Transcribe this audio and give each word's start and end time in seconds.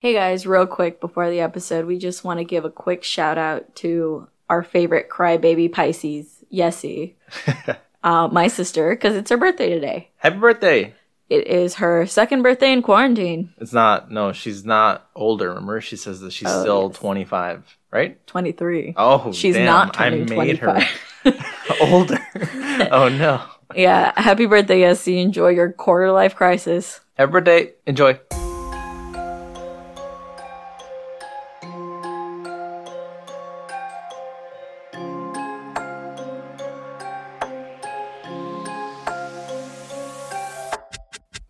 Hey 0.00 0.14
guys, 0.14 0.46
real 0.46 0.66
quick 0.66 0.98
before 0.98 1.28
the 1.28 1.40
episode, 1.40 1.84
we 1.84 1.98
just 1.98 2.24
want 2.24 2.38
to 2.38 2.44
give 2.44 2.64
a 2.64 2.70
quick 2.70 3.04
shout 3.04 3.36
out 3.36 3.74
to 3.76 4.28
our 4.48 4.62
favorite 4.62 5.10
crybaby 5.10 5.70
Pisces, 5.70 6.42
Yessie, 6.50 7.16
uh, 8.02 8.26
my 8.32 8.48
sister, 8.48 8.90
because 8.94 9.14
it's 9.14 9.28
her 9.28 9.36
birthday 9.36 9.68
today. 9.68 10.08
Happy 10.16 10.38
birthday! 10.38 10.94
It 11.28 11.46
is 11.46 11.74
her 11.74 12.06
second 12.06 12.42
birthday 12.42 12.72
in 12.72 12.80
quarantine, 12.80 13.52
It's 13.58 13.74
not. 13.74 14.10
No, 14.10 14.32
she's 14.32 14.64
not 14.64 15.06
older. 15.14 15.50
Remember, 15.50 15.82
she 15.82 15.96
says 15.96 16.20
that 16.20 16.32
she's 16.32 16.48
Oh, 16.48 16.62
still 16.62 16.88
yes. 16.88 16.98
25, 16.98 17.78
right? 17.92 18.26
23. 18.26 18.94
Oh, 18.96 19.30
She's 19.32 19.54
damn, 19.54 19.66
not 19.66 19.92
turning 19.94 20.20
made 20.20 20.58
25. 20.60 20.82
her 21.24 21.32
older. 21.82 22.18
oh 22.90 23.10
no! 23.10 23.42
yeah, 23.76 24.18
happy 24.18 24.46
birthday, 24.46 24.80
Yessie. 24.80 25.22
Enjoy 25.22 25.48
your 25.50 25.70
quarter 25.72 26.10
life 26.10 26.34
crisis. 26.34 27.00
Happy 27.18 27.30
birthday! 27.32 27.72
Enjoy. 27.86 28.18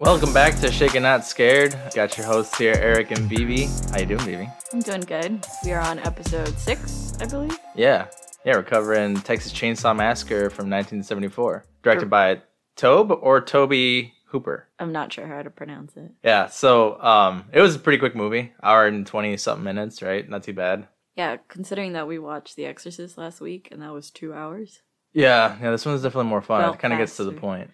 Welcome 0.00 0.32
back 0.32 0.58
to 0.60 0.72
Shaken 0.72 1.02
Not 1.02 1.26
Scared. 1.26 1.76
Got 1.94 2.16
your 2.16 2.26
hosts 2.26 2.56
here, 2.56 2.74
Eric 2.74 3.10
and 3.10 3.28
Vivi. 3.28 3.66
How 3.92 3.98
you 4.00 4.06
doing, 4.06 4.20
Vivi? 4.20 4.48
I'm 4.72 4.80
doing 4.80 5.02
good. 5.02 5.46
We 5.62 5.72
are 5.72 5.80
on 5.80 5.98
episode 6.00 6.58
six, 6.58 7.12
I 7.20 7.26
believe. 7.26 7.58
Yeah, 7.74 8.06
yeah, 8.44 8.56
we're 8.56 8.62
covering 8.62 9.16
Texas 9.20 9.52
Chainsaw 9.52 9.94
Massacre 9.94 10.48
from 10.48 10.70
1974, 10.70 11.64
directed 11.82 12.08
by 12.08 12.40
Tobe 12.76 13.10
or 13.12 13.42
Toby 13.42 14.14
Hooper. 14.28 14.68
I'm 14.78 14.90
not 14.92 15.12
sure 15.12 15.26
how 15.26 15.42
to 15.42 15.50
pronounce 15.50 15.94
it. 15.96 16.12
Yeah, 16.24 16.46
so 16.46 16.98
um, 17.02 17.44
it 17.52 17.60
was 17.60 17.74
a 17.76 17.78
pretty 17.78 17.98
quick 17.98 18.16
movie, 18.16 18.52
hour 18.62 18.86
and 18.86 19.06
20 19.06 19.36
something 19.36 19.64
minutes, 19.64 20.00
right? 20.00 20.26
Not 20.26 20.44
too 20.44 20.54
bad. 20.54 20.88
Yeah, 21.14 21.36
considering 21.48 21.92
that 21.92 22.08
we 22.08 22.18
watched 22.18 22.56
The 22.56 22.64
Exorcist 22.64 23.18
last 23.18 23.42
week 23.42 23.68
and 23.70 23.82
that 23.82 23.92
was 23.92 24.10
two 24.10 24.32
hours, 24.32 24.80
Yeah, 25.12 25.58
yeah, 25.60 25.70
this 25.70 25.84
one's 25.84 26.02
definitely 26.02 26.30
more 26.30 26.40
fun. 26.40 26.62
Felt 26.62 26.76
it 26.76 26.80
kind 26.80 26.94
of 26.94 26.98
gets 26.98 27.16
to 27.18 27.24
the 27.24 27.32
faster. 27.32 27.40
point. 27.40 27.70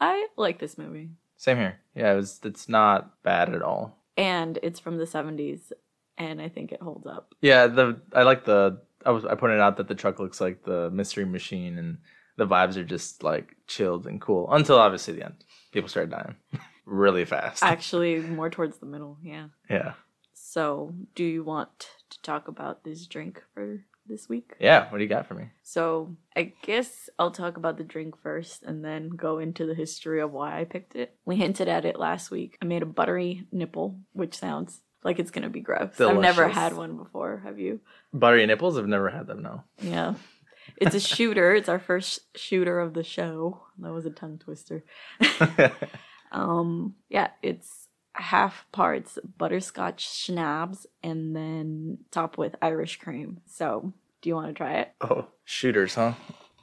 I 0.00 0.28
like 0.36 0.58
this 0.58 0.78
movie. 0.78 1.10
Same 1.36 1.56
here. 1.56 1.78
Yeah, 1.94 2.12
it 2.12 2.16
was. 2.16 2.40
It's 2.44 2.68
not 2.68 3.22
bad 3.22 3.54
at 3.54 3.62
all. 3.62 3.98
And 4.16 4.58
it's 4.62 4.80
from 4.80 4.96
the 4.96 5.04
70s, 5.04 5.72
and 6.16 6.40
I 6.40 6.48
think 6.48 6.72
it 6.72 6.80
holds 6.80 7.06
up. 7.06 7.34
Yeah, 7.40 7.66
the 7.66 8.00
I 8.14 8.22
like 8.22 8.44
the. 8.44 8.80
I 9.04 9.10
was 9.10 9.24
I 9.24 9.34
pointed 9.34 9.60
out 9.60 9.76
that 9.76 9.88
the 9.88 9.94
truck 9.94 10.18
looks 10.18 10.40
like 10.40 10.64
the 10.64 10.90
Mystery 10.90 11.24
Machine, 11.26 11.78
and 11.78 11.98
the 12.36 12.46
vibes 12.46 12.76
are 12.76 12.84
just 12.84 13.22
like 13.22 13.56
chilled 13.66 14.06
and 14.06 14.20
cool 14.20 14.48
until 14.52 14.78
obviously 14.78 15.14
the 15.14 15.24
end. 15.24 15.44
People 15.72 15.88
started 15.88 16.10
dying 16.10 16.36
really 16.86 17.24
fast. 17.24 17.62
Actually, 17.62 18.20
more 18.20 18.50
towards 18.50 18.78
the 18.78 18.86
middle, 18.86 19.18
yeah. 19.22 19.48
yeah, 19.68 19.92
So, 20.32 20.94
do 21.14 21.24
you 21.24 21.44
want 21.44 21.88
to 22.10 22.22
talk 22.22 22.48
about 22.48 22.84
this 22.84 23.06
drink 23.06 23.42
for 23.54 23.84
this 24.08 24.28
week? 24.28 24.54
yeah. 24.60 24.90
What 24.90 24.98
do 24.98 25.04
you 25.04 25.08
got 25.08 25.26
for 25.26 25.34
me? 25.34 25.50
So, 25.62 26.16
I 26.34 26.52
guess 26.62 27.08
I'll 27.18 27.30
talk 27.30 27.56
about 27.56 27.76
the 27.78 27.84
drink 27.84 28.16
first 28.22 28.62
and 28.62 28.84
then 28.84 29.10
go 29.10 29.38
into 29.38 29.66
the 29.66 29.74
history 29.74 30.20
of 30.20 30.32
why 30.32 30.60
I 30.60 30.64
picked 30.64 30.94
it. 30.96 31.14
We 31.24 31.36
hinted 31.36 31.68
at 31.68 31.84
it 31.84 31.98
last 31.98 32.30
week. 32.30 32.56
I 32.62 32.64
made 32.64 32.82
a 32.82 32.86
buttery 32.86 33.44
nipple, 33.52 33.98
which 34.12 34.34
sounds 34.34 34.80
like 35.04 35.18
it's 35.18 35.30
gonna 35.30 35.50
be 35.50 35.60
gross. 35.60 36.00
I've 36.00 36.18
never 36.18 36.48
had 36.48 36.76
one 36.76 36.96
before. 36.96 37.42
Have 37.44 37.58
you? 37.58 37.80
Buttery 38.12 38.46
nipples. 38.46 38.76
I've 38.78 38.88
never 38.88 39.08
had 39.10 39.26
them. 39.26 39.42
No. 39.42 39.62
Yeah. 39.80 40.14
It's 40.78 40.96
a 40.96 41.00
shooter. 41.00 41.54
it's 41.54 41.68
our 41.68 41.78
first 41.78 42.20
shooter 42.36 42.80
of 42.80 42.92
the 42.92 43.04
show. 43.04 43.62
That 43.78 43.92
was 43.92 44.04
a 44.04 44.10
tongue 44.10 44.38
twister. 44.38 44.84
Um, 46.32 46.94
yeah, 47.08 47.28
it's 47.42 47.85
half 48.16 48.66
parts 48.72 49.18
butterscotch 49.38 50.08
schnapps 50.12 50.86
and 51.02 51.34
then 51.36 51.98
top 52.10 52.38
with 52.38 52.56
Irish 52.62 52.98
cream. 52.98 53.40
So, 53.46 53.92
do 54.22 54.28
you 54.28 54.34
want 54.34 54.48
to 54.48 54.54
try 54.54 54.74
it? 54.74 54.92
oh, 55.00 55.26
shooters, 55.44 55.94
huh? 55.94 56.14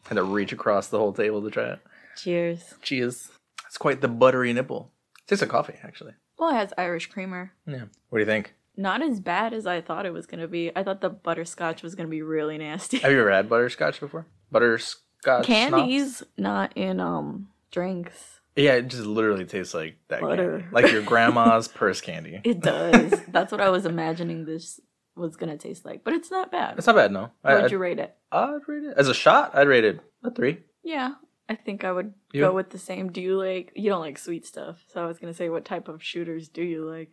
Had 0.08 0.16
to 0.16 0.24
reach 0.24 0.52
across 0.52 0.88
the 0.88 0.98
whole 1.00 1.14
table 1.14 1.42
to 1.44 1.50
try 1.50 1.74
it. 1.74 1.80
Cheers. 2.18 2.74
Cheers. 2.82 3.30
It's 3.68 3.78
quite 3.78 4.02
the 4.02 4.08
buttery 4.08 4.52
nipple. 4.54 4.92
It 5.20 5.28
tastes 5.28 5.42
like 5.42 5.50
coffee, 5.50 5.76
actually. 5.84 6.14
Well, 6.38 6.50
it 6.50 6.56
has 6.56 6.74
Irish 6.78 7.08
creamer. 7.08 7.54
Yeah. 7.66 7.86
What 8.10 8.18
do 8.18 8.20
you 8.20 8.26
think? 8.26 8.54
Not 8.76 9.02
as 9.02 9.20
bad 9.20 9.54
as 9.54 9.66
I 9.68 9.82
thought 9.82 10.06
it 10.06 10.14
was 10.14 10.26
going 10.26 10.42
to 10.42 10.48
be. 10.48 10.72
I 10.76 10.84
thought 10.84 11.02
the 11.02 11.10
butterscotch 11.10 11.84
was 11.84 11.96
going 11.96 12.08
to 12.08 12.12
be 12.12 12.22
really 12.22 12.58
nasty. 12.58 12.98
Have 12.98 13.12
you 13.12 13.20
ever 13.20 13.32
had 13.32 13.48
butterscotch 13.48 14.00
before? 14.00 14.26
Butterscotch 14.52 15.46
Candies, 15.46 16.24
not 16.38 16.74
in 16.76 17.00
um 17.00 17.50
drinks. 17.72 18.40
Yeah, 18.56 18.74
it 18.74 18.88
just 18.88 19.06
literally 19.06 19.46
tastes 19.46 19.74
like 19.74 19.98
that 20.10 20.22
Butter. 20.22 20.60
candy. 20.60 20.66
Like 20.72 20.92
your 20.92 21.02
grandma's 21.12 21.68
purse 21.68 22.02
candy. 22.02 22.40
It 22.44 22.60
does. 22.62 23.22
That's 23.30 23.52
what 23.52 23.62
I 23.62 23.70
was 23.70 23.86
imagining 23.86 24.46
this 24.46 24.80
was 25.16 25.36
going 25.36 25.52
to 25.52 25.58
taste 25.58 25.86
like, 25.86 26.04
but 26.04 26.14
it's 26.14 26.30
not 26.32 26.52
bad. 26.52 26.78
It's 26.78 26.88
not 26.88 26.96
bad, 26.96 27.12
no. 27.12 27.32
I, 27.44 27.56
Would 27.62 27.72
you 27.72 27.78
rate 27.78 28.00
it? 28.00 28.16
I'd 28.32 28.60
rate 28.68 28.84
it 28.84 28.94
as 28.98 29.08
a 29.08 29.14
shot. 29.14 29.56
I'd 29.56 29.68
rate 29.68 29.84
it 29.86 30.00
a 30.24 30.32
three. 30.32 30.60
Yeah, 30.84 31.14
I 31.50 31.56
think 31.56 31.84
I 31.84 31.92
would 31.92 32.14
You? 32.32 32.42
go 32.42 32.54
with 32.54 32.70
the 32.72 32.78
same. 32.80 33.12
Do 33.12 33.22
you 33.22 33.38
like? 33.38 33.72
You 33.76 33.90
don't 33.90 34.02
like 34.02 34.18
sweet 34.18 34.46
stuff, 34.46 34.84
so 34.92 35.04
I 35.04 35.08
was 35.08 35.20
gonna 35.20 35.34
say, 35.34 35.50
what 35.50 35.66
type 35.66 35.88
of 35.88 36.04
shooters 36.04 36.48
do 36.50 36.62
you 36.64 36.90
like? 36.90 37.12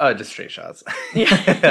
Uh, 0.00 0.14
just 0.14 0.30
straight 0.30 0.50
shots. 0.50 0.82
Yeah. 1.14 1.26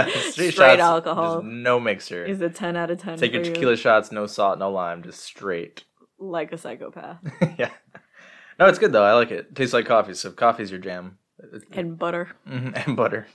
Straight 0.06 0.34
straight 0.34 0.54
shots, 0.54 0.80
alcohol. 0.82 1.38
just 1.42 1.46
no 1.46 1.80
mixer. 1.80 2.24
Is 2.26 2.42
a 2.42 2.50
ten 2.50 2.78
out 2.78 2.92
of 2.92 3.00
ten? 3.00 3.18
Take 3.18 3.34
your 3.34 3.42
for 3.44 3.48
you? 3.50 3.54
tequila 3.56 3.76
shots, 3.78 4.12
no 4.12 4.28
salt, 4.28 4.60
no 4.60 4.72
lime, 4.72 5.02
just 5.04 5.20
straight. 5.22 5.84
like 6.20 6.52
a 6.54 6.58
psychopath 6.60 7.18
yeah. 7.58 7.72
No, 8.62 8.68
it's 8.68 8.78
good 8.78 8.92
though. 8.92 9.04
I 9.04 9.14
like 9.14 9.32
it. 9.32 9.56
Tastes 9.56 9.74
like 9.74 9.88
coffee. 9.88 10.14
So 10.14 10.30
coffee's 10.30 10.70
your 10.70 10.80
jam, 10.80 11.18
and 11.72 11.98
butter. 11.98 12.30
Mhm, 12.48 12.86
and 12.86 12.96
butter, 12.96 13.26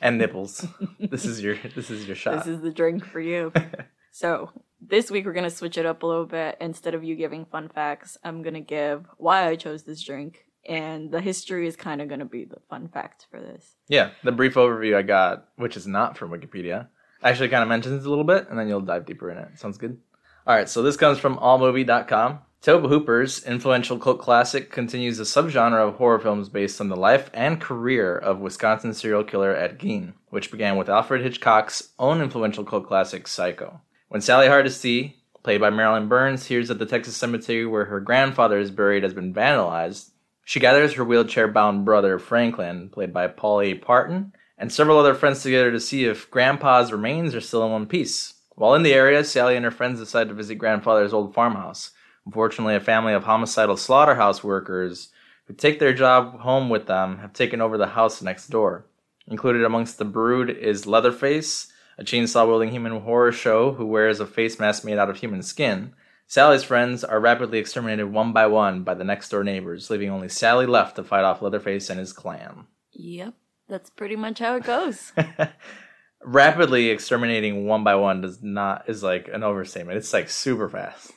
and 0.00 0.16
nipples. 0.16 0.64
this 1.00 1.24
is 1.24 1.42
your 1.42 1.56
this 1.74 1.90
is 1.90 2.06
your 2.06 2.14
shot. 2.14 2.36
This 2.38 2.46
is 2.46 2.60
the 2.60 2.70
drink 2.70 3.04
for 3.04 3.18
you. 3.18 3.52
so 4.12 4.52
this 4.80 5.10
week 5.10 5.26
we're 5.26 5.32
gonna 5.32 5.50
switch 5.50 5.76
it 5.76 5.86
up 5.86 6.04
a 6.04 6.06
little 6.06 6.24
bit. 6.24 6.56
Instead 6.60 6.94
of 6.94 7.02
you 7.02 7.16
giving 7.16 7.46
fun 7.46 7.68
facts, 7.68 8.16
I'm 8.22 8.42
gonna 8.42 8.60
give 8.60 9.06
why 9.16 9.48
I 9.48 9.56
chose 9.56 9.82
this 9.82 10.04
drink, 10.04 10.44
and 10.68 11.10
the 11.10 11.20
history 11.20 11.66
is 11.66 11.74
kind 11.74 12.00
of 12.00 12.08
gonna 12.08 12.24
be 12.24 12.44
the 12.44 12.60
fun 12.70 12.86
fact 12.86 13.26
for 13.28 13.40
this. 13.40 13.74
Yeah, 13.88 14.10
the 14.22 14.30
brief 14.30 14.54
overview 14.54 14.94
I 14.94 15.02
got, 15.02 15.48
which 15.56 15.76
is 15.76 15.88
not 15.88 16.16
from 16.16 16.30
Wikipedia, 16.30 16.86
actually 17.24 17.48
kind 17.48 17.64
of 17.64 17.68
mentions 17.68 18.04
it 18.04 18.06
a 18.06 18.08
little 18.08 18.22
bit, 18.22 18.48
and 18.48 18.56
then 18.56 18.68
you'll 18.68 18.82
dive 18.82 19.04
deeper 19.04 19.32
in 19.32 19.38
it. 19.38 19.58
Sounds 19.58 19.78
good. 19.78 19.98
All 20.46 20.54
right, 20.54 20.68
so 20.68 20.80
this 20.80 20.96
comes 20.96 21.18
from 21.18 21.38
allmovie.com. 21.38 22.38
Tobe 22.66 22.88
Hooper's 22.88 23.44
influential 23.44 23.96
cult 23.96 24.18
classic 24.18 24.72
continues 24.72 25.20
a 25.20 25.22
subgenre 25.22 25.86
of 25.86 25.94
horror 25.94 26.18
films 26.18 26.48
based 26.48 26.80
on 26.80 26.88
the 26.88 26.96
life 26.96 27.30
and 27.32 27.60
career 27.60 28.18
of 28.18 28.40
Wisconsin 28.40 28.92
serial 28.92 29.22
killer 29.22 29.54
Ed 29.54 29.78
Gein, 29.78 30.14
which 30.30 30.50
began 30.50 30.76
with 30.76 30.88
Alfred 30.88 31.22
Hitchcock's 31.22 31.90
own 31.96 32.20
influential 32.20 32.64
cult 32.64 32.88
classic 32.88 33.28
Psycho. 33.28 33.80
When 34.08 34.20
Sally 34.20 34.48
Hardesty, 34.48 35.14
played 35.44 35.60
by 35.60 35.70
Marilyn 35.70 36.08
Burns, 36.08 36.46
hears 36.46 36.66
that 36.66 36.80
the 36.80 36.86
Texas 36.86 37.16
cemetery 37.16 37.64
where 37.64 37.84
her 37.84 38.00
grandfather 38.00 38.58
is 38.58 38.72
buried 38.72 39.04
has 39.04 39.14
been 39.14 39.32
vandalized, 39.32 40.10
she 40.44 40.58
gathers 40.58 40.94
her 40.94 41.04
wheelchair 41.04 41.46
bound 41.46 41.84
brother, 41.84 42.18
Franklin, 42.18 42.88
played 42.88 43.12
by 43.12 43.28
Paul 43.28 43.60
A. 43.60 43.78
Partain, 43.78 44.32
and 44.58 44.72
several 44.72 44.98
other 44.98 45.14
friends 45.14 45.40
together 45.40 45.70
to 45.70 45.78
see 45.78 46.04
if 46.04 46.28
Grandpa's 46.32 46.90
remains 46.90 47.32
are 47.32 47.40
still 47.40 47.64
in 47.64 47.70
one 47.70 47.86
piece. 47.86 48.34
While 48.56 48.74
in 48.74 48.82
the 48.82 48.92
area, 48.92 49.22
Sally 49.22 49.54
and 49.54 49.64
her 49.64 49.70
friends 49.70 50.00
decide 50.00 50.26
to 50.30 50.34
visit 50.34 50.56
Grandfather's 50.56 51.12
old 51.12 51.32
farmhouse. 51.32 51.92
Unfortunately, 52.26 52.74
a 52.74 52.80
family 52.80 53.14
of 53.14 53.24
homicidal 53.24 53.76
slaughterhouse 53.76 54.44
workers 54.44 55.10
who 55.46 55.54
take 55.54 55.78
their 55.78 55.94
job 55.94 56.40
home 56.40 56.68
with 56.68 56.86
them 56.86 57.18
have 57.18 57.32
taken 57.32 57.60
over 57.60 57.78
the 57.78 57.86
house 57.86 58.20
next 58.20 58.48
door. 58.48 58.86
Included 59.28 59.64
amongst 59.64 59.98
the 59.98 60.04
brood 60.04 60.50
is 60.50 60.86
Leatherface, 60.86 61.68
a 61.98 62.04
chainsaw 62.04 62.46
wielding 62.46 62.70
human 62.70 63.00
horror 63.00 63.32
show 63.32 63.72
who 63.72 63.86
wears 63.86 64.20
a 64.20 64.26
face 64.26 64.58
mask 64.58 64.84
made 64.84 64.98
out 64.98 65.08
of 65.08 65.16
human 65.16 65.42
skin. 65.42 65.94
Sally's 66.26 66.64
friends 66.64 67.04
are 67.04 67.20
rapidly 67.20 67.58
exterminated 67.58 68.12
one 68.12 68.32
by 68.32 68.46
one 68.46 68.82
by 68.82 68.94
the 68.94 69.04
next 69.04 69.30
door 69.30 69.44
neighbors, 69.44 69.88
leaving 69.88 70.10
only 70.10 70.28
Sally 70.28 70.66
left 70.66 70.96
to 70.96 71.04
fight 71.04 71.24
off 71.24 71.40
Leatherface 71.40 71.88
and 71.88 72.00
his 72.00 72.12
clan. 72.12 72.66
Yep, 72.92 73.34
that's 73.68 73.90
pretty 73.90 74.16
much 74.16 74.40
how 74.40 74.56
it 74.56 74.64
goes. 74.64 75.12
rapidly 76.24 76.90
exterminating 76.90 77.66
one 77.66 77.84
by 77.84 77.94
one 77.94 78.20
does 78.20 78.42
not 78.42 78.88
is 78.88 79.02
like 79.02 79.28
an 79.28 79.44
overstatement. 79.44 79.96
It's 79.96 80.12
like 80.12 80.28
super 80.28 80.68
fast. 80.68 81.12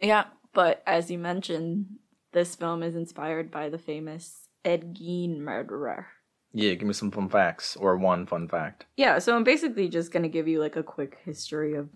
yeah, 0.00 0.24
but 0.52 0.82
as 0.86 1.10
you 1.10 1.18
mentioned, 1.18 1.86
this 2.32 2.54
film 2.54 2.82
is 2.82 2.94
inspired 2.94 3.50
by 3.50 3.68
the 3.68 3.78
famous 3.78 4.48
Ed 4.64 4.94
Gein 4.94 5.38
murderer. 5.38 6.08
Yeah, 6.52 6.74
give 6.74 6.86
me 6.86 6.94
some 6.94 7.10
fun 7.10 7.28
facts 7.28 7.76
or 7.76 7.96
one 7.96 8.26
fun 8.26 8.48
fact. 8.48 8.86
Yeah, 8.96 9.18
so 9.18 9.36
I'm 9.36 9.44
basically 9.44 9.88
just 9.88 10.12
going 10.12 10.24
to 10.24 10.28
give 10.28 10.48
you 10.48 10.60
like 10.60 10.76
a 10.76 10.82
quick 10.82 11.18
history 11.24 11.74
of 11.74 11.88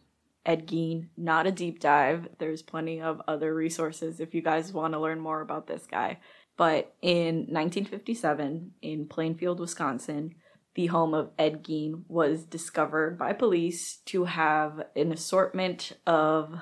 Ed 0.47 0.67
Gein, 0.69 1.09
not 1.17 1.47
a 1.47 1.53
deep 1.53 1.81
dive. 1.81 2.29
There's 2.39 2.63
plenty 2.63 3.01
of 3.01 3.21
other 3.27 3.55
resources 3.55 4.21
if 4.21 4.35
you 4.35 4.43
guys 4.43 4.73
want 4.73 4.95
to 4.95 5.01
learn 5.01 5.21
more 5.21 5.41
about 5.41 5.67
this 5.67 5.87
guy. 5.87 6.19
But 6.57 6.95
in 7.03 7.47
1957, 7.49 8.73
in 8.83 9.07
Plainfield, 9.07 9.59
Wisconsin, 9.59 10.37
the 10.75 10.87
home 10.87 11.15
of 11.15 11.31
Ed 11.39 11.65
Gein 11.65 12.05
was 12.09 12.45
discovered 12.45 13.19
by 13.19 13.33
police 13.33 13.97
to 14.07 14.25
have 14.25 14.83
an 14.95 15.13
assortment 15.13 15.93
of 16.07 16.55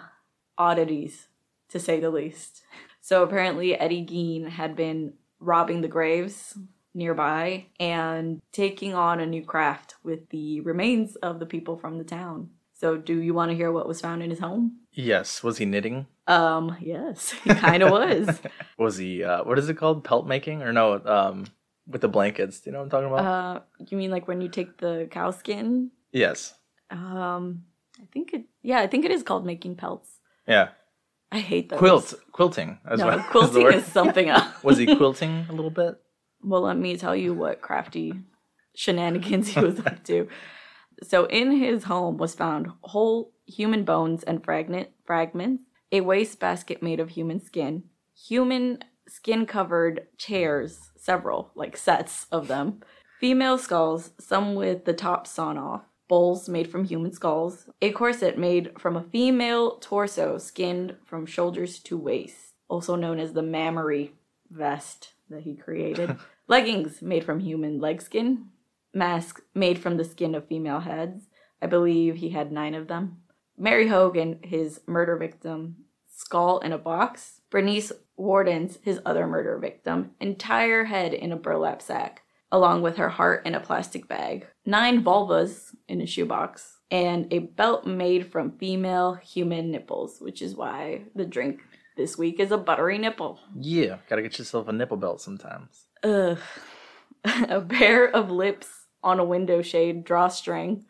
oddities, 0.57 1.29
to 1.73 1.81
say 1.81 2.01
the 2.01 2.11
least. 2.11 2.63
So 3.01 3.23
apparently, 3.23 3.75
Eddie 3.75 4.07
Gein 4.07 4.49
had 4.49 4.77
been 4.77 5.15
robbing 5.41 5.81
the 5.81 5.89
graves 5.89 6.57
nearby 6.95 7.67
and 7.81 8.41
taking 8.53 8.95
on 8.95 9.19
a 9.19 9.27
new 9.27 9.45
craft 9.45 9.97
with 10.05 10.29
the 10.29 10.61
remains 10.61 11.17
of 11.17 11.41
the 11.41 11.47
people 11.47 11.77
from 11.77 11.99
the 11.99 12.05
town. 12.05 12.51
So, 12.75 12.97
do 12.97 13.21
you 13.21 13.35
want 13.35 13.51
to 13.51 13.57
hear 13.57 13.71
what 13.73 13.89
was 13.89 14.01
found 14.01 14.23
in 14.23 14.31
his 14.31 14.41
home? 14.41 14.79
Yes. 14.93 15.43
Was 15.43 15.59
he 15.59 15.65
knitting? 15.65 16.07
Um, 16.27 16.77
yes, 16.81 17.31
he 17.31 17.55
kind 17.55 17.83
of 17.83 17.91
was. 17.91 18.41
Was 18.79 18.97
he? 18.97 19.23
Uh, 19.25 19.45
what 19.45 19.59
is 19.59 19.69
it 19.69 19.77
called? 19.77 20.05
Pelt 20.05 20.27
making 20.27 20.63
or 20.63 20.73
no? 20.73 21.01
Um, 21.05 21.47
with 21.87 22.01
the 22.01 22.09
blankets. 22.09 22.61
Do 22.61 22.71
you 22.71 22.73
know 22.73 22.79
what 22.79 22.85
I'm 22.85 22.91
talking 22.91 23.09
about? 23.09 23.25
Uh, 23.25 23.61
you 23.89 23.97
mean 23.97 24.11
like 24.11 24.29
when 24.29 24.41
you 24.41 24.49
take 24.49 24.79
the 24.79 25.09
cow 25.11 25.31
skin? 25.31 25.91
yes. 26.13 26.55
Um, 26.91 27.65
I 28.01 28.05
think 28.13 28.35
it. 28.35 28.45
Yeah, 28.63 28.81
I 28.81 28.87
think 28.87 29.05
it 29.05 29.11
is 29.11 29.23
called 29.23 29.47
making 29.47 29.77
pelts. 29.77 30.11
Yeah. 30.47 30.69
I 31.33 31.41
hate 31.41 31.69
those. 31.71 31.79
Quilt. 31.79 32.15
Quilting. 32.33 32.79
as 32.87 32.99
No, 33.01 33.09
is 33.11 33.17
the 33.17 33.23
quilting 33.31 33.63
word. 33.65 33.75
is 33.75 33.87
something 33.87 34.29
else. 34.37 34.63
Was 34.63 34.79
he 34.79 34.95
quilting 34.97 35.47
a 35.49 35.53
little 35.53 35.71
bit? 35.71 35.95
Well, 36.43 36.63
let 36.63 36.77
me 36.77 36.97
tell 36.97 37.17
you 37.17 37.33
what 37.35 37.61
crafty 37.63 38.15
shenanigans 38.75 39.49
he 39.49 39.61
was 39.61 39.81
up 39.81 40.05
to. 40.05 40.29
So, 41.03 41.25
in 41.27 41.53
his 41.53 41.85
home 41.85 42.17
was 42.17 42.35
found 42.35 42.69
whole 42.83 43.33
human 43.47 43.85
bones 43.85 44.23
and 44.23 44.45
fragment 44.45 44.91
fragments, 45.05 45.65
a 45.91 46.01
wastebasket 46.01 46.83
made 46.83 47.01
of 47.01 47.11
human 47.11 47.41
skin, 47.41 47.85
human 48.29 48.79
skin 49.09 49.47
covered 49.47 50.07
chairs, 50.17 50.91
several, 50.97 51.51
like 51.55 51.77
sets 51.77 52.27
of 52.31 52.47
them, 52.49 52.81
female 53.21 53.59
skulls, 53.59 54.13
some 54.21 54.55
with 54.55 54.85
the 54.85 54.93
top 54.93 55.27
sawn 55.27 55.59
off, 55.59 55.83
bowls 56.13 56.47
made 56.47 56.71
from 56.71 56.85
human 56.85 57.11
skulls, 57.11 57.71
a 57.81 57.91
corset 57.91 58.37
made 58.37 58.79
from 58.79 58.97
a 58.97 59.03
female 59.03 59.79
torso 59.79 60.37
skinned 60.37 60.95
from 61.07 61.25
shoulders 61.25 61.79
to 61.79 61.97
waist, 61.97 62.53
also 62.69 62.97
known 62.97 63.19
as 63.19 63.33
the 63.33 63.41
mammary 63.41 64.13
vest 64.51 65.15
that 65.31 65.45
he 65.45 65.57
created, 65.57 66.19
leggings 66.49 67.01
made 67.01 67.25
from 67.25 67.41
human 67.41 67.81
leg 67.81 68.03
skin, 68.03 68.45
masks 68.93 69.41
made 69.55 69.79
from 69.79 69.97
the 69.97 70.05
skin 70.05 70.35
of 70.35 70.47
female 70.47 70.81
heads. 70.81 71.31
I 71.63 71.67
believe 71.67 72.17
he 72.17 72.29
had 72.29 72.53
nine 72.53 72.75
of 72.75 72.89
them. 72.89 73.23
Mary 73.57 73.89
Hogan, 73.89 74.41
his 74.43 74.83
murder 74.87 75.17
victim, 75.17 75.77
skull 76.15 76.59
in 76.59 76.73
a 76.75 76.79
box. 76.79 77.41
Bernice 77.49 77.91
Worden's, 78.19 78.81
his 78.83 79.01
other 79.07 79.27
murder 79.27 79.57
victim, 79.57 80.11
entire 80.21 80.85
head 80.85 81.15
in 81.15 81.33
a 81.33 81.37
burlap 81.37 81.81
sack, 81.81 82.22
along 82.53 82.83
with 82.83 82.99
her 82.99 83.09
heart 83.09 83.45
in 83.47 83.55
a 83.57 83.61
plastic 83.61 84.07
bag. 84.07 84.47
Nine 84.65 85.03
vulvas 85.03 85.75
in 85.89 86.01
a 86.01 86.07
shoebox, 86.07 86.79
and 86.91 87.33
a 87.33 87.41
belt 87.41 87.85
made 87.87 88.31
from 88.31 88.57
female 88.59 89.15
human 89.15 89.73
nipples, 89.73 90.19
which 90.21 90.41
is 90.43 90.55
why 90.55 91.03
the 91.17 91.25
drink 91.25 91.61
this 91.97 92.17
week 92.17 92.39
is 92.39 92.53
a 92.53 92.59
buttery 92.59 92.99
nipple. 92.99 93.41
Yeah. 93.59 93.97
Gotta 94.09 94.23
get 94.23 94.39
yourself 94.39 94.69
a 94.69 94.73
nipple 94.73 94.97
belt 94.99 95.21
sometimes. 95.21 95.87
Ugh. 96.05 96.39
a 97.25 97.61
pair 97.61 98.09
of 98.09 98.31
lips 98.31 98.69
on 99.03 99.19
a 99.19 99.25
window 99.25 99.63
shade 99.63 100.05
drawstring. 100.05 100.85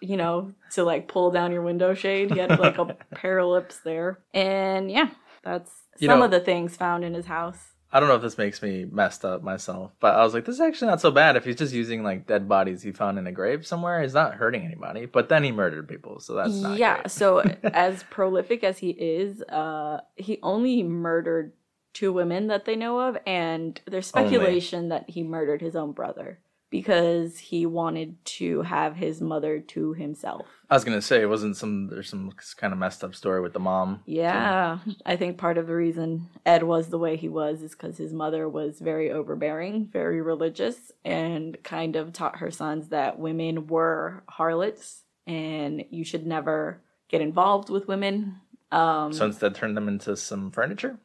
You 0.00 0.16
know, 0.16 0.52
to 0.72 0.84
like 0.84 1.08
pull 1.08 1.30
down 1.30 1.52
your 1.52 1.62
window 1.62 1.94
shade. 1.94 2.30
He 2.32 2.38
had 2.38 2.58
like 2.58 2.78
a 2.78 2.96
pair 3.14 3.38
of 3.38 3.48
lips 3.48 3.80
there. 3.84 4.20
And 4.32 4.90
yeah, 4.90 5.10
that's 5.44 5.70
You 5.98 6.08
some 6.08 6.20
know- 6.20 6.24
of 6.26 6.30
the 6.30 6.40
things 6.40 6.76
found 6.76 7.04
in 7.04 7.14
his 7.14 7.26
house. 7.26 7.58
I 7.92 8.00
don't 8.00 8.08
know 8.08 8.16
if 8.16 8.22
this 8.22 8.38
makes 8.38 8.62
me 8.62 8.86
messed 8.90 9.24
up 9.24 9.42
myself, 9.42 9.92
but 10.00 10.14
I 10.14 10.24
was 10.24 10.32
like, 10.32 10.46
this 10.46 10.54
is 10.54 10.60
actually 10.60 10.88
not 10.88 11.00
so 11.00 11.10
bad. 11.10 11.36
If 11.36 11.44
he's 11.44 11.56
just 11.56 11.74
using 11.74 12.02
like 12.02 12.26
dead 12.26 12.48
bodies 12.48 12.82
he 12.82 12.92
found 12.92 13.18
in 13.18 13.26
a 13.26 13.32
grave 13.32 13.66
somewhere, 13.66 14.00
he's 14.02 14.14
not 14.14 14.34
hurting 14.34 14.64
anybody. 14.64 15.04
But 15.06 15.28
then 15.28 15.44
he 15.44 15.52
murdered 15.52 15.88
people, 15.88 16.18
so 16.20 16.34
that's 16.34 16.54
not 16.54 16.78
yeah, 16.78 17.06
so 17.06 17.40
as 17.64 18.02
prolific 18.04 18.64
as 18.64 18.78
he 18.78 18.90
is, 18.90 19.42
uh 19.42 20.00
he 20.16 20.38
only 20.42 20.82
murdered 20.82 21.52
two 21.92 22.12
women 22.12 22.46
that 22.46 22.64
they 22.64 22.76
know 22.76 23.00
of 23.00 23.18
and 23.26 23.80
there's 23.86 24.10
Only. 24.14 24.30
speculation 24.30 24.88
that 24.88 25.10
he 25.10 25.22
murdered 25.22 25.60
his 25.60 25.76
own 25.76 25.92
brother 25.92 26.38
because 26.72 27.38
he 27.38 27.66
wanted 27.66 28.16
to 28.24 28.62
have 28.62 28.96
his 28.96 29.20
mother 29.20 29.60
to 29.60 29.92
himself. 29.92 30.46
I 30.70 30.74
was 30.74 30.84
gonna 30.84 31.02
say 31.02 31.20
it 31.20 31.26
wasn't 31.26 31.56
some. 31.56 31.88
There's 31.88 32.08
some 32.08 32.32
kind 32.56 32.72
of 32.72 32.78
messed 32.78 33.04
up 33.04 33.14
story 33.14 33.42
with 33.42 33.52
the 33.52 33.60
mom. 33.60 34.00
Yeah, 34.06 34.78
I 35.06 35.16
think 35.16 35.36
part 35.36 35.58
of 35.58 35.66
the 35.68 35.74
reason 35.76 36.28
Ed 36.46 36.62
was 36.62 36.88
the 36.88 36.98
way 36.98 37.16
he 37.16 37.28
was 37.28 37.60
is 37.62 37.72
because 37.72 37.98
his 37.98 38.14
mother 38.14 38.48
was 38.48 38.80
very 38.80 39.12
overbearing, 39.12 39.86
very 39.92 40.22
religious, 40.22 40.90
and 41.04 41.62
kind 41.62 41.94
of 41.94 42.12
taught 42.14 42.38
her 42.38 42.50
sons 42.50 42.88
that 42.88 43.18
women 43.18 43.66
were 43.66 44.24
harlots 44.28 45.02
and 45.26 45.84
you 45.90 46.04
should 46.04 46.26
never 46.26 46.80
get 47.08 47.20
involved 47.20 47.68
with 47.68 47.86
women. 47.86 48.36
Um, 48.72 49.12
So 49.12 49.26
instead, 49.26 49.54
turned 49.54 49.76
them 49.76 49.88
into 49.88 50.16
some 50.16 50.50
furniture. 50.50 50.96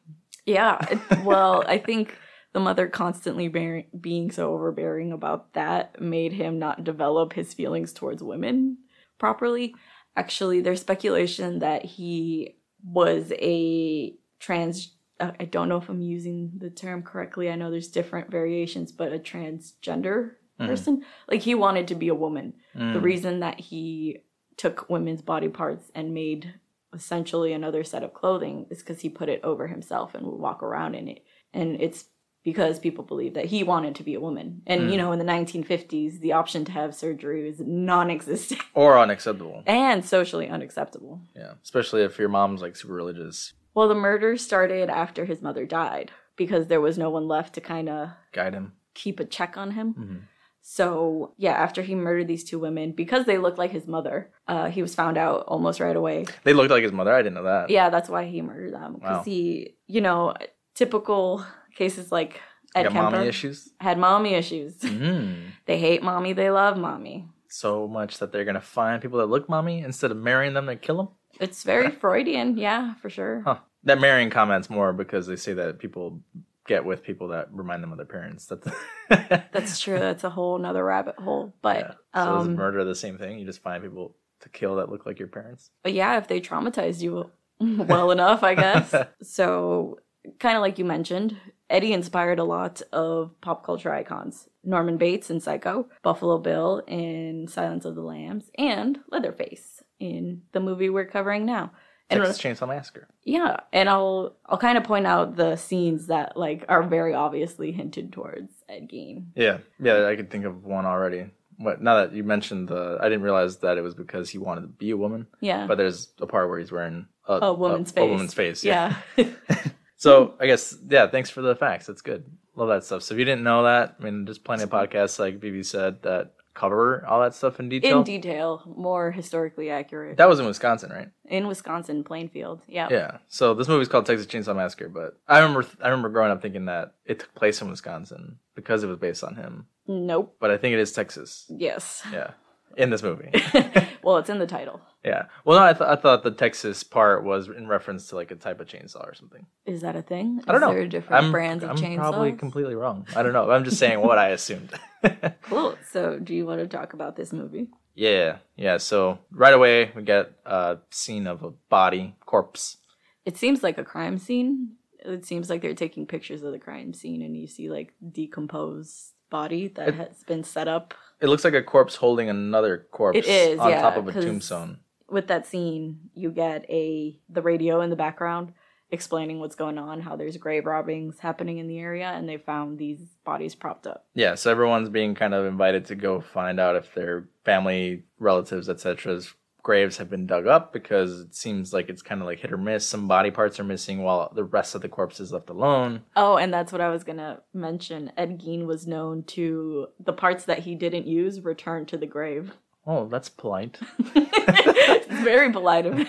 yeah, 0.46 0.78
well, 1.24 1.62
I 1.68 1.76
think 1.76 2.16
the 2.52 2.60
mother 2.60 2.88
constantly 2.88 3.48
bearing, 3.48 3.86
being 4.00 4.30
so 4.30 4.52
overbearing 4.52 5.12
about 5.12 5.52
that 5.54 6.00
made 6.00 6.32
him 6.32 6.58
not 6.58 6.84
develop 6.84 7.32
his 7.32 7.52
feelings 7.54 7.92
towards 7.92 8.22
women 8.22 8.78
properly. 9.18 9.74
Actually, 10.16 10.60
there's 10.60 10.80
speculation 10.80 11.58
that 11.60 11.84
he 11.84 12.56
was 12.82 13.32
a 13.38 14.16
trans. 14.40 14.94
uh, 15.20 15.32
I 15.40 15.44
don't 15.46 15.68
know 15.68 15.78
if 15.78 15.88
I'm 15.88 16.00
using 16.00 16.52
the 16.56 16.70
term 16.70 17.02
correctly. 17.02 17.50
I 17.50 17.56
know 17.56 17.70
there's 17.72 17.88
different 17.88 18.30
variations, 18.30 18.92
but 18.92 19.12
a 19.12 19.18
transgender 19.18 20.36
Mhm. 20.60 20.66
person. 20.66 21.04
Like 21.28 21.42
he 21.42 21.54
wanted 21.56 21.88
to 21.88 21.94
be 21.96 22.06
a 22.08 22.14
woman. 22.14 22.54
The 22.74 23.00
Mm. 23.00 23.02
reason 23.02 23.40
that 23.40 23.58
he 23.58 24.22
took 24.56 24.88
women's 24.88 25.22
body 25.22 25.48
parts 25.48 25.90
and 25.94 26.14
made 26.14 26.54
essentially 26.92 27.52
another 27.52 27.82
set 27.84 28.02
of 28.04 28.14
clothing 28.14 28.66
is 28.70 28.78
because 28.78 29.00
he 29.00 29.08
put 29.08 29.28
it 29.28 29.42
over 29.44 29.66
himself 29.66 30.14
and 30.14 30.24
would 30.24 30.38
walk 30.40 30.62
around 30.62 30.94
in 30.94 31.08
it. 31.08 31.24
And 31.52 31.80
it's 31.80 32.08
because 32.50 32.78
people 32.86 33.04
believe 33.12 33.34
that 33.34 33.46
he 33.52 33.62
wanted 33.72 33.94
to 33.96 34.02
be 34.08 34.14
a 34.14 34.20
woman. 34.28 34.48
And, 34.66 34.80
Mm. 34.82 34.90
you 34.92 34.96
know, 35.00 35.10
in 35.12 35.18
the 35.18 35.24
1950s, 35.36 36.20
the 36.20 36.32
option 36.40 36.64
to 36.66 36.72
have 36.72 36.94
surgery 36.94 37.40
was 37.48 37.60
non 37.60 38.10
existent 38.10 38.60
or 38.74 38.98
unacceptable. 38.98 39.62
and 39.66 40.04
socially 40.04 40.48
unacceptable. 40.48 41.20
Yeah, 41.36 41.52
especially 41.62 42.02
if 42.02 42.18
your 42.18 42.28
mom's 42.38 42.62
like 42.62 42.74
super 42.76 42.94
religious. 42.94 43.52
Well, 43.74 43.88
the 43.88 43.94
murder 44.08 44.36
started 44.36 44.88
after 44.88 45.24
his 45.24 45.40
mother 45.42 45.64
died 45.66 46.10
because 46.36 46.66
there 46.68 46.80
was 46.80 46.96
no 46.98 47.10
one 47.10 47.26
left 47.28 47.54
to 47.54 47.60
kind 47.60 47.88
of 47.88 48.10
Guide 48.32 48.54
him. 48.54 48.72
keep 48.94 49.20
a 49.20 49.24
check 49.24 49.56
on 49.56 49.72
him. 49.72 49.94
Mhm. 49.94 50.20
So, 50.60 51.32
yeah, 51.38 51.52
after 51.66 51.80
he 51.82 51.94
murdered 51.94 52.28
these 52.28 52.44
two 52.44 52.58
women, 52.58 52.92
because 52.92 53.24
they 53.24 53.38
looked 53.38 53.56
like 53.58 53.70
his 53.70 53.86
mother, 53.86 54.30
uh, 54.46 54.66
he 54.68 54.82
was 54.82 54.94
found 54.94 55.16
out 55.16 55.44
almost 55.46 55.80
right 55.80 55.96
away. 55.96 56.26
They 56.44 56.52
looked 56.52 56.70
like 56.70 56.82
his 56.82 56.92
mother. 56.92 57.12
I 57.14 57.22
didn't 57.22 57.36
know 57.36 57.44
that. 57.44 57.70
Yeah, 57.70 57.88
that's 57.88 58.10
why 58.10 58.26
he 58.26 58.42
murdered 58.42 58.74
them. 58.74 58.94
Because 58.94 59.18
Wow. 59.18 59.22
he, 59.24 59.76
you 59.86 60.00
know, 60.02 60.34
typical 60.74 61.42
cases 61.78 62.10
like 62.12 62.40
Ed 62.74 62.88
Kemper 62.88 63.16
mommy 63.16 63.28
issues. 63.28 63.70
had 63.80 63.98
mommy 63.98 64.34
issues. 64.34 64.76
Mm. 64.80 65.52
they 65.66 65.78
hate 65.78 66.02
mommy, 66.02 66.32
they 66.32 66.50
love 66.50 66.76
mommy. 66.76 67.26
So 67.48 67.88
much 67.88 68.18
that 68.18 68.32
they're 68.32 68.44
gonna 68.44 68.60
find 68.60 69.00
people 69.00 69.20
that 69.20 69.26
look 69.26 69.48
mommy 69.48 69.78
instead 69.80 70.10
of 70.10 70.18
marrying 70.18 70.52
them. 70.54 70.66
They 70.66 70.76
kill 70.76 70.96
them. 70.98 71.08
It's 71.40 71.62
very 71.62 71.90
Freudian, 72.02 72.58
yeah, 72.58 72.94
for 72.96 73.08
sure. 73.08 73.42
Huh. 73.46 73.58
That 73.84 74.00
marrying 74.00 74.28
comments 74.28 74.68
more 74.68 74.92
because 74.92 75.26
they 75.26 75.36
say 75.36 75.54
that 75.54 75.78
people 75.78 76.20
get 76.66 76.84
with 76.84 77.02
people 77.02 77.28
that 77.28 77.48
remind 77.52 77.82
them 77.82 77.92
of 77.92 77.96
their 77.96 78.06
parents. 78.06 78.46
That's 78.46 78.68
That's 79.52 79.80
true. 79.80 79.98
That's 79.98 80.24
a 80.24 80.30
whole 80.30 80.56
another 80.56 80.84
rabbit 80.84 81.14
hole. 81.16 81.54
But 81.62 81.96
Yeah. 82.14 82.22
So 82.24 82.40
is 82.40 82.48
um, 82.48 82.56
murder 82.56 82.84
the 82.84 82.94
same 82.94 83.16
thing? 83.16 83.38
You 83.38 83.46
just 83.46 83.62
find 83.62 83.82
people 83.82 84.14
to 84.40 84.48
kill 84.50 84.76
that 84.76 84.90
look 84.90 85.06
like 85.06 85.18
your 85.18 85.28
parents. 85.28 85.70
but 85.82 85.92
yeah, 85.94 86.18
if 86.18 86.28
they 86.28 86.40
traumatized 86.40 87.00
you 87.00 87.30
well 87.60 88.10
enough, 88.10 88.42
I 88.42 88.54
guess. 88.54 88.94
So, 89.22 89.98
kind 90.38 90.56
of 90.56 90.60
like 90.60 90.78
you 90.78 90.84
mentioned, 90.84 91.36
Eddie 91.70 91.92
inspired 91.92 92.38
a 92.38 92.44
lot 92.44 92.80
of 92.92 93.38
pop 93.40 93.64
culture 93.64 93.92
icons 93.92 94.48
Norman 94.64 94.96
Bates 94.96 95.30
in 95.30 95.40
Psycho, 95.40 95.88
Buffalo 96.02 96.38
Bill 96.38 96.82
in 96.86 97.48
Silence 97.48 97.84
of 97.84 97.94
the 97.94 98.02
Lambs, 98.02 98.50
and 98.58 98.98
Leatherface 99.10 99.82
in 99.98 100.42
the 100.52 100.60
movie 100.60 100.90
we're 100.90 101.06
covering 101.06 101.46
now. 101.46 101.72
And 102.10 102.22
Texas 102.22 102.40
Chainsaw 102.40 102.68
Massacre. 102.68 103.06
yeah, 103.22 103.58
and 103.70 103.88
I'll 103.88 104.36
I'll 104.46 104.56
kind 104.56 104.78
of 104.78 104.84
point 104.84 105.06
out 105.06 105.36
the 105.36 105.56
scenes 105.56 106.06
that 106.06 106.38
like 106.38 106.64
are 106.68 106.82
very 106.82 107.12
obviously 107.12 107.70
hinted 107.70 108.12
towards 108.12 108.50
Ed 108.68 108.88
Gein. 108.90 109.26
Yeah, 109.34 109.58
yeah. 109.78 110.06
I 110.06 110.16
could 110.16 110.30
think 110.30 110.46
of 110.46 110.64
one 110.64 110.86
already. 110.86 111.26
What 111.58 111.82
now 111.82 111.96
that 111.96 112.14
you 112.14 112.24
mentioned 112.24 112.68
the, 112.68 112.98
I 113.00 113.10
didn't 113.10 113.22
realize 113.24 113.58
that 113.58 113.76
it 113.76 113.82
was 113.82 113.94
because 113.94 114.30
he 114.30 114.38
wanted 114.38 114.62
to 114.62 114.68
be 114.68 114.90
a 114.90 114.96
woman. 114.96 115.26
Yeah, 115.40 115.66
But 115.66 115.76
there's 115.76 116.08
a 116.20 116.26
part 116.26 116.48
where 116.48 116.58
he's 116.58 116.72
wearing 116.72 117.08
a, 117.26 117.34
a 117.34 117.52
woman's 117.52 117.90
a, 117.90 117.94
face. 117.94 118.02
A 118.02 118.06
woman's 118.06 118.34
face. 118.34 118.64
Yeah. 118.64 118.96
So 119.98 120.34
I 120.40 120.46
guess 120.46 120.76
yeah. 120.88 121.06
Thanks 121.08 121.28
for 121.28 121.42
the 121.42 121.54
facts. 121.54 121.86
That's 121.86 122.02
good. 122.02 122.24
Love 122.54 122.68
that 122.68 122.84
stuff. 122.84 123.02
So 123.02 123.14
if 123.14 123.18
you 123.18 123.24
didn't 123.24 123.44
know 123.44 123.64
that, 123.64 123.96
I 124.00 124.02
mean, 124.02 124.24
there's 124.24 124.38
plenty 124.38 124.62
of 124.62 124.70
podcasts 124.70 125.18
like 125.18 125.38
BB 125.40 125.64
said 125.66 126.02
that 126.02 126.32
cover 126.54 127.06
all 127.06 127.20
that 127.20 127.34
stuff 127.34 127.60
in 127.60 127.68
detail. 127.68 127.98
in 127.98 128.04
detail, 128.04 128.62
more 128.76 129.12
historically 129.12 129.70
accurate. 129.70 130.16
that 130.16 130.28
was 130.28 130.40
in 130.40 130.46
Wisconsin, 130.46 130.90
right? 130.90 131.08
in 131.26 131.46
Wisconsin, 131.46 132.02
Plainfield. 132.02 132.62
Yeah. 132.66 132.88
Yeah. 132.90 133.18
So 133.28 133.54
this 133.54 133.68
movie's 133.68 133.86
called 133.88 134.06
Texas 134.06 134.26
Chainsaw 134.26 134.56
Massacre, 134.56 134.88
but 134.88 135.18
I 135.28 135.38
remember 135.38 135.66
I 135.82 135.88
remember 135.88 136.08
growing 136.08 136.32
up 136.32 136.42
thinking 136.42 136.64
that 136.64 136.94
it 137.04 137.20
took 137.20 137.34
place 137.34 137.60
in 137.62 137.68
Wisconsin 137.70 138.38
because 138.56 138.82
it 138.82 138.88
was 138.88 138.98
based 138.98 139.22
on 139.22 139.36
him. 139.36 139.66
Nope. 139.86 140.34
But 140.40 140.50
I 140.50 140.56
think 140.56 140.72
it 140.74 140.80
is 140.80 140.92
Texas. 140.92 141.46
Yes. 141.48 142.02
Yeah. 142.12 142.32
In 142.78 142.90
this 142.90 143.02
movie. 143.02 143.30
well, 144.02 144.16
it's 144.16 144.30
in 144.30 144.38
the 144.38 144.46
title. 144.46 144.80
yeah. 145.04 145.24
Well, 145.44 145.58
no, 145.58 145.64
I, 145.66 145.72
th- 145.72 145.88
I 145.88 145.96
thought 145.96 146.22
the 146.22 146.30
Texas 146.30 146.82
part 146.82 147.24
was 147.24 147.48
in 147.48 147.66
reference 147.68 148.08
to 148.08 148.14
like 148.16 148.30
a 148.30 148.36
type 148.36 148.60
of 148.60 148.68
chainsaw 148.68 149.06
or 149.06 149.14
something. 149.14 149.44
Is 149.66 149.82
that 149.82 149.96
a 149.96 150.02
thing? 150.02 150.40
I 150.46 150.52
don't 150.52 150.62
Is 150.62 150.68
know. 150.68 150.74
There 150.74 150.86
different 150.86 151.24
I'm, 151.24 151.32
brands 151.32 151.64
of 151.64 151.70
I'm 151.70 151.76
chainsaws. 151.76 151.96
probably 151.96 152.32
completely 152.32 152.74
wrong. 152.74 153.06
I 153.14 153.22
don't 153.22 153.32
know. 153.32 153.50
I'm 153.50 153.64
just 153.64 153.78
saying 153.78 154.00
what 154.00 154.16
I 154.18 154.28
assumed. 154.38 154.70
Cool. 155.42 155.76
So, 155.90 156.18
do 156.18 156.34
you 156.34 156.44
want 156.46 156.60
to 156.60 156.66
talk 156.66 156.92
about 156.92 157.16
this 157.16 157.32
movie? 157.32 157.68
yeah, 157.94 158.38
yeah. 158.56 158.76
So 158.78 159.18
right 159.30 159.52
away 159.54 159.90
we 159.96 160.02
get 160.02 160.32
a 160.46 160.78
scene 160.90 161.26
of 161.26 161.42
a 161.42 161.50
body 161.68 162.14
corpse. 162.26 162.76
It 163.24 163.36
seems 163.36 163.62
like 163.62 163.76
a 163.78 163.84
crime 163.84 164.18
scene. 164.18 164.72
It 165.04 165.24
seems 165.24 165.48
like 165.50 165.62
they're 165.62 165.74
taking 165.74 166.06
pictures 166.06 166.42
of 166.42 166.52
the 166.52 166.58
crime 166.58 166.92
scene, 166.92 167.22
and 167.22 167.36
you 167.36 167.46
see 167.46 167.70
like 167.70 167.92
decomposed 168.10 169.12
body 169.30 169.68
that 169.68 169.88
It- 169.88 169.94
has 169.94 170.24
been 170.26 170.44
set 170.44 170.68
up. 170.68 170.94
It 171.20 171.28
looks 171.28 171.44
like 171.44 171.54
a 171.54 171.62
corpse 171.62 171.96
holding 171.96 172.28
another 172.28 172.86
corpse 172.90 173.18
It 173.18 173.26
is, 173.26 173.58
on 173.58 173.70
yeah, 173.70 173.82
top 173.82 173.96
of 173.96 174.08
a 174.08 174.12
tombstone. 174.12 174.78
With 175.10 175.26
that 175.28 175.46
scene, 175.46 176.10
you 176.14 176.30
get 176.30 176.64
a 176.68 177.18
the 177.28 177.42
radio 177.42 177.80
in 177.80 177.90
the 177.90 177.96
background 177.96 178.52
explaining 178.90 179.38
what's 179.38 179.54
going 179.54 179.78
on, 179.78 180.00
how 180.00 180.16
there's 180.16 180.36
grave 180.36 180.64
robbings 180.64 181.18
happening 181.18 181.58
in 181.58 181.68
the 181.68 181.78
area, 181.78 182.08
and 182.08 182.28
they 182.28 182.38
found 182.38 182.78
these 182.78 183.00
bodies 183.24 183.54
propped 183.54 183.86
up. 183.86 184.06
Yeah, 184.14 184.34
so 184.34 184.50
everyone's 184.50 184.88
being 184.88 185.14
kind 185.14 185.34
of 185.34 185.44
invited 185.44 185.84
to 185.86 185.94
go 185.94 186.20
find 186.20 186.58
out 186.58 186.76
if 186.76 186.94
their 186.94 187.28
family, 187.44 188.04
relatives, 188.18 188.68
etc's 188.68 189.34
graves 189.68 189.98
have 189.98 190.08
been 190.08 190.26
dug 190.26 190.46
up 190.46 190.72
because 190.72 191.20
it 191.20 191.34
seems 191.34 191.74
like 191.74 191.90
it's 191.90 192.00
kind 192.00 192.22
of 192.22 192.26
like 192.26 192.38
hit 192.38 192.50
or 192.50 192.56
miss. 192.56 192.86
Some 192.86 193.06
body 193.06 193.30
parts 193.30 193.60
are 193.60 193.64
missing 193.64 194.02
while 194.02 194.32
the 194.34 194.42
rest 194.42 194.74
of 194.74 194.80
the 194.80 194.88
corpse 194.88 195.20
is 195.20 195.30
left 195.30 195.50
alone. 195.50 196.04
Oh, 196.16 196.38
and 196.38 196.54
that's 196.54 196.72
what 196.72 196.80
I 196.80 196.88
was 196.88 197.04
gonna 197.04 197.42
mention. 197.52 198.10
Ed 198.16 198.40
Gein 198.40 198.64
was 198.64 198.86
known 198.86 199.24
to 199.24 199.88
the 200.00 200.14
parts 200.14 200.46
that 200.46 200.60
he 200.60 200.74
didn't 200.74 201.06
use 201.06 201.42
return 201.42 201.84
to 201.84 201.98
the 201.98 202.06
grave. 202.06 202.54
Oh, 202.86 203.08
that's 203.08 203.28
polite. 203.28 203.76
it's 203.98 205.06
very 205.22 205.52
polite 205.52 205.84
of 205.84 205.98
him. 205.98 206.08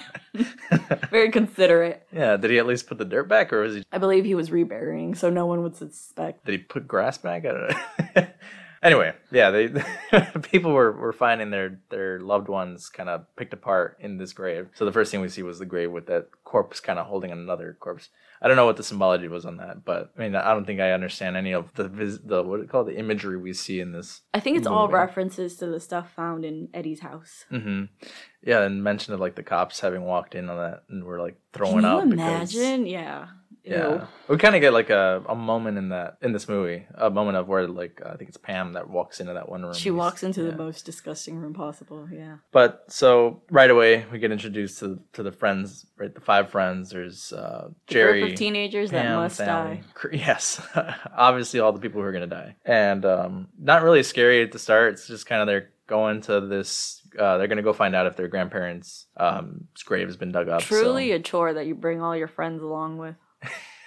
very 1.12 1.30
considerate. 1.30 2.08
yeah, 2.14 2.38
did 2.38 2.52
he 2.52 2.60
at 2.60 2.66
least 2.66 2.88
put 2.88 2.98
the 2.98 3.04
dirt 3.04 3.28
back 3.28 3.52
or 3.52 3.60
was 3.60 3.76
he 3.76 3.84
I 3.92 3.98
believe 3.98 4.24
he 4.24 4.36
was 4.36 4.52
reburying, 4.52 5.16
so 5.16 5.30
no 5.30 5.46
one 5.46 5.64
would 5.64 5.76
suspect. 5.76 6.46
did 6.46 6.54
he 6.54 6.58
put 6.60 6.88
grass 6.88 7.18
back? 7.18 7.46
I 7.46 7.52
don't 7.52 7.68
know. 8.16 8.28
anyway, 8.84 9.14
yeah, 9.32 9.50
they 9.52 9.70
people 10.44 10.72
were, 10.74 10.92
were 10.92 11.14
finding 11.14 11.50
their 11.52 11.80
their 11.90 12.20
loved 12.20 12.48
ones 12.48 12.90
kind 12.90 13.10
of 13.10 13.26
picked 13.36 13.54
apart 13.54 13.98
in 14.00 14.18
this 14.18 14.34
grave. 14.34 14.70
So 14.76 14.86
the 14.86 14.92
first 14.92 15.12
thing 15.12 15.22
we 15.22 15.30
see 15.30 15.44
was 15.44 15.60
the 15.60 15.66
grave 15.66 15.92
with 15.92 16.08
that 16.08 16.28
corpse 16.44 16.80
kind 16.80 17.00
of 17.00 17.06
holding 17.08 17.32
another 17.32 17.78
corpse. 17.80 18.10
I 18.42 18.48
don't 18.48 18.56
know 18.56 18.66
what 18.66 18.78
the 18.78 18.84
symbology 18.84 19.28
was 19.28 19.46
on 19.46 19.58
that, 19.58 19.84
but 19.84 20.14
I 20.18 20.22
mean, 20.22 20.34
I 20.34 20.54
don't 20.54 20.64
think 20.66 20.80
I 20.80 20.92
understand 20.94 21.36
any 21.36 21.54
of 21.54 21.74
the 21.74 21.90
vis- 21.90 22.20
the 22.24 22.42
what 22.42 22.56
do 22.58 22.62
you 22.64 22.70
call 22.70 22.82
it, 22.88 22.94
the 22.94 22.98
imagery 22.98 23.38
we 23.38 23.52
see 23.52 23.82
in 23.82 23.92
this. 23.92 24.22
I 24.34 24.40
think 24.40 24.58
it's 24.58 24.68
all 24.68 24.88
references 24.88 25.58
to 25.58 25.66
the 25.68 25.80
stuff 25.82 26.14
found 26.14 26.46
in 26.46 26.70
Eddie's 26.74 27.02
house. 27.02 27.44
Mm-hmm. 27.52 27.86
Yeah, 28.42 28.62
and 28.62 28.82
mention 28.82 29.14
of 29.14 29.20
like 29.20 29.36
the 29.36 29.44
cops 29.44 29.82
having 29.82 30.04
walked 30.04 30.36
in 30.36 30.50
on 30.50 30.58
that 30.58 30.84
and 30.90 31.04
were 31.04 31.20
like 31.20 31.36
throwing 31.52 31.82
Can 31.82 31.84
you 31.84 31.90
up. 31.90 32.10
because- 32.10 32.56
imagine? 32.56 32.86
Yeah. 32.86 33.28
Yeah, 33.64 34.08
we 34.28 34.38
kind 34.38 34.56
of 34.56 34.62
get 34.62 34.74
like 34.74 34.90
a, 34.90 35.24
a 35.28 35.36
moment 35.36 35.78
in 35.78 35.90
that 35.90 36.18
in 36.22 36.32
this 36.34 36.48
movie, 36.50 36.86
a 36.96 37.10
moment 37.10 37.38
of 37.38 37.48
where 37.48 37.68
like 37.68 38.02
I 38.06 38.16
think 38.16 38.30
it's 38.30 38.38
Pam 38.38 38.74
that 38.74 38.90
walks 38.90 39.20
into 39.20 39.34
that 39.34 39.48
one 39.50 39.62
room. 39.64 39.74
She 39.74 39.92
walks 39.92 40.24
into 40.24 40.44
Yeah. 40.44 40.52
the 40.52 40.58
most 40.58 40.86
disgusting 40.86 41.38
room 41.38 41.54
possible. 41.54 42.08
Yeah. 42.12 42.38
But 42.52 42.86
so 42.88 43.44
right 43.52 43.70
away 43.70 44.06
we 44.12 44.18
get 44.20 44.32
introduced 44.32 44.80
to 44.80 45.00
to 45.14 45.24
the 45.24 45.32
friends, 45.32 45.86
right? 45.98 46.14
The 46.14 46.22
five 46.22 46.50
friends. 46.50 46.90
There's 46.90 47.32
uh, 47.34 47.70
The 47.88 47.94
Jerry, 47.94 48.20
group 48.22 48.32
of 48.34 48.38
teenagers 48.40 48.92
that 48.92 49.04
Pam, 49.06 49.16
must 49.16 49.38
Sally. 49.38 49.82
die. 50.02 50.10
Yes, 50.18 50.62
obviously 51.16 51.60
all 51.60 51.72
the 51.74 51.80
people 51.80 52.02
who 52.02 52.08
are 52.08 52.12
gonna 52.12 52.28
die, 52.28 52.56
and 52.66 53.06
um, 53.06 53.48
not 53.60 53.84
really 53.84 54.04
scary 54.04 54.42
at 54.44 54.52
the 54.52 54.60
start. 54.60 54.94
It's 54.94 55.08
just 55.08 55.26
kind 55.26 55.42
of 55.42 55.48
they're 55.48 55.70
going 55.88 56.22
to 56.22 56.42
this. 56.42 57.02
Uh, 57.18 57.38
they're 57.38 57.48
gonna 57.48 57.64
go 57.64 57.74
find 57.74 57.96
out 57.96 58.06
if 58.08 58.16
their 58.16 58.28
grandparents' 58.28 59.08
um, 59.18 59.68
grave 59.86 60.08
has 60.08 60.18
been 60.18 60.32
dug 60.32 60.48
up. 60.50 60.62
so- 60.62 60.68
Truly 60.68 61.12
a 61.12 61.20
chore 61.20 61.54
that 61.54 61.66
you 61.66 61.76
bring 61.76 62.02
all 62.02 62.16
your 62.16 62.28
friends 62.28 62.62
along 62.62 62.98
with. 62.98 63.16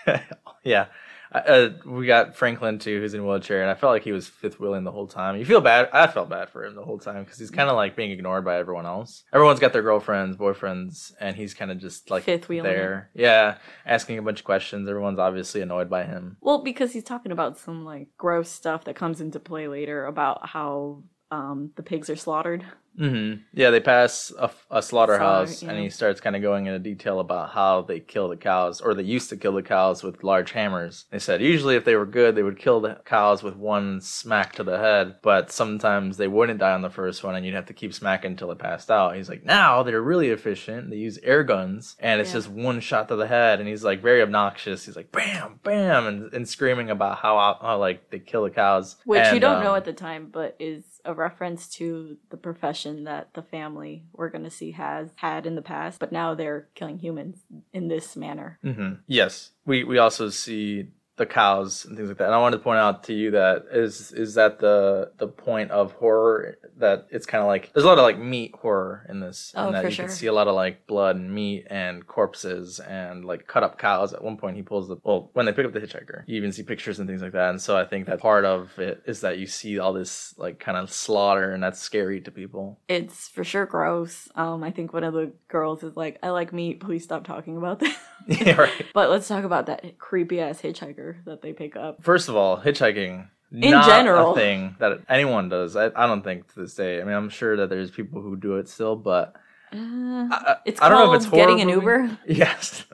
yeah. 0.65 0.87
Uh, 1.35 1.71
we 1.87 2.07
got 2.07 2.37
Franklin 2.37 2.79
too, 2.79 3.01
who's 3.01 3.15
in 3.15 3.21
a 3.21 3.25
wheelchair, 3.25 3.63
and 3.63 3.71
I 3.71 3.75
felt 3.75 3.93
like 3.93 4.05
he 4.05 4.13
was 4.13 4.29
fifth 4.29 4.61
wheeling 4.61 4.85
the 4.85 4.93
whole 4.93 5.07
time. 5.07 5.37
You 5.37 5.47
feel 5.47 5.63
bad. 5.63 5.89
I 5.93 6.07
felt 6.07 6.29
bad 6.29 6.51
for 6.51 6.65
him 6.65 6.75
the 6.75 6.85
whole 6.85 6.99
time 6.99 7.25
because 7.25 7.39
he's 7.39 7.51
kind 7.51 7.71
of 7.71 7.77
like 7.77 7.97
being 7.97 8.11
ignored 8.11 8.45
by 8.45 8.59
everyone 8.59 8.85
else. 8.85 9.25
Everyone's 9.33 9.59
got 9.61 9.73
their 9.73 9.83
girlfriends, 9.83 10.37
boyfriends, 10.37 11.13
and 11.21 11.35
he's 11.35 11.55
kind 11.55 11.71
of 11.71 11.79
just 11.79 12.11
like 12.11 12.25
Fifth 12.25 12.49
wheeling 12.49 12.71
there. 12.71 13.11
Yeah, 13.15 13.57
asking 13.87 14.19
a 14.19 14.23
bunch 14.23 14.41
of 14.41 14.45
questions. 14.45 14.89
Everyone's 14.89 15.19
obviously 15.19 15.63
annoyed 15.63 15.89
by 15.89 16.05
him. 16.05 16.37
Well, 16.43 16.63
because 16.63 16.93
he's 16.93 17.05
talking 17.05 17.33
about 17.33 17.59
some 17.59 17.83
like 17.83 18.09
gross 18.19 18.51
stuff 18.51 18.85
that 18.85 18.97
comes 18.97 19.21
into 19.21 19.41
play 19.41 19.69
later 19.69 20.05
about 20.05 20.49
how 20.49 21.03
um, 21.31 21.71
the 21.77 21.83
pigs 21.83 22.11
are 22.11 22.17
slaughtered. 22.17 22.65
Hmm 22.97 23.35
Yeah, 23.53 23.71
they 23.71 23.81
pass 23.81 24.33
a, 24.39 24.51
a 24.71 24.83
slaughterhouse, 24.83 25.59
Slaughter, 25.59 25.73
and 25.75 25.83
he 25.83 25.91
starts 25.91 26.21
kind 26.21 26.37
of 26.37 26.43
going 26.43 26.67
into 26.67 26.79
detail 26.79 27.21
about 27.21 27.51
how 27.51 27.83
they 27.83 28.01
kill 28.01 28.29
the 28.29 28.37
cows, 28.37 28.81
or 28.81 28.95
they 28.95 29.03
used 29.03 29.31
to 29.31 29.37
kill 29.37 29.53
the 29.53 29.63
cows 29.63 30.03
with 30.03 30.23
large 30.23 30.53
hammers. 30.53 31.07
They 31.11 31.19
said 31.19 31.41
usually 31.41 31.77
if 31.77 31.85
they 31.85 31.97
were 31.97 32.07
good, 32.07 32.35
they 32.35 32.43
would 32.43 32.59
kill 32.59 32.81
the 32.81 33.01
cows 33.05 33.43
with 33.43 33.57
one 33.57 34.01
smack 34.01 34.53
to 34.57 34.65
the 34.65 34.79
head, 34.79 35.17
but 35.23 35.51
sometimes 35.51 36.17
they 36.17 36.29
wouldn't 36.29 36.61
die 36.61 36.73
on 36.73 36.83
the 36.83 36.91
first 36.91 37.25
one, 37.25 37.35
and 37.35 37.47
you'd 37.47 37.55
have 37.55 37.67
to 37.67 37.73
keep 37.73 37.95
smacking 37.95 38.33
until 38.33 38.51
it 38.51 38.59
passed 38.59 38.91
out. 38.91 39.17
He's 39.17 39.29
like, 39.29 39.45
now 39.45 39.83
they're 39.83 40.03
really 40.03 40.29
efficient. 40.29 40.91
They 40.91 40.97
use 40.97 41.19
air 41.23 41.45
guns, 41.45 41.97
and 41.99 42.21
it's 42.21 42.31
Yeah. 42.31 42.35
just 42.35 42.49
one 42.51 42.81
shot 42.81 43.09
to 43.09 43.17
the 43.17 43.27
head, 43.27 43.59
and 43.61 43.69
he's 43.69 43.85
like 43.85 44.03
very 44.03 44.21
obnoxious. 44.23 44.85
He's 44.85 44.97
like, 44.97 45.13
bam, 45.13 45.61
bam, 45.63 46.07
and, 46.07 46.33
and 46.35 46.49
screaming 46.49 46.91
about 46.91 47.19
how, 47.19 47.57
how 47.61 47.79
like 47.79 48.11
they 48.11 48.19
kill 48.19 48.45
the 48.45 48.51
cows, 48.51 48.97
Which 49.05 49.33
you 49.33 49.41
don't 49.41 49.61
know 49.63 49.71
um, 49.73 49.77
at 49.79 49.85
the 49.87 49.93
time, 49.93 50.29
but 50.31 50.57
is 50.59 51.01
a 51.05 51.15
reference 51.15 51.69
to 51.77 52.17
the 52.31 52.37
profession 52.37 52.82
that 53.05 53.35
the 53.35 53.43
family 53.43 54.05
we're 54.13 54.29
going 54.31 54.45
to 54.45 54.51
see 54.51 54.73
has 54.73 55.11
had 55.17 55.47
in 55.47 55.55
the 55.55 55.63
past, 55.63 55.99
but 55.99 56.13
now 56.13 56.35
they're 56.35 56.69
killing 56.75 56.99
humans 56.99 57.39
in 57.73 57.89
this 57.89 58.17
manner. 58.17 58.59
hmm 58.63 58.95
Yes, 59.07 59.51
we 59.65 59.85
we 59.85 59.99
also 59.99 60.29
see 60.31 60.89
the 61.17 61.27
cows 61.27 61.85
and 61.85 61.97
things 61.97 62.09
like 62.09 62.19
that. 62.19 62.27
And 62.27 62.35
I 62.35 62.39
wanted 62.39 62.57
to 62.57 62.63
point 62.63 62.79
out 62.79 63.05
to 63.05 63.13
you 63.13 63.33
that 63.33 63.67
is 63.71 64.13
is 64.13 64.35
that 64.35 64.59
the 64.59 65.13
the 65.19 65.29
point 65.29 65.71
of 65.71 65.93
horror 65.93 66.57
that 66.79 67.07
it's 67.11 67.27
kind 67.27 67.43
of 67.43 67.49
like 67.49 67.73
there's 67.73 67.85
a 67.85 67.89
lot 67.89 67.99
of 67.99 68.05
like 68.05 68.19
meat 68.19 68.55
horror 68.61 69.07
in 69.09 69.21
this. 69.21 69.53
Oh, 69.55 69.67
and 69.67 69.75
that 69.75 69.83
for 69.83 69.89
you 69.89 69.95
sure. 69.95 70.07
can 70.07 70.15
see 70.15 70.27
a 70.27 70.33
lot 70.33 70.49
of 70.49 70.55
like 70.55 70.87
blood 70.87 71.17
and 71.17 71.33
meat 71.33 71.67
and 71.69 72.07
corpses 72.07 72.81
and 72.81 73.25
like 73.25 73.47
cut 73.47 73.63
up 73.63 73.79
cows. 73.79 74.15
At 74.15 74.25
one 74.25 74.39
point, 74.39 74.57
he 74.57 74.63
pulls 74.63 74.89
the 74.89 74.97
well 75.03 75.31
when 75.35 75.45
they 75.45 75.53
pick 75.53 75.67
up 75.67 75.73
the 75.73 75.81
hitchhiker, 75.81 76.25
you 76.27 76.37
even 76.37 76.51
see 76.51 76.63
pictures 76.63 76.99
and 76.99 77.09
things 77.09 77.21
like 77.21 77.33
that. 77.33 77.51
And 77.51 77.61
so 77.61 77.77
I 77.77 77.85
think 77.85 78.07
that 78.07 78.21
part 78.21 78.47
of 78.47 78.79
it 78.79 79.03
is 79.07 79.21
that 79.21 79.39
you 79.39 79.47
see 79.47 79.79
all 79.79 79.93
this 79.93 80.35
like 80.39 80.59
kind 80.61 80.79
of 80.79 80.91
slaughter, 80.91 81.53
and 81.53 81.63
that's 81.63 81.79
scary 81.79 82.23
to 82.23 82.31
people. 82.31 82.81
It's 82.89 83.29
for 83.29 83.45
sure 83.45 83.67
gross. 83.67 84.29
Um, 84.35 84.65
I 84.65 84.71
think 84.71 84.93
one 84.95 85.05
of 85.05 85.13
the 85.13 85.33
girls 85.49 85.83
is 85.83 85.97
like, 85.97 86.19
I 86.23 86.31
like 86.31 86.53
meat, 86.53 86.81
please 86.81 87.05
stop 87.05 87.25
talking 87.25 87.59
about 87.59 87.81
that. 87.81 87.97
yeah, 88.27 88.53
right. 88.55 88.87
but 88.95 89.11
let's 89.11 89.29
talk 89.29 89.45
about 89.45 89.67
that 89.67 89.99
creepy 89.99 90.41
ass 90.41 90.61
hitchhiker 90.61 91.02
that 91.27 91.43
they 91.43 91.53
pick 91.53 91.77
up. 91.77 92.03
First 92.03 92.29
of 92.29 92.37
all, 92.37 92.57
hitchhiking. 92.59 93.29
In 93.55 93.71
not 93.73 93.85
general. 93.87 94.33
a 94.33 94.35
thing 94.35 94.77
that 94.79 95.01
anyone 95.11 95.51
does. 95.51 95.77
I, 95.77 95.87
I 95.95 96.07
don't 96.07 96.23
think 96.25 96.49
to 96.55 96.61
this 96.61 96.75
day. 96.75 97.01
I 97.03 97.05
mean, 97.05 97.15
I'm 97.15 97.29
sure 97.29 97.55
that 97.59 97.69
there's 97.69 97.91
people 97.91 98.23
who 98.23 98.35
do 98.35 98.57
it 98.57 98.67
still, 98.69 98.97
but 98.97 99.35
Uh, 99.73 99.77
I, 99.77 100.29
I- 100.53 100.57
it's 100.65 100.81
I 100.81 100.89
don't 100.89 100.99
know 101.07 101.13
if 101.13 101.21
it's 101.23 101.31
getting 101.31 101.61
an 101.61 101.67
movie. 101.69 101.81
Uber. 101.81 102.19
Yes, 102.27 102.85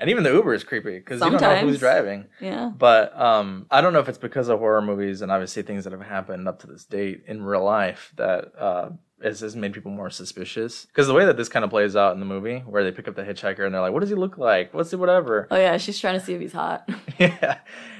and 0.00 0.10
even 0.10 0.24
the 0.24 0.32
Uber 0.32 0.52
is 0.54 0.64
creepy 0.64 0.98
because 0.98 1.20
you 1.20 1.30
don't 1.30 1.40
know 1.40 1.56
who's 1.58 1.78
driving. 1.78 2.24
Yeah. 2.40 2.72
But 2.76 3.16
um, 3.20 3.66
I 3.70 3.80
don't 3.82 3.92
know 3.92 4.00
if 4.00 4.08
it's 4.08 4.18
because 4.18 4.48
of 4.48 4.58
horror 4.58 4.82
movies 4.82 5.22
and 5.22 5.30
obviously 5.30 5.62
things 5.62 5.84
that 5.84 5.92
have 5.92 6.02
happened 6.02 6.48
up 6.48 6.60
to 6.62 6.66
this 6.66 6.84
date 6.86 7.24
in 7.28 7.42
real 7.44 7.62
life 7.62 8.12
that 8.16 8.52
uh, 8.58 8.88
has, 9.22 9.40
has 9.40 9.56
made 9.56 9.72
people 9.72 9.90
more 9.90 10.10
suspicious. 10.10 10.86
Because 10.86 11.06
the 11.06 11.14
way 11.14 11.24
that 11.24 11.36
this 11.36 11.48
kind 11.48 11.64
of 11.64 11.70
plays 11.70 11.96
out 11.96 12.14
in 12.14 12.20
the 12.20 12.26
movie, 12.26 12.58
where 12.60 12.84
they 12.84 12.90
pick 12.90 13.08
up 13.08 13.14
the 13.14 13.22
hitchhiker 13.22 13.64
and 13.64 13.74
they're 13.74 13.80
like, 13.80 13.92
"What 13.92 14.00
does 14.00 14.08
he 14.08 14.14
look 14.14 14.38
like? 14.38 14.72
What's 14.74 14.92
it? 14.92 14.98
Whatever." 14.98 15.46
Oh 15.50 15.56
yeah, 15.56 15.76
she's 15.76 15.98
trying 15.98 16.18
to 16.18 16.24
see 16.24 16.34
if 16.34 16.40
he's 16.40 16.52
hot. 16.52 16.88
yeah, 17.18 17.58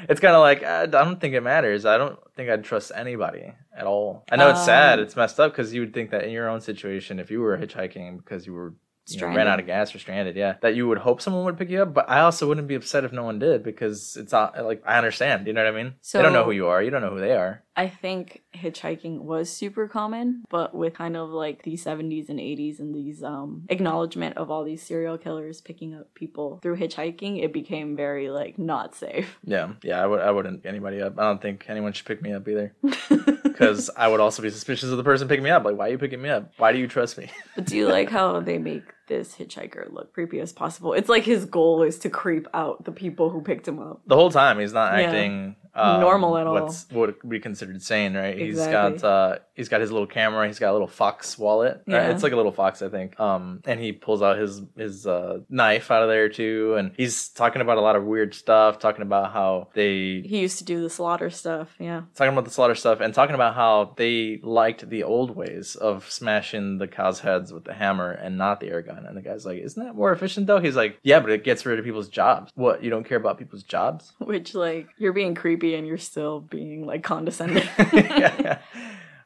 it's 0.09 0.21
kind 0.21 0.35
of 0.35 0.41
like 0.41 0.63
I 0.63 0.87
don't 0.87 1.21
think 1.21 1.35
it 1.35 1.43
matters. 1.43 1.85
I 1.87 1.99
don't 1.99 2.19
think 2.35 2.51
I'd 2.51 2.65
trust 2.65 2.93
anybody 2.95 3.53
at 3.77 3.87
all. 3.87 4.25
I 4.31 4.37
know 4.37 4.51
it's 4.51 4.65
sad, 4.65 4.99
Um, 4.99 5.05
it's 5.05 5.17
messed 5.17 5.39
up 5.41 5.53
because 5.53 5.73
you 5.73 5.81
would 5.81 5.95
think 5.95 6.11
that 6.11 6.25
in 6.25 6.31
your 6.31 6.49
own 6.49 6.61
situation, 6.61 7.19
if 7.19 7.31
you 7.31 7.41
were 7.41 7.57
hitchhiking 7.59 8.19
because 8.19 8.47
you 8.47 8.53
were 8.55 8.75
know, 9.19 9.29
ran 9.29 9.49
out 9.49 9.61
of 9.61 9.67
gas 9.67 9.95
or 9.95 9.99
stranded, 9.99 10.37
yeah, 10.37 10.57
that 10.63 10.75
you 10.75 10.87
would 10.89 10.99
hope 10.99 11.21
someone 11.21 11.45
would 11.45 11.59
pick 11.59 11.71
you 11.71 11.83
up. 11.83 11.95
But 11.95 12.09
I 12.09 12.21
also 12.21 12.47
wouldn't 12.49 12.69
be 12.69 12.75
upset 12.75 13.05
if 13.05 13.13
no 13.13 13.25
one 13.25 13.39
did 13.39 13.63
because 13.63 14.17
it's 14.17 14.33
not 14.33 14.63
like 14.65 14.83
I 14.87 14.99
understand. 14.99 15.47
You 15.47 15.53
know 15.53 15.65
what 15.65 15.73
I 15.73 15.83
mean? 15.83 15.95
they 16.13 16.23
don't 16.23 16.33
know 16.33 16.45
who 16.45 16.53
you 16.53 16.69
are. 16.69 16.83
You 16.83 16.91
don't 16.91 17.03
know 17.03 17.11
who 17.11 17.21
they 17.21 17.35
are. 17.35 17.63
I 17.77 17.89
think 17.89 18.43
hitchhiking 18.55 19.21
was 19.21 19.49
super 19.49 19.89
common, 19.89 20.45
but 20.51 20.75
with 20.75 20.95
kind 20.95 21.17
of 21.17 21.31
like 21.31 21.63
the 21.63 21.75
70s 21.77 22.29
and 22.29 22.39
80s 22.39 22.79
and 22.79 22.95
these 22.95 23.23
um 23.23 23.65
acknowledgement 23.71 24.37
of 24.37 24.51
all 24.51 24.65
these 24.65 24.83
serial 24.83 25.17
killers 25.17 25.61
picking 25.61 25.95
up 25.95 26.13
people 26.15 26.59
through 26.63 26.77
hitchhiking, 26.77 27.43
it 27.43 27.53
became 27.53 27.97
very 27.97 28.29
like 28.29 28.59
not 28.59 28.95
safe. 28.95 29.39
Yeah, 29.45 29.73
yeah. 29.83 30.03
I 30.03 30.07
would. 30.07 30.21
I 30.21 30.31
wouldn't 30.31 30.63
pick 30.63 30.69
anybody 30.69 31.01
up. 31.01 31.19
I 31.19 31.23
don't 31.23 31.41
think 31.41 31.65
anyone 31.69 31.93
should 31.93 32.07
pick 32.07 32.21
me 32.23 32.33
up 32.33 32.47
either 32.47 32.75
because 33.43 33.89
I 33.97 34.09
would 34.09 34.21
also 34.21 34.43
be 34.43 34.51
suspicious 34.51 34.91
of 34.91 34.97
the 34.97 35.05
person 35.05 35.29
picking 35.29 35.45
me 35.45 35.51
up. 35.51 35.65
Like, 35.65 35.77
why 35.77 35.89
are 35.89 35.91
you 35.91 35.99
picking 35.99 36.21
me 36.21 36.29
up? 36.29 36.53
Why 36.59 36.73
do 36.73 36.79
you 36.79 36.89
trust 36.89 37.19
me? 37.19 37.31
But 37.55 37.67
do 37.67 37.77
you 37.77 37.89
like 37.89 38.11
how 38.11 38.41
they 38.41 38.59
make 38.59 38.85
this 39.11 39.35
hitchhiker 39.37 39.93
look 39.93 40.15
creepy 40.15 40.41
as 40.41 40.53
possible. 40.53 40.95
It's 40.95 41.09
like 41.11 41.25
his 41.25 41.45
goal 41.45 41.83
is 41.83 41.99
to 41.99 42.09
creep 42.09 42.47
out 42.55 42.85
the 42.85 42.93
people 42.93 43.29
who 43.29 43.43
picked 43.43 43.69
him 43.69 43.79
up. 43.79 44.01
The 44.07 44.17
whole 44.17 44.31
time 44.31 44.59
he's 44.59 44.73
not 44.73 44.95
Yeah. 44.97 45.07
acting 45.07 45.57
um, 45.73 46.01
Normal 46.01 46.37
at 46.37 46.49
all. 46.49 46.55
What's 46.55 46.89
what 46.91 47.15
would 47.23 47.29
be 47.31 47.39
considered 47.39 47.81
sane, 47.81 48.15
right? 48.17 48.37
He's 48.37 48.59
Exactly. 48.59 48.99
got 48.99 49.05
uh 49.07 49.39
he's 49.55 49.69
got 49.69 49.81
his 49.81 49.93
little 49.93 50.07
camera. 50.09 50.45
He's 50.49 50.59
got 50.59 50.71
a 50.71 50.73
little 50.73 50.89
fox 50.89 51.39
wallet. 51.39 51.83
right? 51.87 51.95
Yeah. 51.95 52.11
It's 52.11 52.25
like 52.25 52.33
a 52.33 52.37
little 52.37 52.51
fox, 52.51 52.83
I 52.83 52.89
think. 52.89 53.19
Um, 53.21 53.61
and 53.65 53.79
he 53.79 53.93
pulls 53.93 54.21
out 54.21 54.37
his 54.37 54.63
his 54.77 55.07
uh, 55.07 55.39
knife 55.49 55.93
out 55.93 56.03
of 56.03 56.09
there 56.09 56.29
too, 56.29 56.75
and 56.77 56.91
he's 56.97 57.29
talking 57.29 57.63
about 57.63 57.79
a 57.79 57.83
lot 57.83 57.95
of 57.95 58.03
weird 58.05 58.35
stuff. 58.35 58.81
Talking 58.81 59.03
about 59.03 59.33
how 59.33 59.69
they 59.75 60.23
He 60.27 60.41
used 60.41 60.59
to 60.59 60.65
do 60.65 60.81
the 60.83 60.91
slaughter 60.91 61.31
stuff. 61.31 61.69
Yeah. 61.79 62.03
talking 62.17 62.33
about 62.33 62.47
the 62.47 62.51
slaughter 62.51 62.75
stuff 62.75 63.01
and 63.01 63.15
talking 63.15 63.37
about 63.37 63.55
how 63.55 63.95
they 63.97 64.41
liked 64.43 64.89
the 64.91 65.05
old 65.05 65.37
ways 65.37 65.77
of 65.77 66.11
smashing 66.11 66.79
the 66.79 66.89
cows' 66.89 67.21
heads 67.21 67.53
with 67.53 67.63
the 67.65 67.75
hammer 67.75 68.11
and 68.11 68.37
not 68.37 68.59
the 68.59 68.71
air 68.71 68.83
gun. 68.83 69.00
And 69.07 69.17
the 69.17 69.23
guy's 69.23 69.45
like, 69.47 69.59
"Isn't 69.59 69.85
that 69.85 69.95
more 69.95 70.13
efficient 70.13 70.47
though?" 70.47 70.61
He's 70.61 70.77
like, 70.77 70.99
"Yeah, 71.03 71.21
but 71.21 71.31
it 71.31 71.45
gets 71.45 71.65
rid 71.67 71.79
of 71.79 71.85
people's 71.85 72.09
jobs. 72.09 72.51
What? 72.55 72.83
You 72.83 72.91
don't 72.91 73.05
care 73.05 73.19
about 73.19 73.39
people's 73.39 73.63
jobs?" 73.63 74.13
Which 74.19 74.55
like 74.55 74.89
you're 74.99 75.13
being 75.13 75.35
creepy 75.35 75.75
and 75.75 75.87
you're 75.87 75.99
still 75.99 76.41
being 76.41 76.87
like 76.87 77.03
condescending. 77.03 77.65
yeah. 77.93 78.59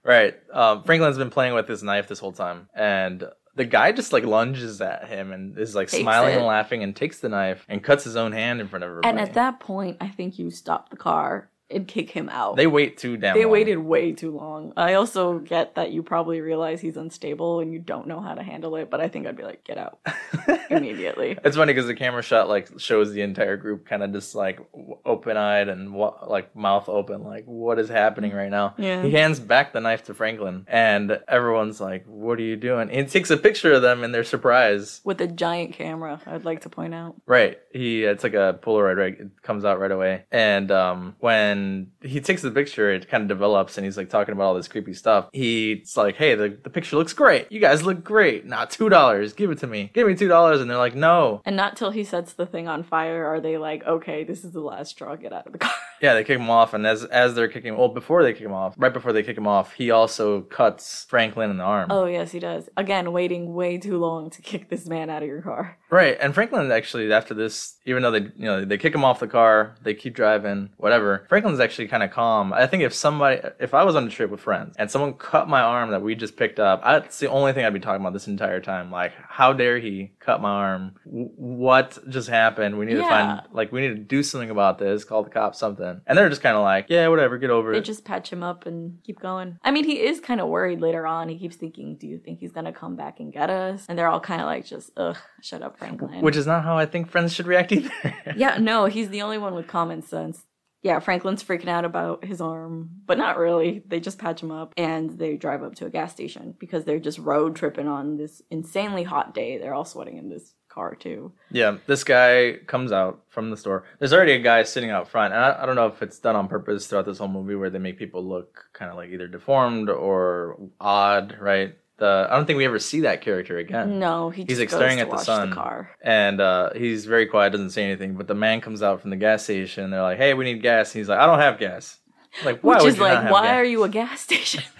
Right. 0.02 0.34
Um, 0.52 0.82
Franklin's 0.84 1.16
been 1.18 1.30
playing 1.30 1.54
with 1.54 1.66
his 1.66 1.82
knife 1.82 2.08
this 2.08 2.18
whole 2.18 2.32
time, 2.32 2.68
and 2.74 3.24
the 3.56 3.64
guy 3.64 3.92
just 3.92 4.12
like 4.12 4.24
lunges 4.24 4.80
at 4.80 5.08
him 5.08 5.32
and 5.32 5.56
is 5.58 5.74
like 5.74 5.88
Takes 5.88 6.02
smiling 6.02 6.34
it. 6.34 6.38
and 6.38 6.46
laughing 6.46 6.82
and 6.82 6.94
takes 6.94 7.20
the 7.20 7.28
knife 7.28 7.64
and 7.68 7.82
cuts 7.82 8.04
his 8.04 8.16
own 8.16 8.32
hand 8.32 8.60
in 8.60 8.68
front 8.68 8.82
of 8.84 8.90
everybody. 8.90 9.08
and 9.08 9.20
at 9.20 9.34
that 9.34 9.60
point, 9.60 9.96
I 10.00 10.08
think 10.08 10.38
you 10.38 10.50
stop 10.50 10.90
the 10.90 10.96
car 10.96 11.48
and 11.70 11.88
kick 11.88 12.10
him 12.10 12.28
out. 12.28 12.56
they 12.56 12.66
wait 12.66 12.98
too 12.98 13.16
damn. 13.16 13.34
They 13.34 13.44
long. 13.44 13.52
waited 13.52 13.78
way 13.78 14.12
too 14.12 14.30
long. 14.36 14.72
I 14.76 14.94
also 14.94 15.38
get 15.38 15.74
that 15.76 15.92
you 15.92 16.02
probably 16.02 16.40
realize 16.40 16.80
he's 16.80 16.96
unstable 16.96 17.60
and 17.60 17.72
you 17.72 17.78
don't 17.78 18.06
know 18.06 18.20
how 18.20 18.34
to 18.34 18.42
handle 18.42 18.76
it, 18.76 18.90
but 18.90 19.00
I 19.00 19.08
think 19.08 19.26
I'd 19.26 19.36
be 19.36 19.42
like, 19.42 19.64
get 19.64 19.78
out 19.78 19.98
immediately. 20.70 21.38
It's 21.44 21.56
funny 21.56 21.72
because 21.72 21.86
the 21.86 21.94
camera 21.94 22.22
shot 22.22 22.48
like 22.48 22.78
shows 22.78 23.12
the 23.12 23.22
entire 23.22 23.56
group 23.56 23.86
kind 23.86 24.02
of 24.02 24.12
just 24.12 24.34
like 24.34 24.60
open 25.04 25.36
eyed 25.36 25.68
and 25.68 25.94
like 25.94 26.54
mouth 26.54 26.88
open, 26.88 27.22
like 27.24 27.44
what 27.46 27.78
is 27.78 27.88
happening 27.88 28.32
right 28.32 28.50
now? 28.50 28.74
Yeah. 28.78 29.02
He 29.02 29.10
hands 29.12 29.40
back 29.40 29.72
the 29.72 29.80
knife 29.80 30.04
to 30.04 30.14
Franklin, 30.14 30.64
and 30.68 31.18
everyone's 31.28 31.80
like, 31.80 32.04
"What 32.06 32.38
are 32.38 32.42
you 32.42 32.56
doing?" 32.56 32.90
And 32.90 32.92
he 32.92 33.04
takes 33.06 33.30
a 33.30 33.36
picture 33.36 33.72
of 33.72 33.82
them 33.82 34.04
in 34.04 34.12
their 34.12 34.24
surprise. 34.24 35.00
With 35.04 35.20
a 35.20 35.26
giant 35.26 35.72
camera, 35.72 36.20
I'd 36.26 36.44
like 36.44 36.62
to 36.62 36.68
point 36.68 36.94
out. 36.94 37.14
Right. 37.26 37.58
He 37.72 38.04
it's 38.04 38.22
like 38.22 38.34
a 38.34 38.58
Polaroid. 38.62 38.96
Right. 38.96 39.20
It 39.20 39.42
comes 39.42 39.64
out 39.64 39.78
right 39.80 39.90
away. 39.90 40.24
And 40.30 40.70
um, 40.70 41.16
when 41.20 41.53
he 42.02 42.20
takes 42.20 42.42
the 42.42 42.50
picture, 42.50 42.92
it 42.92 43.08
kind 43.08 43.22
of 43.22 43.28
develops, 43.28 43.76
and 43.76 43.84
he's 43.84 43.96
like 43.96 44.08
talking 44.10 44.32
about 44.32 44.44
all 44.44 44.54
this 44.54 44.68
creepy 44.68 44.94
stuff. 44.94 45.28
He's 45.32 45.96
like, 45.96 46.16
"Hey, 46.16 46.34
the, 46.34 46.56
the 46.62 46.70
picture 46.70 46.96
looks 46.96 47.12
great. 47.12 47.50
You 47.50 47.60
guys 47.60 47.82
look 47.82 48.04
great. 48.04 48.44
Two 48.70 48.88
dollars. 48.88 49.32
Give 49.32 49.50
it 49.50 49.58
to 49.58 49.66
me. 49.66 49.90
Give 49.94 50.06
me 50.06 50.14
two 50.14 50.28
dollars." 50.28 50.60
And 50.60 50.70
they're 50.70 50.78
like, 50.78 50.94
"No." 50.94 51.42
And 51.44 51.56
not 51.56 51.76
till 51.76 51.90
he 51.90 52.04
sets 52.04 52.32
the 52.32 52.46
thing 52.46 52.68
on 52.68 52.82
fire 52.82 53.24
are 53.26 53.40
they 53.40 53.58
like, 53.58 53.84
okay, 53.84 54.24
this 54.24 54.44
is 54.44 54.52
the 54.52 54.60
last 54.60 54.90
straw, 54.90 55.16
get 55.16 55.32
out 55.32 55.46
of 55.46 55.52
the 55.52 55.58
car. 55.58 55.72
Yeah, 56.04 56.12
they 56.12 56.22
kick 56.22 56.38
him 56.38 56.50
off, 56.50 56.74
and 56.74 56.86
as 56.86 57.02
as 57.04 57.34
they're 57.34 57.48
kicking, 57.48 57.78
well, 57.78 57.88
before 57.88 58.22
they 58.22 58.34
kick 58.34 58.42
him 58.42 58.52
off, 58.52 58.74
right 58.76 58.92
before 58.92 59.14
they 59.14 59.22
kick 59.22 59.38
him 59.38 59.46
off, 59.46 59.72
he 59.72 59.90
also 59.90 60.42
cuts 60.42 61.06
Franklin 61.08 61.50
in 61.50 61.56
the 61.56 61.64
arm. 61.64 61.90
Oh, 61.90 62.04
yes, 62.04 62.30
he 62.30 62.38
does. 62.38 62.68
Again, 62.76 63.10
waiting 63.10 63.54
way 63.54 63.78
too 63.78 63.96
long 63.96 64.28
to 64.28 64.42
kick 64.42 64.68
this 64.68 64.86
man 64.86 65.08
out 65.08 65.22
of 65.22 65.28
your 65.28 65.40
car. 65.40 65.78
Right, 65.88 66.18
and 66.20 66.34
Franklin 66.34 66.70
actually 66.70 67.10
after 67.10 67.32
this, 67.32 67.76
even 67.86 68.02
though 68.02 68.10
they 68.10 68.20
you 68.36 68.44
know 68.44 68.66
they 68.66 68.76
kick 68.76 68.94
him 68.94 69.02
off 69.02 69.18
the 69.18 69.26
car, 69.28 69.76
they 69.82 69.94
keep 69.94 70.14
driving, 70.14 70.68
whatever. 70.76 71.24
Franklin's 71.30 71.58
actually 71.58 71.88
kind 71.88 72.02
of 72.02 72.10
calm. 72.10 72.52
I 72.52 72.66
think 72.66 72.82
if 72.82 72.92
somebody, 72.92 73.40
if 73.58 73.72
I 73.72 73.84
was 73.84 73.96
on 73.96 74.06
a 74.06 74.10
trip 74.10 74.30
with 74.30 74.40
friends 74.40 74.74
and 74.78 74.90
someone 74.90 75.14
cut 75.14 75.48
my 75.48 75.62
arm 75.62 75.90
that 75.92 76.02
we 76.02 76.14
just 76.14 76.36
picked 76.36 76.60
up, 76.60 76.82
that's 76.84 77.18
the 77.18 77.30
only 77.30 77.54
thing 77.54 77.64
I'd 77.64 77.72
be 77.72 77.80
talking 77.80 78.02
about 78.02 78.12
this 78.12 78.26
entire 78.26 78.60
time. 78.60 78.90
Like, 78.90 79.12
how 79.26 79.54
dare 79.54 79.78
he 79.78 80.12
cut 80.20 80.42
my 80.42 80.50
arm? 80.50 80.96
W- 81.06 81.30
what 81.36 81.96
just 82.10 82.28
happened? 82.28 82.76
We 82.76 82.84
need 82.84 82.96
to 82.96 83.02
find 83.08 83.40
like 83.52 83.72
we 83.72 83.80
need 83.80 83.94
to 83.96 84.02
do 84.02 84.22
something 84.22 84.50
about 84.50 84.78
this. 84.78 85.04
Call 85.04 85.22
the 85.22 85.30
cops, 85.30 85.58
something. 85.58 85.93
And 86.06 86.16
they're 86.16 86.28
just 86.28 86.42
kind 86.42 86.56
of 86.56 86.62
like, 86.62 86.86
yeah, 86.88 87.08
whatever, 87.08 87.38
get 87.38 87.50
over 87.50 87.72
They 87.72 87.78
it. 87.78 87.80
They 87.80 87.86
just 87.86 88.04
patch 88.04 88.32
him 88.32 88.42
up 88.42 88.66
and 88.66 88.98
keep 89.04 89.20
going. 89.20 89.58
I 89.62 89.70
mean, 89.70 89.84
he 89.84 90.00
is 90.00 90.20
kind 90.20 90.40
of 90.40 90.48
worried 90.48 90.80
later 90.80 91.06
on. 91.06 91.28
He 91.28 91.38
keeps 91.38 91.56
thinking, 91.56 91.96
do 91.96 92.06
you 92.06 92.18
think 92.18 92.40
he's 92.40 92.52
going 92.52 92.66
to 92.66 92.72
come 92.72 92.96
back 92.96 93.20
and 93.20 93.32
get 93.32 93.50
us? 93.50 93.86
And 93.88 93.98
they're 93.98 94.08
all 94.08 94.20
kind 94.20 94.40
of 94.40 94.46
like, 94.46 94.64
just, 94.64 94.90
ugh, 94.96 95.16
shut 95.42 95.62
up, 95.62 95.78
Franklin. 95.78 96.20
Which 96.20 96.36
is 96.36 96.46
not 96.46 96.64
how 96.64 96.76
I 96.76 96.86
think 96.86 97.10
friends 97.10 97.32
should 97.32 97.46
react 97.46 97.72
either. 97.72 97.90
yeah, 98.36 98.58
no, 98.58 98.86
he's 98.86 99.08
the 99.08 99.22
only 99.22 99.38
one 99.38 99.54
with 99.54 99.66
common 99.66 100.02
sense. 100.02 100.44
Yeah, 100.84 100.98
Franklin's 100.98 101.42
freaking 101.42 101.68
out 101.68 101.86
about 101.86 102.26
his 102.26 102.42
arm, 102.42 102.90
but 103.06 103.16
not 103.16 103.38
really. 103.38 103.82
They 103.86 104.00
just 104.00 104.18
patch 104.18 104.42
him 104.42 104.50
up 104.50 104.74
and 104.76 105.18
they 105.18 105.34
drive 105.36 105.62
up 105.62 105.74
to 105.76 105.86
a 105.86 105.90
gas 105.90 106.12
station 106.12 106.54
because 106.58 106.84
they're 106.84 106.98
just 106.98 107.18
road 107.18 107.56
tripping 107.56 107.88
on 107.88 108.18
this 108.18 108.42
insanely 108.50 109.02
hot 109.02 109.32
day. 109.32 109.56
They're 109.56 109.72
all 109.72 109.86
sweating 109.86 110.18
in 110.18 110.28
this 110.28 110.53
car 110.74 110.94
too. 110.94 111.32
Yeah, 111.50 111.78
this 111.86 112.02
guy 112.04 112.58
comes 112.66 112.90
out 112.92 113.22
from 113.28 113.50
the 113.50 113.56
store. 113.56 113.84
There's 113.98 114.12
already 114.12 114.32
a 114.32 114.38
guy 114.40 114.62
sitting 114.64 114.90
out 114.90 115.08
front, 115.08 115.32
and 115.34 115.42
I, 115.42 115.62
I 115.62 115.66
don't 115.66 115.76
know 115.76 115.86
if 115.86 116.02
it's 116.02 116.18
done 116.18 116.36
on 116.36 116.48
purpose 116.48 116.86
throughout 116.86 117.06
this 117.06 117.18
whole 117.18 117.28
movie 117.28 117.54
where 117.54 117.70
they 117.70 117.78
make 117.78 117.98
people 117.98 118.24
look 118.24 118.66
kind 118.72 118.90
of 118.90 118.96
like 118.96 119.10
either 119.10 119.28
deformed 119.28 119.88
or 119.88 120.58
odd, 120.80 121.36
right? 121.40 121.76
The 121.98 122.26
I 122.28 122.34
don't 122.34 122.44
think 122.44 122.56
we 122.56 122.64
ever 122.64 122.80
see 122.80 123.02
that 123.02 123.20
character 123.20 123.56
again. 123.58 124.00
No, 124.00 124.30
he 124.30 124.42
just 124.42 124.50
He's 124.50 124.58
like 124.58 124.70
staring 124.70 124.98
at 124.98 125.10
the 125.10 125.16
sun. 125.16 125.50
the 125.50 125.54
car. 125.54 125.90
And 126.02 126.40
uh, 126.40 126.70
he's 126.74 127.06
very 127.06 127.26
quiet, 127.26 127.50
doesn't 127.52 127.70
say 127.70 127.84
anything. 127.84 128.14
But 128.14 128.26
the 128.26 128.34
man 128.34 128.60
comes 128.60 128.82
out 128.82 129.00
from 129.00 129.10
the 129.10 129.16
gas 129.16 129.44
station. 129.44 129.90
They're 129.90 130.02
like, 130.02 130.18
"Hey, 130.18 130.34
we 130.34 130.44
need 130.44 130.60
gas." 130.60 130.92
And 130.92 130.98
he's 131.00 131.08
like, 131.08 131.20
"I 131.20 131.26
don't 131.26 131.38
have 131.38 131.58
gas." 131.60 131.98
Like, 132.44 132.62
why 132.62 132.78
Which 132.78 132.84
is 132.86 132.98
like, 132.98 133.30
why 133.30 133.42
gas? 133.46 133.54
are 133.58 133.64
you 133.64 133.84
a 133.84 133.88
gas 133.88 134.20
station? 134.28 134.64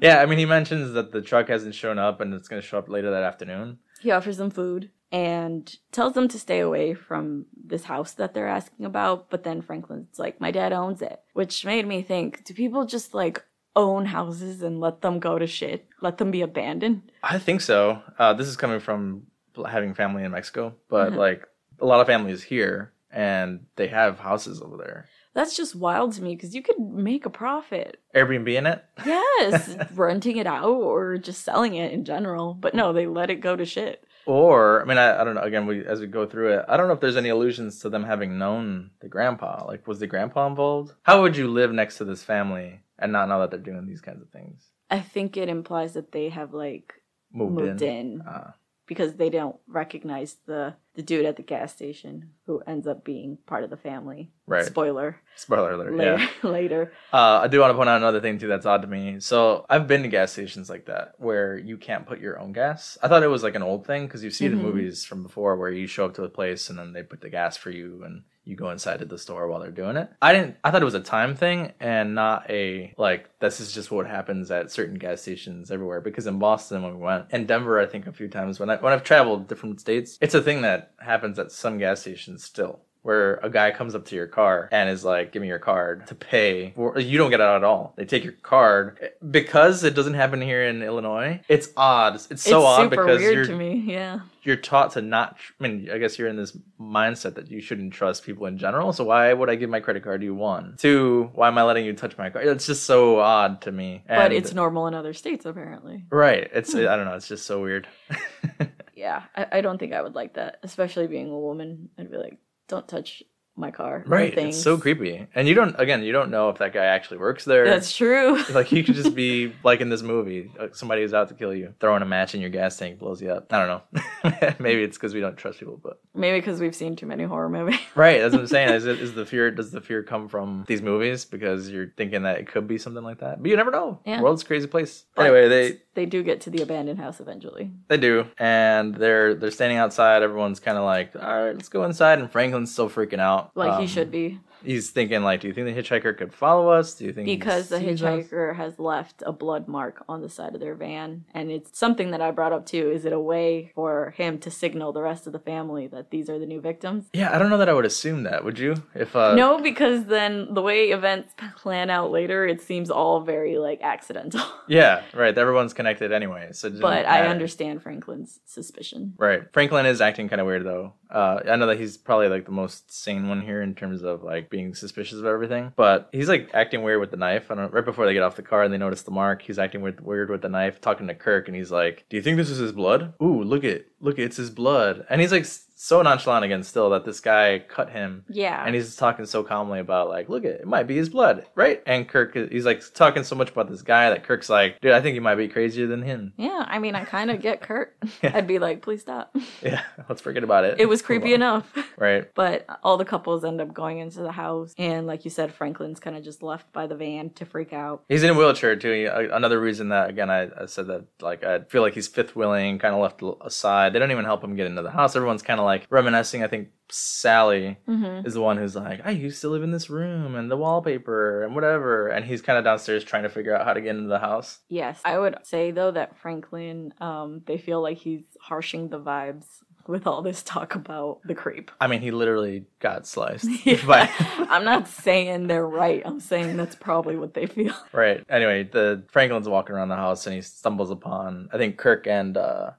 Yeah, 0.00 0.20
I 0.20 0.26
mean, 0.26 0.38
he 0.40 0.46
mentions 0.46 0.94
that 0.94 1.12
the 1.12 1.22
truck 1.22 1.46
hasn't 1.48 1.74
shown 1.76 1.98
up 2.00 2.20
and 2.20 2.34
it's 2.34 2.48
going 2.48 2.60
to 2.60 2.66
show 2.66 2.78
up 2.78 2.88
later 2.88 3.12
that 3.12 3.22
afternoon. 3.22 3.78
he 4.00 4.10
offers 4.10 4.38
them 4.38 4.50
food 4.50 4.90
and 5.14 5.76
tells 5.92 6.14
them 6.14 6.26
to 6.26 6.40
stay 6.40 6.58
away 6.58 6.92
from 6.92 7.46
this 7.56 7.84
house 7.84 8.14
that 8.14 8.34
they're 8.34 8.48
asking 8.48 8.84
about. 8.84 9.30
But 9.30 9.44
then 9.44 9.62
Franklin's 9.62 10.18
like, 10.18 10.40
my 10.40 10.50
dad 10.50 10.72
owns 10.72 11.02
it, 11.02 11.20
which 11.34 11.64
made 11.64 11.86
me 11.86 12.02
think, 12.02 12.42
do 12.44 12.52
people 12.52 12.84
just 12.84 13.14
like 13.14 13.40
own 13.76 14.06
houses 14.06 14.60
and 14.60 14.80
let 14.80 15.02
them 15.02 15.20
go 15.20 15.38
to 15.38 15.46
shit? 15.46 15.86
Let 16.02 16.18
them 16.18 16.32
be 16.32 16.40
abandoned? 16.42 17.12
I 17.22 17.38
think 17.38 17.60
so. 17.60 18.02
Uh, 18.18 18.32
this 18.32 18.48
is 18.48 18.56
coming 18.56 18.80
from 18.80 19.28
having 19.68 19.94
family 19.94 20.24
in 20.24 20.32
Mexico, 20.32 20.74
but 20.88 21.12
Mhm. 21.12 21.16
like 21.16 21.46
a 21.80 21.86
lot 21.86 22.00
of 22.00 22.08
families 22.08 22.42
here, 22.42 22.92
and 23.12 23.66
they 23.76 23.86
have 23.86 24.18
houses 24.18 24.60
over 24.60 24.76
there. 24.76 25.06
That's 25.32 25.56
just 25.56 25.76
wild 25.76 26.12
to 26.14 26.22
me 26.24 26.34
because 26.34 26.56
you 26.56 26.62
could 26.62 26.78
make 26.80 27.24
a 27.24 27.30
profit. 27.30 28.00
Airbnb 28.16 28.48
in 28.56 28.66
it. 28.66 28.84
Yes, 29.06 29.76
renting 29.94 30.38
it 30.38 30.46
out 30.48 30.64
or 30.70 31.18
just 31.18 31.42
selling 31.44 31.74
it 31.76 31.92
in 31.92 32.04
general. 32.04 32.54
But 32.54 32.74
no, 32.74 32.92
they 32.92 33.06
let 33.06 33.30
it 33.30 33.36
go 33.40 33.54
to 33.54 33.64
shit. 33.64 34.04
Or 34.26 34.82
I 34.82 34.84
mean, 34.84 34.98
I, 34.98 35.20
I 35.20 35.24
don't 35.24 35.34
know. 35.34 35.42
Again, 35.42 35.66
we 35.66 35.84
as 35.84 36.00
we 36.00 36.06
go 36.06 36.26
through 36.26 36.54
it, 36.54 36.64
I 36.68 36.76
don't 36.76 36.88
know 36.88 36.94
if 36.94 37.00
there's 37.00 37.16
any 37.16 37.28
allusions 37.28 37.80
to 37.80 37.88
them 37.90 38.04
having 38.04 38.38
known 38.38 38.90
the 39.00 39.08
grandpa. 39.08 39.64
Like, 39.66 39.86
was 39.86 39.98
the 40.00 40.06
grandpa 40.06 40.46
involved? 40.46 40.92
How 41.02 41.22
would 41.22 41.36
you 41.36 41.48
live 41.48 41.72
next 41.72 41.98
to 41.98 42.04
this 42.04 42.22
family 42.22 42.80
and 42.98 43.12
not 43.12 43.28
know 43.28 43.40
that 43.40 43.50
they're 43.50 43.58
doing 43.60 43.86
these 43.86 44.00
kinds 44.00 44.22
of 44.22 44.30
things? 44.30 44.64
I 44.90 45.00
think 45.00 45.36
it 45.36 45.48
implies 45.48 45.94
that 45.94 46.12
they 46.12 46.28
have 46.30 46.54
like 46.54 46.94
Moved, 47.32 47.54
moved 47.54 47.82
in. 47.82 47.88
in. 48.20 48.24
Ah. 48.26 48.54
because 48.86 49.14
they 49.14 49.28
don't 49.30 49.56
recognize 49.66 50.36
the 50.46 50.74
the 50.94 51.02
dude 51.02 51.26
at 51.26 51.36
the 51.36 51.42
gas 51.42 51.72
station 51.72 52.30
who 52.46 52.60
ends 52.66 52.86
up 52.86 53.04
being 53.04 53.36
part 53.46 53.64
of 53.64 53.70
the 53.70 53.76
family. 53.76 54.30
Right. 54.46 54.64
Spoiler 54.64 55.20
Spoiler 55.36 55.72
alert. 55.72 55.94
later. 55.94 56.18
Yeah. 56.18 56.28
later. 56.50 56.92
Uh, 57.12 57.40
I 57.42 57.48
do 57.48 57.58
want 57.60 57.70
to 57.72 57.74
point 57.76 57.88
out 57.88 57.96
another 57.96 58.20
thing 58.20 58.38
too 58.38 58.46
that's 58.46 58.66
odd 58.66 58.82
to 58.82 58.88
me. 58.88 59.18
So 59.20 59.66
I've 59.68 59.88
been 59.88 60.02
to 60.02 60.08
gas 60.08 60.32
stations 60.32 60.70
like 60.70 60.86
that 60.86 61.14
where 61.18 61.56
you 61.56 61.76
can't 61.78 62.06
put 62.06 62.20
your 62.20 62.38
own 62.38 62.52
gas. 62.52 62.96
I 63.02 63.08
thought 63.08 63.22
it 63.22 63.28
was 63.28 63.42
like 63.42 63.54
an 63.56 63.62
old 63.62 63.86
thing 63.86 64.06
because 64.06 64.22
you 64.22 64.30
see 64.30 64.46
in 64.46 64.52
Mhm. 64.58 64.60
movies 64.62 65.04
from 65.04 65.22
before 65.22 65.56
where 65.56 65.70
you 65.70 65.86
show 65.86 66.04
up 66.04 66.14
to 66.14 66.24
a 66.24 66.28
place 66.28 66.70
and 66.70 66.78
then 66.78 66.92
they 66.92 67.02
put 67.02 67.20
the 67.20 67.30
gas 67.30 67.56
for 67.56 67.70
you 67.70 68.02
and 68.04 68.22
you 68.46 68.54
go 68.54 68.68
inside 68.68 69.00
of 69.00 69.08
the 69.08 69.16
store 69.16 69.48
while 69.48 69.58
they're 69.60 69.70
doing 69.70 69.96
it. 69.96 70.10
I 70.20 70.34
didn't. 70.34 70.56
I 70.62 70.70
thought 70.70 70.82
it 70.82 70.84
was 70.84 70.92
a 70.94 71.00
time 71.00 71.34
thing 71.34 71.72
and 71.80 72.14
not 72.14 72.48
a 72.50 72.92
like 72.98 73.30
this 73.40 73.58
is 73.58 73.72
just 73.72 73.90
what 73.90 74.06
happens 74.06 74.50
at 74.50 74.70
certain 74.70 74.96
gas 74.98 75.22
stations 75.22 75.70
everywhere. 75.70 76.02
Because 76.02 76.26
in 76.26 76.38
Boston 76.38 76.82
when 76.82 76.92
we 76.98 77.02
went, 77.02 77.24
in 77.30 77.46
Denver 77.46 77.80
I 77.80 77.86
think 77.86 78.06
a 78.06 78.12
few 78.12 78.28
times 78.28 78.60
when 78.60 78.68
I 78.68 78.76
when 78.76 78.92
I've 78.92 79.02
traveled 79.02 79.48
different 79.48 79.80
states, 79.80 80.18
it's 80.20 80.34
a 80.34 80.42
thing 80.42 80.60
that 80.60 80.83
happens 80.98 81.38
at 81.38 81.52
some 81.52 81.78
gas 81.78 82.00
stations 82.00 82.44
still 82.44 82.80
where 83.04 83.34
a 83.42 83.50
guy 83.50 83.70
comes 83.70 83.94
up 83.94 84.06
to 84.06 84.16
your 84.16 84.26
car 84.26 84.66
and 84.72 84.88
is 84.88 85.04
like, 85.04 85.30
"Give 85.30 85.42
me 85.42 85.48
your 85.48 85.58
card 85.58 86.06
to 86.06 86.14
pay." 86.14 86.72
Or 86.74 86.98
you 86.98 87.18
don't 87.18 87.28
get 87.28 87.40
out 87.40 87.56
at 87.56 87.62
all. 87.62 87.92
They 87.96 88.06
take 88.06 88.24
your 88.24 88.32
card 88.32 89.10
because 89.30 89.84
it 89.84 89.94
doesn't 89.94 90.14
happen 90.14 90.40
here 90.40 90.64
in 90.64 90.82
Illinois. 90.82 91.42
It's 91.46 91.68
odd. 91.76 92.14
It's 92.14 92.24
so 92.24 92.60
it's 92.60 92.66
odd 92.66 92.90
because 92.90 93.20
weird 93.20 93.34
you're 93.34 93.44
to 93.44 93.56
me. 93.56 93.74
Yeah. 93.86 94.20
you're 94.42 94.56
taught 94.56 94.92
to 94.92 95.02
not. 95.02 95.36
I 95.60 95.68
mean, 95.68 95.90
I 95.92 95.98
guess 95.98 96.18
you're 96.18 96.28
in 96.28 96.36
this 96.36 96.56
mindset 96.80 97.34
that 97.34 97.50
you 97.50 97.60
shouldn't 97.60 97.92
trust 97.92 98.24
people 98.24 98.46
in 98.46 98.56
general. 98.56 98.94
So 98.94 99.04
why 99.04 99.30
would 99.34 99.50
I 99.50 99.56
give 99.56 99.68
my 99.68 99.80
credit 99.80 100.02
card 100.02 100.22
to 100.22 100.24
you? 100.24 100.34
One, 100.34 100.76
two. 100.78 101.30
Why 101.34 101.48
am 101.48 101.58
I 101.58 101.62
letting 101.64 101.84
you 101.84 101.92
touch 101.92 102.16
my 102.16 102.30
card? 102.30 102.46
It's 102.46 102.66
just 102.66 102.84
so 102.84 103.20
odd 103.20 103.60
to 103.62 103.72
me. 103.72 104.02
but 104.08 104.32
it's 104.32 104.54
normal 104.54 104.86
in 104.86 104.94
other 104.94 105.12
states 105.12 105.44
apparently. 105.44 106.06
right. 106.08 106.50
It's. 106.54 106.74
I 106.74 106.96
don't 106.96 107.04
know. 107.04 107.16
It's 107.16 107.28
just 107.28 107.44
so 107.44 107.60
weird. 107.60 107.86
Yeah. 108.94 109.24
I, 109.34 109.46
I 109.52 109.60
don't 109.60 109.78
think 109.78 109.92
I 109.92 110.02
would 110.02 110.14
like 110.14 110.34
that, 110.34 110.58
especially 110.62 111.06
being 111.06 111.30
a 111.30 111.38
woman. 111.38 111.90
I'd 111.98 112.10
be 112.10 112.16
like, 112.16 112.38
don't 112.68 112.88
touch 112.88 113.22
my 113.56 113.70
car. 113.70 114.02
Right. 114.06 114.36
It's 114.36 114.60
so 114.60 114.76
creepy. 114.78 115.26
And 115.34 115.46
you 115.46 115.54
don't 115.54 115.74
again, 115.78 116.02
you 116.02 116.12
don't 116.12 116.30
know 116.30 116.48
if 116.50 116.58
that 116.58 116.72
guy 116.72 116.84
actually 116.86 117.18
works 117.18 117.44
there. 117.44 117.64
That's 117.64 117.94
true. 117.94 118.42
like 118.50 118.66
he 118.66 118.82
could 118.82 118.94
just 118.96 119.14
be 119.14 119.52
like 119.64 119.80
in 119.80 119.88
this 119.88 120.02
movie, 120.02 120.50
somebody 120.72 121.02
who's 121.02 121.14
out 121.14 121.28
to 121.28 121.34
kill 121.34 121.54
you, 121.54 121.74
throwing 121.80 122.02
a 122.02 122.06
match 122.06 122.34
in 122.34 122.40
your 122.40 122.50
gas 122.50 122.76
tank, 122.76 122.98
blows 122.98 123.22
you 123.22 123.30
up. 123.30 123.52
I 123.52 123.64
don't 123.64 123.68
know. 123.68 124.54
Maybe 124.58 124.82
it's 124.82 124.96
because 124.96 125.14
we 125.14 125.20
don't 125.20 125.36
trust 125.36 125.58
people, 125.60 125.78
but 125.82 126.00
Maybe 126.14 126.40
because 126.40 126.60
we've 126.60 126.74
seen 126.74 126.96
too 126.96 127.06
many 127.06 127.24
horror 127.24 127.48
movies. 127.48 127.78
right. 127.94 128.20
That's 128.20 128.32
what 128.32 128.40
I'm 128.40 128.46
saying. 128.48 128.70
Is 128.74 128.86
it 128.86 129.00
is 129.00 129.14
the 129.14 129.26
fear? 129.26 129.50
Does 129.50 129.70
the 129.70 129.80
fear 129.80 130.02
come 130.02 130.28
from 130.28 130.64
these 130.66 130.82
movies 130.82 131.24
because 131.24 131.70
you're 131.70 131.92
thinking 131.96 132.22
that 132.22 132.38
it 132.38 132.48
could 132.48 132.66
be 132.66 132.78
something 132.78 133.04
like 133.04 133.20
that? 133.20 133.40
But 133.40 133.50
you 133.50 133.56
never 133.56 133.70
know. 133.70 134.00
Yeah. 134.04 134.20
World's 134.20 134.42
a 134.42 134.46
crazy 134.46 134.66
place. 134.66 135.04
But 135.14 135.26
Anyway, 135.26 135.48
they 135.48 135.78
they 135.94 136.06
do 136.06 136.22
get 136.22 136.40
to 136.42 136.50
the 136.50 136.62
abandoned 136.62 136.98
house 136.98 137.20
eventually. 137.20 137.70
They 137.88 137.96
do, 137.98 138.26
and 138.38 138.94
they're 138.96 139.34
they're 139.34 139.50
standing 139.52 139.78
outside. 139.78 140.22
Everyone's 140.22 140.58
kind 140.60 140.76
of 140.76 140.84
like, 140.84 141.14
"All 141.14 141.22
right, 141.44 141.54
let's 141.54 141.68
go 141.68 141.84
inside." 141.84 142.18
And 142.18 142.30
Franklin's 142.30 142.72
still 142.72 142.90
freaking 142.90 143.20
out, 143.20 143.43
Like 143.54 143.78
he 143.78 143.82
Um, 143.82 143.86
should 143.86 144.10
be. 144.10 144.40
He's 144.64 144.88
thinking, 144.90 145.22
like, 145.22 145.40
"Do 145.40 145.48
you 145.48 145.52
think 145.52 145.66
the 145.66 145.74
hitchhiker 145.82 146.16
could 146.16 146.32
follow 146.32 146.70
us? 146.70 146.94
Do 146.94 147.04
you 147.04 147.12
think 147.12 147.26
Because 147.26 147.68
the 147.68 147.78
sees 147.80 148.02
us?" 148.02 148.24
hitchhiker 148.24 148.56
has 148.56 148.78
left 148.78 149.22
a 149.26 149.30
blood 149.32 149.68
mark 149.68 150.02
on 150.08 150.22
the 150.22 150.28
side 150.30 150.54
of 150.54 150.60
their 150.60 150.74
van. 150.74 151.26
And 151.34 151.50
it's 151.50 151.78
something 151.78 152.12
that 152.12 152.22
I 152.22 152.30
brought 152.30 152.52
up 152.54 152.64
too. 152.64 152.90
Is 152.90 153.04
it 153.04 153.12
a 153.12 153.20
way 153.20 153.72
for 153.74 154.14
him 154.16 154.38
to 154.38 154.50
signal 154.50 154.92
the 154.92 155.02
rest 155.02 155.26
of 155.26 155.34
the 155.34 155.38
family 155.38 155.86
that 155.88 156.10
these 156.10 156.30
are 156.30 156.38
the 156.38 156.46
new 156.46 156.62
victims? 156.62 157.10
Yeah, 157.12 157.34
I 157.34 157.38
don't 157.38 157.50
know 157.50 157.58
that 157.58 157.68
I 157.68 157.74
would 157.74 157.84
assume 157.84 158.22
that. 158.22 158.42
Would 158.42 158.58
you? 158.58 158.76
If 158.94 159.14
uh, 159.14 159.34
no, 159.34 159.60
because 159.60 160.06
then 160.06 160.54
the 160.54 160.62
way 160.62 160.90
events 160.92 161.34
plan 161.56 161.90
out 161.90 162.10
later, 162.10 162.46
it 162.46 162.62
seems 162.62 162.90
all 162.90 163.20
very 163.20 163.58
like 163.58 163.82
accidental. 163.82 164.40
yeah, 164.66 165.02
right. 165.12 165.36
Everyone's 165.36 165.74
connected 165.74 166.10
anyway, 166.10 166.48
so. 166.52 166.70
but 166.70 167.04
I 167.04 167.26
understand 167.26 167.82
Franklin's 167.82 168.40
suspicion. 168.46 169.12
Right. 169.18 169.42
Franklin 169.52 169.84
is 169.84 170.00
acting 170.00 170.30
kind 170.30 170.40
of 170.40 170.46
weird 170.46 170.64
though. 170.64 170.94
Uh, 171.14 171.40
I 171.48 171.54
know 171.54 171.68
that 171.68 171.78
he's 171.78 171.96
probably 171.96 172.28
like 172.28 172.44
the 172.44 172.50
most 172.50 172.92
sane 172.92 173.28
one 173.28 173.40
here 173.40 173.62
in 173.62 173.76
terms 173.76 174.02
of 174.02 174.24
like 174.24 174.50
being 174.50 174.74
suspicious 174.74 175.18
of 175.18 175.26
everything, 175.26 175.72
but 175.76 176.08
he's 176.10 176.28
like 176.28 176.50
acting 176.52 176.82
weird 176.82 177.00
with 177.00 177.12
the 177.12 177.16
knife. 177.16 177.50
I 177.50 177.54
don't. 177.54 177.72
Right 177.72 177.84
before 177.84 178.04
they 178.04 178.14
get 178.14 178.24
off 178.24 178.34
the 178.34 178.42
car 178.42 178.64
and 178.64 178.74
they 178.74 178.78
notice 178.78 179.02
the 179.02 179.12
mark, 179.12 179.40
he's 179.40 179.58
acting 179.58 179.80
weird, 179.80 180.00
weird 180.00 180.28
with 180.28 180.42
the 180.42 180.48
knife, 180.48 180.80
talking 180.80 181.06
to 181.06 181.14
Kirk, 181.14 181.46
and 181.46 181.56
he's 181.56 181.70
like, 181.70 182.04
"Do 182.08 182.16
you 182.16 182.22
think 182.22 182.36
this 182.36 182.50
is 182.50 182.58
his 182.58 182.72
blood? 182.72 183.14
Ooh, 183.22 183.44
look 183.44 183.62
it, 183.62 183.92
look, 184.00 184.18
it's 184.18 184.36
his 184.36 184.50
blood." 184.50 185.06
And 185.08 185.20
he's 185.20 185.30
like 185.30 185.46
so 185.74 186.02
nonchalant 186.02 186.44
again, 186.44 186.62
still 186.62 186.90
that 186.90 187.04
this 187.04 187.20
guy 187.20 187.58
cut 187.58 187.90
him. 187.90 188.24
Yeah. 188.28 188.64
And 188.64 188.74
he's 188.74 188.96
talking 188.96 189.26
so 189.26 189.42
calmly 189.42 189.80
about 189.80 190.08
like, 190.08 190.28
look 190.28 190.44
it, 190.44 190.60
it 190.60 190.66
might 190.66 190.86
be 190.86 190.96
his 190.96 191.08
blood, 191.08 191.46
right? 191.54 191.82
And 191.86 192.08
Kirk, 192.08 192.34
he's 192.50 192.64
like 192.64 192.82
talking 192.94 193.24
so 193.24 193.34
much 193.36 193.50
about 193.50 193.68
this 193.70 193.82
guy 193.82 194.10
that 194.10 194.24
Kirk's 194.24 194.48
like, 194.48 194.80
dude, 194.80 194.92
I 194.92 195.00
think 195.00 195.14
you 195.14 195.20
might 195.20 195.34
be 195.34 195.48
crazier 195.48 195.86
than 195.86 196.02
him. 196.02 196.32
yeah, 196.36 196.64
I 196.66 196.78
mean, 196.78 196.94
I 196.94 197.04
kind 197.04 197.30
of 197.30 197.40
get 197.42 197.60
Kurt. 197.60 197.96
I'd 198.22 198.46
be 198.46 198.58
like, 198.58 198.82
please 198.82 199.00
stop. 199.02 199.34
Yeah, 199.62 199.82
let's 200.08 200.20
forget 200.20 200.44
about 200.44 200.64
it. 200.64 200.78
It 200.78 200.86
was 200.86 201.00
creepy 201.00 201.32
enough. 201.32 201.72
right? 201.98 202.28
But 202.34 202.66
all 202.82 202.98
the 202.98 203.04
couples 203.04 203.44
end 203.44 203.60
up 203.62 203.72
going 203.72 203.98
into 203.98 204.20
the 204.20 204.32
house. 204.32 204.74
And 204.76 205.06
like 205.06 205.24
you 205.24 205.30
said, 205.30 205.54
Franklin's 205.54 206.00
kind 206.00 206.16
of 206.16 206.22
just 206.22 206.42
left 206.42 206.70
by 206.72 206.86
the 206.86 206.94
van 206.94 207.30
to 207.30 207.46
freak 207.46 207.72
out. 207.72 208.04
He's 208.08 208.22
in 208.22 208.30
a 208.30 208.34
wheelchair 208.34 208.76
too. 208.76 209.08
Uh, 209.10 209.28
Another 209.34 209.58
reason 209.60 209.88
that 209.88 210.10
again 210.10 210.28
I, 210.30 210.48
I 210.60 210.66
said 210.66 210.88
that 210.88 211.04
like 211.20 211.44
I 211.44 211.60
feel 211.60 211.80
like 211.82 211.94
he's 211.94 212.08
fifth 212.08 212.36
wheeling, 212.36 212.78
kind 212.78 212.94
of 212.94 213.00
left 213.00 213.22
aside. 213.44 213.92
They 213.94 213.98
don't 213.98 214.10
even 214.10 214.24
help 214.26 214.44
him 214.44 214.54
get 214.54 214.66
into 214.66 214.82
the 214.82 214.90
house. 214.90 215.16
Everyone's 215.16 215.42
kind 215.42 215.58
of 215.60 215.63
like 215.64 215.86
reminiscing. 215.90 216.42
I 216.42 216.48
think 216.48 216.68
Sally 216.90 217.76
Mm-hmm. 217.88 218.26
is 218.26 218.34
the 218.34 218.40
one 218.40 218.56
who's 218.56 218.76
like, 218.76 219.00
I 219.04 219.10
used 219.10 219.40
to 219.42 219.48
live 219.48 219.62
in 219.62 219.70
this 219.72 219.90
room 219.90 220.34
and 220.34 220.50
the 220.50 220.56
wallpaper 220.56 221.42
and 221.44 221.54
whatever, 221.54 222.08
and 222.08 222.24
he's 222.24 222.42
kind 222.42 222.58
of 222.58 222.64
downstairs 222.64 223.04
trying 223.04 223.22
to 223.24 223.28
figure 223.28 223.54
out 223.54 223.64
how 223.64 223.72
to 223.72 223.80
get 223.80 223.96
into 223.96 224.08
the 224.08 224.18
house. 224.18 224.58
Yes. 224.68 225.00
I 225.04 225.18
would 225.18 225.36
say, 225.44 225.70
though, 225.70 225.90
that 225.90 226.16
Franklin, 226.18 226.92
um, 227.00 227.42
they 227.46 227.58
feel 227.58 227.82
like 227.82 227.98
he's 227.98 228.22
harshing 228.40 228.88
the 228.88 229.00
vibes 229.00 229.46
with 229.86 230.06
all 230.06 230.22
this 230.22 230.42
talk 230.42 230.74
about 230.74 231.20
the 231.24 231.34
creep. 231.34 231.70
I 231.78 231.88
mean, 231.88 232.00
he 232.00 232.10
literally 232.10 232.64
got 232.80 233.06
sliced. 233.06 233.46
Yeah. 233.66 233.80
But 233.86 234.10
I'm 234.50 234.64
not 234.64 234.88
saying 234.88 235.46
they're 235.46 235.66
right. 235.66 236.00
I'm 236.06 236.20
saying 236.20 236.56
that's 236.56 236.74
probably 236.74 237.16
what 237.16 237.34
they 237.34 237.46
feel. 237.46 237.74
right. 237.92 238.24
Anyway, 238.30 238.62
the 238.64 239.02
Franklin's 239.12 239.48
walking 239.48 239.74
around 239.76 239.88
the 239.90 239.96
house 239.96 240.26
and 240.26 240.34
he 240.34 240.40
stumbles 240.42 240.90
upon 240.90 241.48
I 241.52 241.58
think 241.58 241.76
Kirk 241.76 242.06
and 242.06 242.36
uh 242.38 242.70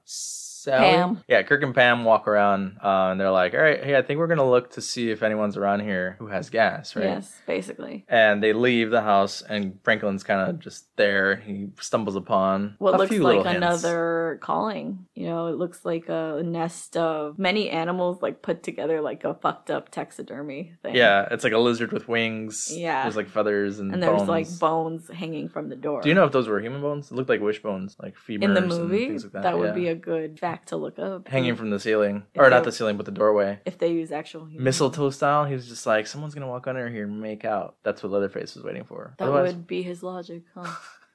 Sally. 0.66 0.90
Pam. 0.96 1.22
Yeah, 1.28 1.42
Kirk 1.42 1.62
and 1.62 1.74
Pam 1.74 2.04
walk 2.04 2.26
around 2.26 2.78
uh, 2.82 3.08
and 3.10 3.20
they're 3.20 3.30
like, 3.30 3.54
"All 3.54 3.60
right, 3.60 3.82
hey, 3.82 3.96
I 3.96 4.02
think 4.02 4.18
we're 4.18 4.26
gonna 4.26 4.48
look 4.48 4.70
to 4.72 4.80
see 4.82 5.10
if 5.10 5.22
anyone's 5.22 5.56
around 5.56 5.80
here 5.80 6.16
who 6.18 6.26
has 6.26 6.50
gas, 6.50 6.94
right?" 6.96 7.04
Yes, 7.04 7.32
basically. 7.46 8.04
And 8.08 8.42
they 8.42 8.52
leave 8.52 8.90
the 8.90 9.00
house, 9.02 9.42
and 9.42 9.78
Franklin's 9.84 10.24
kind 10.24 10.50
of 10.50 10.58
just 10.58 10.94
there. 10.96 11.36
He 11.36 11.68
stumbles 11.80 12.16
upon 12.16 12.74
What 12.78 12.94
a 12.94 12.98
looks 12.98 13.10
few 13.12 13.22
like 13.22 13.46
another 13.46 14.38
calling. 14.42 15.06
You 15.14 15.26
know, 15.28 15.46
it 15.46 15.56
looks 15.56 15.84
like 15.84 16.08
a 16.08 16.42
nest 16.44 16.96
of 16.96 17.38
many 17.38 17.70
animals, 17.70 18.20
like 18.22 18.42
put 18.42 18.62
together 18.62 19.00
like 19.00 19.24
a 19.24 19.34
fucked 19.34 19.70
up 19.70 19.90
taxidermy 19.90 20.72
thing. 20.82 20.94
Yeah, 20.96 21.28
it's 21.30 21.44
like 21.44 21.52
a 21.52 21.58
lizard 21.58 21.92
with 21.92 22.08
wings. 22.08 22.72
Yeah. 22.74 23.02
there's 23.04 23.16
like 23.16 23.28
feathers 23.28 23.78
and, 23.78 23.92
And 23.92 24.02
there's 24.02 24.18
bones. 24.18 24.28
like 24.28 24.58
bones 24.58 25.10
hanging 25.12 25.48
from 25.48 25.68
the 25.68 25.76
door. 25.76 26.00
Do 26.02 26.08
you 26.08 26.14
know 26.14 26.24
if 26.24 26.32
those 26.32 26.48
were 26.48 26.60
human 26.60 26.80
bones? 26.80 27.10
It 27.10 27.14
looked 27.14 27.28
like 27.28 27.40
wishbones, 27.40 27.96
like 28.02 28.14
femurs 28.16 28.42
in 28.44 28.54
the 28.54 28.60
and 28.62 28.68
movie? 28.68 29.06
things 29.08 29.24
like 29.24 29.32
that 29.34 29.42
that. 29.44 29.58
would 29.58 29.74
be 29.74 29.88
a 29.88 29.94
good 29.94 30.38
fact 30.38 30.55
to 30.66 30.76
look 30.76 30.98
up. 30.98 31.28
hanging 31.28 31.54
mm. 31.54 31.58
from 31.58 31.70
the 31.70 31.78
ceiling, 31.78 32.24
If 32.34 32.40
or 32.40 32.48
not 32.48 32.64
the 32.64 32.72
ceiling, 32.72 32.96
but 32.96 33.04
the 33.06 33.12
doorway. 33.12 33.60
if 33.64 33.78
they 33.78 33.92
use 33.92 34.10
actual. 34.10 34.46
Mistletoe 34.46 35.10
style, 35.10 35.44
he 35.44 35.54
was 35.54 35.68
just 35.68 35.86
like, 35.86 36.06
someone's 36.06 36.34
gonna 36.34 36.48
walk 36.48 36.66
under 36.66 36.88
here 36.88 37.04
and 37.04 37.20
make 37.20 37.44
out. 37.44 37.76
That's 37.82 38.02
what 38.02 38.12
Leatherface 38.12 38.54
was 38.54 38.64
waiting 38.64 38.84
for. 38.84 39.14
That 39.18 39.24
Otherwise, 39.28 39.54
would 39.54 39.66
be 39.66 39.82
his 39.82 40.02
logic, 40.02 40.42
huh? 40.54 40.74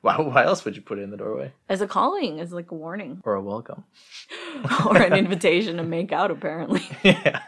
why, 0.00 0.16
why 0.20 0.44
else 0.44 0.64
would 0.64 0.76
you 0.76 0.82
put 0.82 0.98
it 0.98 1.02
in 1.02 1.10
the 1.10 1.16
doorway 1.16 1.52
As 1.68 1.80
a 1.80 1.86
calling, 1.86 2.40
as 2.40 2.52
like 2.52 2.70
a 2.70 2.74
warning. 2.74 3.20
or 3.24 3.34
a 3.34 3.42
welcome? 3.42 3.84
or 4.86 4.96
an 4.96 5.12
invitation 5.24 5.76
to 5.76 5.82
make 5.82 6.12
out, 6.12 6.30
apparently. 6.30 6.82
yeah, 7.02 7.42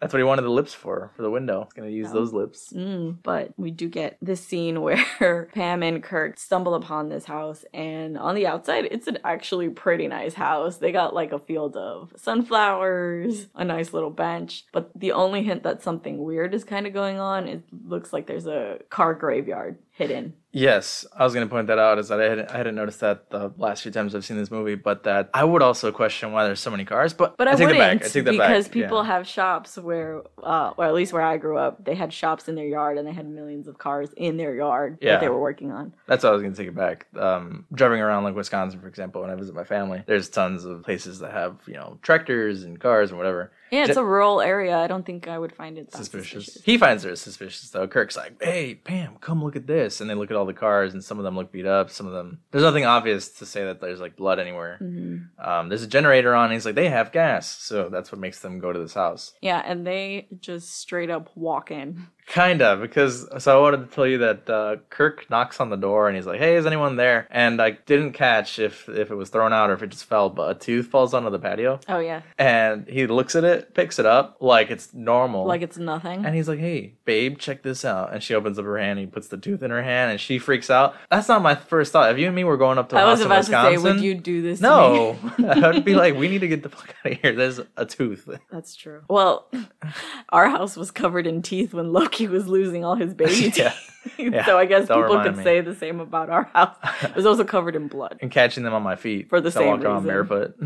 that's 0.00 0.12
what 0.12 0.18
he 0.18 0.24
wanted 0.24 0.42
the 0.42 0.50
lips 0.50 0.74
for, 0.74 1.10
for 1.16 1.22
the 1.22 1.30
window. 1.30 1.64
He's 1.64 1.72
gonna 1.74 1.88
use 1.90 2.06
Yeah. 2.08 2.12
those 2.14 2.32
lips. 2.32 2.72
Mm, 2.74 3.16
but 3.22 3.52
we 3.56 3.70
do 3.70 3.88
get 3.88 4.16
this 4.22 4.40
scene 4.44 4.80
where 4.80 5.48
Pam 5.54 5.82
and 5.82 6.02
Kirk 6.02 6.38
stumble 6.38 6.74
upon 6.74 7.08
this 7.08 7.24
house, 7.24 7.64
and 7.74 8.16
on 8.18 8.34
the 8.34 8.46
outside, 8.46 8.86
it's 8.90 9.06
an 9.08 9.18
actually 9.24 9.68
pretty 9.68 10.06
nice 10.08 10.34
house. 10.34 10.76
They 10.78 10.92
got 10.92 11.14
like 11.14 11.32
a 11.32 11.38
field 11.38 11.76
of 11.76 12.12
sunflowers, 12.16 13.46
a 13.54 13.64
nice 13.64 13.92
little 13.92 14.10
bench. 14.10 14.64
But 14.72 14.90
the 14.94 15.12
only 15.12 15.42
hint 15.42 15.62
that 15.64 15.82
something 15.82 16.22
weird 16.22 16.54
is 16.54 16.64
kind 16.64 16.86
of 16.86 16.92
going 16.92 17.18
on, 17.18 17.48
it 17.48 17.62
looks 17.84 18.12
like 18.12 18.26
there's 18.26 18.46
a 18.46 18.78
car 18.90 19.14
graveyard 19.14 19.78
hidden. 19.98 20.32
Yes, 20.52 21.04
I 21.14 21.24
was 21.24 21.34
going 21.34 21.46
to 21.46 21.50
point 21.52 21.66
that 21.66 21.78
out. 21.78 21.98
Is 21.98 22.08
that 22.08 22.20
I 22.20 22.24
hadn't, 22.24 22.50
I 22.50 22.56
hadn't 22.56 22.74
noticed 22.76 23.00
that 23.00 23.28
the 23.30 23.52
last 23.58 23.82
few 23.82 23.90
times 23.92 24.14
I've 24.14 24.24
seen 24.24 24.38
this 24.38 24.50
movie, 24.50 24.76
but 24.76 25.02
that 25.02 25.28
I 25.34 25.44
would 25.44 25.60
also 25.60 25.92
question 25.92 26.32
why 26.32 26.44
there's 26.44 26.60
so 26.60 26.70
many 26.70 26.84
cars. 26.84 27.12
But 27.12 27.36
But 27.36 27.48
I, 27.48 27.50
take 27.52 27.66
wouldn't 27.66 27.78
back. 27.78 28.04
I 28.04 28.08
take 28.08 28.24
that 28.24 28.30
because 28.30 28.64
back. 28.66 28.72
people 28.72 29.02
yeah. 29.02 29.06
have 29.08 29.26
shops 29.26 29.76
where, 29.76 30.22
uh, 30.42 30.72
or 30.76 30.84
at 30.86 30.94
least 30.94 31.12
where 31.12 31.22
I 31.22 31.36
grew 31.36 31.58
up, 31.58 31.84
they 31.84 31.94
had 31.94 32.12
shops 32.12 32.48
in 32.48 32.54
their 32.54 32.66
yard 32.66 32.96
and 32.96 33.06
they 33.06 33.12
had 33.12 33.28
millions 33.28 33.68
of 33.68 33.76
cars 33.76 34.10
in 34.16 34.36
their 34.36 34.54
yard 34.54 34.98
Yeah. 35.02 35.12
that 35.12 35.20
they 35.20 35.28
were 35.28 35.40
working 35.40 35.70
on. 35.72 35.92
That's 36.06 36.22
what 36.24 36.30
I 36.30 36.32
was 36.32 36.42
going 36.42 36.54
to 36.54 36.58
take 36.58 36.68
it 36.68 36.74
back. 36.76 37.06
Um, 37.18 37.66
driving 37.74 38.00
around 38.00 38.24
like 38.24 38.34
Wisconsin, 38.36 38.80
for 38.80 38.88
example, 38.88 39.20
when 39.20 39.30
I 39.30 39.34
visit 39.34 39.54
my 39.54 39.64
family, 39.64 40.02
there's 40.06 40.28
tons 40.28 40.64
of 40.64 40.82
places 40.84 41.18
that 41.18 41.32
have 41.32 41.56
you 41.66 41.74
know 41.74 41.98
tractors 42.02 42.62
and 42.62 42.80
cars 42.80 43.10
and 43.10 43.18
whatever. 43.18 43.52
Yeah, 43.70 43.84
it's 43.86 43.96
a 43.96 44.04
rural 44.04 44.40
area. 44.40 44.76
I 44.78 44.86
don't 44.86 45.04
think 45.04 45.28
I 45.28 45.38
would 45.38 45.52
find 45.54 45.78
it 45.78 45.90
that 45.90 45.96
Suspicious. 45.98 46.44
suspicious. 46.46 46.64
He 46.64 46.78
finds 46.78 47.04
it 47.04 47.16
suspicious 47.16 47.70
though. 47.70 47.86
Kirk's 47.86 48.16
like, 48.16 48.42
"Hey, 48.42 48.74
Pam, 48.76 49.16
come 49.20 49.42
look 49.44 49.56
at 49.56 49.66
this," 49.66 50.00
and 50.00 50.08
they 50.08 50.14
look 50.14 50.30
at 50.30 50.36
all 50.36 50.46
the 50.46 50.52
cars, 50.54 50.92
and 50.94 51.02
some 51.04 51.18
of 51.18 51.24
them 51.24 51.36
look 51.36 51.52
beat 51.52 51.66
up. 51.66 51.90
Some 51.90 52.06
of 52.06 52.12
them, 52.12 52.40
there's 52.50 52.64
nothing 52.64 52.84
obvious 52.86 53.28
to 53.38 53.46
say 53.46 53.64
that 53.64 53.80
there's 53.80 54.00
like 54.00 54.16
blood 54.16 54.38
anywhere. 54.38 54.78
Mhm. 54.82 55.28
Um, 55.38 55.68
there's 55.68 55.82
a 55.82 55.86
generator 55.88 56.34
on. 56.34 56.44
And 56.46 56.52
he's 56.54 56.64
like, 56.64 56.74
they 56.76 56.88
have 56.88 57.12
gas, 57.12 57.46
so 57.46 57.88
that's 57.90 58.10
what 58.10 58.18
makes 58.20 58.40
them 58.40 58.58
go 58.58 58.72
to 58.72 58.78
this 58.78 58.94
house. 58.94 59.34
Yeah, 59.42 59.62
and 59.64 59.86
they 59.86 60.28
just 60.40 60.78
straight 60.78 61.10
up 61.10 61.28
walk 61.34 61.70
in. 61.70 62.06
Kinda, 62.28 62.76
because 62.76 63.26
so 63.42 63.58
I 63.58 63.60
wanted 63.62 63.88
to 63.88 63.94
tell 63.94 64.06
you 64.06 64.18
that 64.18 64.50
uh, 64.50 64.76
Kirk 64.90 65.30
knocks 65.30 65.60
on 65.60 65.70
the 65.70 65.76
door 65.76 66.08
and 66.08 66.14
he's 66.16 66.26
like, 66.26 66.38
"Hey, 66.38 66.56
is 66.56 66.66
anyone 66.66 66.96
there?" 66.96 67.26
And 67.30 67.60
I 67.60 67.70
didn't 67.70 68.12
catch 68.12 68.58
if 68.58 68.86
if 68.86 69.10
it 69.10 69.14
was 69.14 69.30
thrown 69.30 69.54
out 69.54 69.70
or 69.70 69.72
if 69.72 69.82
it 69.82 69.88
just 69.88 70.04
fell, 70.04 70.28
but 70.28 70.54
a 70.54 70.58
tooth 70.58 70.88
falls 70.88 71.14
onto 71.14 71.30
the 71.30 71.38
patio, 71.38 71.80
Oh 71.88 72.00
yeah, 72.00 72.20
and 72.38 72.86
he 72.86 73.06
looks 73.06 73.34
at 73.34 73.44
it, 73.44 73.72
picks 73.72 73.98
it 73.98 74.04
up 74.04 74.36
like 74.40 74.70
it's 74.70 74.92
normal, 74.92 75.46
like 75.46 75.62
it's 75.62 75.78
nothing. 75.78 76.26
and 76.26 76.34
he's 76.34 76.50
like, 76.50 76.58
"Hey, 76.58 76.92
babe, 77.06 77.38
check 77.38 77.62
this 77.62 77.82
out." 77.82 78.12
And 78.12 78.22
she 78.22 78.34
opens 78.34 78.58
up 78.58 78.66
her 78.66 78.76
hand, 78.76 78.98
and 78.98 79.00
he 79.00 79.06
puts 79.06 79.28
the 79.28 79.38
tooth 79.38 79.62
in 79.62 79.70
her 79.70 79.82
hand, 79.82 80.10
and 80.10 80.20
she 80.20 80.38
freaks 80.38 80.68
out. 80.68 80.96
That's 81.10 81.28
not 81.28 81.40
my 81.40 81.54
first 81.54 81.92
thought. 81.92 82.12
If 82.12 82.18
you 82.18 82.26
and 82.26 82.36
me 82.36 82.44
were 82.44 82.58
going 82.58 82.76
up 82.76 82.90
to 82.90 82.96
I 82.96 83.04
was 83.04 83.22
about 83.22 83.36
to 83.38 83.44
say, 83.44 83.70
Wisconsin, 83.70 83.82
would 83.96 84.04
you 84.04 84.14
do 84.14 84.42
this? 84.42 84.58
to 84.58 84.64
no? 84.64 85.16
I'd 85.48 85.82
be 85.82 85.94
like, 85.94 86.14
"We 86.14 86.28
need 86.28 86.40
to 86.42 86.48
get 86.48 86.62
the 86.62 86.68
fuck 86.68 86.94
out 87.06 87.12
of 87.12 87.18
here." 87.22 87.32
There's 87.34 87.58
a 87.78 87.86
tooth. 87.86 88.28
That's 88.52 88.76
true. 88.76 89.00
Well, 89.08 89.48
our 90.28 90.50
house 90.50 90.76
was 90.76 90.90
covered 90.90 91.26
in 91.26 91.40
teeth 91.40 91.72
when 91.72 91.90
Loki 91.90 92.17
was 92.26 92.46
losing 92.48 92.84
all 92.84 92.96
his 92.96 93.14
baby 93.14 93.32
teeth. 93.50 93.84
Yeah. 94.16 94.46
So 94.46 94.56
I 94.58 94.64
guess 94.64 94.88
don't 94.88 95.02
people 95.02 95.22
could 95.22 95.36
me. 95.36 95.44
say 95.44 95.60
the 95.60 95.74
same 95.74 96.00
about 96.00 96.30
our 96.30 96.44
house. 96.44 96.76
It 97.02 97.14
was 97.14 97.26
also 97.26 97.44
covered 97.44 97.76
in 97.76 97.88
blood. 97.88 98.16
and 98.22 98.30
catching 98.30 98.62
them 98.64 98.72
on 98.72 98.82
my 98.82 98.96
feet 98.96 99.28
For 99.28 99.40
the 99.40 99.50
so 99.50 99.60
same 99.60 99.82
around 99.82 100.04
reason. 100.04 100.06
barefoot. 100.06 100.56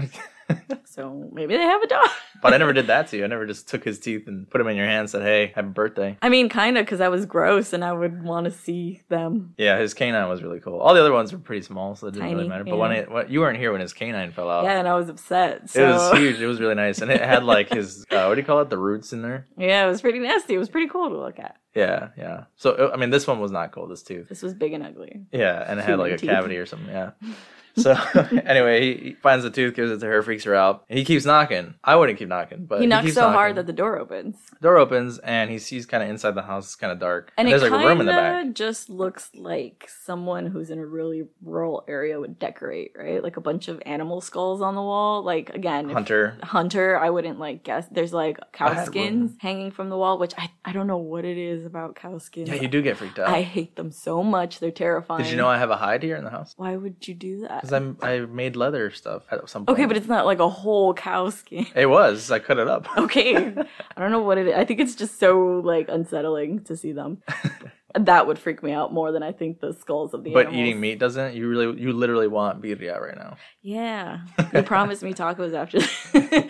so 0.84 1.28
maybe 1.32 1.56
they 1.56 1.62
have 1.62 1.82
a 1.82 1.86
dog. 1.86 2.08
but 2.42 2.54
I 2.54 2.56
never 2.56 2.72
did 2.72 2.86
that 2.88 3.08
to 3.08 3.16
you. 3.16 3.24
I 3.24 3.26
never 3.26 3.46
just 3.46 3.68
took 3.68 3.84
his 3.84 3.98
teeth 3.98 4.26
and 4.26 4.48
put 4.50 4.58
them 4.58 4.68
in 4.68 4.76
your 4.76 4.86
hand 4.86 5.00
and 5.00 5.10
said, 5.10 5.22
hey, 5.22 5.52
happy 5.54 5.68
birthday. 5.68 6.16
I 6.22 6.28
mean, 6.28 6.48
kind 6.48 6.78
of, 6.78 6.84
because 6.84 7.00
I 7.00 7.08
was 7.08 7.26
gross 7.26 7.72
and 7.72 7.84
I 7.84 7.92
would 7.92 8.22
want 8.22 8.44
to 8.44 8.50
see 8.50 9.02
them. 9.08 9.54
Yeah, 9.56 9.78
his 9.78 9.94
canine 9.94 10.28
was 10.28 10.42
really 10.42 10.60
cool. 10.60 10.80
All 10.80 10.94
the 10.94 11.00
other 11.00 11.12
ones 11.12 11.32
were 11.32 11.38
pretty 11.38 11.62
small, 11.62 11.94
so 11.96 12.08
it 12.08 12.14
didn't 12.14 12.34
really 12.34 12.48
matter. 12.48 12.64
But 12.64 12.76
when 12.76 12.90
yeah. 12.92 12.98
it, 12.98 13.10
when, 13.10 13.30
you 13.30 13.40
weren't 13.40 13.58
here 13.58 13.72
when 13.72 13.80
his 13.80 13.92
canine 13.92 14.32
fell 14.32 14.50
out. 14.50 14.64
Yeah, 14.64 14.78
and 14.78 14.88
I 14.88 14.94
was 14.94 15.08
upset. 15.08 15.70
It 15.74 15.82
was 15.82 16.18
huge. 16.18 16.40
It 16.40 16.46
was 16.46 16.60
really 16.60 16.74
nice, 16.74 17.00
and 17.00 17.10
it 17.10 17.20
had 17.32 17.44
like 17.44 17.68
his 17.72 18.04
uh, 18.10 18.26
what 18.26 18.34
do 18.34 18.40
you 18.40 18.46
call 18.46 18.60
it? 18.60 18.70
The 18.70 18.78
roots 18.78 19.12
in 19.12 19.22
there. 19.22 19.46
yeah, 19.56 19.84
it 19.84 19.88
was 19.88 20.00
pretty 20.00 20.18
nasty. 20.18 20.54
It 20.54 20.58
was 20.58 20.68
pretty 20.68 20.88
cool 20.88 21.08
to 21.08 21.18
look 21.18 21.38
at. 21.38 21.56
Yeah, 21.74 22.08
yeah. 22.16 22.44
So 22.56 22.90
I 22.92 22.96
mean, 22.96 23.10
this 23.10 23.26
one 23.26 23.40
was 23.40 23.50
not 23.50 23.72
cool. 23.72 23.86
This 23.86 24.02
tooth. 24.02 24.28
This 24.28 24.42
was 24.42 24.54
big 24.54 24.72
and 24.72 24.84
ugly. 24.84 25.22
Yeah, 25.32 25.64
and 25.66 25.78
it 25.78 25.84
had 25.84 25.98
like 25.98 26.12
a 26.12 26.18
cavity 26.18 26.56
or 26.56 26.66
something. 26.66 26.88
Yeah. 26.88 27.12
So 27.76 27.92
anyway, 28.44 28.80
he, 28.82 29.04
he 29.04 29.12
finds 29.14 29.44
the 29.44 29.50
tooth, 29.50 29.74
gives 29.74 29.90
it 29.90 30.00
to 30.00 30.06
her, 30.06 30.22
freaks 30.22 30.44
her 30.44 30.54
out, 30.54 30.84
he 30.88 31.04
keeps 31.04 31.24
knocking. 31.24 31.74
I 31.82 31.96
wouldn't 31.96 32.18
keep 32.18 32.28
knocking, 32.28 32.66
but 32.66 32.80
he 32.80 32.86
knocks 32.86 33.06
keeps 33.06 33.14
so 33.14 33.30
hard 33.30 33.56
that 33.56 33.66
the 33.66 33.72
door 33.72 33.98
opens. 33.98 34.36
door 34.60 34.76
opens 34.78 35.18
and 35.18 35.50
he 35.50 35.58
sees 35.58 35.86
kind 35.86 36.02
of 36.02 36.08
inside 36.10 36.34
the 36.34 36.42
house. 36.42 36.66
It's 36.66 36.76
kind 36.76 36.92
of 36.92 36.98
dark, 36.98 37.32
And, 37.36 37.48
there's 37.48 37.62
like 37.62 37.72
a 37.72 37.78
room 37.78 38.00
in 38.00 38.06
the 38.06 38.12
back. 38.12 38.52
just 38.54 38.88
looks 38.90 39.30
like 39.34 39.88
someone 40.04 40.46
who's 40.46 40.70
in 40.70 40.78
a 40.78 40.86
really 40.86 41.24
rural 41.42 41.84
area 41.88 42.18
would 42.18 42.38
decorate, 42.38 42.92
right? 42.96 43.22
Like 43.22 43.36
a 43.36 43.40
bunch 43.40 43.68
of 43.68 43.82
animal 43.86 44.20
skulls 44.20 44.60
on 44.60 44.74
the 44.74 44.82
wall. 44.82 45.22
Like 45.22 45.50
again, 45.50 45.88
Hunter. 45.88 46.38
Hunter, 46.42 46.98
I 46.98 47.10
wouldn't 47.10 47.38
like 47.38 47.62
guess. 47.64 47.86
There's 47.90 48.12
like 48.12 48.38
cow 48.52 48.84
skins 48.84 49.32
hanging 49.40 49.70
from 49.70 49.88
the 49.88 49.96
wall, 49.96 50.18
which 50.18 50.34
I 50.38 50.50
I 50.64 50.72
don't 50.72 50.86
know 50.86 50.98
what 50.98 51.24
it 51.24 51.38
is 51.38 51.66
about 51.66 51.96
cow 51.96 52.18
skins. 52.18 52.48
Yeah, 52.48 52.56
you 52.56 52.68
do 52.68 52.82
get 52.82 52.96
freaked 52.96 53.18
out. 53.18 53.28
I 53.28 53.42
hate 53.42 53.76
them 53.76 53.90
so 53.90 54.22
much. 54.22 54.60
They're 54.60 54.70
terrifying. 54.70 55.22
Did 55.22 55.30
you 55.30 55.36
know 55.36 55.48
I 55.48 55.58
have 55.58 55.70
a 55.70 55.76
hide 55.76 56.02
here 56.02 56.16
in 56.16 56.24
the 56.24 56.30
house? 56.30 56.54
Why 56.56 56.76
would 56.76 57.06
you 57.06 57.14
do 57.14 57.40
that? 57.42 57.61
Because 57.62 57.72
I'm 57.72 57.96
I 58.02 58.18
made 58.20 58.56
leather 58.56 58.90
stuff 58.90 59.22
at 59.30 59.48
some 59.48 59.64
point. 59.66 59.78
Okay, 59.78 59.86
but 59.86 59.96
it's 59.96 60.08
not 60.08 60.26
like 60.26 60.40
a 60.40 60.48
whole 60.48 60.94
cow 60.94 61.30
skin. 61.30 61.64
it 61.76 61.86
was. 61.86 62.28
I 62.32 62.40
cut 62.40 62.58
it 62.58 62.66
up. 62.66 62.88
Okay. 62.98 63.36
I 63.36 64.00
don't 64.00 64.10
know 64.10 64.22
what 64.22 64.36
it 64.38 64.48
is. 64.48 64.54
I 64.56 64.64
think 64.64 64.80
it's 64.80 64.96
just 64.96 65.20
so 65.20 65.60
like 65.64 65.86
unsettling 65.88 66.64
to 66.64 66.76
see 66.76 66.90
them. 66.92 67.18
that 67.94 68.26
would 68.26 68.38
freak 68.38 68.62
me 68.64 68.72
out 68.72 68.92
more 68.92 69.12
than 69.12 69.22
I 69.22 69.30
think 69.32 69.60
the 69.60 69.74
skulls 69.74 70.12
of 70.14 70.24
the 70.24 70.32
but 70.32 70.46
animals. 70.46 70.56
eating 70.66 70.80
meat 70.80 70.98
doesn't. 70.98 71.34
You 71.34 71.46
really, 71.48 71.80
you 71.80 71.92
literally 71.92 72.26
want 72.26 72.60
birria 72.62 73.00
right 73.00 73.16
now. 73.16 73.36
Yeah. 73.62 74.22
You 74.52 74.62
promised 74.62 75.02
me 75.02 75.14
tacos 75.14 75.54
after 75.54 75.78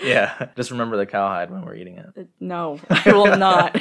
Yeah, 0.05 0.49
just 0.57 0.71
remember 0.73 0.97
the 0.97 1.07
cowhide 1.07 1.51
when 1.51 1.65
we're 1.65 1.77
eating 1.77 1.99
it. 1.99 2.29
No, 2.41 2.81
I 2.91 3.13
will 3.13 3.37
not. 3.37 3.77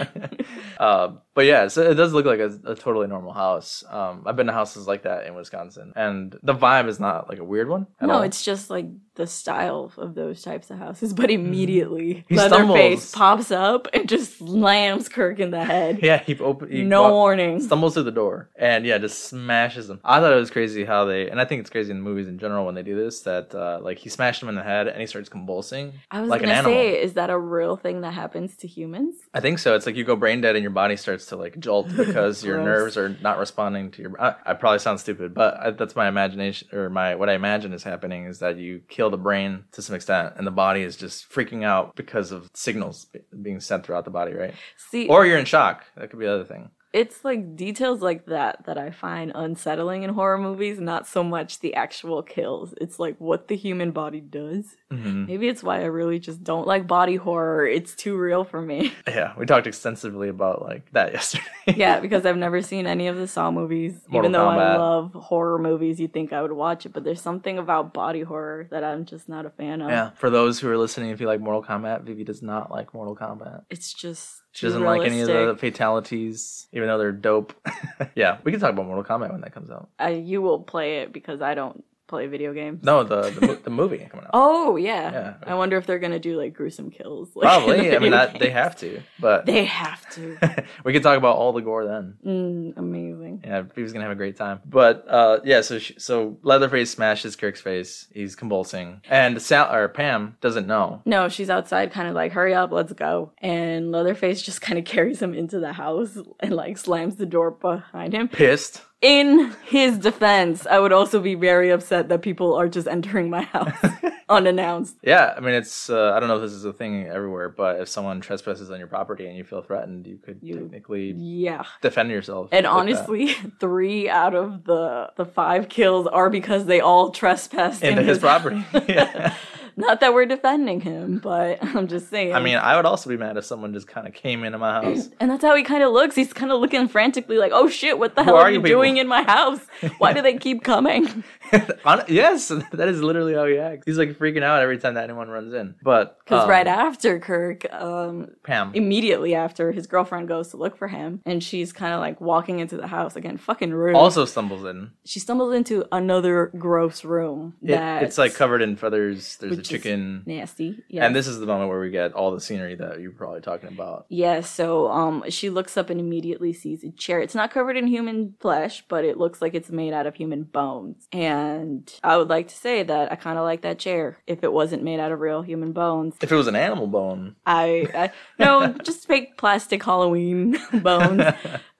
uh, 0.80 1.14
but 1.34 1.46
yeah, 1.46 1.68
so 1.68 1.82
it 1.90 1.96
does 1.96 2.14
look 2.14 2.26
like 2.26 2.40
a, 2.40 2.52
a 2.66 2.76
totally 2.76 3.08
normal 3.08 3.34
house. 3.34 3.84
Um, 3.90 4.24
I've 4.26 4.36
been 4.36 4.48
to 4.48 4.54
houses 4.54 4.88
like 4.88 5.04
that 5.04 5.26
in 5.26 5.36
Wisconsin, 5.36 5.94
and 5.96 6.38
the 6.44 6.54
vibe 6.54 6.88
is 6.88 7.00
not 7.00 7.30
like 7.30 7.40
a 7.40 7.44
weird 7.44 7.70
one. 7.70 7.88
At 8.00 8.08
no, 8.08 8.16
all. 8.16 8.22
it's 8.24 8.44
just 8.44 8.70
like 8.70 8.86
the 9.16 9.28
style 9.28 9.92
of 9.98 10.16
those 10.16 10.42
types 10.42 10.70
of 10.72 10.78
houses. 10.78 11.14
But 11.14 11.30
immediately, 11.32 12.02
Mm-hmm. 12.02 12.34
He 12.34 12.36
Leatherface 12.36 13.04
stumbles. 13.10 13.12
pops 13.12 13.52
up 13.52 13.88
and 13.94 14.08
just 14.10 14.38
slams 14.40 15.08
Kirk 15.10 15.40
in 15.40 15.52
the 15.52 15.64
head. 15.64 16.00
yeah. 16.02 16.18
He 16.24 16.38
open. 16.40 16.72
He 16.72 16.84
no 16.84 17.04
walk- 17.04 17.12
warning. 17.12 17.60
stumbles 17.62 17.94
through 17.94 18.04
the 18.04 18.12
door 18.12 18.50
and 18.56 18.86
yeah 18.86 18.98
just 18.98 19.26
smashes 19.26 19.90
him 19.90 20.00
i 20.04 20.20
thought 20.20 20.32
it 20.32 20.36
was 20.38 20.50
crazy 20.52 20.84
how 20.86 21.06
they 21.06 21.30
and 21.30 21.40
i 21.42 21.46
think 21.46 21.60
it's 21.62 21.70
crazy 21.70 21.92
in 21.92 22.02
movies 22.02 22.28
in 22.28 22.38
general 22.40 22.66
when 22.66 22.76
they 22.76 22.84
do 22.84 22.96
this 22.96 23.22
that 23.22 23.54
uh, 23.56 23.80
like 23.82 23.98
he 23.98 24.10
smashed 24.10 24.42
him 24.42 24.50
in 24.50 24.56
the 24.56 24.64
head 24.64 24.88
and 24.88 25.00
he 25.00 25.06
starts 25.08 25.30
convulsing 25.30 25.94
I 26.10 26.22
was 26.22 26.30
like 26.30 26.42
an 26.42 26.48
gonna 26.48 26.58
animal 26.60 26.74
say, 26.74 27.02
is 27.02 27.14
that 27.14 27.30
a 27.30 27.38
real 27.38 27.76
thing 27.76 28.02
that 28.02 28.14
happens 28.14 28.56
to 28.58 28.68
humans? 28.68 29.16
i 29.34 29.40
think 29.40 29.60
so 29.60 29.76
it's 29.76 29.86
like 29.86 29.96
you 29.96 30.04
go 30.04 30.16
brain 30.16 30.42
dead 30.42 30.56
and 30.56 30.64
your 30.64 30.72
body 30.72 30.96
starts 30.96 31.21
to 31.28 31.36
like 31.36 31.60
jolt 31.60 31.88
because 31.96 32.44
your 32.44 32.62
nerves 32.62 32.98
are 32.98 33.10
not 33.22 33.38
responding 33.38 33.92
to 33.92 34.02
your 34.02 34.22
I, 34.22 34.36
I 34.46 34.54
probably 34.54 34.80
sound 34.80 35.00
stupid 35.00 35.34
but 35.34 35.58
I, 35.58 35.72
that's 35.72 35.96
my 35.96 36.08
imagination 36.08 36.68
or 36.74 36.90
my 36.90 37.16
what 37.16 37.30
i 37.30 37.34
imagine 37.34 37.74
is 37.74 37.84
happening 37.84 38.26
is 38.26 38.40
that 38.40 38.58
you 38.58 38.82
kill 38.90 39.10
the 39.10 39.18
brain 39.18 39.66
to 39.74 39.82
some 39.82 39.96
extent 39.96 40.34
and 40.38 40.46
the 40.46 40.52
body 40.52 40.82
is 40.82 40.96
just 40.96 41.30
freaking 41.30 41.64
out 41.64 41.96
because 41.96 42.32
of 42.32 42.50
signals 42.54 43.06
be- 43.06 43.20
being 43.42 43.60
sent 43.60 43.86
throughout 43.86 44.06
the 44.06 44.12
body 44.12 44.34
right? 44.34 44.54
See, 44.92 45.08
or 45.08 45.26
you're 45.26 45.38
in 45.38 45.46
shock. 45.46 45.86
That 45.96 46.10
could 46.10 46.20
be 46.20 46.26
the 46.26 46.34
other 46.34 46.46
thing 46.46 46.70
it's 46.94 47.24
like 47.24 47.56
details 47.56 48.02
like 48.02 48.26
that 48.26 48.66
that 48.66 48.78
I 48.78 48.92
find 48.92 49.32
unsettling 49.34 50.04
in 50.04 50.10
horror 50.10 50.38
movies, 50.38 50.80
not 50.80 51.08
so 51.08 51.24
much 51.24 51.60
the 51.60 51.74
actual 51.76 52.22
kills. 52.22 52.74
It's 52.82 53.00
like 53.00 53.16
what 53.18 53.48
the 53.48 53.56
human 53.56 53.92
body 53.92 54.20
does. 54.20 54.76
Mhm. 54.92 55.28
Maybe 55.28 55.48
it's 55.48 55.64
why 55.64 55.82
I 55.82 55.86
really 55.86 56.20
just 56.20 56.44
don't 56.44 56.68
like 56.68 56.88
body 56.88 57.16
horror. 57.16 57.66
It's 57.66 57.96
too 57.96 58.18
real 58.18 58.44
for 58.44 58.62
me. 58.62 58.94
yeah 59.08 59.34
we 59.38 59.46
talked 59.46 59.68
extensively 59.68 60.28
about 60.28 60.62
like 60.62 60.92
that 60.92 61.14
yesterday 61.14 61.46
yeah, 61.68 62.00
because 62.00 62.26
I've 62.26 62.38
never 62.38 62.62
seen 62.62 62.88
any 62.88 63.08
of 63.08 63.16
the 63.18 63.28
Saw 63.28 63.52
movies. 63.52 63.94
Mortal 64.08 64.30
Even 64.30 64.32
though 64.34 64.48
I 64.50 64.76
love 64.78 65.14
horror 65.14 65.60
movies, 65.60 66.00
you'd 66.00 66.14
think 66.14 66.34
I 66.34 66.42
would 66.42 66.52
watch 66.52 66.86
it, 66.86 66.94
but 66.94 67.04
there's 67.04 67.22
something 67.22 67.58
about 67.58 67.94
body 67.94 68.22
horror 68.22 68.68
that 68.72 68.84
I'm 68.84 69.06
just 69.06 69.30
not 69.30 69.46
a 69.46 69.50
fan 69.50 69.82
of. 69.82 69.90
Yeah. 69.90 70.10
For 70.12 70.30
those 70.30 70.60
who 70.60 70.70
are 70.70 70.78
listening, 70.78 71.12
if 71.12 71.22
you 71.22 71.28
like 71.28 71.40
Mortal 71.40 71.64
Kombat, 71.64 72.04
Vivi 72.04 72.24
does 72.24 72.42
not 72.42 72.72
like 72.72 72.94
Mortal 72.94 73.16
Kombat. 73.16 73.64
It's 73.70 73.94
just 73.94 74.41
She 74.54 74.66
doesn't 74.66 74.84
like 74.84 75.04
any 75.04 75.22
of 75.22 75.28
the 75.28 75.56
fatalities, 75.58 76.68
even 76.74 76.88
though 76.88 76.98
they're 76.98 77.14
dope. 77.14 77.54
yeah, 78.16 78.40
we 78.44 78.52
can 78.52 78.60
talk 78.60 78.72
about 78.72 78.86
Mortal 78.86 79.04
Kombat 79.04 79.32
when 79.32 79.42
that 79.42 79.54
comes 79.54 79.72
out. 79.72 79.90
I, 79.98 80.10
you 80.10 80.42
will 80.42 80.60
play 80.60 81.00
it 81.00 81.14
because 81.14 81.42
I 81.42 81.56
don't 81.56 81.84
play 82.12 82.28
video 82.28 82.54
games. 82.54 82.84
No, 82.84 83.04
the 83.04 83.22
the, 83.32 83.60
the 83.64 83.70
movie 83.72 83.98
coming 83.98 84.26
out. 84.26 84.32
Oh 84.34 84.76
yeah. 84.76 85.12
Yeah. 85.12 85.34
I 85.48 85.56
wonder 85.56 85.78
if 85.78 85.88
they're 85.88 85.98
gonna 85.98 86.20
do 86.20 86.38
like 86.38 86.54
gruesome 86.54 86.92
kills. 86.92 87.36
Like, 87.36 87.44
Probably. 87.48 87.96
I 87.96 88.00
mean, 88.00 88.12
that, 88.12 88.38
they 88.38 88.50
have 88.62 88.76
to. 88.78 89.02
But 89.20 89.46
They 89.48 89.66
have 89.66 90.08
to. 90.16 90.66
we 90.84 90.94
can 90.94 91.02
talk 91.02 91.18
about 91.18 91.38
all 91.38 91.54
the 91.54 91.62
gore 91.62 91.86
then. 91.86 92.18
Mm, 92.24 92.78
amazing. 92.78 93.42
Yeah, 93.44 93.64
he 93.74 93.82
was 93.82 93.94
gonna 93.94 94.04
have 94.06 94.12
a 94.12 94.16
great 94.16 94.36
time. 94.38 94.60
But 94.66 95.06
uh, 95.08 95.40
yeah, 95.44 95.62
so 95.62 95.80
she, 95.80 95.96
so 95.98 96.38
Leatherface 96.44 96.92
smashes 96.92 97.36
Kirk's 97.36 97.62
face. 97.62 98.08
He's 98.14 98.36
convulsing, 98.36 99.02
and 99.10 99.42
Sal 99.42 99.74
or 99.74 99.88
Pam 99.88 100.38
doesn't 100.42 100.68
know. 100.68 101.02
No, 101.06 101.30
she's 101.30 101.50
outside, 101.50 101.92
kind 101.92 102.08
of 102.08 102.14
like, 102.14 102.34
"Hurry 102.34 102.54
up, 102.54 102.72
let's 102.72 102.94
go!" 102.94 103.32
And 103.40 103.92
Leatherface 103.92 104.42
just 104.42 104.62
kind 104.62 104.78
of 104.78 104.86
carries 104.86 105.22
him 105.22 105.34
into 105.34 105.60
the 105.60 105.74
house 105.74 106.18
and 106.42 106.54
like 106.54 106.78
slams 106.78 107.16
the 107.16 107.26
door 107.26 107.52
behind 107.52 108.14
him. 108.14 108.28
Pissed. 108.28 108.82
In 109.02 109.52
his 109.66 109.98
defense, 109.98 110.68
I 110.68 110.78
would 110.78 110.92
also 110.94 111.20
be 111.20 111.34
very 111.34 111.72
upset 111.72 112.10
that 112.10 112.22
people 112.22 112.54
are 112.54 112.70
just 112.70 112.88
entering 112.88 113.32
my 113.32 113.42
house 113.42 113.74
unannounced. 114.30 114.96
Yeah, 115.02 115.34
I 115.36 115.40
mean, 115.40 115.56
it's 115.56 115.90
uh, 115.90 116.14
I 116.16 116.20
don't 116.20 116.30
know 116.30 116.36
if 116.36 116.44
this 116.44 116.52
is 116.52 116.66
a 116.66 116.74
thing 116.74 117.08
everywhere, 117.08 117.50
but 117.50 117.80
if 117.82 117.90
someone 117.90 118.22
trespasses 118.22 118.70
on 118.70 118.78
your 118.78 118.88
property 118.88 119.26
and 119.26 119.36
you 119.36 119.44
feel 119.44 119.64
threatened, 119.64 120.06
you 120.06 120.18
could 120.18 120.38
You- 120.44 120.60
technically 120.60 121.14
Yeah. 121.18 121.64
defend 121.82 122.12
yourself. 122.12 122.50
And 122.52 122.58
with 122.58 122.64
that. 122.66 122.70
honestly, 122.72 123.34
three 123.60 124.08
out 124.08 124.36
of 124.36 124.66
the 124.66 125.10
the 125.16 125.26
five 125.26 125.68
kills 125.68 126.06
are 126.06 126.30
because 126.30 126.68
they 126.68 126.80
all 126.80 127.10
trespassed 127.10 127.82
into 127.84 128.02
in 128.02 128.08
his 128.08 128.20
property. 128.20 128.64
yeah. 128.88 129.34
Not 129.78 130.00
that 130.02 130.14
we're 130.14 130.26
defending 130.26 130.82
him, 130.82 131.20
but 131.20 131.64
I'm 131.76 131.88
just 131.88 132.10
saying. 132.10 132.34
I 132.34 132.40
mean, 132.40 132.58
I 132.58 132.76
would 132.76 132.86
also 132.86 133.10
be 133.10 133.18
mad 133.18 133.38
if 133.38 133.46
someone 133.46 133.74
just 133.74 133.88
kind 133.88 134.08
of 134.08 134.14
came 134.14 134.44
into 134.44 134.58
my 134.58 134.74
house. 134.82 135.10
and 135.20 135.30
that's 135.32 135.44
how 135.44 135.56
he 135.56 135.64
kind 135.64 135.84
of 135.84 135.92
looks. 135.92 136.16
He's 136.16 136.34
kind 136.34 136.52
of 136.52 136.60
looking 136.60 136.88
frantically, 136.88 137.38
like, 137.38 137.52
"Oh 137.54 137.68
shit, 137.70 137.98
what 138.00 138.16
the 138.16 138.24
Who 138.24 138.32
hell 138.32 138.38
are 138.38 138.44
are 138.44 138.52
you 138.52 138.60
people?" 138.62 138.82
doing 138.82 138.98
in 138.98 139.08
my 139.08 139.24
house? 139.24 139.60
Why 139.98 140.14
do 140.14 140.22
they 140.22 140.38
keep 140.38 140.64
coming?" 140.64 141.24
Yes, 142.08 142.48
that 142.72 142.88
is 142.88 143.02
literally 143.02 143.34
how 143.34 143.46
he 143.46 143.58
acts. 143.58 143.84
He's 143.86 143.98
like 143.98 144.18
freaking 144.18 144.44
out 144.44 144.62
every 144.62 144.78
time 144.78 144.94
that 144.96 145.04
anyone 145.04 145.30
runs 145.30 145.54
in. 145.54 145.76
But 145.84 146.18
Because 146.24 146.44
um, 146.44 146.50
right 146.50 146.68
after 146.68 147.20
Kirk, 147.20 147.66
um, 147.74 148.30
Pam, 148.44 148.72
immediately 148.74 149.36
after 149.36 149.72
his 149.72 149.88
girlfriend 149.88 150.28
goes 150.28 150.50
to 150.50 150.58
look 150.58 150.78
for 150.78 150.88
him, 150.88 151.22
and 151.26 151.44
she's 151.44 151.74
kind 151.74 151.94
of 151.94 152.00
like 152.00 152.22
walking 152.22 152.60
into 152.60 152.78
the 152.78 152.88
house 152.88 153.16
again, 153.16 153.38
fucking 153.38 153.72
rude. 153.74 153.96
also 153.96 154.26
stumbles 154.26 154.64
in. 154.66 154.92
she 155.06 155.20
stumbles 155.20 155.54
into 155.54 155.86
another 155.92 156.52
gross 156.58 157.04
room 157.04 157.56
It, 157.62 157.72
it's 158.04 158.18
like 158.18 158.34
covered 158.34 158.62
in 158.62 158.76
feathers. 158.76 159.38
There's 159.38 159.58
is 159.62 159.68
chicken, 159.70 160.24
nasty. 160.26 160.84
Yeah. 160.90 161.06
and 161.06 161.16
this 161.16 161.28
is 161.28 161.40
the 161.40 161.46
moment 161.46 161.70
where 161.70 161.80
we 161.80 161.90
get 161.90 162.14
all 162.14 162.32
the 162.32 162.42
scenery 162.42 162.76
that 162.76 163.00
you're 163.00 163.12
probably 163.12 163.42
talking 163.42 163.70
about. 163.70 164.06
Yeah, 164.10 164.42
so 164.42 164.90
um 164.90 165.24
she 165.30 165.50
looks 165.50 165.78
up 165.78 165.90
and 165.90 166.00
immediately 166.00 166.54
sees 166.54 166.84
a 166.84 166.92
chair. 166.92 167.22
It's 167.22 167.36
not 167.36 167.52
covered 167.52 167.78
in 167.78 167.88
human 167.88 168.36
flesh, 168.40 168.84
but 168.88 169.06
it 169.06 169.18
looks 169.18 169.42
like 169.42 169.54
it's 169.54 169.70
made 169.70 169.94
out 169.94 170.06
of 170.08 170.16
human 170.16 170.44
bones. 170.44 171.08
And 171.12 171.92
I 172.04 172.18
would 172.18 172.30
like 172.30 172.48
to 172.50 172.56
say 172.56 172.84
that 172.84 173.12
I 173.12 173.16
kind 173.16 173.38
of 173.38 173.44
like 173.44 173.62
that 173.62 173.80
chair 173.80 174.18
if 174.28 174.44
it 174.44 174.52
wasn't 174.52 174.84
made 174.84 175.00
out 175.00 175.12
of 175.12 175.20
real 175.20 175.42
human 175.42 175.72
bones. 175.72 176.16
If 176.22 176.32
it 176.32 176.36
was 176.36 176.48
an 176.48 176.56
animal 176.56 176.88
bone, 176.88 177.36
I, 177.46 177.88
I 177.94 178.12
no, 178.40 178.68
just 178.84 179.08
fake 179.08 179.38
plastic 179.38 179.84
Halloween 179.84 180.58
bones. 180.82 181.24